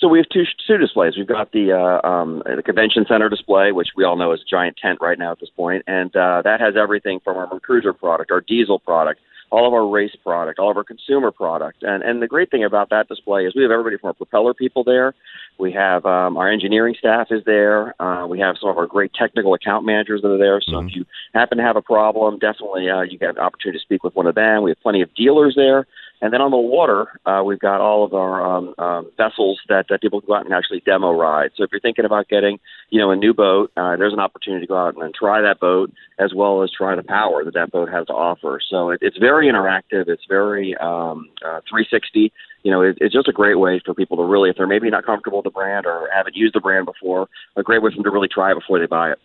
So 0.00 0.08
we 0.08 0.18
have 0.18 0.26
two 0.32 0.44
two 0.66 0.76
displays. 0.76 1.14
We've 1.16 1.26
got 1.26 1.52
the 1.52 1.72
uh, 1.72 2.06
um, 2.06 2.42
the 2.44 2.62
convention 2.62 3.06
center 3.08 3.28
display, 3.28 3.72
which 3.72 3.88
we 3.96 4.04
all 4.04 4.16
know 4.16 4.32
is 4.32 4.40
a 4.40 4.50
giant 4.50 4.76
tent 4.76 4.98
right 5.00 5.18
now 5.18 5.32
at 5.32 5.40
this 5.40 5.48
point, 5.56 5.84
and 5.86 6.14
uh, 6.16 6.42
that 6.42 6.60
has 6.60 6.74
everything 6.76 7.20
from 7.22 7.36
our 7.36 7.60
cruiser 7.60 7.92
product, 7.92 8.30
our 8.30 8.40
diesel 8.40 8.78
product, 8.78 9.20
all 9.50 9.66
of 9.66 9.72
our 9.72 9.86
race 9.86 10.14
product, 10.22 10.58
all 10.58 10.70
of 10.70 10.76
our 10.76 10.84
consumer 10.84 11.30
product. 11.30 11.82
And 11.82 12.02
and 12.02 12.20
the 12.20 12.26
great 12.26 12.50
thing 12.50 12.64
about 12.64 12.90
that 12.90 13.08
display 13.08 13.44
is 13.46 13.54
we 13.54 13.62
have 13.62 13.70
everybody 13.70 13.96
from 13.98 14.08
our 14.08 14.14
propeller 14.14 14.54
people 14.54 14.84
there. 14.84 15.14
We 15.58 15.72
have 15.72 16.04
um, 16.04 16.36
our 16.36 16.50
engineering 16.50 16.96
staff 16.98 17.28
is 17.30 17.44
there. 17.44 18.00
Uh, 18.02 18.26
we 18.26 18.40
have 18.40 18.56
some 18.60 18.70
of 18.70 18.78
our 18.78 18.86
great 18.86 19.12
technical 19.14 19.54
account 19.54 19.86
managers 19.86 20.22
that 20.22 20.28
are 20.28 20.38
there. 20.38 20.60
So 20.60 20.80
if 20.80 20.96
you 20.96 21.06
happen 21.32 21.58
to 21.58 21.64
have 21.64 21.76
a 21.76 21.82
problem, 21.82 22.38
definitely 22.38 22.90
uh, 22.90 23.02
you 23.02 23.18
get 23.18 23.30
an 23.30 23.38
opportunity 23.38 23.78
to 23.78 23.82
speak 23.82 24.02
with 24.02 24.16
one 24.16 24.26
of 24.26 24.34
them. 24.34 24.62
We 24.62 24.70
have 24.70 24.80
plenty 24.80 25.02
of 25.02 25.14
dealers 25.14 25.54
there. 25.54 25.86
And 26.22 26.32
then 26.32 26.40
on 26.40 26.50
the 26.50 26.56
water, 26.56 27.06
uh, 27.26 27.42
we've 27.44 27.58
got 27.58 27.80
all 27.80 28.04
of 28.04 28.14
our 28.14 28.56
um, 28.56 28.74
um, 28.78 29.10
vessels 29.16 29.60
that, 29.68 29.86
that 29.90 30.00
people 30.00 30.20
can 30.20 30.28
go 30.28 30.34
out 30.36 30.44
and 30.44 30.54
actually 30.54 30.80
demo 30.80 31.12
ride. 31.12 31.50
So 31.56 31.64
if 31.64 31.70
you're 31.70 31.80
thinking 31.80 32.04
about 32.04 32.28
getting, 32.28 32.58
you 32.88 32.98
know, 32.98 33.10
a 33.10 33.16
new 33.16 33.34
boat, 33.34 33.72
uh, 33.76 33.96
there's 33.96 34.12
an 34.12 34.20
opportunity 34.20 34.64
to 34.64 34.68
go 34.68 34.76
out 34.76 34.96
and, 34.96 35.14
try 35.14 35.40
that 35.42 35.60
boat 35.60 35.92
as 36.18 36.32
well 36.34 36.62
as 36.62 36.70
try 36.70 36.96
the 36.96 37.02
power 37.02 37.44
that 37.44 37.54
that 37.54 37.70
boat 37.70 37.88
has 37.88 38.06
to 38.06 38.12
offer. 38.12 38.58
So 38.68 38.90
it, 38.90 38.98
it's 39.02 39.18
very 39.18 39.46
interactive. 39.46 40.08
It's 40.08 40.24
very 40.28 40.74
um, 40.78 41.28
uh, 41.44 41.60
360. 41.68 42.32
You 42.62 42.70
know, 42.70 42.80
it, 42.82 42.98
it's 43.00 43.14
just 43.14 43.28
a 43.28 43.32
great 43.32 43.58
way 43.58 43.80
for 43.84 43.94
people 43.94 44.16
to 44.16 44.24
really, 44.24 44.50
if 44.50 44.56
they're 44.56 44.66
maybe 44.66 44.90
not 44.90 45.04
comfortable 45.04 45.38
with 45.38 45.44
the 45.44 45.50
brand 45.50 45.86
or 45.86 46.08
haven't 46.12 46.36
used 46.36 46.54
the 46.54 46.60
brand 46.60 46.86
before, 46.86 47.28
a 47.56 47.62
great 47.62 47.82
way 47.82 47.90
for 47.90 47.96
them 47.96 48.04
to 48.04 48.10
really 48.10 48.28
try 48.28 48.50
it 48.50 48.54
before 48.54 48.78
they 48.78 48.86
buy 48.86 49.12
it. 49.12 49.18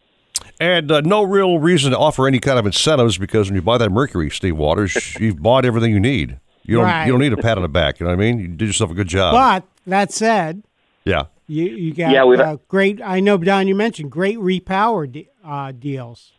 And 0.59 0.91
uh, 0.91 1.01
no 1.01 1.23
real 1.23 1.59
reason 1.59 1.91
to 1.91 1.97
offer 1.97 2.27
any 2.27 2.39
kind 2.39 2.59
of 2.59 2.65
incentives 2.65 3.17
because 3.17 3.47
when 3.47 3.55
you 3.55 3.61
buy 3.61 3.77
that 3.77 3.91
Mercury, 3.91 4.29
Steve 4.29 4.57
Waters, 4.57 5.15
you've 5.19 5.41
bought 5.41 5.65
everything 5.65 5.91
you 5.91 5.99
need. 5.99 6.39
You 6.69 6.77
don't 6.77 6.85
Right. 6.85 7.05
you 7.05 7.11
don't 7.11 7.21
need 7.21 7.33
a 7.33 7.37
pat 7.37 7.57
on 7.57 7.63
the 7.63 7.69
back. 7.69 7.99
You 7.99 8.05
know 8.05 8.11
what 8.11 8.19
I 8.23 8.31
mean? 8.31 8.39
You 8.39 8.47
did 8.47 8.67
yourself 8.67 8.91
a 8.91 8.93
good 8.93 9.07
job. 9.07 9.33
But 9.33 9.63
that 9.87 10.11
said, 10.11 10.63
yeah. 11.05 11.23
you 11.47 11.65
you 11.65 11.93
got 11.93 12.11
Yeah, 12.11 12.23
we've- 12.25 12.41
uh, 12.41 12.57
great. 12.67 13.01
I 13.03 13.19
know, 13.19 13.37
Don, 13.37 13.67
you 13.67 13.75
mentioned 13.75 14.11
great 14.11 14.37
repower 14.37 15.11
de- 15.11 15.29
uh, 15.43 15.71
deals. 15.71 16.31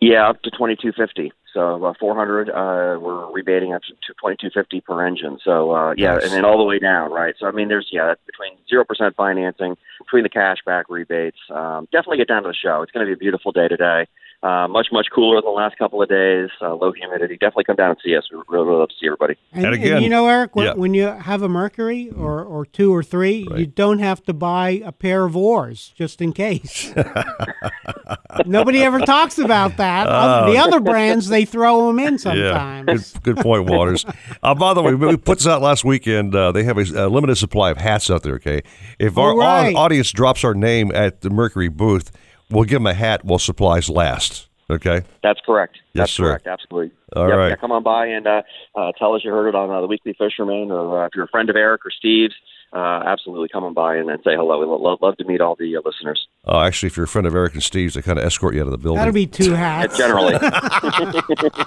Yeah, 0.00 0.28
up 0.28 0.42
to 0.42 0.50
twenty 0.50 0.76
two 0.76 0.92
fifty. 0.92 1.32
So 1.54 1.84
uh, 1.84 1.92
four 2.00 2.14
hundred, 2.16 2.48
uh, 2.48 2.98
we're 2.98 3.30
rebating 3.30 3.72
up 3.74 3.82
to 3.82 4.14
twenty 4.20 4.36
two 4.40 4.48
fifty 4.52 4.80
per 4.80 5.06
engine. 5.06 5.38
So 5.44 5.70
uh, 5.72 5.94
yeah, 5.96 6.14
Nice. 6.14 6.24
and 6.24 6.32
then 6.32 6.44
all 6.44 6.56
the 6.58 6.64
way 6.64 6.78
down, 6.78 7.12
right? 7.12 7.34
So 7.38 7.46
I 7.46 7.50
mean, 7.52 7.68
there's 7.68 7.88
yeah, 7.92 8.06
that's 8.06 8.20
between 8.26 8.52
zero 8.68 8.84
percent 8.84 9.14
financing, 9.16 9.76
between 10.00 10.22
the 10.24 10.30
cashback 10.30 10.84
rebates. 10.88 11.36
Um, 11.50 11.86
definitely 11.92 12.16
get 12.16 12.26
down 12.28 12.42
to 12.42 12.48
the 12.48 12.54
show. 12.54 12.82
It's 12.82 12.90
going 12.90 13.06
to 13.06 13.08
be 13.10 13.12
a 13.12 13.16
beautiful 13.18 13.52
day 13.52 13.68
today. 13.68 14.06
Uh, 14.42 14.66
much 14.66 14.88
much 14.90 15.06
cooler 15.14 15.36
than 15.36 15.44
the 15.44 15.50
last 15.50 15.78
couple 15.78 16.02
of 16.02 16.08
days. 16.08 16.48
Uh, 16.60 16.74
low 16.74 16.90
humidity. 16.90 17.34
Definitely 17.36 17.62
come 17.62 17.76
down 17.76 17.90
and 17.90 17.98
see 18.04 18.16
us. 18.16 18.24
We 18.28 18.40
really, 18.48 18.66
really 18.66 18.80
love 18.80 18.88
to 18.88 18.94
see 19.00 19.06
everybody. 19.06 19.36
And, 19.52 19.66
and 19.66 20.02
you 20.02 20.08
know, 20.08 20.26
Eric, 20.26 20.56
when, 20.56 20.76
when 20.76 20.94
you 20.94 21.04
have 21.04 21.42
a 21.42 21.48
Mercury 21.48 22.10
or, 22.10 22.42
or 22.42 22.66
two 22.66 22.92
or 22.92 23.04
three, 23.04 23.46
you 23.54 23.66
don't 23.66 24.00
have 24.00 24.20
to 24.24 24.32
buy 24.32 24.82
a 24.84 24.90
pair 24.90 25.24
of 25.24 25.36
oars 25.36 25.92
just 25.94 26.20
in 26.20 26.32
case. 26.32 26.92
Nobody 28.46 28.82
ever 28.82 28.98
talks 29.00 29.38
about 29.38 29.76
that. 29.76 30.06
Oh. 30.08 30.50
the 30.50 30.58
other 30.58 30.80
brands, 30.80 31.28
they 31.28 31.44
throw 31.44 31.86
them 31.86 31.98
in 31.98 32.14
Yeah, 32.14 32.16
sometimes. 32.16 33.12
good, 33.12 33.22
good 33.36 33.36
point, 33.44 33.70
Waters. 33.70 34.04
uh, 34.42 34.54
by 34.54 34.74
the 34.74 34.82
way, 34.82 34.94
we 34.94 35.16
put 35.16 35.38
this 35.38 35.46
out 35.46 35.62
last 35.62 35.84
weekend. 35.84 36.34
Uh, 36.34 36.50
they 36.52 36.64
have 36.64 36.78
a, 36.78 37.06
a 37.06 37.08
limited 37.08 37.36
supply 37.36 37.70
of 37.70 37.76
hats 37.76 38.10
out 38.10 38.22
there. 38.22 38.34
Okay, 38.34 38.62
if 38.98 39.16
our 39.18 39.30
All 39.30 39.38
right. 39.38 39.74
au- 39.74 39.78
audience 39.78 40.10
drops 40.10 40.44
our 40.44 40.54
name 40.54 40.90
at 40.92 41.20
the 41.20 41.30
Mercury 41.30 41.68
booth, 41.68 42.10
we'll 42.52 42.64
give 42.64 42.80
them 42.80 42.86
a 42.86 42.94
hat 42.94 43.24
while 43.24 43.38
supplies 43.38 43.90
last. 43.90 44.48
Okay. 44.70 45.02
That's 45.22 45.40
correct. 45.44 45.76
Yes, 45.92 46.02
That's 46.02 46.12
sir. 46.12 46.24
correct. 46.28 46.46
Absolutely. 46.46 46.92
All 47.14 47.28
Yep, 47.28 47.36
right. 47.36 47.48
Yeah, 47.48 47.56
come 47.56 47.72
on 47.72 47.82
by 47.82 48.06
and 48.06 48.26
uh, 48.26 48.42
uh, 48.74 48.92
tell 48.98 49.14
us 49.14 49.22
you 49.24 49.30
heard 49.30 49.48
it 49.48 49.54
on 49.54 49.70
uh, 49.70 49.80
the 49.82 49.86
Weekly 49.86 50.14
Fisherman, 50.16 50.70
or 50.70 51.02
uh, 51.02 51.06
if 51.06 51.12
you're 51.14 51.24
a 51.24 51.28
friend 51.28 51.50
of 51.50 51.56
Eric 51.56 51.84
or 51.84 51.90
Steve's, 51.90 52.32
uh, 52.72 53.02
absolutely 53.04 53.48
come 53.52 53.64
on 53.64 53.74
by 53.74 53.96
and, 53.96 54.08
and 54.08 54.18
say 54.24 54.34
hello. 54.34 54.58
We 54.58 54.64
would 54.66 54.80
love, 54.80 55.00
love 55.02 55.16
to 55.18 55.24
meet 55.24 55.42
all 55.42 55.56
the 55.56 55.76
uh, 55.76 55.80
listeners. 55.84 56.26
Uh, 56.48 56.60
actually, 56.62 56.86
if 56.86 56.96
you're 56.96 57.04
a 57.04 57.08
friend 57.08 57.26
of 57.26 57.34
Eric 57.34 57.52
and 57.52 57.62
Steve's, 57.62 57.94
they 57.94 58.02
kind 58.02 58.18
of 58.18 58.24
escort 58.24 58.54
you 58.54 58.62
out 58.62 58.66
of 58.66 58.70
the 58.72 58.78
building. 58.78 58.98
That'll 58.98 59.12
be 59.12 59.26
two 59.26 59.52
hats. 59.52 59.98
generally. 59.98 60.38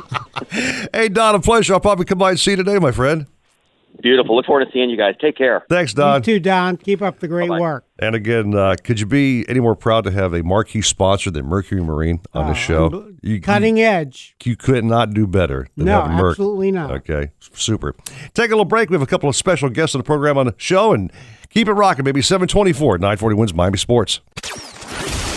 hey, 0.94 1.10
Don, 1.10 1.36
a 1.36 1.40
pleasure. 1.40 1.74
I'll 1.74 1.80
probably 1.80 2.06
come 2.06 2.18
by 2.18 2.32
and 2.32 2.40
see 2.40 2.52
you 2.52 2.58
today, 2.58 2.80
my 2.80 2.92
friend. 2.92 3.28
Beautiful. 4.02 4.36
Look 4.36 4.46
forward 4.46 4.66
to 4.66 4.72
seeing 4.72 4.90
you 4.90 4.98
guys. 4.98 5.16
Take 5.20 5.38
care. 5.38 5.64
Thanks, 5.70 5.94
Don. 5.94 6.22
You 6.22 6.24
too, 6.24 6.40
Don. 6.40 6.78
Keep 6.78 7.02
up 7.02 7.20
the 7.20 7.28
great 7.28 7.50
work. 7.50 7.86
And 8.00 8.14
again, 8.16 8.54
uh, 8.54 8.76
could 8.84 9.00
you 9.00 9.06
be 9.06 9.46
any 9.48 9.60
more 9.60 9.76
proud 9.76 10.04
to 10.04 10.12
have 10.12 10.34
a 10.34 10.44
marquee 10.44 10.82
sponsor 10.82 11.32
than 11.32 11.46
Mercury 11.46 11.82
Marine 11.82 12.20
on 12.34 12.48
the 12.48 12.54
show? 12.54 13.10
You, 13.22 13.40
Cutting 13.42 13.80
edge. 13.80 14.36
you 14.44 14.56
could 14.56 14.84
not 14.84 15.14
do 15.14 15.26
better 15.26 15.68
than 15.78 15.86
No, 15.88 16.02
having 16.02 16.18
Merc. 16.18 16.32
absolutely 16.34 16.72
not. 16.72 16.92
Okay, 16.92 17.32
super. 17.40 17.96
Take 18.34 18.48
a 18.50 18.54
little 18.54 18.66
break. 18.66 18.90
We 18.90 18.96
have 18.96 19.02
a 19.02 19.08
couple 19.08 19.30
of 19.30 19.36
special 19.36 19.70
guests 19.70 19.96
on 19.96 20.00
the 20.00 20.04
program 20.06 20.38
on 20.38 20.46
the 20.48 20.56
show, 20.58 20.92
and 20.94 21.12
keep 21.50 21.68
it 21.68 21.74
rocking, 21.74 22.04
baby. 22.04 22.22
724 22.22 22.98
940 22.98 23.36
wins 23.36 23.54
Miami 23.54 23.78
Sports. 23.78 24.20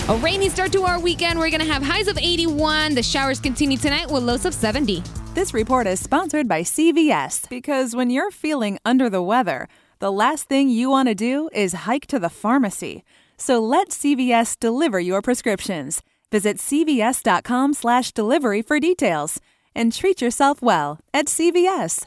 A 0.09 0.16
rainy 0.16 0.48
start 0.48 0.72
to 0.72 0.82
our 0.85 0.98
weekend. 0.98 1.39
We're 1.39 1.51
going 1.51 1.60
to 1.60 1.70
have 1.70 1.82
highs 1.82 2.09
of 2.09 2.16
81. 2.16 2.94
The 2.94 3.02
showers 3.02 3.39
continue 3.39 3.76
tonight 3.76 4.10
with 4.10 4.22
lows 4.22 4.47
of 4.47 4.55
70. 4.55 5.02
This 5.35 5.52
report 5.52 5.86
is 5.86 6.01
sponsored 6.01 6.48
by 6.48 6.62
CVS 6.62 7.47
because 7.51 7.94
when 7.94 8.09
you're 8.09 8.30
feeling 8.30 8.78
under 8.86 9.10
the 9.10 9.20
weather, 9.20 9.68
the 9.98 10.10
last 10.10 10.48
thing 10.48 10.70
you 10.70 10.89
want 10.89 11.10
to 11.10 11.14
do 11.14 11.51
is 11.52 11.85
hike 11.85 12.06
to 12.06 12.18
the 12.18 12.30
pharmacy. 12.30 13.05
So 13.36 13.59
let 13.59 13.90
CVS 13.90 14.59
deliver 14.59 14.98
your 14.98 15.20
prescriptions. 15.20 16.01
Visit 16.32 16.56
cvs.com/delivery 16.56 18.62
for 18.62 18.80
details 18.80 19.40
and 19.74 19.93
treat 19.93 20.22
yourself 20.22 20.62
well 20.62 21.01
at 21.12 21.26
CVS. 21.26 22.06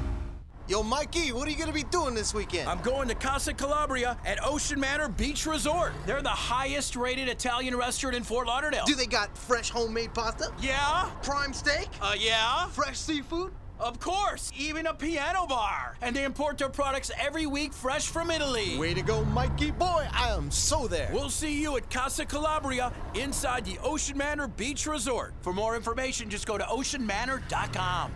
Yo, 0.71 0.81
Mikey, 0.81 1.33
what 1.33 1.45
are 1.45 1.51
you 1.51 1.57
going 1.57 1.67
to 1.67 1.73
be 1.73 1.83
doing 1.83 2.15
this 2.15 2.33
weekend? 2.33 2.69
I'm 2.69 2.79
going 2.79 3.09
to 3.09 3.13
Casa 3.13 3.53
Calabria 3.53 4.17
at 4.25 4.41
Ocean 4.41 4.79
Manor 4.79 5.09
Beach 5.09 5.45
Resort. 5.45 5.91
They're 6.05 6.21
the 6.21 6.29
highest 6.29 6.95
rated 6.95 7.27
Italian 7.27 7.75
restaurant 7.75 8.15
in 8.15 8.23
Fort 8.23 8.47
Lauderdale. 8.47 8.85
Do 8.85 8.95
they 8.95 9.05
got 9.05 9.37
fresh 9.37 9.69
homemade 9.69 10.13
pasta? 10.13 10.49
Yeah. 10.61 11.09
Prime 11.23 11.51
steak? 11.51 11.89
Uh, 12.01 12.15
yeah. 12.17 12.67
Fresh 12.67 12.99
seafood? 12.99 13.51
Of 13.81 13.99
course, 13.99 14.49
even 14.57 14.87
a 14.87 14.93
piano 14.93 15.45
bar. 15.45 15.97
And 16.01 16.15
they 16.15 16.23
import 16.23 16.57
their 16.59 16.69
products 16.69 17.11
every 17.19 17.47
week 17.47 17.73
fresh 17.73 18.07
from 18.07 18.31
Italy. 18.31 18.77
Way 18.77 18.93
to 18.93 19.01
go, 19.01 19.25
Mikey 19.25 19.71
boy. 19.71 20.07
I 20.13 20.29
am 20.29 20.49
so 20.51 20.87
there. 20.87 21.09
We'll 21.11 21.29
see 21.29 21.61
you 21.61 21.75
at 21.75 21.89
Casa 21.89 22.25
Calabria 22.25 22.93
inside 23.13 23.65
the 23.65 23.77
Ocean 23.83 24.17
Manor 24.17 24.47
Beach 24.47 24.87
Resort. 24.87 25.33
For 25.41 25.51
more 25.51 25.75
information, 25.75 26.29
just 26.29 26.47
go 26.47 26.57
to 26.57 26.63
oceanmanor.com. 26.63 28.13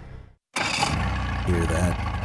Hear 1.48 1.65
that? 1.65 2.24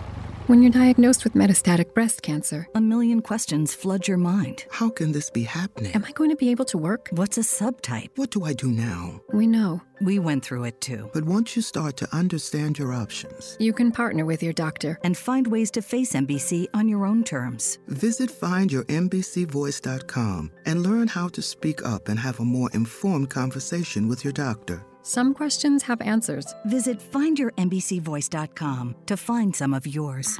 When 0.51 0.61
you're 0.61 0.69
diagnosed 0.69 1.23
with 1.23 1.33
metastatic 1.33 1.93
breast 1.93 2.23
cancer, 2.23 2.67
a 2.75 2.81
million 2.81 3.21
questions 3.21 3.73
flood 3.73 4.05
your 4.05 4.17
mind. 4.17 4.65
How 4.69 4.89
can 4.89 5.13
this 5.13 5.29
be 5.29 5.43
happening? 5.43 5.93
Am 5.93 6.03
I 6.03 6.11
going 6.11 6.29
to 6.29 6.35
be 6.35 6.51
able 6.51 6.65
to 6.65 6.77
work? 6.77 7.07
What's 7.11 7.37
a 7.37 7.41
subtype? 7.41 8.09
What 8.17 8.31
do 8.31 8.43
I 8.43 8.51
do 8.51 8.69
now? 8.69 9.21
We 9.31 9.47
know. 9.47 9.81
We 10.01 10.19
went 10.19 10.43
through 10.43 10.65
it 10.65 10.81
too. 10.81 11.09
But 11.13 11.23
once 11.23 11.55
you 11.55 11.61
start 11.61 11.95
to 11.97 12.13
understand 12.13 12.77
your 12.77 12.91
options, 12.91 13.55
you 13.61 13.71
can 13.71 13.93
partner 13.93 14.25
with 14.25 14.43
your 14.43 14.51
doctor 14.51 14.99
and 15.05 15.17
find 15.17 15.47
ways 15.47 15.71
to 15.71 15.81
face 15.81 16.11
MBC 16.11 16.67
on 16.73 16.89
your 16.89 17.05
own 17.05 17.23
terms. 17.23 17.79
Visit 17.87 18.29
findyourmbcvoice.com 18.29 20.51
and 20.65 20.83
learn 20.83 21.07
how 21.07 21.29
to 21.29 21.41
speak 21.41 21.85
up 21.85 22.09
and 22.09 22.19
have 22.19 22.41
a 22.41 22.43
more 22.43 22.69
informed 22.73 23.29
conversation 23.29 24.09
with 24.09 24.25
your 24.25 24.33
doctor. 24.33 24.85
Some 25.03 25.33
questions 25.33 25.83
have 25.83 26.01
answers. 26.01 26.53
Visit 26.65 26.99
findyourmbcvoice.com 26.99 28.95
to 29.05 29.17
find 29.17 29.55
some 29.55 29.73
of 29.73 29.87
yours. 29.87 30.39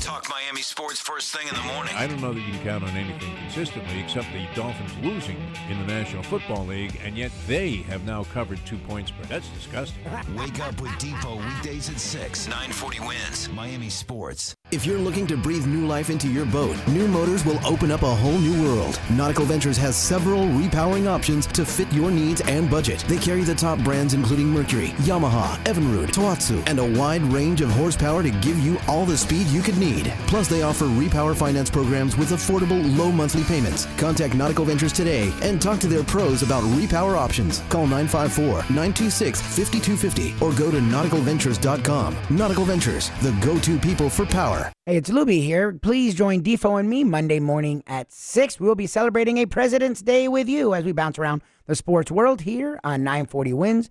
Talk 0.00 0.26
Miami 0.30 0.62
sports 0.62 0.98
first 1.00 1.36
thing 1.36 1.46
in 1.48 1.54
the 1.54 1.60
morning. 1.74 1.94
I 1.96 2.06
don't 2.06 2.20
know 2.22 2.32
that 2.32 2.40
you 2.40 2.52
can 2.52 2.62
count 2.62 2.84
on 2.84 2.90
anything 2.90 3.36
consistently 3.36 4.00
except 4.00 4.26
the 4.32 4.46
Dolphins 4.54 4.92
losing 5.02 5.36
in 5.68 5.78
the 5.78 5.84
National 5.84 6.22
Football 6.22 6.64
League, 6.64 6.98
and 7.04 7.16
yet 7.16 7.30
they 7.46 7.76
have 7.88 8.06
now 8.06 8.24
covered 8.24 8.58
two 8.64 8.78
points. 8.88 9.10
spread. 9.10 9.28
That's 9.28 9.48
disgusting. 9.50 10.02
Wake 10.34 10.60
up 10.60 10.80
with 10.80 10.96
Depot 10.96 11.36
weekdays 11.36 11.90
at 11.90 12.00
6. 12.00 12.46
940 12.46 13.00
wins. 13.00 13.50
Miami 13.50 13.90
Sports. 13.90 14.54
If 14.70 14.86
you're 14.86 14.98
looking 14.98 15.26
to 15.26 15.36
breathe 15.36 15.66
new 15.66 15.86
life 15.86 16.08
into 16.08 16.26
your 16.26 16.46
boat, 16.46 16.74
New 16.88 17.06
Motors 17.06 17.44
will 17.44 17.64
open 17.64 17.90
up 17.90 18.02
a 18.02 18.14
whole 18.14 18.38
new 18.38 18.62
world. 18.62 18.98
Nautical 19.10 19.44
Ventures 19.44 19.76
has 19.76 19.94
several 19.94 20.46
repowering 20.46 21.06
options 21.06 21.46
to 21.48 21.66
fit 21.66 21.92
your 21.92 22.10
needs 22.10 22.40
and 22.42 22.70
budget. 22.70 23.04
They 23.08 23.18
carry 23.18 23.42
the 23.42 23.54
top 23.54 23.78
brands 23.80 24.14
including 24.14 24.46
Mercury, 24.46 24.88
Yamaha, 25.04 25.62
Evinrude, 25.64 26.08
Tohatsu, 26.12 26.66
and 26.66 26.78
a 26.78 26.98
wide 26.98 27.22
range 27.24 27.60
of 27.60 27.70
horsepower 27.70 28.22
to 28.22 28.30
give 28.30 28.58
you 28.58 28.78
all 28.88 29.04
the 29.04 29.16
speed 29.16 29.46
you 29.48 29.62
could 29.66 29.76
need. 29.78 30.06
Plus, 30.28 30.48
they 30.48 30.62
offer 30.62 30.86
repower 30.86 31.34
finance 31.34 31.68
programs 31.68 32.16
with 32.16 32.30
affordable 32.30 32.96
low 32.96 33.10
monthly 33.10 33.42
payments. 33.44 33.86
Contact 33.98 34.34
Nautical 34.34 34.64
Ventures 34.64 34.92
today 34.92 35.32
and 35.42 35.60
talk 35.60 35.80
to 35.80 35.88
their 35.88 36.04
pros 36.04 36.42
about 36.42 36.62
repower 36.62 37.16
options. 37.16 37.62
Call 37.68 37.88
954-926-5250 37.88 40.40
or 40.40 40.56
go 40.56 40.70
to 40.70 40.78
nauticalventures.com. 40.78 42.16
Nautical 42.30 42.64
Ventures, 42.64 43.10
the 43.22 43.32
go-to 43.44 43.76
people 43.78 44.08
for 44.08 44.24
power. 44.24 44.72
Hey, 44.86 44.96
it's 44.96 45.10
Luby 45.10 45.42
here. 45.42 45.72
Please 45.72 46.14
join 46.14 46.42
Defo 46.42 46.78
and 46.78 46.88
me 46.88 47.02
Monday 47.02 47.40
morning 47.40 47.82
at 47.88 48.12
6. 48.12 48.60
We'll 48.60 48.76
be 48.76 48.86
celebrating 48.86 49.38
a 49.38 49.46
President's 49.46 50.00
Day 50.00 50.28
with 50.28 50.48
you 50.48 50.74
as 50.74 50.84
we 50.84 50.92
bounce 50.92 51.18
around 51.18 51.42
the 51.66 51.74
sports 51.74 52.12
world 52.12 52.42
here 52.42 52.78
on 52.84 53.02
940 53.02 53.52
Wins 53.52 53.90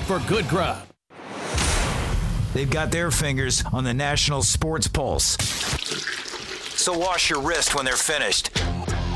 for 0.03 0.19
good 0.27 0.47
grub. 0.47 0.85
They've 2.53 2.69
got 2.69 2.91
their 2.91 3.11
fingers 3.11 3.63
on 3.71 3.83
the 3.83 3.93
national 3.93 4.43
sports 4.43 4.87
pulse. 4.87 5.37
So 6.75 6.97
wash 6.97 7.29
your 7.29 7.41
wrist 7.41 7.75
when 7.75 7.85
they're 7.85 7.95
finished. 7.95 8.51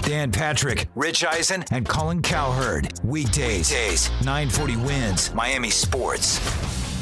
Dan 0.04 0.32
Patrick, 0.32 0.88
Rich 0.96 1.26
Eisen, 1.26 1.66
and 1.72 1.88
Colin 1.88 2.22
Cowherd. 2.22 2.94
Weekdays, 3.04 3.70
days, 3.70 4.10
940 4.24 4.78
wins, 4.78 5.34
Miami 5.34 5.72
Sports. 5.72 6.40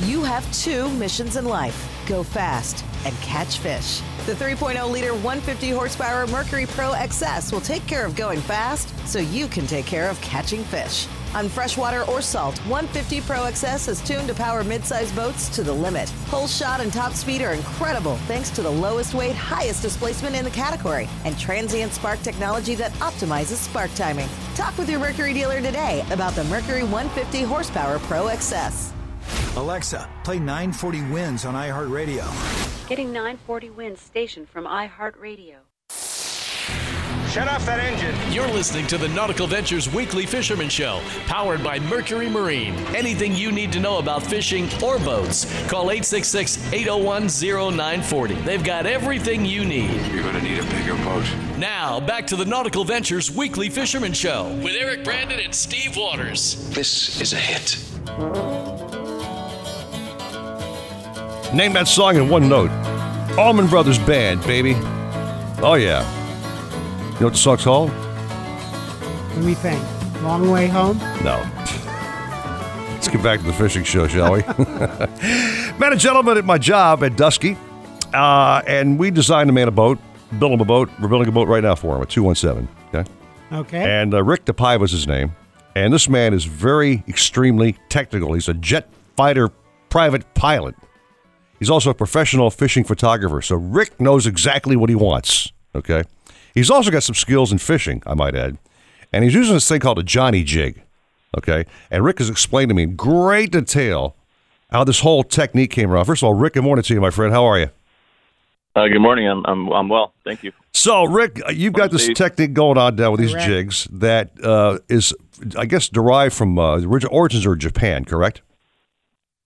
You 0.08 0.24
have 0.24 0.50
two 0.54 0.90
missions 0.92 1.36
in 1.36 1.46
life 1.46 1.90
go 2.08 2.24
fast 2.24 2.84
and 3.06 3.16
catch 3.18 3.60
fish. 3.60 4.02
The 4.26 4.34
3.0 4.34 4.90
liter 4.90 5.14
150 5.14 5.70
horsepower 5.72 6.28
Mercury 6.28 6.66
Pro 6.66 6.92
XS 6.92 7.52
will 7.52 7.62
take 7.62 7.86
care 7.88 8.06
of 8.06 8.16
going 8.16 8.40
fast 8.40 8.94
so 9.08 9.20
you 9.20 9.48
can 9.48 9.68
take 9.68 9.86
care 9.86 10.10
of 10.10 10.20
catching 10.22 10.64
fish. 10.66 11.08
On 11.36 11.50
freshwater 11.50 12.04
or 12.04 12.22
salt, 12.22 12.60
150 12.60 13.22
Pro 13.22 13.40
XS 13.40 13.90
is 13.90 14.02
tuned 14.02 14.28
to 14.28 14.36
power 14.36 14.64
midsize 14.64 15.14
boats 15.16 15.50
to 15.50 15.64
the 15.64 15.74
limit. 15.74 16.10
Hole 16.30 16.48
shot 16.48 16.80
and 16.80 16.94
top 16.94 17.14
speed 17.14 17.42
are 17.42 17.54
incredible 17.54 18.18
thanks 18.28 18.52
to 18.52 18.62
the 18.62 18.70
lowest 18.70 19.16
weight, 19.16 19.36
highest 19.36 19.82
displacement 19.82 20.36
in 20.36 20.44
the 20.44 20.52
category 20.52 21.10
and 21.26 21.38
transient 21.40 21.92
spark 21.92 22.22
technology 22.22 22.76
that 22.76 22.92
optimizes 22.94 23.56
spark 23.56 23.92
timing. 23.96 24.30
Talk 24.54 24.78
with 24.78 24.90
your 24.90 25.00
Mercury 25.00 25.34
dealer 25.34 25.60
today 25.60 26.06
about 26.12 26.34
the 26.34 26.44
Mercury 26.46 26.84
150 26.84 27.42
horsepower 27.42 27.98
Pro 28.00 28.26
XS. 28.26 28.92
Alexa, 29.56 30.08
play 30.24 30.38
940 30.38 31.02
wins 31.12 31.46
on 31.46 31.56
iHeartRadio. 31.56 32.88
Getting 32.88 33.12
940 33.12 33.72
wins 33.72 34.02
station 34.02 34.46
from 34.46 34.66
iHeartRadio. 34.66 35.56
Shut 37.34 37.48
off 37.48 37.66
that 37.66 37.80
engine. 37.80 38.16
You're 38.32 38.46
listening 38.46 38.86
to 38.86 38.98
the 39.00 39.08
Nautical 39.08 39.48
Ventures 39.48 39.92
Weekly 39.92 40.28
Fisherman 40.28 40.70
Show, 40.70 41.02
powered 41.26 41.64
by 41.64 41.80
Mercury 41.80 42.30
Marine. 42.30 42.76
Anything 42.96 43.36
you 43.36 43.52
need 43.52 43.72
to 43.72 43.80
know 43.80 43.98
about 43.98 44.22
fishing 44.22 44.70
or 44.84 45.00
boats, 45.00 45.46
call 45.68 45.90
866 45.90 46.72
801 46.72 47.24
0940. 47.24 48.36
They've 48.36 48.64
got 48.64 48.86
everything 48.86 49.46
you 49.46 49.66
need. 49.66 50.00
You're 50.12 50.22
going 50.22 50.36
to 50.36 50.44
need 50.44 50.60
a 50.60 50.64
bigger 50.66 50.94
boat. 50.98 51.26
Now, 51.58 52.00
back 52.00 52.28
to 52.28 52.36
the 52.36 52.46
Nautical 52.46 52.84
Ventures 52.84 53.32
Weekly 53.32 53.68
Fisherman 53.68 54.14
Show 54.14 54.54
with 54.64 54.76
Eric 54.76 55.04
Brandon 55.04 55.40
and 55.40 55.56
Steve 55.56 55.98
Waters. 55.98 56.70
This 56.70 57.20
is 57.20 57.34
a 57.34 57.38
hit. 57.38 57.80
Name 61.52 61.74
that 61.74 61.88
song 61.88 62.16
in 62.16 62.30
one 62.30 62.48
note. 62.48 62.70
Allman 63.40 63.66
Brothers 63.66 63.98
Band, 63.98 64.44
baby. 64.44 64.76
Oh, 65.64 65.78
yeah. 65.80 66.23
You 67.14 67.20
know 67.20 67.26
what 67.28 67.34
the 67.34 67.40
song's 67.40 67.64
called? 67.64 67.92
Let 69.36 69.44
me 69.44 69.54
think. 69.54 69.82
Long 70.24 70.50
way 70.50 70.68
home. 70.68 70.98
No. 71.24 71.42
Let's 72.94 73.08
get 73.08 73.22
back 73.22 73.40
to 73.40 73.46
the 73.46 73.54
fishing 73.54 73.84
show, 73.84 74.08
shall 74.08 74.34
we? 74.34 74.40
Met 75.78 75.94
a 75.94 75.98
gentleman 75.98 76.38
at 76.38 76.46
my 76.46 76.58
job 76.58 77.04
at 77.04 77.16
Dusky, 77.16 77.58
uh, 78.14 78.62
and 78.66 78.98
we 78.98 79.12
designed 79.12 79.50
a 79.50 79.54
man 79.54 79.68
a 79.68 79.72
boat, 79.72 80.00
built 80.40 80.54
him 80.54 80.62
a 80.62 80.66
boat. 80.66 80.90
We're 81.00 81.08
building 81.08 81.28
a 81.28 81.32
boat 81.32 81.48
right 81.48 81.64
now 81.64 81.76
for 81.76 81.96
him 81.96 82.02
at 82.02 82.10
217. 82.10 82.68
Okay. 82.94 83.10
Okay. 83.52 83.84
And 84.02 84.14
uh, 84.14 84.24
Rick 84.24 84.46
DePie 84.46 84.80
was 84.80 84.92
his 84.92 85.08
name. 85.08 85.36
And 85.76 85.94
this 85.94 86.08
man 86.08 86.34
is 86.34 86.46
very, 86.46 87.04
extremely 87.08 87.78
technical. 87.90 88.34
He's 88.34 88.48
a 88.48 88.54
jet 88.54 88.90
fighter 89.16 89.50
private 89.90 90.34
pilot. 90.34 90.76
He's 91.60 91.70
also 91.70 91.90
a 91.90 91.94
professional 91.94 92.50
fishing 92.50 92.84
photographer. 92.84 93.42
So 93.42 93.56
Rick 93.56 94.00
knows 94.00 94.26
exactly 94.26 94.76
what 94.76 94.90
he 94.90 94.96
wants. 94.96 95.52
Okay. 95.76 96.04
He's 96.54 96.70
also 96.70 96.92
got 96.92 97.04
some 97.04 97.16
skills 97.16 97.52
in 97.52 97.58
fishing, 97.58 98.04
I 98.06 98.14
might 98.14 98.36
add. 98.36 98.58
And 99.12 99.24
he's 99.24 99.34
using 99.34 99.54
this 99.56 99.68
thing 99.68 99.80
called 99.80 100.00
a 100.00 100.04
Johnny 100.04 100.44
jig. 100.44 100.82
Okay. 101.38 101.66
And 101.90 102.04
Rick 102.04 102.20
has 102.20 102.30
explained 102.30 102.70
to 102.70 102.76
me 102.76 102.84
in 102.84 102.96
great 102.96 103.52
detail 103.52 104.16
how 104.70 104.84
this 104.84 105.00
whole 105.02 105.24
technique 105.24 105.72
came 105.72 105.92
around. 105.92 106.06
First 106.06 106.22
of 106.24 106.28
all, 106.28 106.34
Rick, 106.34 106.54
good 106.54 106.64
morning 106.64 106.84
to 106.84 106.94
you, 106.94 107.02
my 107.02 107.10
friend. 107.10 107.34
How 107.34 107.44
are 107.46 107.60
you? 107.60 107.70
Uh, 108.76 108.88
good 108.88 109.02
morning. 109.02 109.28
I'm, 109.28 109.46
I'm 109.46 109.72
I'm 109.72 109.88
well. 109.90 110.14
Thank 110.24 110.44
you. 110.44 110.52
So, 110.74 111.04
Rick, 111.04 111.40
uh, 111.48 111.52
you've 111.52 111.74
got 111.74 111.92
this 111.92 112.08
technique 112.16 112.54
going 112.54 112.78
on 112.80 112.96
down 112.96 113.12
with 113.12 113.22
these 113.22 113.32
Correct. 113.34 113.48
jigs 113.48 113.88
that 113.92 114.32
uh, 114.44 114.80
is, 114.90 115.14
I 115.56 115.66
guess, 115.66 115.90
derived 115.90 116.34
from 116.34 116.58
uh, 116.58 116.80
the 116.80 116.88
origin- 116.88 117.10
origins 117.12 117.46
are 117.46 117.56
Japan, 117.56 118.04
correct? 118.04 118.42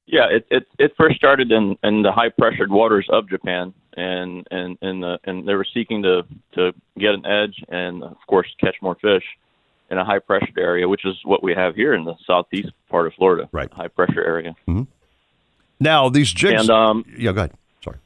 Yeah, 0.07 0.27
it 0.31 0.47
it, 0.49 0.67
it 0.79 0.93
first 0.97 1.17
started 1.17 1.51
in, 1.51 1.77
in 1.83 2.01
the 2.01 2.11
high 2.13 2.29
pressured 2.29 2.71
waters 2.71 3.07
of 3.11 3.29
Japan, 3.29 3.73
and 3.95 4.47
and 4.49 4.77
and 4.81 5.03
the, 5.03 5.19
and 5.25 5.47
they 5.47 5.53
were 5.53 5.67
seeking 5.73 6.01
to 6.03 6.23
to 6.53 6.71
get 6.97 7.13
an 7.13 7.25
edge 7.25 7.63
and 7.67 8.03
of 8.03 8.17
course 8.27 8.47
catch 8.59 8.75
more 8.81 8.95
fish 8.95 9.23
in 9.91 9.97
a 9.97 10.05
high 10.05 10.19
pressured 10.19 10.57
area, 10.57 10.87
which 10.87 11.05
is 11.05 11.15
what 11.23 11.43
we 11.43 11.53
have 11.53 11.75
here 11.75 11.93
in 11.93 12.05
the 12.05 12.15
southeast 12.25 12.69
part 12.89 13.07
of 13.07 13.13
Florida. 13.13 13.49
Right, 13.51 13.71
high 13.71 13.89
pressure 13.89 14.23
area. 14.23 14.55
Now, 15.79 16.09
these 16.09 16.31
jigs. 16.31 16.61
And, 16.61 16.69
um, 16.69 17.05
yeah, 17.17 17.31
go 17.31 17.41
ahead. 17.41 17.51
Sorry. 17.83 17.97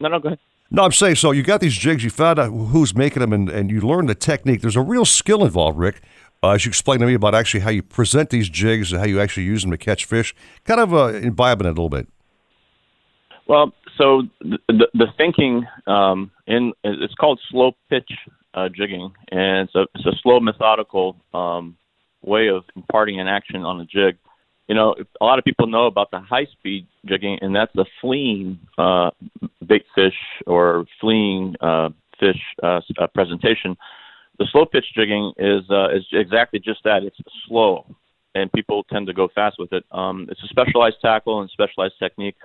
No, 0.00 0.08
no, 0.08 0.18
go 0.18 0.28
ahead. 0.28 0.38
No, 0.70 0.84
I'm 0.84 0.92
saying 0.92 1.16
so. 1.16 1.32
You 1.32 1.42
got 1.42 1.60
these 1.60 1.76
jigs. 1.76 2.02
You 2.02 2.10
found 2.10 2.38
out 2.38 2.50
who's 2.50 2.96
making 2.96 3.20
them, 3.20 3.32
and, 3.32 3.50
and 3.50 3.70
you 3.70 3.80
learned 3.80 4.08
the 4.08 4.14
technique. 4.14 4.62
There's 4.62 4.76
a 4.76 4.80
real 4.80 5.04
skill 5.04 5.44
involved, 5.44 5.78
Rick. 5.78 6.00
Uh, 6.42 6.50
as 6.50 6.64
you 6.64 6.70
explained 6.70 7.00
to 7.00 7.06
me 7.06 7.14
about 7.14 7.34
actually 7.34 7.60
how 7.60 7.70
you 7.70 7.82
present 7.82 8.30
these 8.30 8.48
jigs 8.48 8.92
and 8.92 9.00
how 9.00 9.06
you 9.06 9.20
actually 9.20 9.44
use 9.44 9.62
them 9.62 9.70
to 9.70 9.78
catch 9.78 10.04
fish. 10.04 10.34
Kind 10.64 10.80
of 10.80 10.92
uh, 10.92 11.08
imbibing 11.14 11.66
it 11.66 11.70
a 11.70 11.72
little 11.72 11.88
bit. 11.88 12.08
Well, 13.46 13.72
so 13.98 14.22
the 14.40 14.58
the, 14.94 15.06
thinking 15.16 15.66
um, 15.86 16.30
in 16.46 16.72
it's 16.84 17.14
called 17.14 17.40
slow 17.50 17.72
pitch 17.90 18.10
uh, 18.54 18.68
jigging, 18.68 19.12
and 19.30 19.68
it's 19.68 19.74
a 19.74 19.86
it's 19.94 20.06
a 20.06 20.18
slow 20.22 20.40
methodical 20.40 21.16
um, 21.34 21.76
way 22.22 22.48
of 22.48 22.64
imparting 22.76 23.20
an 23.20 23.28
action 23.28 23.62
on 23.62 23.80
a 23.80 23.84
jig. 23.84 24.16
You 24.68 24.74
know, 24.74 24.94
a 25.20 25.24
lot 25.24 25.38
of 25.38 25.44
people 25.44 25.66
know 25.66 25.86
about 25.86 26.10
the 26.10 26.20
high 26.20 26.46
speed 26.46 26.86
jigging, 27.04 27.38
and 27.42 27.54
that's 27.54 27.72
the 27.74 27.84
fleeing 28.00 28.58
uh, 28.78 29.10
bait 29.66 29.84
fish 29.94 30.14
or 30.46 30.86
fleeing 31.00 31.56
uh, 31.60 31.90
fish 32.18 32.40
uh, 32.62 32.80
uh, 32.98 33.06
presentation. 33.08 33.76
The 34.38 34.46
slow 34.50 34.64
pitch 34.64 34.86
jigging 34.94 35.32
is 35.38 35.62
uh, 35.70 35.90
is 35.90 36.04
exactly 36.12 36.58
just 36.58 36.82
that. 36.84 37.02
It's 37.02 37.16
slow, 37.46 37.86
and 38.34 38.50
people 38.52 38.84
tend 38.84 39.06
to 39.06 39.12
go 39.12 39.28
fast 39.34 39.56
with 39.58 39.72
it. 39.72 39.84
Um, 39.92 40.26
it's 40.30 40.42
a 40.42 40.48
specialized 40.48 40.96
tackle 41.02 41.40
and 41.40 41.50
specialized 41.50 41.94
technique. 41.98 42.36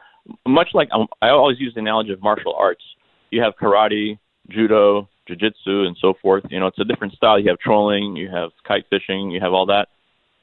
Much 0.45 0.69
like 0.73 0.89
um, 0.91 1.07
I 1.21 1.29
always 1.29 1.59
use 1.59 1.73
the 1.73 1.79
analogy 1.79 2.11
of 2.11 2.21
martial 2.21 2.53
arts. 2.53 2.83
You 3.31 3.41
have 3.41 3.53
karate, 3.61 4.19
judo, 4.49 5.07
jiu-jitsu, 5.27 5.85
and 5.85 5.95
so 5.99 6.13
forth. 6.21 6.43
You 6.49 6.59
know, 6.59 6.67
it's 6.67 6.79
a 6.79 6.83
different 6.83 7.13
style. 7.13 7.39
You 7.39 7.49
have 7.49 7.59
trolling, 7.59 8.15
you 8.15 8.29
have 8.29 8.51
kite 8.67 8.85
fishing, 8.89 9.31
you 9.31 9.39
have 9.39 9.53
all 9.53 9.65
that. 9.67 9.87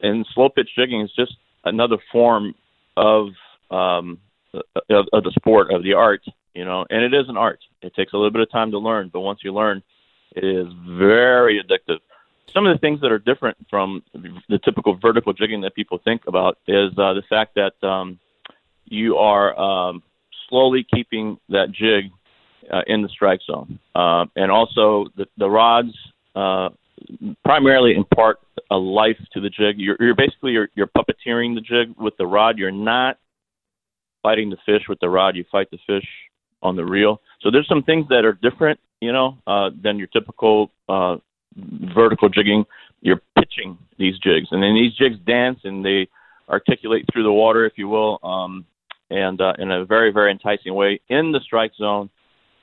And 0.00 0.26
slow 0.34 0.48
pitch 0.48 0.68
jigging 0.76 1.02
is 1.02 1.10
just 1.16 1.36
another 1.64 1.98
form 2.10 2.54
of 2.96 3.28
um, 3.70 4.18
of, 4.54 5.06
of 5.12 5.24
the 5.24 5.32
sport 5.36 5.72
of 5.72 5.82
the 5.82 5.92
art. 5.92 6.22
You 6.54 6.64
know, 6.64 6.86
and 6.88 7.02
it 7.02 7.12
is 7.12 7.28
an 7.28 7.36
art. 7.36 7.58
It 7.82 7.94
takes 7.94 8.12
a 8.12 8.16
little 8.16 8.30
bit 8.30 8.42
of 8.42 8.50
time 8.50 8.70
to 8.70 8.78
learn, 8.78 9.10
but 9.12 9.20
once 9.20 9.40
you 9.42 9.52
learn, 9.52 9.82
it 10.34 10.44
is 10.44 10.66
very 10.98 11.62
addictive. 11.62 11.98
Some 12.52 12.66
of 12.66 12.74
the 12.74 12.78
things 12.78 13.00
that 13.00 13.10
are 13.10 13.18
different 13.18 13.56
from 13.68 14.02
the 14.12 14.58
typical 14.64 14.96
vertical 15.00 15.32
jigging 15.32 15.60
that 15.62 15.74
people 15.74 15.98
think 16.04 16.22
about 16.26 16.58
is 16.68 16.90
uh, 16.92 17.14
the 17.14 17.22
fact 17.28 17.56
that 17.56 17.86
um, 17.86 18.18
you 18.84 19.16
are 19.16 19.58
um, 19.58 20.02
slowly 20.48 20.86
keeping 20.94 21.38
that 21.48 21.72
jig 21.72 22.10
uh, 22.72 22.82
in 22.86 23.02
the 23.02 23.08
strike 23.08 23.40
zone, 23.46 23.78
uh, 23.94 24.24
and 24.36 24.50
also 24.50 25.06
the, 25.16 25.26
the 25.36 25.48
rods 25.48 25.92
uh, 26.34 26.68
primarily 27.44 27.94
impart 27.94 28.38
a 28.70 28.76
life 28.76 29.18
to 29.32 29.40
the 29.40 29.50
jig. 29.50 29.78
You're, 29.78 29.96
you're 30.00 30.14
basically 30.14 30.52
you're, 30.52 30.68
you're 30.74 30.86
puppeteering 30.86 31.54
the 31.54 31.60
jig 31.60 31.94
with 31.98 32.16
the 32.16 32.26
rod. 32.26 32.58
You're 32.58 32.70
not 32.70 33.18
fighting 34.22 34.48
the 34.48 34.56
fish 34.64 34.82
with 34.88 35.00
the 35.00 35.08
rod. 35.08 35.36
You 35.36 35.44
fight 35.50 35.70
the 35.70 35.78
fish 35.86 36.06
on 36.62 36.76
the 36.76 36.84
reel. 36.84 37.20
So 37.42 37.50
there's 37.50 37.68
some 37.68 37.82
things 37.82 38.06
that 38.08 38.24
are 38.24 38.32
different, 38.32 38.80
you 39.04 39.12
know, 39.12 39.38
uh, 39.46 39.70
than 39.80 39.98
your 39.98 40.08
typical 40.08 40.70
uh, 40.88 41.16
vertical 41.94 42.28
jigging. 42.28 42.64
You're 43.00 43.20
pitching 43.38 43.76
these 43.98 44.18
jigs, 44.18 44.48
and 44.50 44.62
then 44.62 44.74
these 44.74 44.92
jigs 44.94 45.18
dance 45.26 45.60
and 45.64 45.84
they 45.84 46.08
articulate 46.48 47.04
through 47.12 47.22
the 47.24 47.32
water, 47.32 47.64
if 47.66 47.74
you 47.76 47.86
will, 47.88 48.18
um, 48.22 48.64
and 49.10 49.40
uh, 49.40 49.52
in 49.58 49.70
a 49.70 49.84
very 49.84 50.10
very 50.10 50.30
enticing 50.30 50.74
way 50.74 51.00
in 51.08 51.30
the 51.32 51.40
strike 51.40 51.72
zone, 51.76 52.08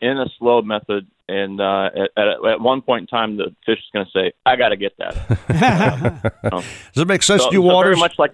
in 0.02 0.18
a 0.18 0.26
slow 0.40 0.62
method. 0.62 1.06
And 1.30 1.62
uh, 1.62 1.90
at, 1.96 2.10
at, 2.18 2.28
at 2.46 2.60
one 2.60 2.82
point 2.82 3.04
in 3.04 3.08
time, 3.08 3.38
the 3.38 3.56
fish 3.66 3.78
is 3.78 3.86
going 3.94 4.06
to 4.06 4.12
say, 4.12 4.34
"I 4.46 4.56
got 4.58 4.70
to 4.70 4.76
get 4.78 4.94
that." 4.98 6.34
Does 6.94 7.04
it 7.04 7.08
make 7.08 7.24
sense 7.24 7.44
So- 7.44 7.50
to 7.52 7.56
you, 7.56 7.62
so 7.62 7.68
very 7.68 7.74
Waters? 7.76 8.00
much 8.00 8.16
like 8.20 8.34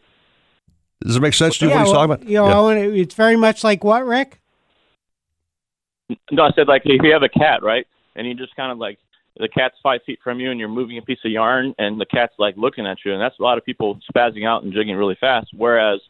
Does 1.04 1.18
it 1.18 1.20
make 1.22 1.34
sense 1.36 1.58
to 1.60 1.66
you 1.66 1.72
yeah, 1.72 1.76
what 1.78 1.86
he's 1.86 1.94
well, 1.94 2.08
talking 2.08 2.24
about? 2.24 2.30
You 2.30 2.38
know, 2.38 2.70
Yeah. 2.72 3.02
It's 3.04 3.14
very 3.14 3.36
much 3.36 3.64
like 3.64 3.84
what, 3.84 4.06
Rick? 4.06 4.40
No, 6.32 6.44
I 6.44 6.52
said 6.56 6.68
like 6.68 6.84
if 6.86 7.04
you 7.04 7.12
have 7.12 7.24
a 7.24 7.30
cat, 7.30 7.62
right, 7.62 7.86
and 8.18 8.28
you 8.28 8.34
just 8.34 8.56
kind 8.56 8.72
of 8.72 8.78
like 8.78 9.00
the 9.38 9.48
cat's 9.48 9.76
five 9.82 10.02
feet 10.06 10.20
from 10.24 10.40
you, 10.40 10.52
and 10.52 10.60
you're 10.60 10.68
moving 10.68 10.98
a 10.98 11.02
piece 11.02 11.20
of 11.24 11.32
yarn, 11.32 11.74
and 11.78 12.02
the 12.02 12.06
cat's 12.06 12.34
like 12.38 12.58
looking 12.58 12.86
at 12.86 12.98
you, 13.06 13.14
and 13.14 13.22
that's 13.22 13.40
a 13.40 13.44
lot 13.44 13.58
of 13.58 13.66
people 13.66 14.00
spazzing 14.12 14.46
out 14.46 14.64
and 14.64 14.74
jigging 14.74 14.96
really 14.96 15.18
fast. 15.20 15.48
Whereas 15.56 16.02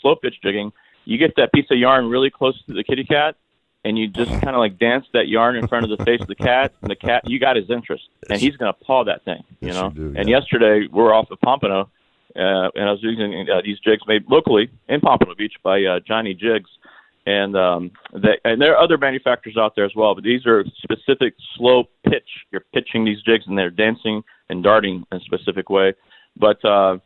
slow 0.00 0.14
pitch 0.16 0.34
jigging, 0.42 0.72
you 1.04 1.18
get 1.18 1.34
that 1.36 1.52
piece 1.52 1.66
of 1.70 1.78
yarn 1.78 2.08
really 2.08 2.30
close 2.30 2.62
to 2.66 2.74
the 2.74 2.84
kitty 2.84 3.04
cat, 3.04 3.36
and 3.84 3.98
you 3.98 4.08
just 4.08 4.30
kind 4.30 4.50
of 4.54 4.56
like 4.56 4.78
dance 4.78 5.06
that 5.12 5.28
yarn 5.28 5.56
in 5.56 5.66
front 5.66 5.90
of 5.90 5.96
the 5.96 6.04
face 6.04 6.20
of 6.20 6.28
the 6.28 6.34
cat, 6.34 6.72
and 6.82 6.90
the 6.90 6.96
cat, 6.96 7.22
you 7.26 7.40
got 7.40 7.56
his 7.56 7.70
interest, 7.70 8.04
and 8.30 8.40
he's 8.40 8.56
gonna 8.56 8.72
paw 8.72 9.04
that 9.04 9.24
thing, 9.24 9.42
you 9.60 9.72
know. 9.72 9.88
And 10.16 10.28
yesterday 10.28 10.86
we 10.90 11.02
were 11.02 11.14
off 11.14 11.30
of 11.30 11.40
Pompano, 11.40 11.90
uh, 12.36 12.68
and 12.74 12.88
I 12.88 12.92
was 12.92 13.02
using 13.02 13.48
uh, 13.48 13.62
these 13.64 13.78
jigs 13.78 14.02
made 14.06 14.24
locally 14.28 14.70
in 14.88 15.00
Pompano 15.00 15.34
Beach 15.34 15.54
by 15.62 15.82
uh, 15.84 16.00
Johnny 16.00 16.34
Jigs 16.34 16.70
and 17.26 17.56
um, 17.56 17.90
they, 18.12 18.38
and 18.44 18.60
there 18.60 18.76
are 18.76 18.82
other 18.82 18.98
manufacturers 18.98 19.56
out 19.58 19.74
there 19.74 19.84
as 19.84 19.92
well, 19.96 20.14
but 20.14 20.24
these 20.24 20.46
are 20.46 20.64
specific 20.82 21.34
slow 21.56 21.84
pitch. 22.04 22.28
You're 22.50 22.64
pitching 22.74 23.04
these 23.04 23.22
jigs 23.22 23.44
and 23.46 23.56
they're 23.56 23.70
dancing 23.70 24.22
and 24.50 24.62
darting 24.62 25.04
in 25.10 25.18
a 25.18 25.20
specific 25.20 25.70
way, 25.70 25.94
but 26.36 26.62
uh, 26.64 26.98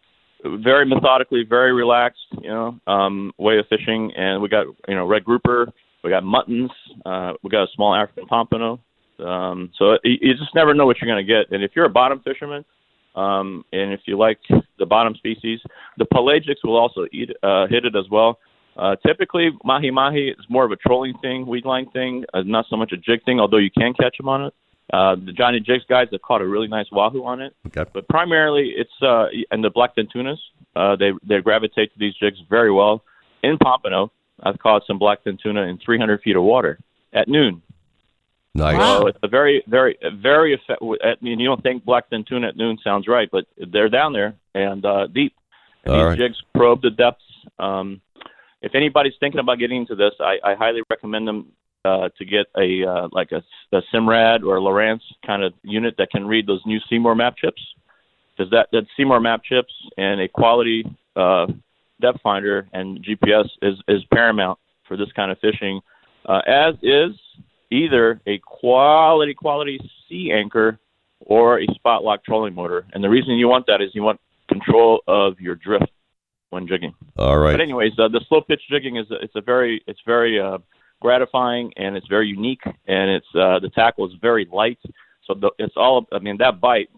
very 0.45 0.87
methodically, 0.87 1.45
very 1.49 1.73
relaxed, 1.73 2.27
you 2.41 2.49
know, 2.49 2.79
um, 2.87 3.33
way 3.39 3.59
of 3.59 3.67
fishing. 3.69 4.13
And 4.17 4.43
we 4.43 4.49
got 4.49 4.67
you 4.89 4.95
know 4.95 5.07
red 5.07 5.25
grouper, 5.25 5.69
we 6.03 6.11
got 6.11 6.25
muttons, 6.25 6.71
uh, 7.07 7.35
we 7.43 7.51
got 7.51 7.65
a 7.65 7.69
small 7.75 7.95
African 7.95 8.27
pompano. 8.27 8.81
Um, 9.19 9.71
so 9.79 9.99
you, 10.05 10.17
you 10.21 10.35
just 10.35 10.55
never 10.55 10.75
know 10.75 10.87
what 10.87 10.97
you're 11.01 11.13
going 11.13 11.25
to 11.25 11.33
get. 11.33 11.53
And 11.53 11.63
if 11.63 11.73
you're 11.75 11.87
a 11.87 11.91
bottom 11.91 12.21
fisherman, 12.21 12.65
um, 13.15 13.65
and 13.73 13.93
if 13.93 14.01
you 14.07 14.17
like 14.17 14.39
the 14.79 14.87
bottom 14.87 15.15
species, 15.17 15.61
the 15.97 16.07
pelagics 16.07 16.65
will 16.65 16.77
also 16.77 17.07
eat 17.13 17.31
uh, 17.43 17.67
hit 17.69 17.85
it 17.85 17.97
as 17.97 18.09
well. 18.11 18.39
Uh, 18.79 18.95
typically, 19.05 19.51
mahi 19.65 19.91
mahi 19.91 20.29
is 20.29 20.47
more 20.49 20.65
of 20.65 20.71
a 20.71 20.77
trolling 20.77 21.15
thing, 21.21 21.47
weed 21.47 21.65
line 21.65 21.91
thing, 21.91 22.25
uh, 22.33 22.43
not 22.43 22.65
so 22.71 22.77
much 22.77 22.93
a 22.93 22.97
jig 22.97 23.25
thing. 23.25 23.41
Although 23.41 23.59
you 23.59 23.71
can 23.71 23.93
catch 23.95 24.17
them 24.17 24.29
on 24.29 24.45
it. 24.45 24.55
Uh, 24.91 25.17
the 25.17 25.33
Johnny 25.33 25.61
Jigs 25.61 25.85
guys 25.87 26.09
have 26.13 26.23
caught 26.23 26.41
a 26.41 26.47
really 26.47 26.69
nice 26.69 26.87
wahoo 26.91 27.23
on 27.25 27.43
it. 27.43 27.55
Okay. 27.67 27.85
But 27.93 28.09
primarily, 28.09 28.73
it's 28.75 28.91
uh, 29.03 29.27
and 29.51 29.63
the 29.63 29.71
blackfin 29.71 30.11
tunas. 30.11 30.41
Uh, 30.75 30.97
they 30.97 31.11
they 31.27 31.41
gravitate 31.43 31.93
to 31.93 31.99
these 31.99 32.15
jigs 32.15 32.39
very 32.49 32.73
well. 32.73 33.03
In 33.43 33.59
Pompano, 33.59 34.11
I've 34.43 34.59
caught 34.59 34.83
some 34.87 34.99
blackfin 34.99 35.39
tuna 35.41 35.63
in 35.63 35.79
300 35.79 36.23
feet 36.23 36.37
of 36.37 36.43
water 36.43 36.79
at 37.13 37.29
noon. 37.29 37.63
Nice. 38.55 38.77
So 38.77 39.07
it's 39.07 39.19
a 39.23 39.29
very, 39.29 39.63
very, 39.69 39.97
very 40.15 40.55
effective. 40.55 40.89
I 41.05 41.15
mean, 41.21 41.39
you 41.39 41.47
don't 41.47 41.63
think 41.63 41.85
blackfin 41.85 42.27
tuna 42.27 42.49
at 42.49 42.57
noon 42.57 42.79
sounds 42.83 43.07
right, 43.07 43.29
but 43.31 43.45
they're 43.57 43.89
down 43.89 44.13
there 44.13 44.35
and 44.55 44.85
uh, 44.85 45.07
deep. 45.07 45.35
And 45.85 45.95
All 45.95 45.99
these 46.01 46.07
right. 46.07 46.19
jigs 46.19 46.43
probe 46.55 46.83
the 46.83 46.91
depths. 46.91 47.23
Um, 47.59 48.01
if 48.63 48.75
anybody's 48.75 49.15
thinking 49.21 49.41
about 49.41 49.59
getting 49.59 49.79
into 49.79 49.95
this, 49.95 50.13
I, 50.21 50.39
I 50.45 50.55
highly 50.55 50.83
recommend 50.91 51.29
them 51.29 51.53
uh, 51.85 52.09
to 52.19 52.25
get 52.25 52.47
a 52.57 52.85
uh, 52.85 53.09
like 53.13 53.31
a, 53.33 53.43
a 53.77 53.81
Simrad 53.95 54.43
or 54.43 54.57
a 54.57 54.99
kind 55.25 55.43
of 55.43 55.53
unit 55.63 55.95
that 55.99 56.11
can 56.11 56.27
read 56.27 56.47
those 56.47 56.61
new 56.67 56.79
Seymour 56.91 57.15
map 57.15 57.37
chips. 57.37 57.63
Because 58.37 58.51
that 58.51 58.69
that 58.73 58.87
Seymour 58.97 59.21
map 59.21 59.43
chips 59.45 59.73
and 59.97 60.21
a 60.21 60.29
quality 60.29 60.85
uh, 61.17 61.47
depth 62.01 62.21
finder 62.23 62.69
and 62.73 63.05
GPS 63.05 63.47
is 63.63 63.77
is 63.89 64.03
paramount 64.13 64.59
for 64.87 64.97
this 64.97 65.09
kind 65.15 65.31
of 65.31 65.39
fishing, 65.39 65.81
uh, 66.27 66.41
as 66.47 66.75
is 66.83 67.13
either 67.71 68.21
a 68.27 68.39
quality 68.39 69.35
quality 69.35 69.79
sea 70.09 70.33
anchor 70.33 70.79
or 71.21 71.61
a 71.61 71.67
spot 71.75 72.03
lock 72.03 72.25
trolling 72.25 72.55
motor. 72.55 72.87
And 72.93 73.05
the 73.05 73.09
reason 73.09 73.35
you 73.35 73.49
want 73.49 73.67
that 73.67 73.81
is 73.81 73.91
you 73.95 74.03
want 74.03 74.21
control 74.49 75.03
of 75.07 75.39
your 75.41 75.55
drift 75.55 75.93
when 76.51 76.67
jigging. 76.67 76.95
All 77.17 77.39
right. 77.39 77.53
But 77.53 77.61
anyways, 77.61 77.93
uh, 77.99 78.09
the 78.09 78.21
slow 78.29 78.41
pitch 78.41 78.63
jigging 78.71 78.97
is 78.97 79.11
a, 79.11 79.17
it's 79.23 79.37
a 79.37 79.41
very 79.41 79.83
it's 79.87 80.01
very 80.07 80.41
uh, 80.41 80.59
gratifying 81.01 81.73
and 81.77 81.97
it's 81.97 82.07
very 82.09 82.29
unique 82.29 82.63
and 82.65 83.11
it's 83.11 83.27
uh, 83.35 83.59
the 83.61 83.71
tackle 83.75 84.07
is 84.07 84.13
very 84.21 84.47
light. 84.53 84.79
So 85.27 85.35
the, 85.35 85.51
it's 85.59 85.75
all 85.77 86.07
I 86.13 86.19
mean 86.19 86.39
that 86.39 86.61
bite 86.61 86.89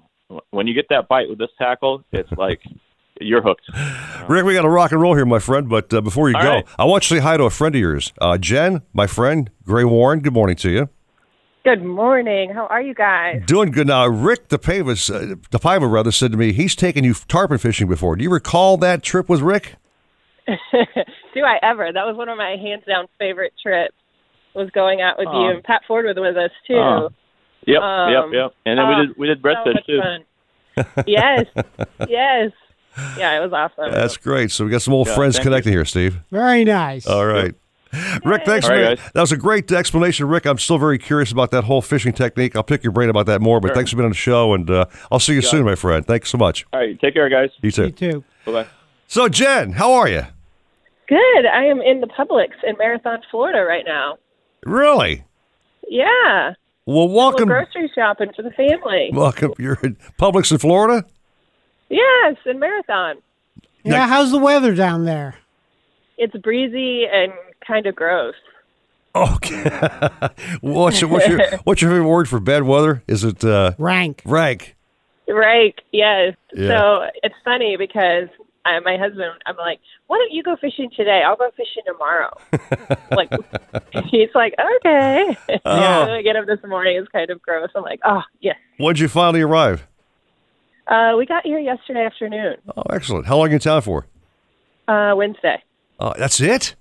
when 0.51 0.67
you 0.67 0.75
get 0.75 0.87
that 0.91 1.09
bite 1.09 1.29
with 1.29 1.39
this 1.39 1.51
tackle, 1.59 2.05
it's 2.13 2.31
like 2.33 2.61
you're 3.21 3.43
hooked. 3.43 3.69
Rick, 4.29 4.45
we 4.45 4.55
got 4.55 4.63
to 4.63 4.69
rock 4.69 4.93
and 4.93 5.01
roll 5.01 5.15
here, 5.15 5.27
my 5.27 5.39
friend. 5.39 5.69
But 5.69 5.93
uh, 5.93 6.01
before 6.01 6.31
you 6.31 6.37
All 6.37 6.43
go, 6.43 6.55
right. 6.57 6.67
I 6.79 6.85
want 6.85 7.11
you 7.11 7.17
to 7.17 7.21
say 7.21 7.27
hi 7.27 7.37
to 7.37 7.45
a 7.45 7.51
friend 7.51 7.75
of 7.75 7.81
yours, 7.81 8.13
uh, 8.21 8.39
Jen, 8.39 8.83
my 8.93 9.07
friend, 9.07 9.51
Gray 9.65 9.85
Warren. 9.85 10.21
Good 10.21 10.33
morning 10.33 10.57
to 10.57 10.71
you. 10.71 10.89
Good 11.65 11.83
morning. 11.85 12.51
How 12.55 12.67
are 12.69 12.81
you 12.81 12.95
guys? 12.95 13.43
Doing 13.47 13.71
good 13.71 13.87
now. 13.87 14.07
Rick 14.07 14.49
DePavis, 14.49 15.15
uh, 15.15 15.35
DePaiva 15.51 15.91
rather, 15.91 16.11
said 16.11 16.33
to 16.33 16.39
me 16.39 16.53
he's 16.53 16.75
taken 16.75 17.05
you 17.05 17.13
tarpon 17.13 17.59
fishing 17.59 17.87
before. 17.87 18.17
Do 18.17 18.23
you 18.25 18.31
recall 18.31 18.79
that 18.79 19.03
trip 19.03 19.29
with 19.29 19.41
Rick? 19.43 19.75
Do 20.47 20.55
I 21.45 21.59
ever? 21.63 21.93
That 21.93 22.07
was 22.07 22.17
one 22.17 22.29
of 22.31 22.39
my 22.39 22.57
hands 22.57 22.85
down 22.89 23.07
favorite 23.19 23.53
trips. 23.63 23.95
Was 24.55 24.69
going 24.71 25.01
out 25.01 25.17
with 25.17 25.29
Aw. 25.29 25.45
you. 25.49 25.55
And 25.55 25.63
Pat 25.63 25.83
Ford 25.87 26.07
was 26.07 26.17
with 26.17 26.37
us 26.37 26.51
too. 26.67 26.75
Aw. 26.75 27.09
Yep, 27.67 27.83
Um, 27.83 28.11
yep, 28.13 28.25
yep. 28.33 28.53
And 28.67 28.79
then 28.79 28.87
oh, 28.87 28.89
we 28.99 29.07
did 29.07 29.17
we 29.17 29.27
did 29.29 29.39
so 29.43 29.49
breadfish 29.49 29.87
too. 29.87 30.01
fun. 30.01 31.05
yes, 31.07 31.45
yes. 32.09 32.51
Yeah, 33.17 33.37
it 33.39 33.41
was 33.49 33.53
awesome. 33.53 33.93
That's 33.93 34.17
great. 34.17 34.51
So 34.51 34.65
we 34.65 34.71
got 34.73 34.83
some 34.83 34.95
old 34.95 35.07
Yeah, 35.07 35.15
friends 35.15 35.37
thank 35.37 35.45
you. 35.45 35.51
connecting 35.51 35.73
here, 35.73 35.85
Steve. 35.85 36.19
Very 36.33 36.65
nice. 36.65 37.07
All 37.07 37.25
right. 37.27 37.55
Rick, 38.25 38.43
thanks 38.47 38.67
All 38.67 38.71
for 38.75 38.81
right, 38.83 38.99
that 39.15 39.21
was 39.21 39.33
a 39.33 39.37
great 39.37 39.71
explanation, 39.73 40.29
Rick. 40.29 40.47
I'm 40.47 40.59
still 40.59 40.79
very 40.79 40.99
curious 40.99 41.33
about 41.33 41.51
that 41.51 41.65
whole 41.65 41.83
fishing 41.83 42.13
technique. 42.13 42.55
I'll 42.55 42.63
pick 42.63 42.85
your 42.85 42.93
brain 42.93 43.09
about 43.11 43.27
that 43.27 43.41
more. 43.41 43.59
But 43.61 43.69
Sure. 43.69 43.75
thanks 43.77 43.91
for 43.91 43.97
being 43.97 44.05
on 44.05 44.11
the 44.13 44.17
show, 44.17 44.55
and 44.55 44.71
uh, 44.71 44.85
I'll 45.11 45.19
see 45.19 45.35
you 45.35 45.43
Got 45.43 45.51
soon, 45.51 45.61
it. 45.63 45.65
my 45.65 45.75
friend. 45.75 46.07
Thanks 46.07 46.31
so 46.31 46.39
much. 46.39 46.67
All 46.73 46.79
right, 46.81 46.99
take 47.01 47.15
care, 47.15 47.29
guys. 47.29 47.51
You 47.63 47.71
too. 47.73 47.87
You 47.87 47.91
too. 47.91 48.25
Bye 48.47 48.53
bye. 48.53 48.67
So, 49.09 49.29
Jen, 49.29 49.73
how 49.73 49.93
are 49.95 50.09
you? 50.09 50.23
Good. 51.09 51.47
I 51.47 51.65
am 51.65 51.81
in 51.81 52.01
the 52.01 52.07
Publix 52.07 52.51
in 52.65 52.77
Marathon, 52.79 53.19
Florida 53.31 53.65
right 53.65 53.85
now. 53.85 54.19
Really? 54.65 55.25
Yeah. 55.89 56.55
Well, 56.87 57.07
Little 57.09 57.17
welcome. 57.17 57.49
grocery 57.49 57.91
shopping 57.95 58.31
for 58.37 58.43
the 58.43 58.53
family. 58.53 59.11
Welcome. 59.13 59.53
You're 59.59 59.79
in 59.83 59.97
Publix 60.19 60.53
in 60.53 60.59
Florida. 60.59 61.05
Yes, 61.89 62.37
in 62.47 62.61
Marathon. 62.61 63.17
Yeah, 63.83 64.07
how's 64.07 64.31
the 64.31 64.39
weather 64.39 64.75
down 64.75 65.05
there? 65.05 65.35
It's 66.19 66.37
breezy 66.37 67.07
and 67.13 67.33
kind 67.67 67.87
of 67.87 67.95
gross. 67.95 68.35
Okay. 69.15 69.65
what's 70.61 71.01
your, 71.01 71.11
what's 71.11 71.27
your 71.29 71.41
what's 71.65 71.83
your 71.83 71.91
favorite 71.91 72.09
word 72.09 72.29
for 72.29 72.39
bad 72.41 72.63
weather? 72.63 73.03
Is 73.09 73.25
it 73.25 73.45
uh, 73.45 73.73
rank? 73.79 74.23
Rank. 74.25 74.77
Right. 75.29 75.75
Yes. 75.93 76.37
Yeah. 76.55 76.69
So 76.79 77.03
it's 77.23 77.35
funny 77.45 77.77
because 77.77 78.29
I, 78.65 78.79
my 78.81 78.97
husband, 78.97 79.33
I'm 79.47 79.57
like, 79.57 79.81
why 80.07 80.19
don't 80.19 80.33
you 80.33 80.43
go 80.43 80.57
fishing 80.61 80.91
today? 80.97 81.23
I'll 81.27 81.37
go 81.37 81.51
fishing 81.57 81.83
tomorrow. 81.87 82.37
like, 83.13 83.31
he's 84.11 84.29
like, 84.35 84.55
okay. 84.77 85.37
Oh. 85.65 86.15
I 86.15 86.23
get 86.23 86.37
up 86.37 86.47
this 86.47 86.59
morning. 86.67 86.97
It's 86.97 87.09
kind 87.09 87.31
of 87.31 87.41
gross. 87.43 87.71
I'm 87.75 87.83
like, 87.85 88.01
oh, 88.05 88.23
yes. 88.41 88.57
When'd 88.79 88.99
you 88.99 89.09
finally 89.09 89.41
arrive? 89.41 89.87
Uh, 90.89 91.15
we 91.17 91.25
got 91.27 91.45
here 91.47 91.59
yesterday 91.61 92.05
afternoon, 92.05 92.57
Oh, 92.77 92.83
excellent. 92.91 93.27
How 93.27 93.37
long 93.37 93.47
are 93.47 93.51
you 93.51 93.55
in 93.55 93.61
town 93.61 93.83
for? 93.83 94.07
uh, 94.89 95.13
Wednesday. 95.17 95.63
Oh, 96.01 96.13
that's 96.19 96.41
it. 96.41 96.75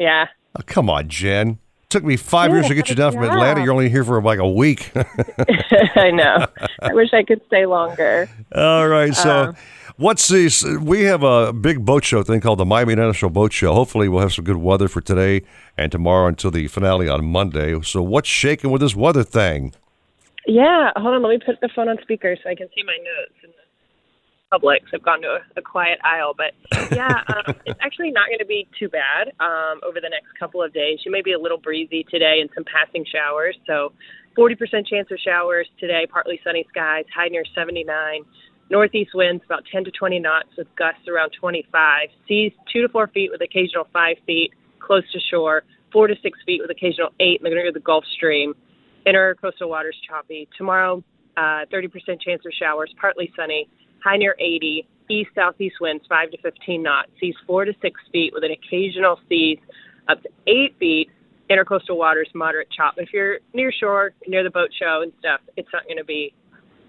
Yeah. 0.00 0.28
Oh, 0.58 0.62
come 0.64 0.88
on, 0.88 1.08
Jen. 1.08 1.58
Took 1.90 2.04
me 2.04 2.16
five 2.16 2.52
years 2.52 2.68
to 2.68 2.74
get 2.74 2.88
you 2.88 2.94
down 2.94 3.12
from 3.12 3.24
Atlanta. 3.24 3.62
You're 3.62 3.72
only 3.72 3.90
here 3.90 4.02
for 4.02 4.22
like 4.22 4.38
a 4.38 4.48
week. 4.48 4.92
I 4.96 6.10
know. 6.10 6.46
I 6.80 6.94
wish 6.94 7.12
I 7.12 7.22
could 7.22 7.42
stay 7.48 7.66
longer. 7.66 8.30
All 8.54 8.88
right. 8.88 9.14
So, 9.14 9.54
what's 9.96 10.28
this? 10.28 10.64
We 10.64 11.02
have 11.02 11.22
a 11.22 11.52
big 11.52 11.84
boat 11.84 12.04
show 12.04 12.22
thing 12.22 12.40
called 12.40 12.60
the 12.60 12.64
Miami 12.64 12.94
International 12.94 13.30
Boat 13.30 13.52
Show. 13.52 13.74
Hopefully, 13.74 14.08
we'll 14.08 14.22
have 14.22 14.32
some 14.32 14.44
good 14.44 14.56
weather 14.56 14.88
for 14.88 15.00
today 15.00 15.42
and 15.76 15.92
tomorrow 15.92 16.28
until 16.28 16.50
the 16.50 16.68
finale 16.68 17.08
on 17.08 17.24
Monday. 17.26 17.78
So, 17.82 18.02
what's 18.02 18.28
shaking 18.28 18.70
with 18.70 18.80
this 18.80 18.96
weather 18.96 19.24
thing? 19.24 19.74
Yeah, 20.46 20.92
hold 20.96 21.14
on. 21.14 21.22
Let 21.22 21.30
me 21.30 21.40
put 21.44 21.60
the 21.60 21.68
phone 21.74 21.88
on 21.88 21.98
speaker 22.00 22.36
so 22.42 22.48
I 22.48 22.54
can 22.54 22.68
see 22.74 22.84
my 22.84 22.96
notes 22.96 23.34
in 23.44 23.50
So 24.52 24.68
I've 24.94 25.02
gone 25.04 25.22
to 25.22 25.28
a, 25.28 25.60
a 25.60 25.62
quiet 25.62 26.00
aisle, 26.02 26.34
but 26.36 26.54
yeah, 26.90 27.22
um, 27.28 27.54
it's 27.66 27.78
actually 27.80 28.10
not 28.10 28.26
going 28.26 28.40
to 28.40 28.44
be 28.44 28.66
too 28.76 28.88
bad 28.88 29.28
um, 29.38 29.78
over 29.86 30.00
the 30.00 30.08
next 30.10 30.36
couple 30.40 30.60
of 30.60 30.74
days. 30.74 30.98
You 31.06 31.12
may 31.12 31.22
be 31.22 31.34
a 31.34 31.38
little 31.38 31.56
breezy 31.56 32.04
today 32.10 32.38
and 32.40 32.50
some 32.52 32.64
passing 32.64 33.04
showers. 33.06 33.56
So 33.64 33.92
40% 34.36 34.58
chance 34.88 35.06
of 35.12 35.18
showers 35.24 35.68
today, 35.78 36.04
partly 36.10 36.40
sunny 36.42 36.66
skies, 36.68 37.04
high 37.14 37.28
near 37.28 37.44
79. 37.54 38.22
Northeast 38.70 39.10
winds 39.14 39.44
about 39.46 39.62
10 39.70 39.84
to 39.84 39.92
20 39.92 40.18
knots 40.18 40.48
with 40.58 40.66
gusts 40.74 41.06
around 41.06 41.30
25. 41.38 42.08
Seas 42.26 42.50
2 42.72 42.82
to 42.82 42.88
4 42.88 43.06
feet 43.06 43.30
with 43.30 43.42
occasional 43.42 43.86
5 43.92 44.16
feet 44.26 44.50
close 44.80 45.04
to 45.12 45.20
shore, 45.30 45.62
4 45.92 46.08
to 46.08 46.14
6 46.20 46.38
feet 46.44 46.60
with 46.60 46.72
occasional 46.72 47.10
8 47.20 47.38
in 47.38 47.44
the 47.44 47.50
near 47.50 47.72
the 47.72 47.78
Gulf 47.78 48.04
Stream. 48.16 48.54
Inner 49.06 49.36
coastal 49.36 49.70
waters 49.70 49.96
choppy. 50.08 50.48
Tomorrow, 50.58 51.04
uh, 51.36 51.66
30% 51.72 52.20
chance 52.20 52.42
of 52.44 52.52
showers, 52.58 52.92
partly 53.00 53.32
sunny, 53.36 53.68
high 54.04 54.16
near 54.16 54.34
80. 54.38 54.86
East 55.10 55.30
southeast 55.34 55.76
winds 55.80 56.04
5 56.08 56.30
to 56.30 56.38
15 56.38 56.82
knots. 56.82 57.10
Seas 57.18 57.34
4 57.46 57.64
to 57.64 57.72
6 57.82 58.00
feet 58.12 58.32
with 58.32 58.44
an 58.44 58.52
occasional 58.52 59.18
seas 59.28 59.58
up 60.08 60.22
to 60.22 60.28
8 60.46 60.76
feet. 60.78 61.10
Intercoastal 61.50 61.96
waters 61.96 62.28
moderate 62.34 62.68
chop. 62.70 62.94
If 62.96 63.12
you're 63.12 63.38
near 63.52 63.72
shore, 63.72 64.12
near 64.28 64.44
the 64.44 64.50
boat 64.50 64.70
show 64.78 65.00
and 65.02 65.12
stuff, 65.18 65.40
it's 65.56 65.68
not 65.72 65.84
going 65.84 65.96
to 65.96 66.04
be 66.04 66.32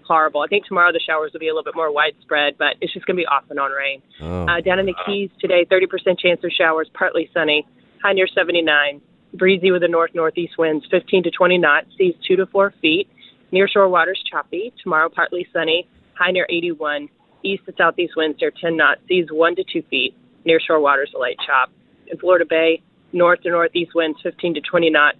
horrible. 0.06 0.40
I 0.42 0.46
think 0.46 0.66
tomorrow 0.66 0.92
the 0.92 1.00
showers 1.00 1.32
will 1.32 1.40
be 1.40 1.48
a 1.48 1.52
little 1.52 1.64
bit 1.64 1.74
more 1.74 1.92
widespread, 1.92 2.58
but 2.58 2.76
it's 2.80 2.92
just 2.92 3.06
going 3.06 3.16
to 3.16 3.20
be 3.20 3.26
off 3.26 3.44
and 3.50 3.58
on 3.58 3.70
rain. 3.72 4.02
Oh. 4.20 4.46
Uh, 4.46 4.60
down 4.60 4.78
in 4.78 4.86
the 4.86 4.94
Keys 5.06 5.30
today, 5.40 5.66
30% 5.70 6.18
chance 6.18 6.40
of 6.44 6.50
showers, 6.56 6.88
partly 6.94 7.28
sunny, 7.34 7.66
high 8.02 8.12
near 8.12 8.26
79. 8.26 9.00
Breezy 9.34 9.70
with 9.70 9.82
the 9.82 9.88
north 9.88 10.10
northeast 10.14 10.58
winds, 10.58 10.84
15 10.90 11.24
to 11.24 11.30
20 11.30 11.58
knots, 11.58 11.86
seas 11.96 12.14
2 12.28 12.36
to 12.36 12.46
4 12.46 12.74
feet. 12.80 13.08
Near 13.50 13.68
shore 13.68 13.88
waters 13.88 14.22
choppy. 14.30 14.72
Tomorrow, 14.82 15.08
partly 15.08 15.46
sunny, 15.52 15.88
high 16.22 16.30
near 16.30 16.46
81. 16.48 17.08
East 17.42 17.64
to 17.66 17.72
southeast 17.76 18.14
winds 18.16 18.38
near 18.40 18.52
10 18.52 18.76
knots, 18.76 19.00
seas 19.08 19.26
1 19.30 19.56
to 19.56 19.64
2 19.64 19.82
feet. 19.90 20.14
Near 20.44 20.60
shore 20.60 20.80
waters 20.80 21.12
a 21.14 21.18
light 21.18 21.36
chop. 21.44 21.70
In 22.06 22.18
Florida 22.18 22.44
Bay, 22.48 22.82
north 23.12 23.42
to 23.42 23.50
northeast 23.50 23.92
winds, 23.94 24.18
15 24.22 24.54
to 24.54 24.60
20 24.60 24.90
knots. 24.90 25.18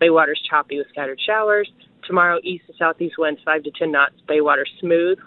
Bay 0.00 0.10
waters 0.10 0.40
choppy 0.48 0.78
with 0.78 0.88
scattered 0.88 1.20
showers. 1.24 1.70
Tomorrow, 2.06 2.38
east 2.42 2.66
to 2.66 2.72
southeast 2.78 3.16
winds, 3.18 3.40
5 3.44 3.64
to 3.64 3.70
10 3.78 3.92
knots. 3.92 4.14
Bay 4.26 4.40
water 4.40 4.66
smooth 4.80 5.18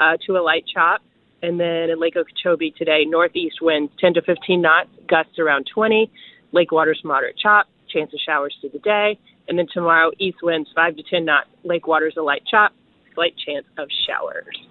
uh, 0.00 0.16
to 0.26 0.36
a 0.36 0.42
light 0.42 0.64
chop. 0.72 1.00
And 1.42 1.58
then 1.58 1.90
in 1.90 2.00
Lake 2.00 2.16
Okeechobee 2.16 2.72
today, 2.76 3.04
northeast 3.06 3.62
winds 3.62 3.92
10 4.00 4.14
to 4.14 4.22
15 4.22 4.60
knots, 4.60 4.88
gusts 5.06 5.38
around 5.38 5.68
20. 5.72 6.10
Lake 6.52 6.72
waters 6.72 7.00
moderate 7.04 7.38
chop, 7.38 7.68
chance 7.88 8.12
of 8.12 8.20
showers 8.26 8.56
through 8.60 8.70
the 8.70 8.80
day. 8.80 9.18
And 9.46 9.58
then 9.58 9.66
tomorrow, 9.72 10.10
east 10.18 10.38
winds 10.42 10.68
5 10.74 10.96
to 10.96 11.02
10 11.02 11.24
knots, 11.24 11.48
lake 11.62 11.86
waters 11.86 12.14
a 12.18 12.22
light 12.22 12.42
chop, 12.50 12.72
slight 13.18 13.34
chance 13.44 13.66
of 13.78 13.88
showers. 14.06 14.56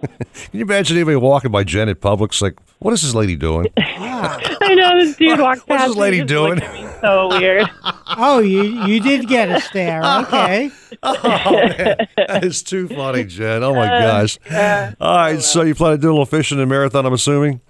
Can 0.50 0.58
you 0.58 0.62
imagine 0.62 0.96
anybody 0.96 1.16
walking 1.16 1.50
by 1.50 1.64
Jen 1.64 1.90
at 1.90 2.00
Publix 2.00 2.40
like, 2.40 2.56
what 2.78 2.94
is 2.94 3.02
this 3.02 3.14
lady 3.14 3.36
doing? 3.36 3.66
I 3.76 4.74
know 4.74 4.98
this 4.98 5.16
dude 5.16 5.38
walked 5.38 5.66
past. 5.66 5.80
What's 5.80 5.84
this 5.88 5.96
lady 5.96 6.24
doing? 6.24 6.54
looked 6.54 6.62
at 6.62 7.00
so 7.02 7.28
weird. 7.28 7.66
Oh, 8.20 8.38
you 8.38 8.62
you 8.86 9.00
did 9.00 9.28
get 9.28 9.50
a 9.50 9.60
stare. 9.60 10.02
Okay. 10.02 10.70
Oh, 11.02 11.12
man. 11.52 12.06
That 12.16 12.42
is 12.42 12.62
too 12.62 12.88
funny, 12.88 13.24
Jen. 13.24 13.62
Oh, 13.62 13.74
my 13.74 13.86
Uh, 13.86 14.00
gosh. 14.00 14.38
yeah. 14.50 14.94
All 14.98 15.14
right. 15.14 15.42
So, 15.42 15.60
you 15.62 15.74
plan 15.74 15.92
to 15.92 15.98
do 15.98 16.08
a 16.08 16.12
little 16.12 16.24
fishing 16.24 16.58
in 16.58 16.66
Marathon, 16.70 17.04
I'm 17.04 17.12
assuming? 17.12 17.60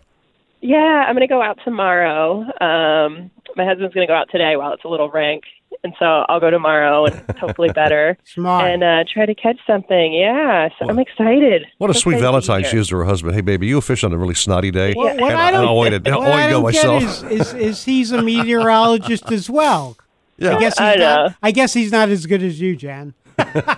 Yeah, 0.60 0.76
I'm 0.78 1.14
going 1.16 1.26
to 1.26 1.32
go 1.32 1.42
out 1.42 1.59
tomorrow. 1.64 2.42
Um, 2.60 3.32
my 3.56 3.64
husband's 3.64 3.92
going 3.94 4.06
to 4.06 4.10
go 4.10 4.14
out 4.14 4.28
today 4.30 4.55
while 4.56 4.72
it's 4.74 4.84
a 4.84 4.88
little 4.88 5.10
rank. 5.10 5.42
And 5.84 5.94
so 5.98 6.24
I'll 6.28 6.40
go 6.40 6.50
tomorrow 6.50 7.06
and 7.06 7.24
hopefully 7.38 7.70
better. 7.70 8.18
Smart. 8.24 8.70
And 8.70 8.82
uh, 8.82 9.05
try 9.12 9.26
to 9.26 9.34
catch 9.34 9.59
something. 9.66 10.12
Yeah, 10.12 10.68
so 10.78 10.88
I'm 10.88 10.98
excited. 10.98 11.66
What 11.78 11.90
a 11.90 11.94
So 11.94 12.00
sweet 12.00 12.14
excited 12.16 12.32
to 12.32 12.40
be 12.40 12.46
Valentine 12.46 12.70
she 12.70 12.78
is 12.78 12.88
to 12.88 12.96
her 12.96 13.05
husband. 13.05 13.34
Hey, 13.34 13.40
baby, 13.42 13.66
you 13.68 13.80
fish 13.80 14.05
on 14.05 14.12
a 14.12 14.18
really 14.18 14.34
snotty 14.34 14.70
day. 14.70 14.94
What, 14.94 15.20
what 15.20 15.30
and, 15.32 15.40
I 15.40 15.50
don't, 15.50 15.64
I'll 15.66 15.78
wait, 15.78 15.94
I'll 16.09 16.20
what 16.20 16.32
I 16.32 16.36
wait 16.36 16.42
go 16.44 16.50
don't 16.50 16.62
myself. 16.62 17.22
get 17.22 17.32
is, 17.32 17.48
is, 17.48 17.55
is 17.55 17.84
he's 17.84 18.12
a 18.12 18.22
meteorologist 18.22 19.30
as 19.30 19.48
well. 19.48 19.96
Yeah. 20.40 20.55
I 20.55 20.60
guess 20.60 20.78
he's 20.78 20.86
I 20.86 20.94
know. 20.94 21.16
not. 21.24 21.34
I 21.42 21.50
guess 21.50 21.72
he's 21.74 21.90
not 21.90 22.10
as 22.10 22.24
good 22.26 22.44
as 22.44 22.60
you, 22.60 22.76
Jan. 22.76 23.12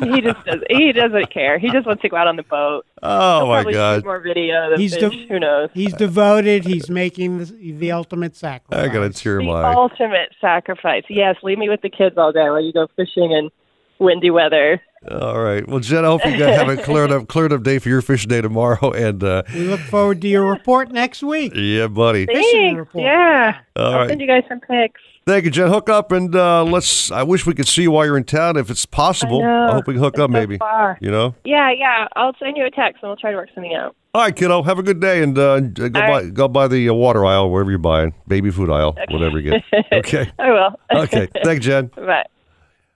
He 0.01 0.21
just 0.21 0.45
does. 0.45 0.61
He 0.71 0.93
doesn't 0.93 1.33
care. 1.33 1.59
He 1.59 1.71
just 1.71 1.87
wants 1.87 2.03
to 2.03 2.09
go 2.09 2.17
out 2.17 2.27
on 2.27 2.37
the 2.37 2.43
boat. 2.43 2.87
Oh 3.03 3.39
He'll 3.39 3.65
my 3.65 3.73
God! 3.73 4.05
More 4.05 4.21
video 4.21 4.77
He's 4.77 4.95
fish. 4.95 5.11
de- 5.11 5.27
Who 5.29 5.41
knows? 5.41 5.71
He's 5.75 5.93
devoted. 5.95 6.65
He's 6.65 6.89
making 6.91 7.39
the, 7.39 7.73
the 7.73 7.93
ultimate 7.93 8.37
sacrifice. 8.37 8.89
I 8.89 8.93
got 8.93 9.03
a 9.03 9.11
tear 9.11 9.41
in 9.41 9.47
The 9.47 9.53
my 9.53 9.75
ultimate 9.75 10.35
sacrifice. 10.41 11.05
Yes, 11.09 11.37
leave 11.43 11.59
me 11.59 11.69
with 11.69 11.83
the 11.83 11.91
kids 11.91 12.17
all 12.19 12.33
day 12.33 12.49
while 12.51 12.63
you 12.63 12.73
go 12.73 12.87
fishing 12.97 13.33
in 13.33 13.51
windy 13.99 14.31
weather. 14.31 14.81
All 15.11 15.41
right. 15.41 15.67
Well, 15.67 15.81
Jen, 15.81 16.05
I 16.05 16.09
hope 16.09 16.27
you 16.27 16.37
guys 16.37 16.57
have 16.59 16.69
a 16.69 16.77
cleared 16.77 17.11
up, 17.11 17.27
cleared 17.27 17.55
up 17.55 17.63
day 17.63 17.79
for 17.79 17.89
your 17.89 18.03
fishing 18.03 18.29
day 18.29 18.43
tomorrow. 18.43 18.93
And 19.01 19.25
uh, 19.25 19.43
We 19.55 19.61
look 19.61 19.81
forward 19.81 20.21
to 20.21 20.29
your 20.29 20.47
report 20.47 20.91
next 20.93 21.23
week. 21.23 21.53
yeah, 21.55 21.87
buddy. 21.87 22.27
Fishing 22.27 22.43
Thanks. 22.43 22.79
report. 22.79 23.05
Yeah. 23.05 23.61
All 23.77 23.87
I'll 23.87 23.99
right. 24.01 24.09
send 24.11 24.21
you 24.21 24.27
guys 24.27 24.43
some 24.47 24.61
pics. 24.61 25.01
Thank 25.27 25.47
you, 25.47 25.51
Jen. 25.51 25.69
Hook 25.69 25.89
up 25.89 26.13
and 26.13 26.35
uh, 26.37 26.65
let's. 26.65 27.11
I 27.11 27.23
wish 27.23 27.47
we 27.47 27.55
could 27.55 27.67
see 27.69 27.83
you 27.83 27.93
while 27.93 28.05
you're 28.05 28.17
in 28.19 28.25
town, 28.25 28.57
if 28.59 28.69
it's 28.69 28.85
possible. 28.85 29.43
I 29.43 29.67
know. 29.69 29.73
hope 29.75 29.87
we 29.87 29.95
can 29.95 30.03
hook 30.03 30.15
It's 30.15 30.21
up, 30.23 30.29
so 30.29 30.33
maybe. 30.33 30.59
far. 30.59 30.99
You 31.01 31.11
know. 31.11 31.35
Yeah, 31.45 31.71
yeah. 31.71 32.07
I'll 32.17 32.35
send 32.39 32.57
you 32.59 32.67
a 32.67 32.71
text 32.71 33.03
and 33.03 33.09
we'll 33.11 33.17
try 33.17 33.31
to 33.31 33.37
work 33.37 33.49
something 33.55 33.75
out. 33.75 33.95
All 34.15 34.23
right, 34.23 34.35
kiddo. 34.37 34.63
Have 34.65 34.79
a 34.79 34.83
good 34.83 35.01
day 35.01 35.23
and 35.23 35.39
uh, 35.39 35.61
go 35.61 35.89
by 35.91 36.01
right. 36.09 36.35
go 36.35 36.49
by 36.49 36.69
the 36.69 36.89
uh, 36.91 36.95
water 36.95 37.25
aisle 37.25 37.51
wherever 37.51 37.71
you're 37.71 37.79
buying, 37.79 38.13
baby 38.29 38.51
food 38.51 38.71
aisle, 38.71 38.97
whatever 39.11 39.39
you 39.39 39.51
get. 39.51 39.65
Okay. 39.93 40.31
I 40.39 40.51
will. 40.51 40.81
Okay. 41.05 41.27
Thank 41.45 41.57
you, 41.65 41.71
Jen. 41.71 41.87
Bye. 41.97 42.25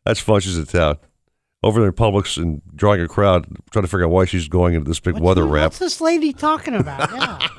That's 0.05 0.21
fun. 0.21 0.41
She's 0.41 0.59
in 0.59 0.67
town. 0.67 0.99
Over 1.65 1.81
there 1.81 1.89
in 1.89 1.95
Publix 1.95 2.37
and 2.41 2.61
drawing 2.77 3.01
a 3.01 3.09
crowd, 3.09 3.47
trying 3.71 3.85
to 3.85 3.89
figure 3.89 4.05
out 4.05 4.11
why 4.11 4.27
she's 4.27 4.49
going 4.49 4.75
into 4.75 4.87
this 4.89 5.01
big 5.01 5.19
weather 5.19 5.47
wrap. 5.47 5.65
What's 5.67 5.79
this 5.79 6.01
lady 6.01 6.33
talking 6.33 6.75
about? 6.75 7.11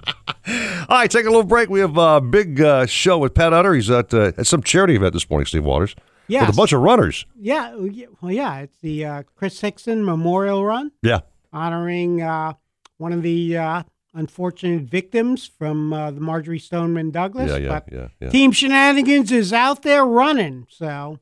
Yeah. 0.48 0.86
All 0.90 0.98
right, 1.00 1.10
take 1.10 1.26
a 1.26 1.30
little 1.30 1.44
break. 1.44 1.70
We 1.70 1.80
have 1.80 1.98
a 1.98 2.22
big 2.22 2.62
uh, 2.62 2.86
show 2.86 3.18
with 3.18 3.34
Pat 3.34 3.52
Utter. 3.52 3.74
He's 3.74 3.90
at, 3.90 4.14
uh, 4.14 4.32
at 4.38 4.46
some 4.46 4.62
charity 4.62 4.96
event 4.96 5.14
this 5.14 5.28
morning, 5.28 5.48
Steve 5.48 5.66
Waters. 5.66 5.96
Yeah. 6.28 6.42
With 6.46 6.56
a 6.56 6.58
bunch 6.58 6.72
of 6.72 6.82
runners. 6.82 7.26
yeah. 7.40 7.74
Well, 7.74 8.32
yeah. 8.32 8.60
It's 8.60 8.78
the 8.80 9.06
uh, 9.06 9.24
Chris 9.36 9.60
Hixon 9.60 10.06
Memorial 10.06 10.64
Run. 10.64 10.92
Yeah. 11.02 11.22
honoring 11.52 12.22
uh, 12.22 12.54
one 12.98 13.12
of 13.12 13.24
the 13.24 13.58
uh, 13.58 13.84
unfortunate 14.14 14.84
victims 14.84 15.48
from 15.58 15.92
uh, 15.94 16.12
the 16.12 16.22
Marjory 16.22 16.60
Stoneman 16.60 17.10
Douglas. 17.10 17.50
Yeah, 17.50 17.58
yeah, 17.58 17.68
but 17.70 17.92
yeah, 17.92 18.08
yeah. 18.20 18.30
Team 18.30 18.52
Shenanigans 18.52 19.32
is 19.32 19.52
out 19.52 19.82
there 19.82 20.06
running, 20.06 20.68
so 20.70 21.18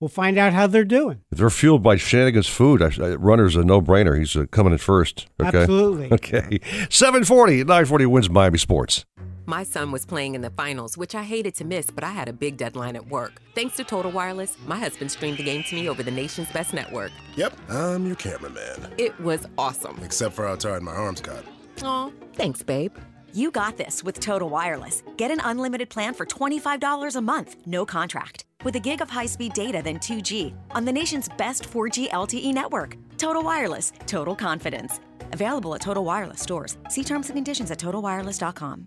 we'll 0.00 0.08
find 0.08 0.38
out 0.38 0.52
how 0.52 0.66
they're 0.66 0.84
doing. 0.84 1.20
If 1.30 1.38
they're 1.38 1.50
fueled 1.50 1.82
by 1.82 1.96
shenanigans 1.96 2.48
food, 2.48 2.82
I, 2.82 2.90
I, 3.00 3.14
runner's 3.14 3.54
a 3.56 3.64
no-brainer. 3.64 4.18
He's 4.18 4.34
uh, 4.36 4.46
coming 4.50 4.72
in 4.72 4.78
first. 4.78 5.28
Okay? 5.40 5.58
Absolutely. 5.58 6.10
Okay. 6.20 6.60
740, 6.90 7.58
940 7.64 8.04
WINZ 8.04 8.30
Miami 8.30 8.58
Sports. 8.58 9.04
My 9.46 9.62
son 9.64 9.90
was 9.90 10.04
playing 10.04 10.34
in 10.34 10.42
the 10.42 10.50
finals, 10.50 10.96
which 10.96 11.14
I 11.14 11.22
hated 11.22 11.54
to 11.56 11.64
miss, 11.64 11.90
but 11.90 12.04
I 12.04 12.10
had 12.10 12.28
a 12.28 12.32
big 12.32 12.56
deadline 12.56 12.94
at 12.94 13.08
work. 13.08 13.40
Thanks 13.54 13.76
to 13.76 13.84
Total 13.84 14.10
Wireless, 14.10 14.56
my 14.66 14.78
husband 14.78 15.10
streamed 15.10 15.38
the 15.38 15.42
game 15.42 15.62
to 15.64 15.74
me 15.74 15.88
over 15.88 16.02
the 16.02 16.10
nation's 16.10 16.50
best 16.52 16.72
network. 16.72 17.10
Yep, 17.36 17.56
I'm 17.68 18.06
your 18.06 18.16
cameraman. 18.16 18.92
It 18.98 19.18
was 19.20 19.46
awesome. 19.58 19.98
Except 20.04 20.34
for 20.34 20.46
how 20.46 20.56
tired 20.56 20.82
my 20.82 20.92
arms 20.92 21.20
got. 21.20 21.44
Aw, 21.82 22.10
thanks, 22.34 22.62
babe. 22.62 22.94
You 23.32 23.50
got 23.50 23.76
this 23.76 24.02
with 24.04 24.20
Total 24.20 24.48
Wireless. 24.48 25.02
Get 25.16 25.30
an 25.30 25.40
unlimited 25.44 25.88
plan 25.88 26.14
for 26.14 26.26
$25 26.26 27.16
a 27.16 27.20
month, 27.20 27.56
no 27.66 27.84
contract. 27.84 28.44
With 28.64 28.76
a 28.76 28.80
gig 28.80 29.00
of 29.00 29.10
high 29.10 29.26
speed 29.26 29.52
data 29.52 29.82
than 29.82 29.98
2G 29.98 30.54
on 30.72 30.84
the 30.84 30.92
nation's 30.92 31.28
best 31.28 31.62
4G 31.70 32.10
LTE 32.10 32.52
network. 32.52 32.96
Total 33.18 33.42
Wireless, 33.42 33.92
total 34.06 34.34
confidence. 34.34 35.00
Available 35.32 35.74
at 35.74 35.80
Total 35.80 36.04
Wireless 36.04 36.40
stores. 36.40 36.76
See 36.88 37.04
terms 37.04 37.28
and 37.28 37.36
conditions 37.36 37.70
at 37.70 37.78
totalwireless.com. 37.78 38.86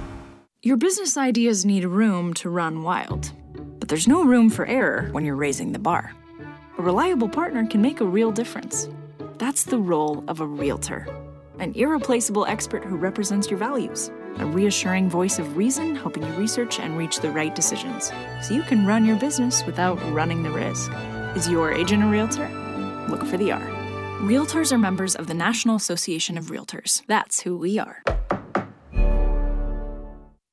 Your 0.63 0.77
business 0.77 1.17
ideas 1.17 1.65
need 1.65 1.85
room 1.85 2.35
to 2.35 2.47
run 2.47 2.83
wild, 2.83 3.31
but 3.79 3.89
there's 3.89 4.07
no 4.07 4.23
room 4.23 4.47
for 4.47 4.67
error 4.67 5.09
when 5.11 5.25
you're 5.25 5.35
raising 5.35 5.71
the 5.71 5.79
bar. 5.79 6.13
A 6.77 6.81
reliable 6.83 7.27
partner 7.27 7.65
can 7.65 7.81
make 7.81 7.99
a 7.99 8.05
real 8.05 8.31
difference. 8.31 8.87
That's 9.39 9.63
the 9.63 9.79
role 9.79 10.23
of 10.27 10.39
a 10.39 10.45
realtor 10.45 11.07
an 11.57 11.73
irreplaceable 11.73 12.45
expert 12.45 12.83
who 12.83 12.95
represents 12.95 13.49
your 13.49 13.57
values, 13.57 14.11
a 14.37 14.45
reassuring 14.45 15.09
voice 15.09 15.37
of 15.37 15.57
reason 15.57 15.95
helping 15.95 16.23
you 16.23 16.33
research 16.33 16.79
and 16.79 16.97
reach 16.97 17.19
the 17.19 17.29
right 17.29 17.53
decisions 17.53 18.11
so 18.41 18.53
you 18.53 18.63
can 18.63 18.85
run 18.85 19.05
your 19.05 19.17
business 19.17 19.63
without 19.65 20.01
running 20.11 20.41
the 20.41 20.49
risk. 20.49 20.91
Is 21.35 21.49
your 21.49 21.71
agent 21.71 22.03
a 22.03 22.07
realtor? 22.07 22.47
Look 23.09 23.25
for 23.25 23.37
the 23.37 23.51
R. 23.51 23.61
Realtors 24.21 24.71
are 24.71 24.77
members 24.77 25.15
of 25.15 25.25
the 25.25 25.33
National 25.35 25.75
Association 25.75 26.37
of 26.37 26.45
Realtors. 26.45 27.03
That's 27.07 27.41
who 27.41 27.57
we 27.57 27.77
are. 27.77 28.03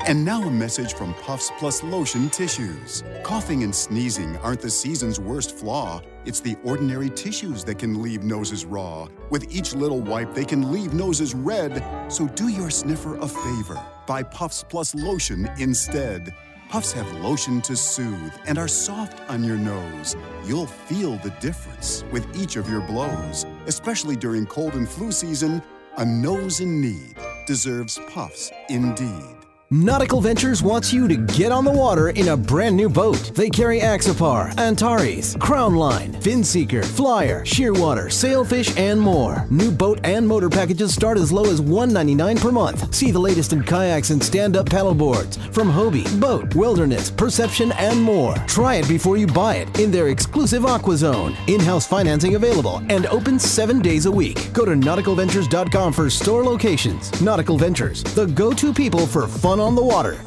And 0.00 0.24
now 0.24 0.42
a 0.42 0.50
message 0.50 0.94
from 0.94 1.14
Puffs 1.14 1.50
Plus 1.58 1.82
Lotion 1.82 2.28
Tissues. 2.30 3.04
Coughing 3.22 3.62
and 3.62 3.74
sneezing 3.74 4.36
aren't 4.38 4.60
the 4.60 4.70
season's 4.70 5.20
worst 5.20 5.56
flaw. 5.56 6.02
It's 6.24 6.40
the 6.40 6.56
ordinary 6.64 7.08
tissues 7.08 7.62
that 7.64 7.78
can 7.78 8.02
leave 8.02 8.24
noses 8.24 8.64
raw. 8.64 9.06
With 9.30 9.54
each 9.54 9.74
little 9.74 10.00
wipe, 10.00 10.34
they 10.34 10.44
can 10.44 10.72
leave 10.72 10.92
noses 10.92 11.34
red. 11.34 11.84
So 12.08 12.26
do 12.26 12.48
your 12.48 12.68
sniffer 12.68 13.16
a 13.16 13.28
favor. 13.28 13.80
Buy 14.06 14.22
Puffs 14.22 14.64
Plus 14.68 14.94
Lotion 14.94 15.48
instead. 15.58 16.34
Puffs 16.68 16.92
have 16.92 17.10
lotion 17.20 17.60
to 17.62 17.76
soothe 17.76 18.32
and 18.46 18.58
are 18.58 18.68
soft 18.68 19.20
on 19.30 19.44
your 19.44 19.56
nose. 19.56 20.16
You'll 20.44 20.66
feel 20.66 21.16
the 21.18 21.34
difference 21.40 22.04
with 22.10 22.26
each 22.36 22.56
of 22.56 22.68
your 22.68 22.80
blows, 22.80 23.46
especially 23.66 24.16
during 24.16 24.46
cold 24.46 24.74
and 24.74 24.88
flu 24.88 25.12
season. 25.12 25.62
A 25.98 26.04
nose 26.04 26.60
in 26.60 26.80
need 26.80 27.14
deserves 27.46 28.00
Puffs 28.08 28.50
indeed. 28.68 29.41
Nautical 29.74 30.20
Ventures 30.20 30.62
wants 30.62 30.92
you 30.92 31.08
to 31.08 31.16
get 31.16 31.50
on 31.50 31.64
the 31.64 31.72
water 31.72 32.10
in 32.10 32.28
a 32.28 32.36
brand 32.36 32.76
new 32.76 32.90
boat. 32.90 33.32
They 33.34 33.48
carry 33.48 33.80
Axopar, 33.80 34.54
Antares, 34.58 35.34
Crownline, 35.36 36.12
Finseeker, 36.16 36.84
Flyer, 36.84 37.42
Shearwater, 37.42 38.12
Sailfish, 38.12 38.76
and 38.76 39.00
more. 39.00 39.46
New 39.48 39.70
boat 39.70 39.98
and 40.04 40.28
motor 40.28 40.50
packages 40.50 40.92
start 40.94 41.16
as 41.16 41.32
low 41.32 41.44
as 41.44 41.62
199 41.62 42.36
per 42.36 42.52
month. 42.52 42.94
See 42.94 43.10
the 43.10 43.18
latest 43.18 43.54
in 43.54 43.62
kayaks 43.62 44.10
and 44.10 44.22
stand-up 44.22 44.66
paddleboards 44.66 45.38
from 45.54 45.70
Hobie, 45.72 46.20
BOTE, 46.20 46.54
Wilderness, 46.54 47.10
Perception, 47.10 47.72
and 47.78 47.98
more. 47.98 48.34
Try 48.46 48.74
it 48.74 48.88
before 48.90 49.16
you 49.16 49.26
buy 49.26 49.54
it 49.54 49.80
in 49.80 49.90
their 49.90 50.08
exclusive 50.08 50.66
Aqua 50.66 50.98
Zone. 50.98 51.34
In-house 51.46 51.86
financing 51.86 52.34
available 52.34 52.82
and 52.90 53.06
open 53.06 53.38
seven 53.38 53.80
days 53.80 54.04
a 54.04 54.12
week. 54.12 54.52
Go 54.52 54.66
to 54.66 54.72
nauticalventures.com 54.72 55.94
for 55.94 56.10
store 56.10 56.44
locations. 56.44 57.22
Nautical 57.22 57.56
Ventures, 57.56 58.02
the 58.02 58.26
go-to 58.26 58.74
people 58.74 59.06
for 59.06 59.26
fun 59.26 59.61
on 59.62 59.74
the 59.74 59.82
water. 59.82 60.18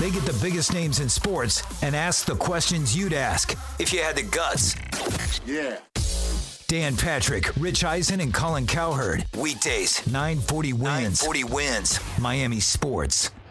They 0.00 0.10
get 0.10 0.24
the 0.24 0.38
biggest 0.42 0.74
names 0.74 1.00
in 1.00 1.08
sports 1.08 1.62
and 1.82 1.94
ask 1.94 2.26
the 2.26 2.34
questions 2.34 2.96
you'd 2.96 3.12
ask 3.12 3.56
if 3.78 3.92
you 3.92 4.02
had 4.02 4.16
the 4.16 4.22
guts. 4.22 4.74
Yeah. 5.46 5.78
Dan 6.66 6.96
Patrick, 6.96 7.50
Rich 7.56 7.84
Eisen, 7.84 8.20
and 8.20 8.34
Colin 8.34 8.66
Cowherd. 8.66 9.24
Weekdays, 9.38 10.04
940 10.06 10.72
WINZ. 10.72 10.80
940 10.80 11.44
WINZ. 11.44 12.20
Miami 12.20 12.60
Sports. 12.60 13.30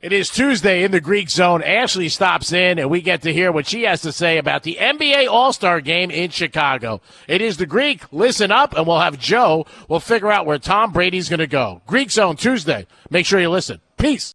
It 0.00 0.12
is 0.12 0.30
Tuesday 0.30 0.82
in 0.82 0.90
the 0.90 1.00
Greek 1.00 1.30
Zone. 1.30 1.62
Ashley 1.62 2.08
stops 2.08 2.52
in, 2.52 2.80
and 2.80 2.90
we 2.90 3.00
get 3.00 3.22
to 3.22 3.32
hear 3.32 3.52
what 3.52 3.68
she 3.68 3.84
has 3.84 4.02
to 4.02 4.10
say 4.10 4.36
about 4.36 4.64
the 4.64 4.78
NBA 4.80 5.28
All 5.30 5.52
Star 5.52 5.80
game 5.80 6.10
in 6.10 6.30
Chicago. 6.30 7.00
It 7.28 7.40
is 7.40 7.56
the 7.56 7.66
Greek. 7.66 8.12
Listen 8.12 8.50
up, 8.50 8.76
and 8.76 8.84
we'll 8.84 8.98
have 8.98 9.18
Joe. 9.18 9.64
We'll 9.88 10.00
figure 10.00 10.32
out 10.32 10.44
where 10.44 10.58
Tom 10.58 10.92
Brady's 10.92 11.28
going 11.28 11.38
to 11.38 11.46
go. 11.46 11.82
Greek 11.86 12.10
Zone 12.10 12.36
Tuesday. 12.36 12.86
Make 13.10 13.26
sure 13.26 13.40
you 13.40 13.48
listen. 13.48 13.80
Peace. 13.96 14.34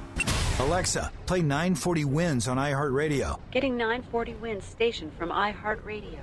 Alexa, 0.59 1.11
play 1.25 1.41
940 1.41 2.05
WINZ 2.05 2.47
on 2.49 2.57
iHeartRadio. 2.57 3.39
Getting 3.51 3.77
940 3.77 4.35
WINZ 4.41 4.63
station 4.63 5.11
from 5.17 5.29
iHeartRadio. 5.29 6.19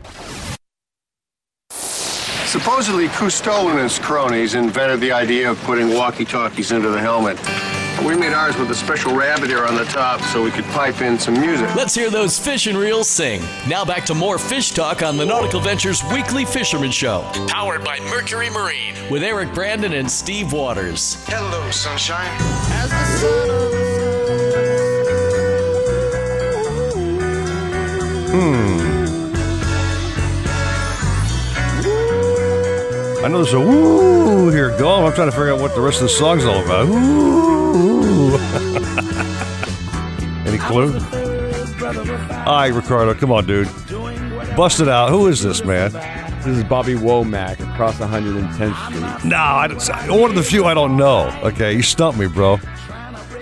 Supposedly, 2.47 3.09
Cousteau 3.09 3.71
and 3.71 3.79
his 3.79 3.99
cronies 3.99 4.55
invented 4.55 5.01
the 5.01 5.13
idea 5.13 5.51
of 5.51 5.61
putting 5.65 5.93
walkie-talkies 5.93 6.73
into 6.73 6.89
the 6.89 6.99
helmet. 6.99 7.39
We 8.07 8.17
made 8.17 8.33
ours 8.33 8.57
with 8.57 8.71
a 8.71 8.75
special 8.75 9.15
rabbit 9.15 9.51
ear 9.51 9.67
on 9.67 9.75
the 9.75 9.85
top 9.85 10.21
so 10.21 10.43
we 10.43 10.51
could 10.53 10.65
pipe 10.67 11.03
in 11.03 11.19
some 11.19 11.35
music. 11.35 11.75
Let's 11.75 11.95
hear 11.95 12.11
those 12.11 12.39
fish 12.39 12.69
and 12.69 12.79
reels 12.79 13.09
sing. 13.09 13.43
Now 13.67 13.85
back 13.85 14.07
to 14.07 14.15
more 14.15 14.39
fish 14.39 14.71
talk 14.71 15.03
on 15.03 15.17
the 15.17 15.27
Nautical 15.27 15.61
Ventures 15.61 16.03
Weekly 16.05 16.45
Fisherman 16.45 16.93
Show, 16.93 17.29
powered 17.49 17.85
by 17.85 17.99
Mercury 18.01 18.51
Marine, 18.51 18.95
with 19.11 19.25
Eric 19.25 19.53
Brandon 19.53 19.93
and 19.95 20.09
Steve 20.11 20.53
Waters. 20.53 21.17
Hello, 21.27 21.71
sunshine. 21.71 22.31
As 22.71 22.89
the 22.89 23.05
sun 23.19 23.48
Hmm. 28.41 28.79
I 33.25 33.29
know 33.29 33.43
there's 33.43 33.53
a 33.53 33.59
woo 33.61 34.51
here 34.51 34.71
going. 34.79 35.05
I'm 35.05 35.13
trying 35.13 35.27
to 35.27 35.33
figure 35.33 35.53
out 35.53 35.61
what 35.61 35.75
the 35.75 35.81
rest 35.81 35.97
of 35.97 36.05
the 36.05 36.09
song's 36.11 36.45
all 36.45 36.65
about. 36.65 36.87
Any 40.47 40.59
clue? 40.59 40.95
All 42.47 42.61
right, 42.61 42.73
Ricardo, 42.73 43.15
come 43.15 43.33
on, 43.33 43.45
dude. 43.45 43.67
Bust 44.57 44.79
it 44.79 44.89
out. 44.89 45.11
Who 45.11 45.27
is 45.27 45.43
this, 45.43 45.65
man? 45.65 45.91
This 46.39 46.59
is 46.59 46.65
Bobby 46.65 46.95
Womack 46.95 47.59
across 47.73 47.99
110th 47.99 48.87
Street. 48.87 49.25
No, 49.29 49.37
I 49.37 49.67
one 50.17 50.31
of 50.31 50.37
the 50.37 50.45
few 50.45 50.65
I 50.65 50.75
don't 50.75 50.97
know. 50.97 51.29
Okay, 51.43 51.73
you 51.75 51.83
stumped 51.83 52.21
me, 52.21 52.29
bro. 52.29 52.55
I 52.55 52.59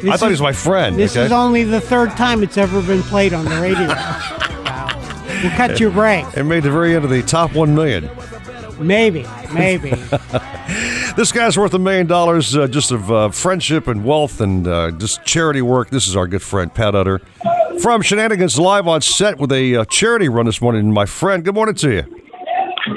This 0.00 0.20
thought 0.20 0.26
he 0.26 0.30
was 0.32 0.40
my 0.40 0.52
friend. 0.52 0.96
This 0.96 1.14
okay? 1.16 1.26
is 1.26 1.32
only 1.32 1.64
the 1.64 1.82
third 1.82 2.10
time 2.12 2.42
it's 2.42 2.56
ever 2.56 2.80
been 2.80 3.02
played 3.02 3.34
on 3.34 3.44
the 3.44 3.60
radio. 3.60 3.88
We'll 5.46 5.56
cut 5.56 5.78
your 5.78 5.90
break. 5.90 6.26
It 6.36 6.44
made 6.44 6.64
the 6.64 6.72
very 6.72 6.96
end 6.96 7.04
of 7.04 7.10
the 7.10 7.22
top 7.22 7.54
one 7.54 7.74
million. 7.74 8.10
Maybe, 8.80 9.26
maybe. 9.52 9.92
This 11.16 11.32
guy's 11.32 11.56
worth 11.56 11.72
a 11.72 11.78
million 11.78 12.06
dollars 12.06 12.54
uh, 12.54 12.66
just 12.66 12.90
of 12.90 13.10
uh, 13.10 13.30
friendship 13.30 13.86
and 13.86 14.04
wealth 14.04 14.42
and 14.42 14.68
uh, 14.68 14.90
just 14.90 15.24
charity 15.24 15.62
work. 15.62 15.88
This 15.88 16.08
is 16.08 16.14
our 16.14 16.26
good 16.26 16.42
friend 16.42 16.74
Pat 16.74 16.94
Utter 16.94 17.20
from 17.80 18.02
Shenanigans 18.02 18.58
live 18.58 18.86
on 18.86 19.00
set 19.00 19.38
with 19.38 19.50
a 19.50 19.76
uh, 19.76 19.84
charity 19.86 20.28
run 20.28 20.44
this 20.44 20.60
morning. 20.60 20.92
My 20.92 21.06
friend, 21.06 21.42
good 21.42 21.54
morning 21.54 21.74
to 21.76 21.90
you. 21.90 22.02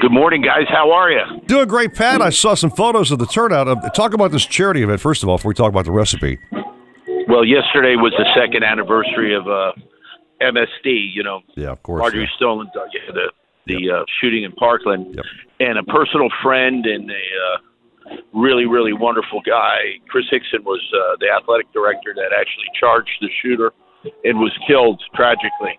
Good 0.00 0.12
morning, 0.12 0.42
guys. 0.42 0.66
How 0.68 0.92
are 0.92 1.10
you? 1.10 1.22
Doing 1.46 1.66
great, 1.66 1.94
Pat. 1.94 2.20
I 2.20 2.28
saw 2.28 2.52
some 2.54 2.70
photos 2.70 3.10
of 3.10 3.18
the 3.18 3.26
turnout. 3.26 3.68
Uh, 3.68 3.88
talk 3.90 4.12
about 4.12 4.32
this 4.32 4.44
charity 4.44 4.82
event 4.82 5.00
first 5.00 5.22
of 5.22 5.30
all 5.30 5.38
before 5.38 5.48
we 5.48 5.54
talk 5.54 5.70
about 5.70 5.86
the 5.86 5.92
recipe. 5.92 6.38
Well, 7.26 7.44
yesterday 7.46 7.96
was 7.96 8.12
the 8.18 8.26
second 8.34 8.64
anniversary 8.64 9.34
of 9.34 9.48
uh, 9.48 9.72
MSD. 10.40 11.14
You 11.14 11.22
know, 11.22 11.40
Yeah, 11.56 11.70
of 11.70 11.82
course. 11.82 12.00
Marjory 12.00 12.30
Stoneman, 12.36 12.68
uh, 12.74 12.84
yeah, 12.92 13.12
the 13.12 13.32
the 13.66 13.90
uh, 13.90 14.04
shooting 14.20 14.44
in 14.44 14.52
Parkland, 14.52 15.20
and 15.60 15.78
a 15.78 15.84
personal 15.84 16.28
friend 16.42 16.86
and 16.86 17.10
a 17.10 17.14
uh, 17.14 18.16
really 18.34 18.66
really 18.66 18.92
wonderful 18.92 19.40
guy. 19.46 20.00
Chris 20.08 20.24
Hixon 20.30 20.64
was 20.64 20.80
uh, 20.94 21.16
the 21.20 21.28
athletic 21.30 21.72
director 21.72 22.14
that 22.14 22.32
actually 22.32 22.66
charged 22.78 23.10
the 23.20 23.28
shooter 23.42 23.72
and 24.24 24.38
was 24.38 24.52
killed 24.66 25.02
tragically. 25.14 25.78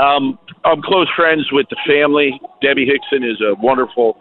Um, 0.00 0.38
I'm 0.64 0.82
close 0.82 1.08
friends 1.14 1.46
with 1.52 1.66
the 1.70 1.76
family. 1.86 2.40
Debbie 2.62 2.86
Hixon 2.86 3.22
is 3.22 3.40
a 3.40 3.54
wonderful. 3.60 4.18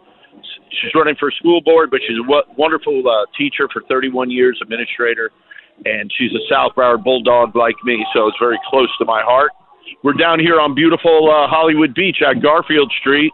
She's 0.81 0.91
running 0.95 1.15
for 1.19 1.31
school 1.31 1.61
board, 1.61 1.89
but 1.91 1.99
she's 2.07 2.17
a 2.17 2.43
wonderful 2.57 3.03
uh, 3.07 3.25
teacher 3.37 3.67
for 3.71 3.81
31 3.89 4.31
years, 4.31 4.59
administrator, 4.61 5.31
and 5.85 6.11
she's 6.17 6.31
a 6.31 6.43
South 6.49 6.71
Broward 6.75 7.03
Bulldog 7.03 7.55
like 7.55 7.75
me, 7.83 8.05
so 8.13 8.27
it's 8.27 8.37
very 8.39 8.59
close 8.69 8.89
to 8.99 9.05
my 9.05 9.21
heart. 9.23 9.51
We're 10.03 10.13
down 10.13 10.39
here 10.39 10.59
on 10.59 10.73
beautiful 10.73 11.29
uh, 11.29 11.47
Hollywood 11.47 11.93
Beach 11.93 12.17
at 12.25 12.41
Garfield 12.41 12.91
Street, 12.99 13.31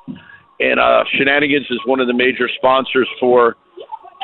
and 0.59 0.79
uh, 0.79 1.03
Shenanigans 1.15 1.65
is 1.69 1.79
one 1.85 2.01
of 2.01 2.07
the 2.07 2.13
major 2.13 2.49
sponsors 2.57 3.07
for 3.21 3.55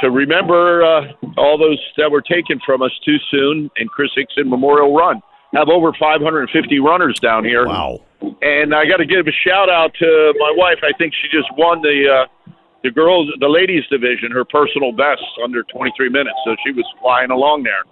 to 0.02 0.12
remember 0.12 0.84
uh, 0.84 1.02
all 1.38 1.58
those 1.58 1.80
that 1.96 2.12
were 2.12 2.22
taken 2.22 2.60
from 2.66 2.82
us 2.82 2.92
too 3.06 3.16
soon. 3.32 3.72
And 3.78 3.90
Chris 3.90 4.10
Hixon 4.16 4.50
Memorial 4.50 4.94
Run 4.94 5.22
have 5.56 5.70
over 5.70 5.94
550 5.98 6.52
runners 6.80 7.18
down 7.22 7.46
here. 7.46 7.66
Wow! 7.66 8.04
And 8.42 8.76
I 8.76 8.84
got 8.86 8.98
to 8.98 9.06
give 9.06 9.26
a 9.28 9.36
shout 9.48 9.70
out 9.70 9.94
to 10.00 10.34
my 10.38 10.54
wife. 10.58 10.80
I 10.84 10.92
think 10.98 11.14
she 11.22 11.30
just 11.32 11.48
won 11.58 11.82
the 11.82 12.28
uh, 12.28 12.52
the 12.84 12.92
girls, 12.92 13.32
the 13.40 13.48
ladies 13.48 13.84
division, 13.90 14.32
her 14.32 14.44
personal 14.44 14.92
best 14.92 15.24
under 15.42 15.64
23 15.64 16.10
minutes. 16.10 16.36
So 16.44 16.58
she 16.66 16.74
was 16.74 16.86
flying 17.00 17.32
along 17.32 17.64
there. 17.64 17.88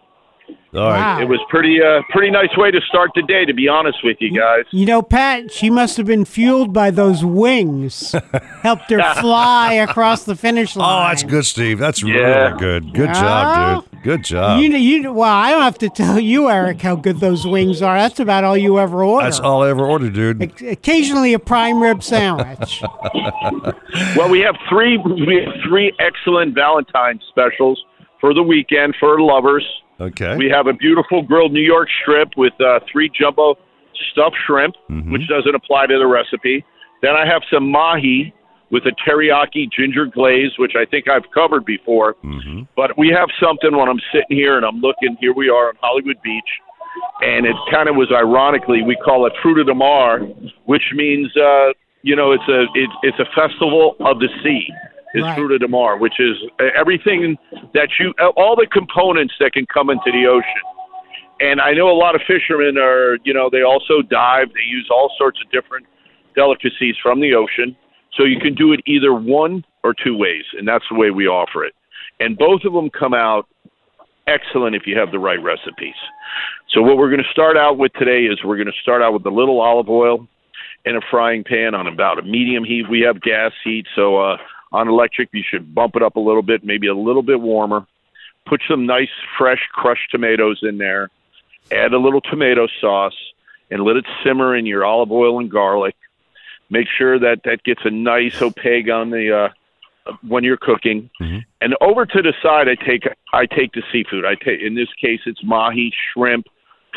All 0.73 0.87
right. 0.89 1.21
It 1.21 1.25
was 1.27 1.39
pretty 1.49 1.81
uh, 1.81 2.01
pretty 2.11 2.31
nice 2.31 2.55
way 2.55 2.71
to 2.71 2.79
start 2.87 3.11
the 3.13 3.23
day, 3.23 3.43
to 3.43 3.53
be 3.53 3.67
honest 3.67 3.97
with 4.05 4.15
you 4.21 4.31
guys. 4.37 4.63
You 4.71 4.85
know, 4.85 5.01
Pat, 5.01 5.51
she 5.51 5.69
must 5.69 5.97
have 5.97 6.05
been 6.05 6.23
fueled 6.23 6.71
by 6.71 6.91
those 6.91 7.25
wings. 7.25 8.11
Helped 8.61 8.89
her 8.89 9.01
fly 9.15 9.73
across 9.73 10.23
the 10.23 10.33
finish 10.35 10.77
line. 10.77 11.05
Oh, 11.05 11.09
that's 11.09 11.23
good, 11.23 11.45
Steve. 11.45 11.77
That's 11.77 12.01
Yeah. 12.01 12.13
really 12.13 12.57
good. 12.59 12.93
Good 12.93 13.09
Yeah. 13.09 13.13
job, 13.21 13.83
dude. 13.91 14.01
Good 14.03 14.23
job. 14.23 14.61
You 14.61 14.69
know, 14.69 14.77
you 14.77 15.11
well, 15.11 15.29
I 15.33 15.51
don't 15.51 15.61
have 15.61 15.77
to 15.79 15.89
tell 15.89 16.17
you, 16.21 16.49
Eric, 16.49 16.81
how 16.81 16.95
good 16.95 17.19
those 17.19 17.45
wings 17.45 17.81
are. 17.81 17.97
That's 17.97 18.21
about 18.21 18.45
all 18.45 18.55
you 18.57 18.79
ever 18.79 19.03
order. 19.03 19.25
That's 19.25 19.41
all 19.41 19.63
I 19.63 19.69
ever 19.71 19.85
ordered, 19.85 20.13
dude. 20.13 20.41
Occasionally, 20.63 21.33
a 21.33 21.39
prime 21.39 21.81
rib 21.83 22.01
sandwich. 22.01 22.81
Well, 24.15 24.29
we 24.29 24.39
have 24.39 24.55
three 24.69 24.97
we 24.97 25.43
have 25.45 25.53
three 25.67 25.93
excellent 25.99 26.55
Valentine's 26.55 27.21
specials 27.29 27.83
for 28.19 28.33
the 28.33 28.43
weekend 28.43 28.95
for 28.99 29.19
lovers. 29.21 29.65
Okay. 30.01 30.35
We 30.37 30.49
have 30.49 30.67
a 30.67 30.73
beautiful 30.73 31.21
grilled 31.21 31.53
New 31.53 31.61
York 31.61 31.87
strip 32.01 32.29
with 32.37 32.53
uh, 32.59 32.79
three 32.91 33.09
jumbo 33.09 33.55
stuffed 34.11 34.35
shrimp, 34.47 34.75
Mm-hmm. 34.89 35.11
which 35.13 35.27
doesn't 35.27 35.55
apply 35.55 35.87
to 35.87 35.97
the 35.97 36.07
recipe. 36.07 36.65
Then 37.01 37.11
I 37.15 37.25
have 37.25 37.41
some 37.53 37.69
mahi 37.71 38.33
with 38.71 38.83
a 38.85 38.93
teriyaki 39.07 39.69
ginger 39.71 40.05
glaze, 40.05 40.51
which 40.57 40.73
I 40.75 40.85
think 40.85 41.07
I've 41.09 41.29
covered 41.33 41.65
before. 41.65 42.15
Mm-hmm. 42.23 42.63
But 42.75 42.97
we 42.97 43.09
have 43.09 43.29
something 43.41 43.75
when 43.75 43.89
I'm 43.89 43.99
sitting 44.13 44.37
here 44.37 44.57
and 44.57 44.65
I'm 44.65 44.79
looking. 44.79 45.17
Here 45.19 45.33
we 45.33 45.49
are 45.49 45.69
on 45.69 45.75
Hollywood 45.81 46.17
Beach, 46.23 46.51
and 47.21 47.45
it 47.45 47.55
kind 47.71 47.89
of 47.89 47.95
was 47.95 48.09
ironically 48.11 48.81
we 48.81 48.95
call 48.95 49.25
it 49.27 49.33
Fruit 49.41 49.59
of 49.59 49.67
the 49.67 49.73
Mar, 49.75 50.19
which 50.65 50.83
means 50.95 51.27
uh, 51.37 51.73
you 52.01 52.15
know 52.15 52.31
it's 52.31 52.47
a 52.47 52.61
it, 52.75 52.89
it's 53.03 53.19
a 53.19 53.25
festival 53.35 53.95
of 53.99 54.19
the 54.19 54.29
sea. 54.43 54.65
Is 55.13 55.23
Right. 55.23 55.35
Fruit 55.35 55.51
of 55.51 55.59
the 55.59 55.67
Mar, 55.67 55.97
which 55.97 56.19
is 56.19 56.37
uh, 56.59 56.65
everything 56.77 57.37
that 57.73 57.89
you 57.99 58.13
all 58.37 58.55
the 58.55 58.67
components 58.71 59.33
that 59.39 59.51
can 59.51 59.65
come 59.65 59.89
into 59.89 60.11
the 60.11 60.25
ocean. 60.25 60.63
And 61.41 61.59
I 61.59 61.73
know 61.73 61.89
a 61.89 61.97
lot 61.97 62.15
of 62.15 62.21
fishermen 62.27 62.77
are, 62.77 63.17
you 63.23 63.33
know, 63.33 63.49
they 63.49 63.63
also 63.63 64.01
dive. 64.01 64.47
They 64.53 64.63
use 64.69 64.87
all 64.91 65.11
sorts 65.17 65.39
of 65.43 65.51
different 65.51 65.87
delicacies 66.35 66.95
from 67.01 67.19
the 67.19 67.33
ocean. 67.33 67.75
So 68.13 68.23
you 68.23 68.39
can 68.39 68.53
do 68.53 68.73
it 68.73 68.81
either 68.85 69.13
one 69.13 69.65
or 69.83 69.93
two 69.93 70.15
ways, 70.15 70.43
and 70.57 70.67
that's 70.67 70.85
the 70.89 70.97
way 70.97 71.11
we 71.11 71.27
offer 71.27 71.65
it. 71.65 71.73
And 72.19 72.37
both 72.37 72.61
of 72.63 72.73
them 72.73 72.89
come 72.89 73.13
out 73.13 73.47
excellent 74.27 74.75
if 74.75 74.83
you 74.85 74.97
have 74.97 75.11
the 75.11 75.19
right 75.19 75.41
recipes. 75.41 75.95
So 76.69 76.81
what 76.81 76.97
we're 76.97 77.09
going 77.09 77.23
to 77.23 77.31
start 77.31 77.57
out 77.57 77.77
with 77.77 77.91
today 77.93 78.25
is 78.25 78.39
we're 78.43 78.57
going 78.57 78.67
to 78.67 78.81
start 78.81 79.01
out 79.01 79.13
with 79.13 79.25
a 79.25 79.29
little 79.29 79.59
olive 79.59 79.89
oil 79.89 80.27
in 80.85 80.95
a 80.95 81.01
frying 81.09 81.43
pan 81.43 81.75
on 81.75 81.87
about 81.87 82.19
a 82.19 82.21
medium 82.21 82.63
heat. 82.63 82.83
We 82.89 83.01
have 83.01 83.21
gas 83.21 83.51
heat, 83.63 83.87
so 83.95 84.17
uh, 84.17 84.37
on 84.71 84.87
electric 84.87 85.29
you 85.33 85.43
should 85.47 85.73
bump 85.73 85.95
it 85.95 86.03
up 86.03 86.15
a 86.15 86.19
little 86.19 86.41
bit, 86.41 86.63
maybe 86.63 86.87
a 86.87 86.95
little 86.95 87.23
bit 87.23 87.39
warmer. 87.39 87.85
Put 88.45 88.61
some 88.67 88.85
nice 88.85 89.09
fresh 89.37 89.67
crushed 89.71 90.09
tomatoes 90.11 90.59
in 90.63 90.77
there. 90.77 91.09
Add 91.71 91.93
a 91.93 91.99
little 91.99 92.21
tomato 92.21 92.67
sauce 92.79 93.15
and 93.69 93.83
let 93.83 93.95
it 93.95 94.05
simmer 94.23 94.55
in 94.55 94.65
your 94.65 94.83
olive 94.83 95.11
oil 95.11 95.39
and 95.39 95.49
garlic. 95.49 95.95
Make 96.69 96.87
sure 96.97 97.19
that 97.19 97.41
that 97.45 97.63
gets 97.63 97.81
a 97.85 97.91
nice 97.91 98.41
opaque 98.41 98.89
on 98.89 99.09
the 99.09 99.49
uh, 100.07 100.13
when 100.27 100.43
you're 100.43 100.57
cooking. 100.57 101.09
And 101.61 101.75
over 101.81 102.05
to 102.05 102.21
the 102.21 102.33
side, 102.41 102.67
I 102.67 102.75
take 102.75 103.03
I 103.33 103.45
take 103.45 103.73
the 103.73 103.83
seafood. 103.91 104.25
I 104.25 104.35
take 104.35 104.61
in 104.61 104.75
this 104.75 104.89
case 104.99 105.19
it's 105.25 105.43
mahi, 105.43 105.93
shrimp, 106.13 106.47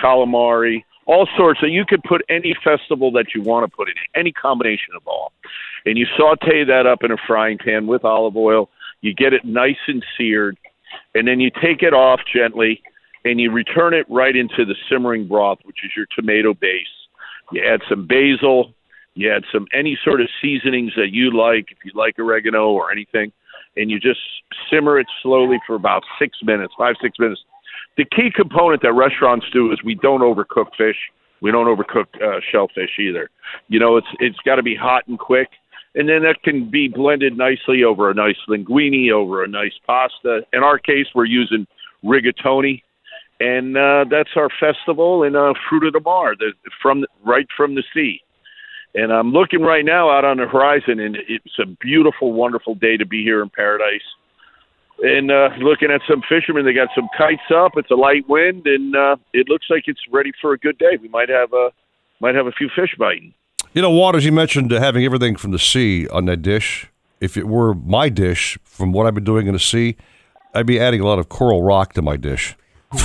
calamari, 0.02 0.84
all 1.06 1.28
sorts. 1.36 1.60
So 1.60 1.66
you 1.66 1.84
could 1.84 2.02
put 2.02 2.22
any 2.28 2.56
festival 2.64 3.12
that 3.12 3.34
you 3.34 3.42
want 3.42 3.70
to 3.70 3.76
put 3.76 3.88
in, 3.88 3.94
any 4.14 4.32
combination 4.32 4.94
of 4.96 5.06
all. 5.06 5.32
And 5.86 5.98
you 5.98 6.06
saute 6.16 6.64
that 6.64 6.86
up 6.86 7.04
in 7.04 7.10
a 7.10 7.16
frying 7.26 7.58
pan 7.58 7.86
with 7.86 8.04
olive 8.04 8.36
oil. 8.36 8.70
You 9.00 9.14
get 9.14 9.32
it 9.34 9.44
nice 9.44 9.76
and 9.86 10.04
seared, 10.16 10.56
and 11.14 11.28
then 11.28 11.40
you 11.40 11.50
take 11.50 11.82
it 11.82 11.92
off 11.92 12.20
gently, 12.34 12.82
and 13.24 13.40
you 13.40 13.50
return 13.50 13.92
it 13.94 14.06
right 14.08 14.34
into 14.34 14.64
the 14.64 14.74
simmering 14.88 15.26
broth, 15.28 15.58
which 15.64 15.78
is 15.84 15.90
your 15.96 16.06
tomato 16.16 16.54
base. 16.54 16.86
You 17.52 17.62
add 17.66 17.80
some 17.88 18.06
basil. 18.06 18.72
You 19.14 19.32
add 19.32 19.44
some 19.52 19.66
any 19.72 19.96
sort 20.04 20.20
of 20.20 20.28
seasonings 20.42 20.92
that 20.96 21.12
you 21.12 21.36
like, 21.36 21.70
if 21.70 21.78
you 21.84 21.92
like 21.94 22.18
oregano 22.18 22.70
or 22.70 22.90
anything, 22.90 23.30
and 23.76 23.90
you 23.90 24.00
just 24.00 24.20
simmer 24.70 24.98
it 24.98 25.06
slowly 25.22 25.58
for 25.66 25.76
about 25.76 26.02
six 26.18 26.38
minutes, 26.42 26.74
five 26.76 26.96
six 27.00 27.18
minutes. 27.18 27.40
The 27.96 28.04
key 28.04 28.30
component 28.34 28.82
that 28.82 28.92
restaurants 28.92 29.46
do 29.52 29.72
is 29.72 29.78
we 29.84 29.94
don't 29.94 30.20
overcook 30.20 30.74
fish. 30.76 30.96
We 31.40 31.52
don't 31.52 31.66
overcook 31.66 32.06
uh, 32.22 32.40
shellfish 32.50 32.98
either. 32.98 33.30
You 33.68 33.78
know, 33.78 33.96
it's 33.96 34.06
it's 34.18 34.38
got 34.44 34.56
to 34.56 34.62
be 34.62 34.74
hot 34.74 35.06
and 35.06 35.18
quick, 35.18 35.48
and 35.94 36.08
then 36.08 36.22
that 36.22 36.42
can 36.42 36.70
be 36.70 36.88
blended 36.88 37.36
nicely 37.36 37.84
over 37.84 38.10
a 38.10 38.14
nice 38.14 38.38
linguine, 38.48 39.12
over 39.12 39.44
a 39.44 39.48
nice 39.48 39.74
pasta. 39.86 40.40
In 40.52 40.62
our 40.62 40.78
case, 40.78 41.06
we're 41.14 41.26
using 41.26 41.66
rigatoni, 42.04 42.82
and 43.40 43.76
uh, 43.76 44.04
that's 44.10 44.30
our 44.36 44.48
festival 44.58 45.22
and 45.22 45.36
uh, 45.36 45.52
fruit 45.68 45.86
of 45.86 45.92
the 45.92 46.00
mar, 46.00 46.34
the, 46.36 46.52
from 46.80 47.04
right 47.24 47.46
from 47.56 47.74
the 47.74 47.84
sea. 47.92 48.20
And 48.94 49.12
I'm 49.12 49.32
looking 49.32 49.60
right 49.60 49.84
now 49.84 50.08
out 50.08 50.24
on 50.24 50.36
the 50.36 50.46
horizon, 50.46 51.00
and 51.00 51.16
it's 51.28 51.58
a 51.60 51.66
beautiful, 51.66 52.32
wonderful 52.32 52.76
day 52.76 52.96
to 52.96 53.04
be 53.04 53.22
here 53.22 53.42
in 53.42 53.50
paradise. 53.50 54.02
And 55.04 55.30
uh, 55.30 55.50
looking 55.58 55.90
at 55.90 56.00
some 56.08 56.22
fishermen, 56.26 56.64
they 56.64 56.72
got 56.72 56.88
some 56.94 57.10
kites 57.16 57.42
up. 57.54 57.72
It's 57.76 57.90
a 57.90 57.94
light 57.94 58.26
wind, 58.26 58.66
and 58.66 58.96
uh, 58.96 59.16
it 59.34 59.50
looks 59.50 59.66
like 59.68 59.84
it's 59.86 60.00
ready 60.10 60.32
for 60.40 60.54
a 60.54 60.58
good 60.58 60.78
day. 60.78 60.96
We 61.00 61.08
might 61.08 61.28
have 61.28 61.52
a 61.52 61.72
might 62.20 62.34
have 62.34 62.46
a 62.46 62.52
few 62.52 62.70
fish 62.74 62.96
biting. 62.98 63.34
You 63.74 63.82
know, 63.82 63.90
Waters, 63.90 64.24
you 64.24 64.32
mentioned 64.32 64.72
uh, 64.72 64.80
having 64.80 65.04
everything 65.04 65.36
from 65.36 65.50
the 65.50 65.58
sea 65.58 66.08
on 66.08 66.24
that 66.24 66.40
dish. 66.40 66.88
If 67.20 67.36
it 67.36 67.46
were 67.46 67.74
my 67.74 68.08
dish, 68.08 68.56
from 68.64 68.92
what 68.92 69.06
I've 69.06 69.14
been 69.14 69.24
doing 69.24 69.46
in 69.46 69.52
the 69.52 69.58
sea, 69.58 69.96
I'd 70.54 70.64
be 70.64 70.80
adding 70.80 71.00
a 71.00 71.06
lot 71.06 71.18
of 71.18 71.28
coral 71.28 71.62
rock 71.62 71.92
to 71.94 72.02
my 72.02 72.16
dish. 72.16 72.56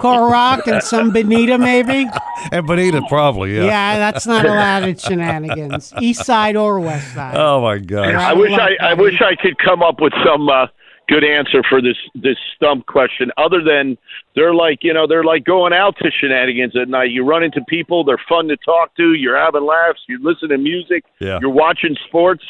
Coral 0.00 0.30
Rock 0.30 0.66
and 0.66 0.82
some 0.82 1.10
bonita, 1.10 1.58
maybe. 1.58 2.08
And 2.50 2.66
bonita, 2.66 3.02
probably, 3.08 3.54
yeah. 3.56 3.64
Yeah, 3.64 3.98
that's 3.98 4.26
not 4.26 4.44
allowed 4.44 4.82
at 4.82 5.00
shenanigans, 5.00 5.92
east 6.00 6.24
side 6.24 6.56
or 6.56 6.80
west 6.80 7.14
side. 7.14 7.36
Oh 7.36 7.60
my 7.62 7.78
gosh! 7.78 8.14
I 8.14 8.32
wish 8.32 8.52
I, 8.52 8.70
I 8.80 8.94
wish 8.94 9.22
I 9.22 9.36
could 9.36 9.58
come 9.58 9.80
up 9.80 10.00
with 10.00 10.12
some 10.24 10.48
uh, 10.48 10.66
good 11.12 11.24
answer 11.24 11.62
for 11.68 11.82
this 11.82 11.96
this 12.14 12.36
stump 12.56 12.86
question. 12.86 13.30
Other 13.36 13.62
than 13.62 13.98
they're 14.34 14.54
like 14.54 14.78
you 14.82 14.92
know 14.94 15.06
they're 15.06 15.24
like 15.24 15.44
going 15.44 15.72
out 15.72 15.96
to 15.98 16.10
shenanigans 16.10 16.76
at 16.76 16.88
night. 16.88 17.10
You 17.10 17.24
run 17.24 17.42
into 17.42 17.60
people, 17.68 18.04
they're 18.04 18.22
fun 18.28 18.48
to 18.48 18.56
talk 18.58 18.96
to. 18.96 19.14
You're 19.14 19.36
having 19.38 19.64
laughs. 19.64 20.00
You 20.08 20.18
listen 20.22 20.48
to 20.48 20.58
music. 20.58 21.04
Yeah. 21.20 21.38
You're 21.40 21.50
watching 21.50 21.96
sports, 22.06 22.44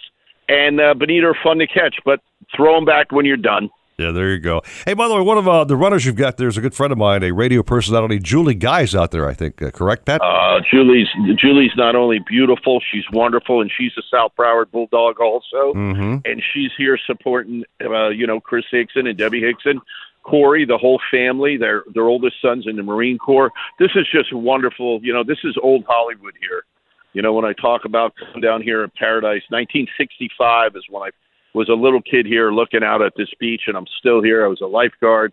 and 0.48 0.80
uh, 0.80 0.94
bonita 0.94 1.26
are 1.26 1.36
fun 1.42 1.58
to 1.58 1.66
catch. 1.66 1.96
But 2.04 2.20
throw 2.56 2.74
them 2.76 2.84
back 2.84 3.10
when 3.12 3.24
you're 3.24 3.36
done. 3.36 3.70
Yeah, 3.98 4.10
there 4.10 4.30
you 4.30 4.38
go. 4.38 4.62
Hey, 4.86 4.94
by 4.94 5.06
the 5.06 5.14
way, 5.14 5.20
one 5.20 5.38
of 5.38 5.46
uh, 5.46 5.64
the 5.64 5.76
runners 5.76 6.06
you've 6.06 6.16
got 6.16 6.36
there 6.36 6.48
is 6.48 6.56
a 6.56 6.60
good 6.60 6.74
friend 6.74 6.92
of 6.92 6.98
mine, 6.98 7.22
a 7.22 7.30
radio 7.30 7.62
personality, 7.62 8.18
Julie 8.18 8.54
Guy's 8.54 8.94
out 8.94 9.10
there. 9.10 9.28
I 9.28 9.34
think, 9.34 9.60
uh, 9.60 9.70
correct, 9.70 10.06
Pat? 10.06 10.20
Uh, 10.22 10.60
Julie's 10.70 11.08
Julie's 11.36 11.72
not 11.76 11.94
only 11.94 12.18
beautiful, 12.26 12.80
she's 12.90 13.04
wonderful, 13.12 13.60
and 13.60 13.70
she's 13.76 13.92
a 13.98 14.02
South 14.10 14.32
Broward 14.38 14.70
Bulldog 14.70 15.20
also. 15.20 15.74
Mm-hmm. 15.74 16.16
and 16.24 16.42
she's 16.52 16.70
here 16.76 16.98
supporting 17.06 17.64
uh, 17.84 18.08
you 18.08 18.26
know 18.26 18.40
Chris 18.40 18.64
Hixon 18.70 19.06
and 19.06 19.16
Debbie 19.16 19.40
Hixon, 19.42 19.80
Corey, 20.22 20.64
the 20.64 20.78
whole 20.78 21.00
family. 21.10 21.56
Their 21.56 21.84
their 21.94 22.04
oldest 22.04 22.36
son's 22.40 22.66
in 22.66 22.76
the 22.76 22.82
Marine 22.82 23.18
Corps. 23.18 23.50
This 23.78 23.90
is 23.94 24.06
just 24.10 24.32
wonderful. 24.32 25.00
You 25.02 25.12
know, 25.12 25.22
this 25.24 25.38
is 25.44 25.56
old 25.62 25.84
Hollywood 25.86 26.34
here. 26.40 26.64
You 27.12 27.20
know, 27.20 27.34
when 27.34 27.44
I 27.44 27.52
talk 27.52 27.84
about 27.84 28.14
coming 28.16 28.40
down 28.40 28.62
here 28.62 28.82
in 28.82 28.90
Paradise, 28.98 29.42
1965 29.50 30.76
is 30.76 30.84
when 30.88 31.02
I 31.02 31.10
was 31.54 31.68
a 31.68 31.74
little 31.74 32.02
kid 32.02 32.26
here 32.26 32.52
looking 32.52 32.82
out 32.82 33.02
at 33.02 33.14
this 33.16 33.28
beach, 33.38 33.62
and 33.66 33.76
I'm 33.76 33.86
still 33.98 34.22
here. 34.22 34.44
I 34.44 34.48
was 34.48 34.60
a 34.60 34.66
lifeguard. 34.66 35.32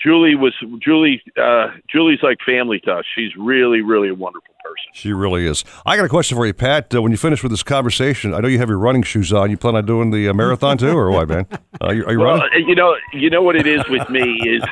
Julie 0.00 0.36
was 0.36 0.54
Julie. 0.80 1.22
Uh, 1.36 1.68
Julie's 1.90 2.22
like 2.22 2.38
family 2.46 2.80
to 2.80 2.92
us. 2.92 3.04
She's 3.14 3.34
really, 3.36 3.82
really 3.82 4.12
wonderful 4.12 4.54
person. 4.68 4.90
She 4.92 5.12
really 5.12 5.46
is. 5.46 5.64
I 5.86 5.96
got 5.96 6.04
a 6.04 6.08
question 6.08 6.36
for 6.36 6.46
you, 6.46 6.52
Pat. 6.54 6.94
Uh, 6.94 7.02
when 7.02 7.12
you 7.12 7.18
finish 7.18 7.42
with 7.42 7.52
this 7.52 7.62
conversation, 7.62 8.34
I 8.34 8.40
know 8.40 8.48
you 8.48 8.58
have 8.58 8.68
your 8.68 8.78
running 8.78 9.02
shoes 9.02 9.32
on. 9.32 9.50
You 9.50 9.56
plan 9.56 9.76
on 9.76 9.86
doing 9.86 10.10
the 10.10 10.28
uh, 10.28 10.34
marathon 10.34 10.76
too, 10.78 10.96
or 10.96 11.10
what, 11.10 11.28
man? 11.28 11.46
Uh, 11.80 11.92
you, 11.92 12.04
are 12.06 12.12
you 12.12 12.18
Well, 12.18 12.38
running? 12.38 12.68
you 12.68 12.74
know, 12.74 12.96
you 13.12 13.30
know 13.30 13.40
what 13.40 13.54
it 13.54 13.64
is 13.64 13.80
with 13.88 14.10
me 14.10 14.40
is, 14.40 14.62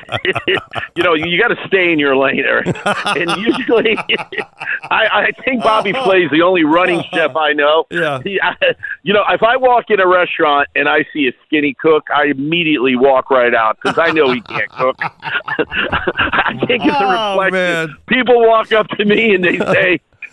you 0.97 1.05
know, 1.05 1.15
you 1.15 1.41
got 1.41 1.55
to 1.55 1.67
stay 1.69 1.93
in 1.93 2.01
your 2.01 2.17
lane. 2.17 2.43
And 3.07 3.31
usually, 3.41 3.97
I, 4.91 5.07
I 5.29 5.31
think 5.45 5.63
Bobby 5.63 5.93
Flay's 5.93 6.29
the 6.33 6.43
only 6.43 6.65
running 6.65 7.03
chef 7.13 7.37
I 7.37 7.53
know. 7.53 7.85
Yeah. 7.93 8.21
He, 8.25 8.41
I, 8.41 8.57
you 9.05 9.15
know, 9.15 9.23
if 9.31 9.45
I 9.45 9.57
walk 9.57 9.85
in 9.91 10.01
a 10.01 10.07
restaurant 10.09 10.69
and 10.75 10.89
I 10.89 11.05
see 11.13 11.29
a 11.29 11.33
skinny 11.47 11.75
cook, 11.81 12.09
I 12.13 12.25
immediately 12.25 12.97
walk 12.97 13.31
right 13.31 13.55
out 13.55 13.79
because 13.81 13.99
I 13.99 14.11
know 14.11 14.33
he 14.33 14.41
can't 14.41 14.69
cook. 14.71 14.97
I 15.01 16.55
think 16.67 16.85
it's 16.85 16.97
a 16.97 17.05
Oh, 17.07 17.41
reflection. 17.41 17.97
People 18.09 18.41
walk 18.49 18.73
up 18.73 18.89
to 18.89 19.05
me 19.05 19.35
and 19.35 19.45
they 19.45 19.59
say. 19.59 19.86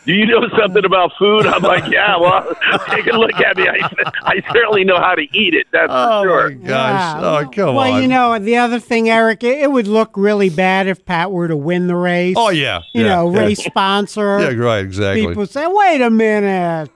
Do 0.05 0.13
you 0.13 0.25
know 0.25 0.47
something 0.59 0.84
about 0.85 1.11
food? 1.17 1.45
I'm 1.45 1.61
like, 1.61 1.89
yeah. 1.91 2.17
Well, 2.17 2.53
take 2.89 3.07
a 3.07 3.17
look 3.17 3.34
at 3.35 3.55
me. 3.57 3.67
I, 3.67 3.89
I 4.23 4.41
certainly 4.53 4.84
know 4.84 4.97
how 4.99 5.15
to 5.15 5.21
eat 5.34 5.53
it. 5.53 5.67
That's 5.71 5.88
Oh, 5.89 6.23
for 6.23 6.27
sure. 6.27 6.49
my 6.57 6.67
gosh. 6.67 7.23
Oh, 7.23 7.49
come 7.49 7.75
well, 7.75 7.93
on. 7.93 8.01
you 8.01 8.07
know, 8.07 8.38
the 8.39 8.57
other 8.57 8.80
thing, 8.80 9.09
Eric, 9.09 9.43
it, 9.43 9.59
it 9.59 9.71
would 9.71 9.88
look 9.88 10.11
really 10.15 10.49
bad 10.49 10.88
if 10.88 11.05
Pat 11.05 11.31
were 11.31 11.47
to 11.47 11.55
win 11.55 11.88
the 11.88 11.95
race. 11.95 12.35
Oh, 12.38 12.49
yeah. 12.49 12.81
You 12.93 13.03
Yeah, 13.03 13.15
know, 13.15 13.34
yeah. 13.34 13.39
race 13.41 13.63
sponsor. 13.63 14.39
Yeah, 14.43 14.49
right, 14.53 14.84
exactly. 14.84 15.25
People 15.27 15.45
say, 15.45 15.65
wait 15.67 16.01
a 16.01 16.09
minute. 16.09 16.89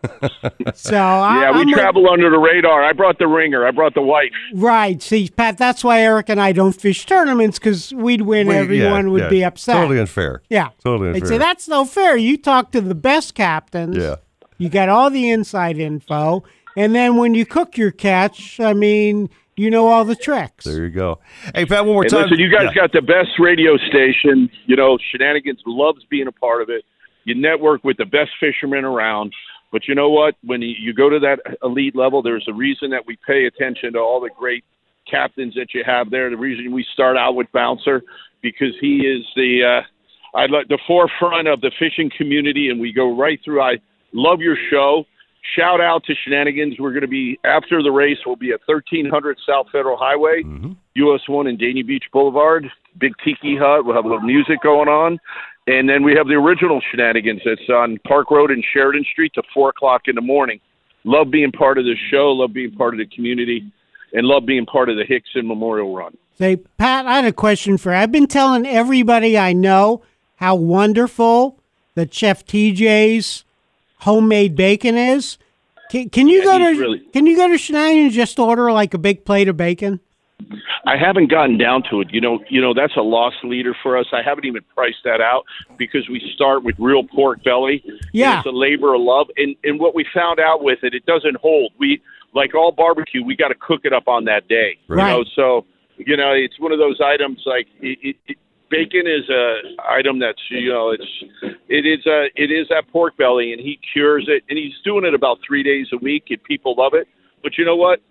so, 0.75 0.97
I, 0.97 1.41
Yeah, 1.41 1.51
we 1.51 1.61
I'm 1.61 1.67
with- 1.67 1.75
travel 1.75 2.09
under 2.09 2.29
the 2.29 2.39
radar. 2.39 2.84
I 2.84 2.93
brought 2.93 3.19
the 3.19 3.27
ringer. 3.27 3.65
I 3.65 3.71
brought 3.71 3.93
the 3.93 4.01
wife. 4.01 4.31
Right. 4.53 5.01
See, 5.01 5.29
Pat, 5.29 5.57
that's 5.57 5.84
why 5.84 6.01
Eric 6.01 6.29
and 6.29 6.39
I 6.41 6.51
don't 6.51 6.73
fish 6.73 7.05
tournaments 7.05 7.59
because 7.59 7.93
we'd 7.93 8.21
win. 8.23 8.47
We- 8.47 8.53
yeah, 8.55 8.59
Everyone 8.61 9.11
would 9.11 9.21
yeah. 9.23 9.29
be 9.29 9.43
upset. 9.45 9.75
Totally 9.75 9.99
unfair. 9.99 10.41
Yeah. 10.49 10.69
Totally 10.84 11.09
unfair. 11.09 11.21
They'd 11.21 11.27
say, 11.27 11.38
that's 11.38 11.67
no 11.67 11.85
fair. 11.85 12.17
You 12.17 12.38
talk 12.38 12.71
to 12.71 12.81
the 12.81 12.95
best 12.98 13.36
captains. 13.36 13.98
Yeah. 13.98 14.15
You 14.57 14.69
got 14.69 14.90
all 14.90 15.10
the 15.10 15.30
inside 15.30 15.78
info. 15.78 16.44
And 16.76 16.94
then 16.94 17.18
when 17.18 17.34
you 17.34 17.45
cook 17.45 17.78
your 17.78 17.91
catch, 17.91 18.60
I 18.60 18.74
mean, 18.74 19.30
you 19.56 19.69
know 19.72 19.88
all 19.88 20.06
the 20.06 20.15
tricks. 20.15 20.65
There 20.65 20.84
you 20.86 20.90
go. 20.91 21.19
Hey, 21.56 21.65
Pat, 21.65 21.86
one 21.86 21.94
more 21.95 22.03
Hey, 22.03 22.10
time. 22.10 22.24
listen, 22.24 22.40
you 22.40 22.49
guys 22.52 22.69
Yeah. 22.76 22.82
got 22.82 22.91
the 22.91 23.02
best 23.02 23.40
radio 23.40 23.78
station. 23.78 24.49
You 24.65 24.76
know, 24.76 24.98
Shenanigans 25.11 25.61
loves 25.65 26.03
being 26.06 26.28
a 26.28 26.32
part 26.32 26.61
of 26.61 26.69
it. 26.69 26.84
You 27.24 27.36
network 27.36 27.84
with 27.84 27.98
the 27.98 28.06
best 28.06 28.32
fishermen 28.40 28.86
around. 28.86 29.34
But 29.72 29.88
you 29.88 29.95
know 29.95 30.10
what? 30.10 30.36
When 30.44 30.61
you 30.61 30.76
you 30.80 30.94
go 30.94 31.10
to 31.10 31.19
that 31.19 31.40
elite 31.64 31.95
level, 31.95 32.22
there's 32.22 32.48
a 32.48 32.53
reason 32.53 32.91
that 32.91 33.06
we 33.06 33.18
pay 33.28 33.45
attention 33.45 33.94
to 33.94 33.99
all 33.99 34.22
the 34.22 34.30
great 34.30 34.64
captains 35.10 35.56
that 35.56 35.74
you 35.74 35.84
have 35.86 36.10
there. 36.10 36.30
The 36.30 36.38
reason 36.38 36.72
we 36.72 36.86
start 36.94 37.18
out 37.18 37.36
with 37.36 37.52
Bouncer 37.52 38.02
because 38.41 38.74
he 38.80 38.99
is 39.02 39.26
the 39.36 39.64
uh, 39.64 39.82
I 40.34 40.45
like 40.48 40.68
the 40.68 40.80
forefront 40.88 41.48
of 41.48 41.62
the 41.62 41.72
fishing 41.80 42.12
community, 42.16 42.70
and 42.70 42.80
we 42.80 42.91
go 42.94 43.18
right 43.18 43.40
through. 43.44 43.62
I 43.62 43.78
love 44.14 44.41
your 44.41 44.58
show. 44.70 45.06
Shout 45.56 45.80
out 45.80 46.04
to 46.06 46.14
Shenanigans. 46.24 46.76
We're 46.80 46.91
going 46.91 47.02
to 47.02 47.08
be 47.08 47.40
after 47.45 47.82
the 47.82 47.91
race. 47.91 48.18
We'll 48.26 48.36
be 48.36 48.52
at 48.52 48.60
1300 48.66 49.38
South 49.48 49.68
Federal 49.72 49.98
Highway, 49.98 50.44
mm-hmm. 50.44 50.74
US 50.95 51.22
One 51.28 51.48
and 51.48 51.58
Dania 51.58 51.86
Beach 51.86 52.04
Boulevard. 52.12 52.70
Big 52.98 53.14
tiki 53.24 53.56
hut. 53.56 53.86
We'll 53.86 53.95
have 53.95 54.06
a 54.06 54.08
little 54.08 54.24
music 54.24 54.62
going 54.62 54.90
on, 54.90 55.20
and 55.68 55.88
then 55.88 56.04
we 56.04 56.14
have 56.16 56.28
the 56.28 56.34
original 56.34 56.82
Shenanigans. 56.91 57.41
That's 57.45 57.70
on 57.70 57.98
Park 58.08 58.32
Road 58.32 58.52
and 58.52 58.64
Sheridan 58.74 59.06
Street 59.12 59.34
to 59.36 59.44
four 59.54 59.70
o'clock 59.70 60.04
in 60.08 60.16
the 60.16 60.22
morning. 60.22 60.60
Love 61.06 61.32
being 61.32 61.52
part 61.52 61.78
of 61.78 61.86
this 61.86 61.99
show. 62.12 62.32
Love 62.32 62.54
being 62.54 62.74
part 62.74 62.94
of 62.94 62.98
the 62.98 63.06
community, 63.16 63.72
and 64.14 64.28
love 64.28 64.45
being 64.45 64.66
part 64.66 64.90
of 64.90 64.98
the 64.98 65.06
Hixon 65.06 65.48
Memorial 65.48 65.95
Run. 65.95 66.18
Say, 66.38 66.58
Pat, 66.78 67.06
I 67.06 67.16
had 67.16 67.26
a 67.26 67.34
question 67.34 67.78
for 67.78 67.91
you. 67.91 67.98
I've 67.98 68.12
been 68.12 68.28
telling 68.28 68.66
everybody 68.68 69.38
I 69.38 69.54
know 69.54 70.04
how 70.38 70.55
wonderful 70.55 71.59
that 71.95 72.14
Chef 72.14 72.45
TJ's 72.45 73.43
homemade 73.99 74.55
bacon 74.55 74.95
is. 74.97 75.38
Can, 75.89 76.09
can 76.09 76.27
you 76.27 76.39
Yeah, 76.39 76.43
go 76.45 76.57
to 76.59 76.80
really- 76.80 76.99
Can 77.14 77.26
you 77.26 77.35
go 77.35 77.47
to 77.47 77.57
Shenanigans 77.57 78.05
and 78.07 78.14
just 78.14 78.39
order 78.39 78.72
like 78.72 78.93
a 78.93 78.97
big 78.97 79.26
plate 79.26 79.47
of 79.47 79.57
bacon? 79.57 79.99
I 80.85 80.95
haven't 80.97 81.30
gotten 81.31 81.57
down 81.57 81.84
to 81.89 81.99
it. 82.01 82.09
You 82.14 82.22
know, 82.22 82.39
you 82.49 82.61
know 82.61 82.73
that's 82.73 82.95
a 82.95 83.01
loss 83.01 83.34
leader 83.43 83.76
for 83.81 83.97
us. 83.97 84.05
I 84.14 84.22
haven't 84.22 84.45
even 84.45 84.61
priced 84.76 85.03
that 85.03 85.19
out 85.19 85.43
because 85.77 86.07
we 86.07 86.22
start 86.35 86.64
with 86.64 86.76
real 86.77 87.03
pork 87.03 87.43
belly. 87.43 87.84
Yeah. 88.14 88.38
it's 88.39 88.45
a 88.47 88.51
labor 88.51 88.93
of 88.93 89.01
love, 89.01 89.27
and 89.38 89.55
and 89.64 89.80
what 89.80 89.95
we 89.95 90.05
found 90.14 90.39
out 90.39 90.61
with 90.64 90.80
it, 90.84 90.93
it 90.93 91.05
doesn't 91.07 91.38
hold. 91.38 91.72
We 91.80 92.01
like 92.34 92.53
all 92.53 92.72
barbecue, 92.72 93.23
we 93.23 93.35
got 93.35 93.47
to 93.47 93.55
cook 93.55 93.81
it 93.84 93.93
up 93.93 94.07
on 94.07 94.26
that 94.26 94.47
day. 94.47 94.77
You 94.88 94.95
Right. 94.95 95.11
know, 95.11 95.26
so 95.35 95.65
you 95.97 96.15
know 96.15 96.31
it's 96.34 96.59
one 96.59 96.72
of 96.72 96.77
those 96.77 97.01
items 97.01 97.41
like 97.45 97.68
it, 97.81 97.97
it, 98.03 98.15
it, 98.27 98.38
bacon 98.69 99.07
is 99.07 99.27
a 99.30 99.56
item 99.89 100.19
that's 100.19 100.41
you 100.49 100.69
know 100.72 100.91
it's 100.91 101.52
it 101.68 101.85
is 101.85 102.06
a 102.06 102.26
it 102.35 102.52
is 102.52 102.68
that 102.69 102.88
pork 102.91 103.18
belly, 103.18 103.52
and 103.53 103.61
he 103.61 103.80
cures 103.94 104.26
it, 104.27 104.44
and 104.49 104.57
he's 104.57 104.73
doing 104.84 105.06
it 105.06 105.14
about 105.14 105.39
three 105.45 105.64
days 105.64 105.88
a 105.94 105.98
week, 105.98 106.26
and 106.30 106.44
people 106.44 106.76
love 106.77 106.94
it. 106.94 107.07
But 107.44 107.57
you 107.57 107.65
know 107.65 107.76
what? 107.76 108.02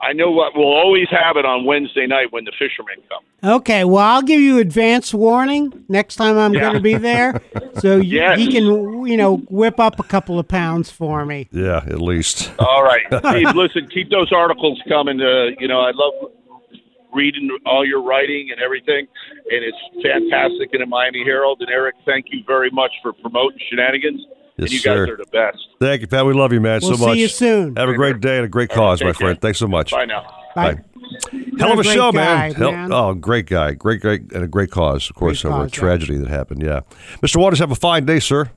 I 0.00 0.12
know 0.12 0.30
what 0.30 0.52
we'll 0.54 0.66
always 0.74 1.08
have 1.10 1.38
it 1.38 1.46
on 1.46 1.64
Wednesday 1.64 2.06
night 2.06 2.30
when 2.30 2.44
the 2.44 2.52
fishermen 2.58 2.96
come. 3.08 3.22
Okay, 3.42 3.82
well, 3.84 4.04
I'll 4.04 4.22
give 4.22 4.40
you 4.42 4.58
advance 4.58 5.14
warning 5.14 5.84
next 5.88 6.16
time 6.16 6.36
I'm 6.36 6.52
Yeah. 6.52 6.60
going 6.60 6.74
to 6.74 6.80
be 6.80 6.94
there, 6.96 7.40
so 7.78 7.96
you, 7.96 8.18
Yes. 8.20 8.38
he 8.38 8.46
can, 8.52 9.06
you 9.06 9.16
know, 9.16 9.38
whip 9.48 9.80
up 9.80 9.98
a 9.98 10.02
couple 10.02 10.38
of 10.38 10.48
pounds 10.48 10.90
for 10.90 11.24
me. 11.24 11.48
Yeah, 11.50 11.78
at 11.86 12.00
least. 12.02 12.52
All 12.58 12.82
right, 12.82 13.04
Steve. 13.30 13.54
listen, 13.54 13.88
keep 13.88 14.10
those 14.10 14.30
articles 14.32 14.80
coming. 14.86 15.18
Uh, 15.20 15.46
you 15.58 15.66
know, 15.68 15.80
I 15.80 15.92
love 15.94 16.30
reading 17.12 17.48
all 17.66 17.84
your 17.86 18.02
writing 18.02 18.48
and 18.52 18.60
everything, 18.60 19.06
and 19.50 19.64
it's 19.64 19.76
fantastic 20.02 20.70
in 20.72 20.80
the 20.80 20.86
Miami 20.86 21.24
Herald. 21.24 21.60
And 21.60 21.70
Eric, 21.70 21.94
thank 22.04 22.26
you 22.30 22.42
very 22.46 22.70
much 22.70 22.92
for 23.02 23.12
promoting 23.12 23.58
shenanigans. 23.70 24.20
Yes, 24.58 24.70
and 24.70 24.72
you 24.72 24.80
guys 24.80 24.98
are 25.08 25.16
the 25.16 25.26
best. 25.32 25.58
Thank 25.80 26.00
you, 26.00 26.06
Pat. 26.06 26.24
We 26.24 26.32
love 26.32 26.52
you, 26.52 26.60
man, 26.62 26.80
We'll 26.82 26.96
so 26.96 27.06
much. 27.06 27.14
see 27.16 27.20
you 27.22 27.28
soon. 27.28 27.76
Have 27.76 27.88
a 27.90 27.94
great 27.94 28.20
day 28.20 28.36
and 28.36 28.46
a 28.46 28.48
great 28.48 28.70
All 28.70 28.76
right, 28.76 28.82
cause, 28.90 29.02
my 29.02 29.08
take 29.10 29.18
care. 29.18 29.26
friend. 29.28 29.40
Thanks 29.40 29.58
so 29.58 29.66
much. 29.66 29.90
Bye 29.90 30.06
now. 30.06 30.26
Bye. 30.54 30.76
Hell 31.58 31.72
of 31.72 31.78
a 31.78 31.82
Great 31.82 31.94
show, 31.94 32.10
guy, 32.10 32.52
man. 32.52 32.54
Hell- 32.54 32.92
Oh, 32.92 33.14
great 33.14 33.46
guy. 33.46 33.72
Great, 33.74 34.00
great, 34.00 34.32
and 34.32 34.42
a 34.44 34.48
great 34.48 34.70
cause, 34.70 35.08
of 35.10 35.14
course, 35.16 35.42
Great 35.42 35.52
over 35.52 35.62
a 35.62 35.64
cause, 35.66 35.74
yeah. 35.76 35.80
tragedy 35.80 36.16
that 36.16 36.28
happened. 36.28 36.62
Yeah. 36.62 36.80
Mr. 37.22 37.36
Waters, 37.36 37.58
have 37.60 37.70
a 37.70 37.74
fine 37.76 38.06
day, 38.06 38.18
sir. 38.18 38.50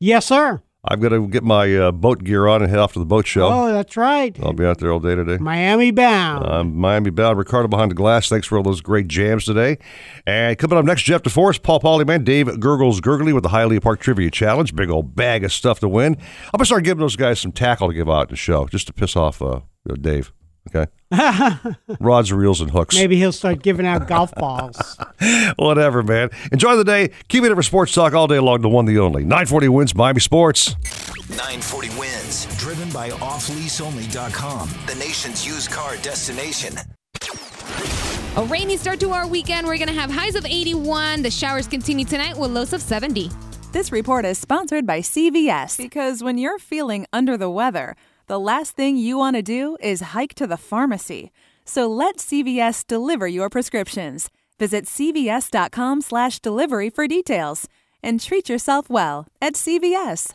Yes, 0.00 0.26
sir. 0.26 0.62
I've 0.86 1.00
got 1.00 1.10
to 1.10 1.26
get 1.26 1.42
my 1.42 1.74
uh, 1.74 1.92
boat 1.92 2.22
gear 2.22 2.46
on 2.46 2.60
and 2.62 2.70
head 2.70 2.78
off 2.78 2.92
to 2.92 2.98
the 2.98 3.06
boat 3.06 3.26
show. 3.26 3.48
Oh, 3.48 3.72
that's 3.72 3.96
right. 3.96 4.36
I'll 4.42 4.52
be 4.52 4.66
out 4.66 4.78
there 4.78 4.92
all 4.92 5.00
day 5.00 5.14
today. 5.14 5.38
Miami 5.38 5.90
bound. 5.90 6.44
I'm 6.44 6.76
Miami 6.76 7.10
bound. 7.10 7.38
Ricardo 7.38 7.68
behind 7.68 7.90
the 7.90 7.94
glass. 7.94 8.28
Thanks 8.28 8.46
for 8.46 8.58
all 8.58 8.62
those 8.62 8.82
great 8.82 9.08
jams 9.08 9.46
today. 9.46 9.78
And 10.26 10.58
coming 10.58 10.76
up 10.76 10.84
next, 10.84 11.04
Jeff 11.04 11.22
DeForest, 11.22 11.62
Paul 11.62 11.80
Polyman, 11.80 12.22
Dave 12.22 12.60
Gurgles 12.60 13.00
Gurgly 13.00 13.32
with 13.32 13.44
the 13.44 13.48
Hialeah 13.48 13.82
Park 13.82 14.00
Trivia 14.00 14.30
Challenge. 14.30 14.74
Big 14.74 14.90
old 14.90 15.16
bag 15.16 15.42
of 15.42 15.52
stuff 15.52 15.80
to 15.80 15.88
win. 15.88 16.16
I'm 16.18 16.58
gonna 16.58 16.66
start 16.66 16.84
giving 16.84 17.00
those 17.00 17.16
guys 17.16 17.40
some 17.40 17.52
tackle 17.52 17.88
to 17.88 17.94
give 17.94 18.10
out 18.10 18.28
in 18.28 18.30
the 18.30 18.36
show, 18.36 18.66
just 18.66 18.86
to 18.88 18.92
piss 18.92 19.16
off 19.16 19.40
uh, 19.40 19.60
Dave. 20.00 20.32
Okay, 20.68 20.90
rods, 22.00 22.32
reels, 22.32 22.60
and 22.60 22.70
hooks. 22.70 22.96
Maybe 22.96 23.16
he'll 23.16 23.32
start 23.32 23.62
giving 23.62 23.86
out 23.86 24.08
golf 24.08 24.34
balls. 24.34 24.96
Whatever, 25.56 26.02
man. 26.02 26.30
Enjoy 26.52 26.76
the 26.76 26.84
day. 26.84 27.10
Keep 27.28 27.44
it 27.44 27.54
for 27.54 27.62
sports 27.62 27.92
talk 27.92 28.14
all 28.14 28.26
day 28.26 28.38
long. 28.38 28.62
The 28.62 28.68
one, 28.68 28.86
the 28.86 28.98
only. 28.98 29.22
940 29.22 29.68
WINZ 29.68 29.94
Miami 29.94 30.20
Sports. 30.20 30.74
940 31.28 31.88
WINZ, 31.88 32.58
driven 32.58 32.90
by 32.90 33.10
offleaseonly.com, 33.10 34.70
the 34.86 34.94
nation's 34.94 35.46
used 35.46 35.70
car 35.70 35.96
destination. 35.98 36.74
A 38.36 38.44
rainy 38.44 38.76
start 38.76 38.98
to 39.00 39.10
our 39.10 39.26
weekend. 39.28 39.66
We're 39.66 39.76
going 39.78 39.88
to 39.88 39.94
have 39.94 40.10
highs 40.10 40.34
of 40.34 40.44
81. 40.44 41.22
The 41.22 41.30
showers 41.30 41.68
continue 41.68 42.04
tonight 42.04 42.36
with 42.36 42.50
lows 42.50 42.72
of 42.72 42.80
70. 42.82 43.30
This 43.72 43.92
report 43.92 44.24
is 44.24 44.38
sponsored 44.38 44.86
by 44.86 45.00
CVS 45.00 45.76
because 45.76 46.22
when 46.22 46.38
you're 46.38 46.58
feeling 46.58 47.06
under 47.12 47.36
the 47.36 47.50
weather, 47.50 47.96
the 48.26 48.40
last 48.40 48.76
thing 48.76 48.96
you 48.96 49.18
want 49.18 49.36
to 49.36 49.42
do 49.42 49.76
is 49.80 50.00
hike 50.00 50.34
to 50.34 50.46
the 50.46 50.56
pharmacy. 50.56 51.30
So 51.64 51.86
let 51.86 52.18
CVS 52.18 52.86
deliver 52.86 53.28
your 53.28 53.48
prescriptions. 53.48 54.30
Visit 54.58 54.86
cvs.com/delivery 54.86 56.90
for 56.90 57.06
details 57.06 57.68
and 58.02 58.20
treat 58.20 58.48
yourself 58.48 58.90
well 58.90 59.28
at 59.40 59.54
CVS. 59.54 60.34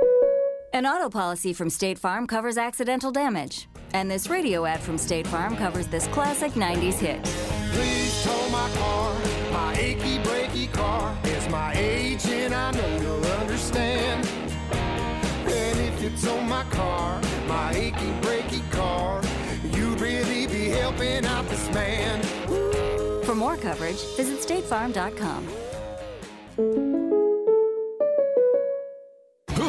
An 0.73 0.85
auto 0.85 1.09
policy 1.09 1.51
from 1.51 1.69
State 1.69 1.99
Farm 1.99 2.25
covers 2.25 2.57
accidental 2.57 3.11
damage. 3.11 3.67
And 3.93 4.09
this 4.09 4.29
radio 4.29 4.65
ad 4.65 4.79
from 4.79 4.97
State 4.97 5.27
Farm 5.27 5.57
covers 5.57 5.87
this 5.87 6.07
classic 6.07 6.53
90s 6.53 6.93
hit. 6.93 7.21
Please 7.73 8.23
tow 8.23 8.49
my 8.49 8.69
car, 8.75 9.13
my 9.51 9.75
achy 9.75 10.19
breaky 10.19 10.71
car. 10.71 11.17
It's 11.25 11.49
my 11.49 11.73
age 11.73 12.25
and 12.27 12.53
I 12.53 12.71
know 12.71 13.01
you'll 13.01 13.25
understand. 13.41 14.25
And 14.71 15.79
if 15.81 16.01
you 16.01 16.09
tow 16.21 16.39
my 16.43 16.63
car, 16.65 17.19
my 17.49 17.73
achy 17.73 18.11
breaky 18.21 18.71
car, 18.71 19.21
you'd 19.73 19.99
really 19.99 20.47
be 20.47 20.69
helping 20.69 21.25
out 21.25 21.45
this 21.49 21.69
man. 21.73 22.23
For 23.25 23.35
more 23.35 23.57
coverage, 23.57 24.01
visit 24.15 24.39
statefarm.com. 24.39 25.47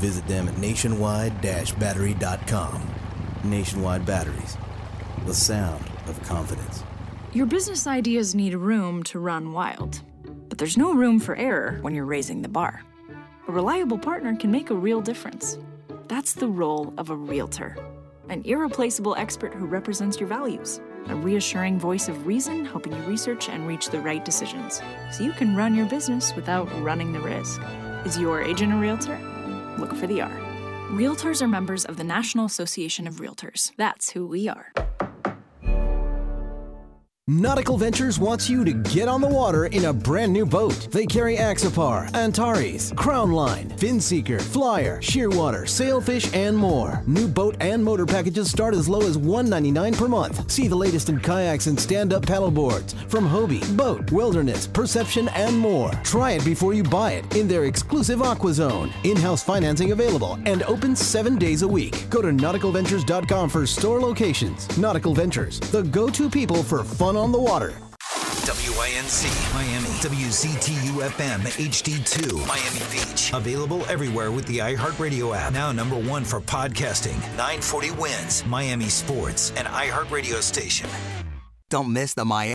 Visit 0.00 0.26
them 0.26 0.48
at 0.48 0.58
nationwide-battery.com. 0.58 2.94
Nationwide 3.44 4.04
Batteries, 4.06 4.56
the 5.26 5.34
sound 5.34 5.84
of 6.08 6.20
confidence. 6.24 6.82
Your 7.32 7.46
business 7.46 7.86
ideas 7.86 8.34
need 8.34 8.54
room 8.54 9.04
to 9.04 9.18
run 9.18 9.52
wild, 9.52 10.00
but 10.48 10.58
there's 10.58 10.78
no 10.78 10.94
room 10.94 11.20
for 11.20 11.36
error 11.36 11.78
when 11.82 11.94
you're 11.94 12.06
raising 12.06 12.42
the 12.42 12.48
bar. 12.48 12.82
A 13.46 13.52
reliable 13.52 13.98
partner 13.98 14.34
can 14.36 14.50
make 14.50 14.70
a 14.70 14.74
real 14.74 15.02
difference. 15.02 15.58
That's 16.08 16.32
the 16.32 16.48
role 16.48 16.94
of 16.96 17.10
a 17.10 17.16
realtor 17.16 17.76
an 18.30 18.42
irreplaceable 18.44 19.16
expert 19.16 19.52
who 19.52 19.66
represents 19.66 20.20
your 20.20 20.28
values, 20.28 20.80
a 21.08 21.16
reassuring 21.16 21.80
voice 21.80 22.08
of 22.08 22.26
reason 22.26 22.64
helping 22.64 22.92
you 22.92 23.02
research 23.02 23.48
and 23.48 23.66
reach 23.66 23.90
the 23.90 23.98
right 23.98 24.24
decisions 24.24 24.80
so 25.10 25.24
you 25.24 25.32
can 25.32 25.56
run 25.56 25.74
your 25.74 25.86
business 25.86 26.32
without 26.36 26.70
running 26.80 27.12
the 27.12 27.18
risk. 27.18 27.60
Is 28.04 28.16
your 28.16 28.40
agent 28.40 28.72
a 28.72 28.76
realtor? 28.76 29.18
Look 29.78 29.94
for 29.94 30.06
the 30.06 30.20
R. 30.20 30.30
Realtors 30.90 31.40
are 31.40 31.48
members 31.48 31.84
of 31.84 31.96
the 31.96 32.04
National 32.04 32.46
Association 32.46 33.06
of 33.06 33.16
Realtors. 33.16 33.72
That's 33.76 34.10
who 34.10 34.26
we 34.26 34.48
are. 34.48 34.72
Nautical 37.32 37.78
Ventures 37.78 38.18
wants 38.18 38.50
you 38.50 38.64
to 38.64 38.72
get 38.72 39.06
on 39.06 39.20
the 39.20 39.28
water 39.28 39.66
in 39.66 39.84
a 39.84 39.92
brand 39.92 40.32
new 40.32 40.44
boat. 40.44 40.88
They 40.90 41.06
carry 41.06 41.36
Axopar, 41.36 42.12
Antares, 42.12 42.90
Crownline, 42.94 43.70
Finseeker, 43.78 44.42
Flyer, 44.42 44.98
Shearwater, 44.98 45.68
Sailfish, 45.68 46.34
and 46.34 46.56
more. 46.56 47.04
New 47.06 47.28
boat 47.28 47.54
and 47.60 47.84
motor 47.84 48.04
packages 48.04 48.50
start 48.50 48.74
as 48.74 48.88
low 48.88 49.02
as 49.02 49.16
199 49.16 49.94
per 49.94 50.08
month. 50.08 50.50
See 50.50 50.66
the 50.66 50.74
latest 50.74 51.08
in 51.08 51.20
kayaks 51.20 51.68
and 51.68 51.78
stand-up 51.78 52.26
paddleboards 52.26 52.94
from 53.08 53.28
Hobie, 53.28 53.76
BOTE, 53.76 54.10
Wilderness, 54.10 54.66
Perception, 54.66 55.28
and 55.28 55.56
more. 55.56 55.92
Try 56.02 56.32
it 56.32 56.44
before 56.44 56.74
you 56.74 56.82
buy 56.82 57.12
it 57.12 57.36
in 57.36 57.46
their 57.46 57.66
exclusive 57.66 58.22
Aqua 58.22 58.54
Zone. 58.54 58.92
In-house 59.04 59.44
financing 59.44 59.92
available 59.92 60.36
and 60.46 60.64
open 60.64 60.96
seven 60.96 61.38
days 61.38 61.62
a 61.62 61.68
week. 61.68 62.10
Go 62.10 62.22
to 62.22 62.30
nauticalventures.com 62.30 63.50
for 63.50 63.66
store 63.68 64.00
locations. 64.00 64.76
Nautical 64.76 65.14
Ventures, 65.14 65.60
the 65.60 65.84
go-to 65.84 66.28
people 66.28 66.64
for 66.64 66.82
fun 66.82 67.19
on 67.20 67.32
the 67.32 67.38
water. 67.38 67.74
WINZ 68.80 69.54
Miami, 69.54 69.88
WZTU 70.00 71.06
FM 71.10 71.40
HD2 71.40 72.46
Miami 72.48 72.80
Beach. 72.90 73.30
Available 73.34 73.84
everywhere 73.86 74.32
with 74.32 74.46
the 74.46 74.58
iHeartRadio 74.58 75.36
app. 75.36 75.52
Now 75.52 75.70
number 75.70 75.96
one 75.96 76.24
for 76.24 76.40
podcasting. 76.40 77.20
940 77.36 77.88
WINZ 77.90 78.46
Miami 78.46 78.88
Sports 78.88 79.52
and 79.56 79.68
iHeartRadio 79.68 80.40
station. 80.40 80.88
Don't 81.68 81.92
miss 81.92 82.14
the 82.14 82.24
Miami. 82.24 82.48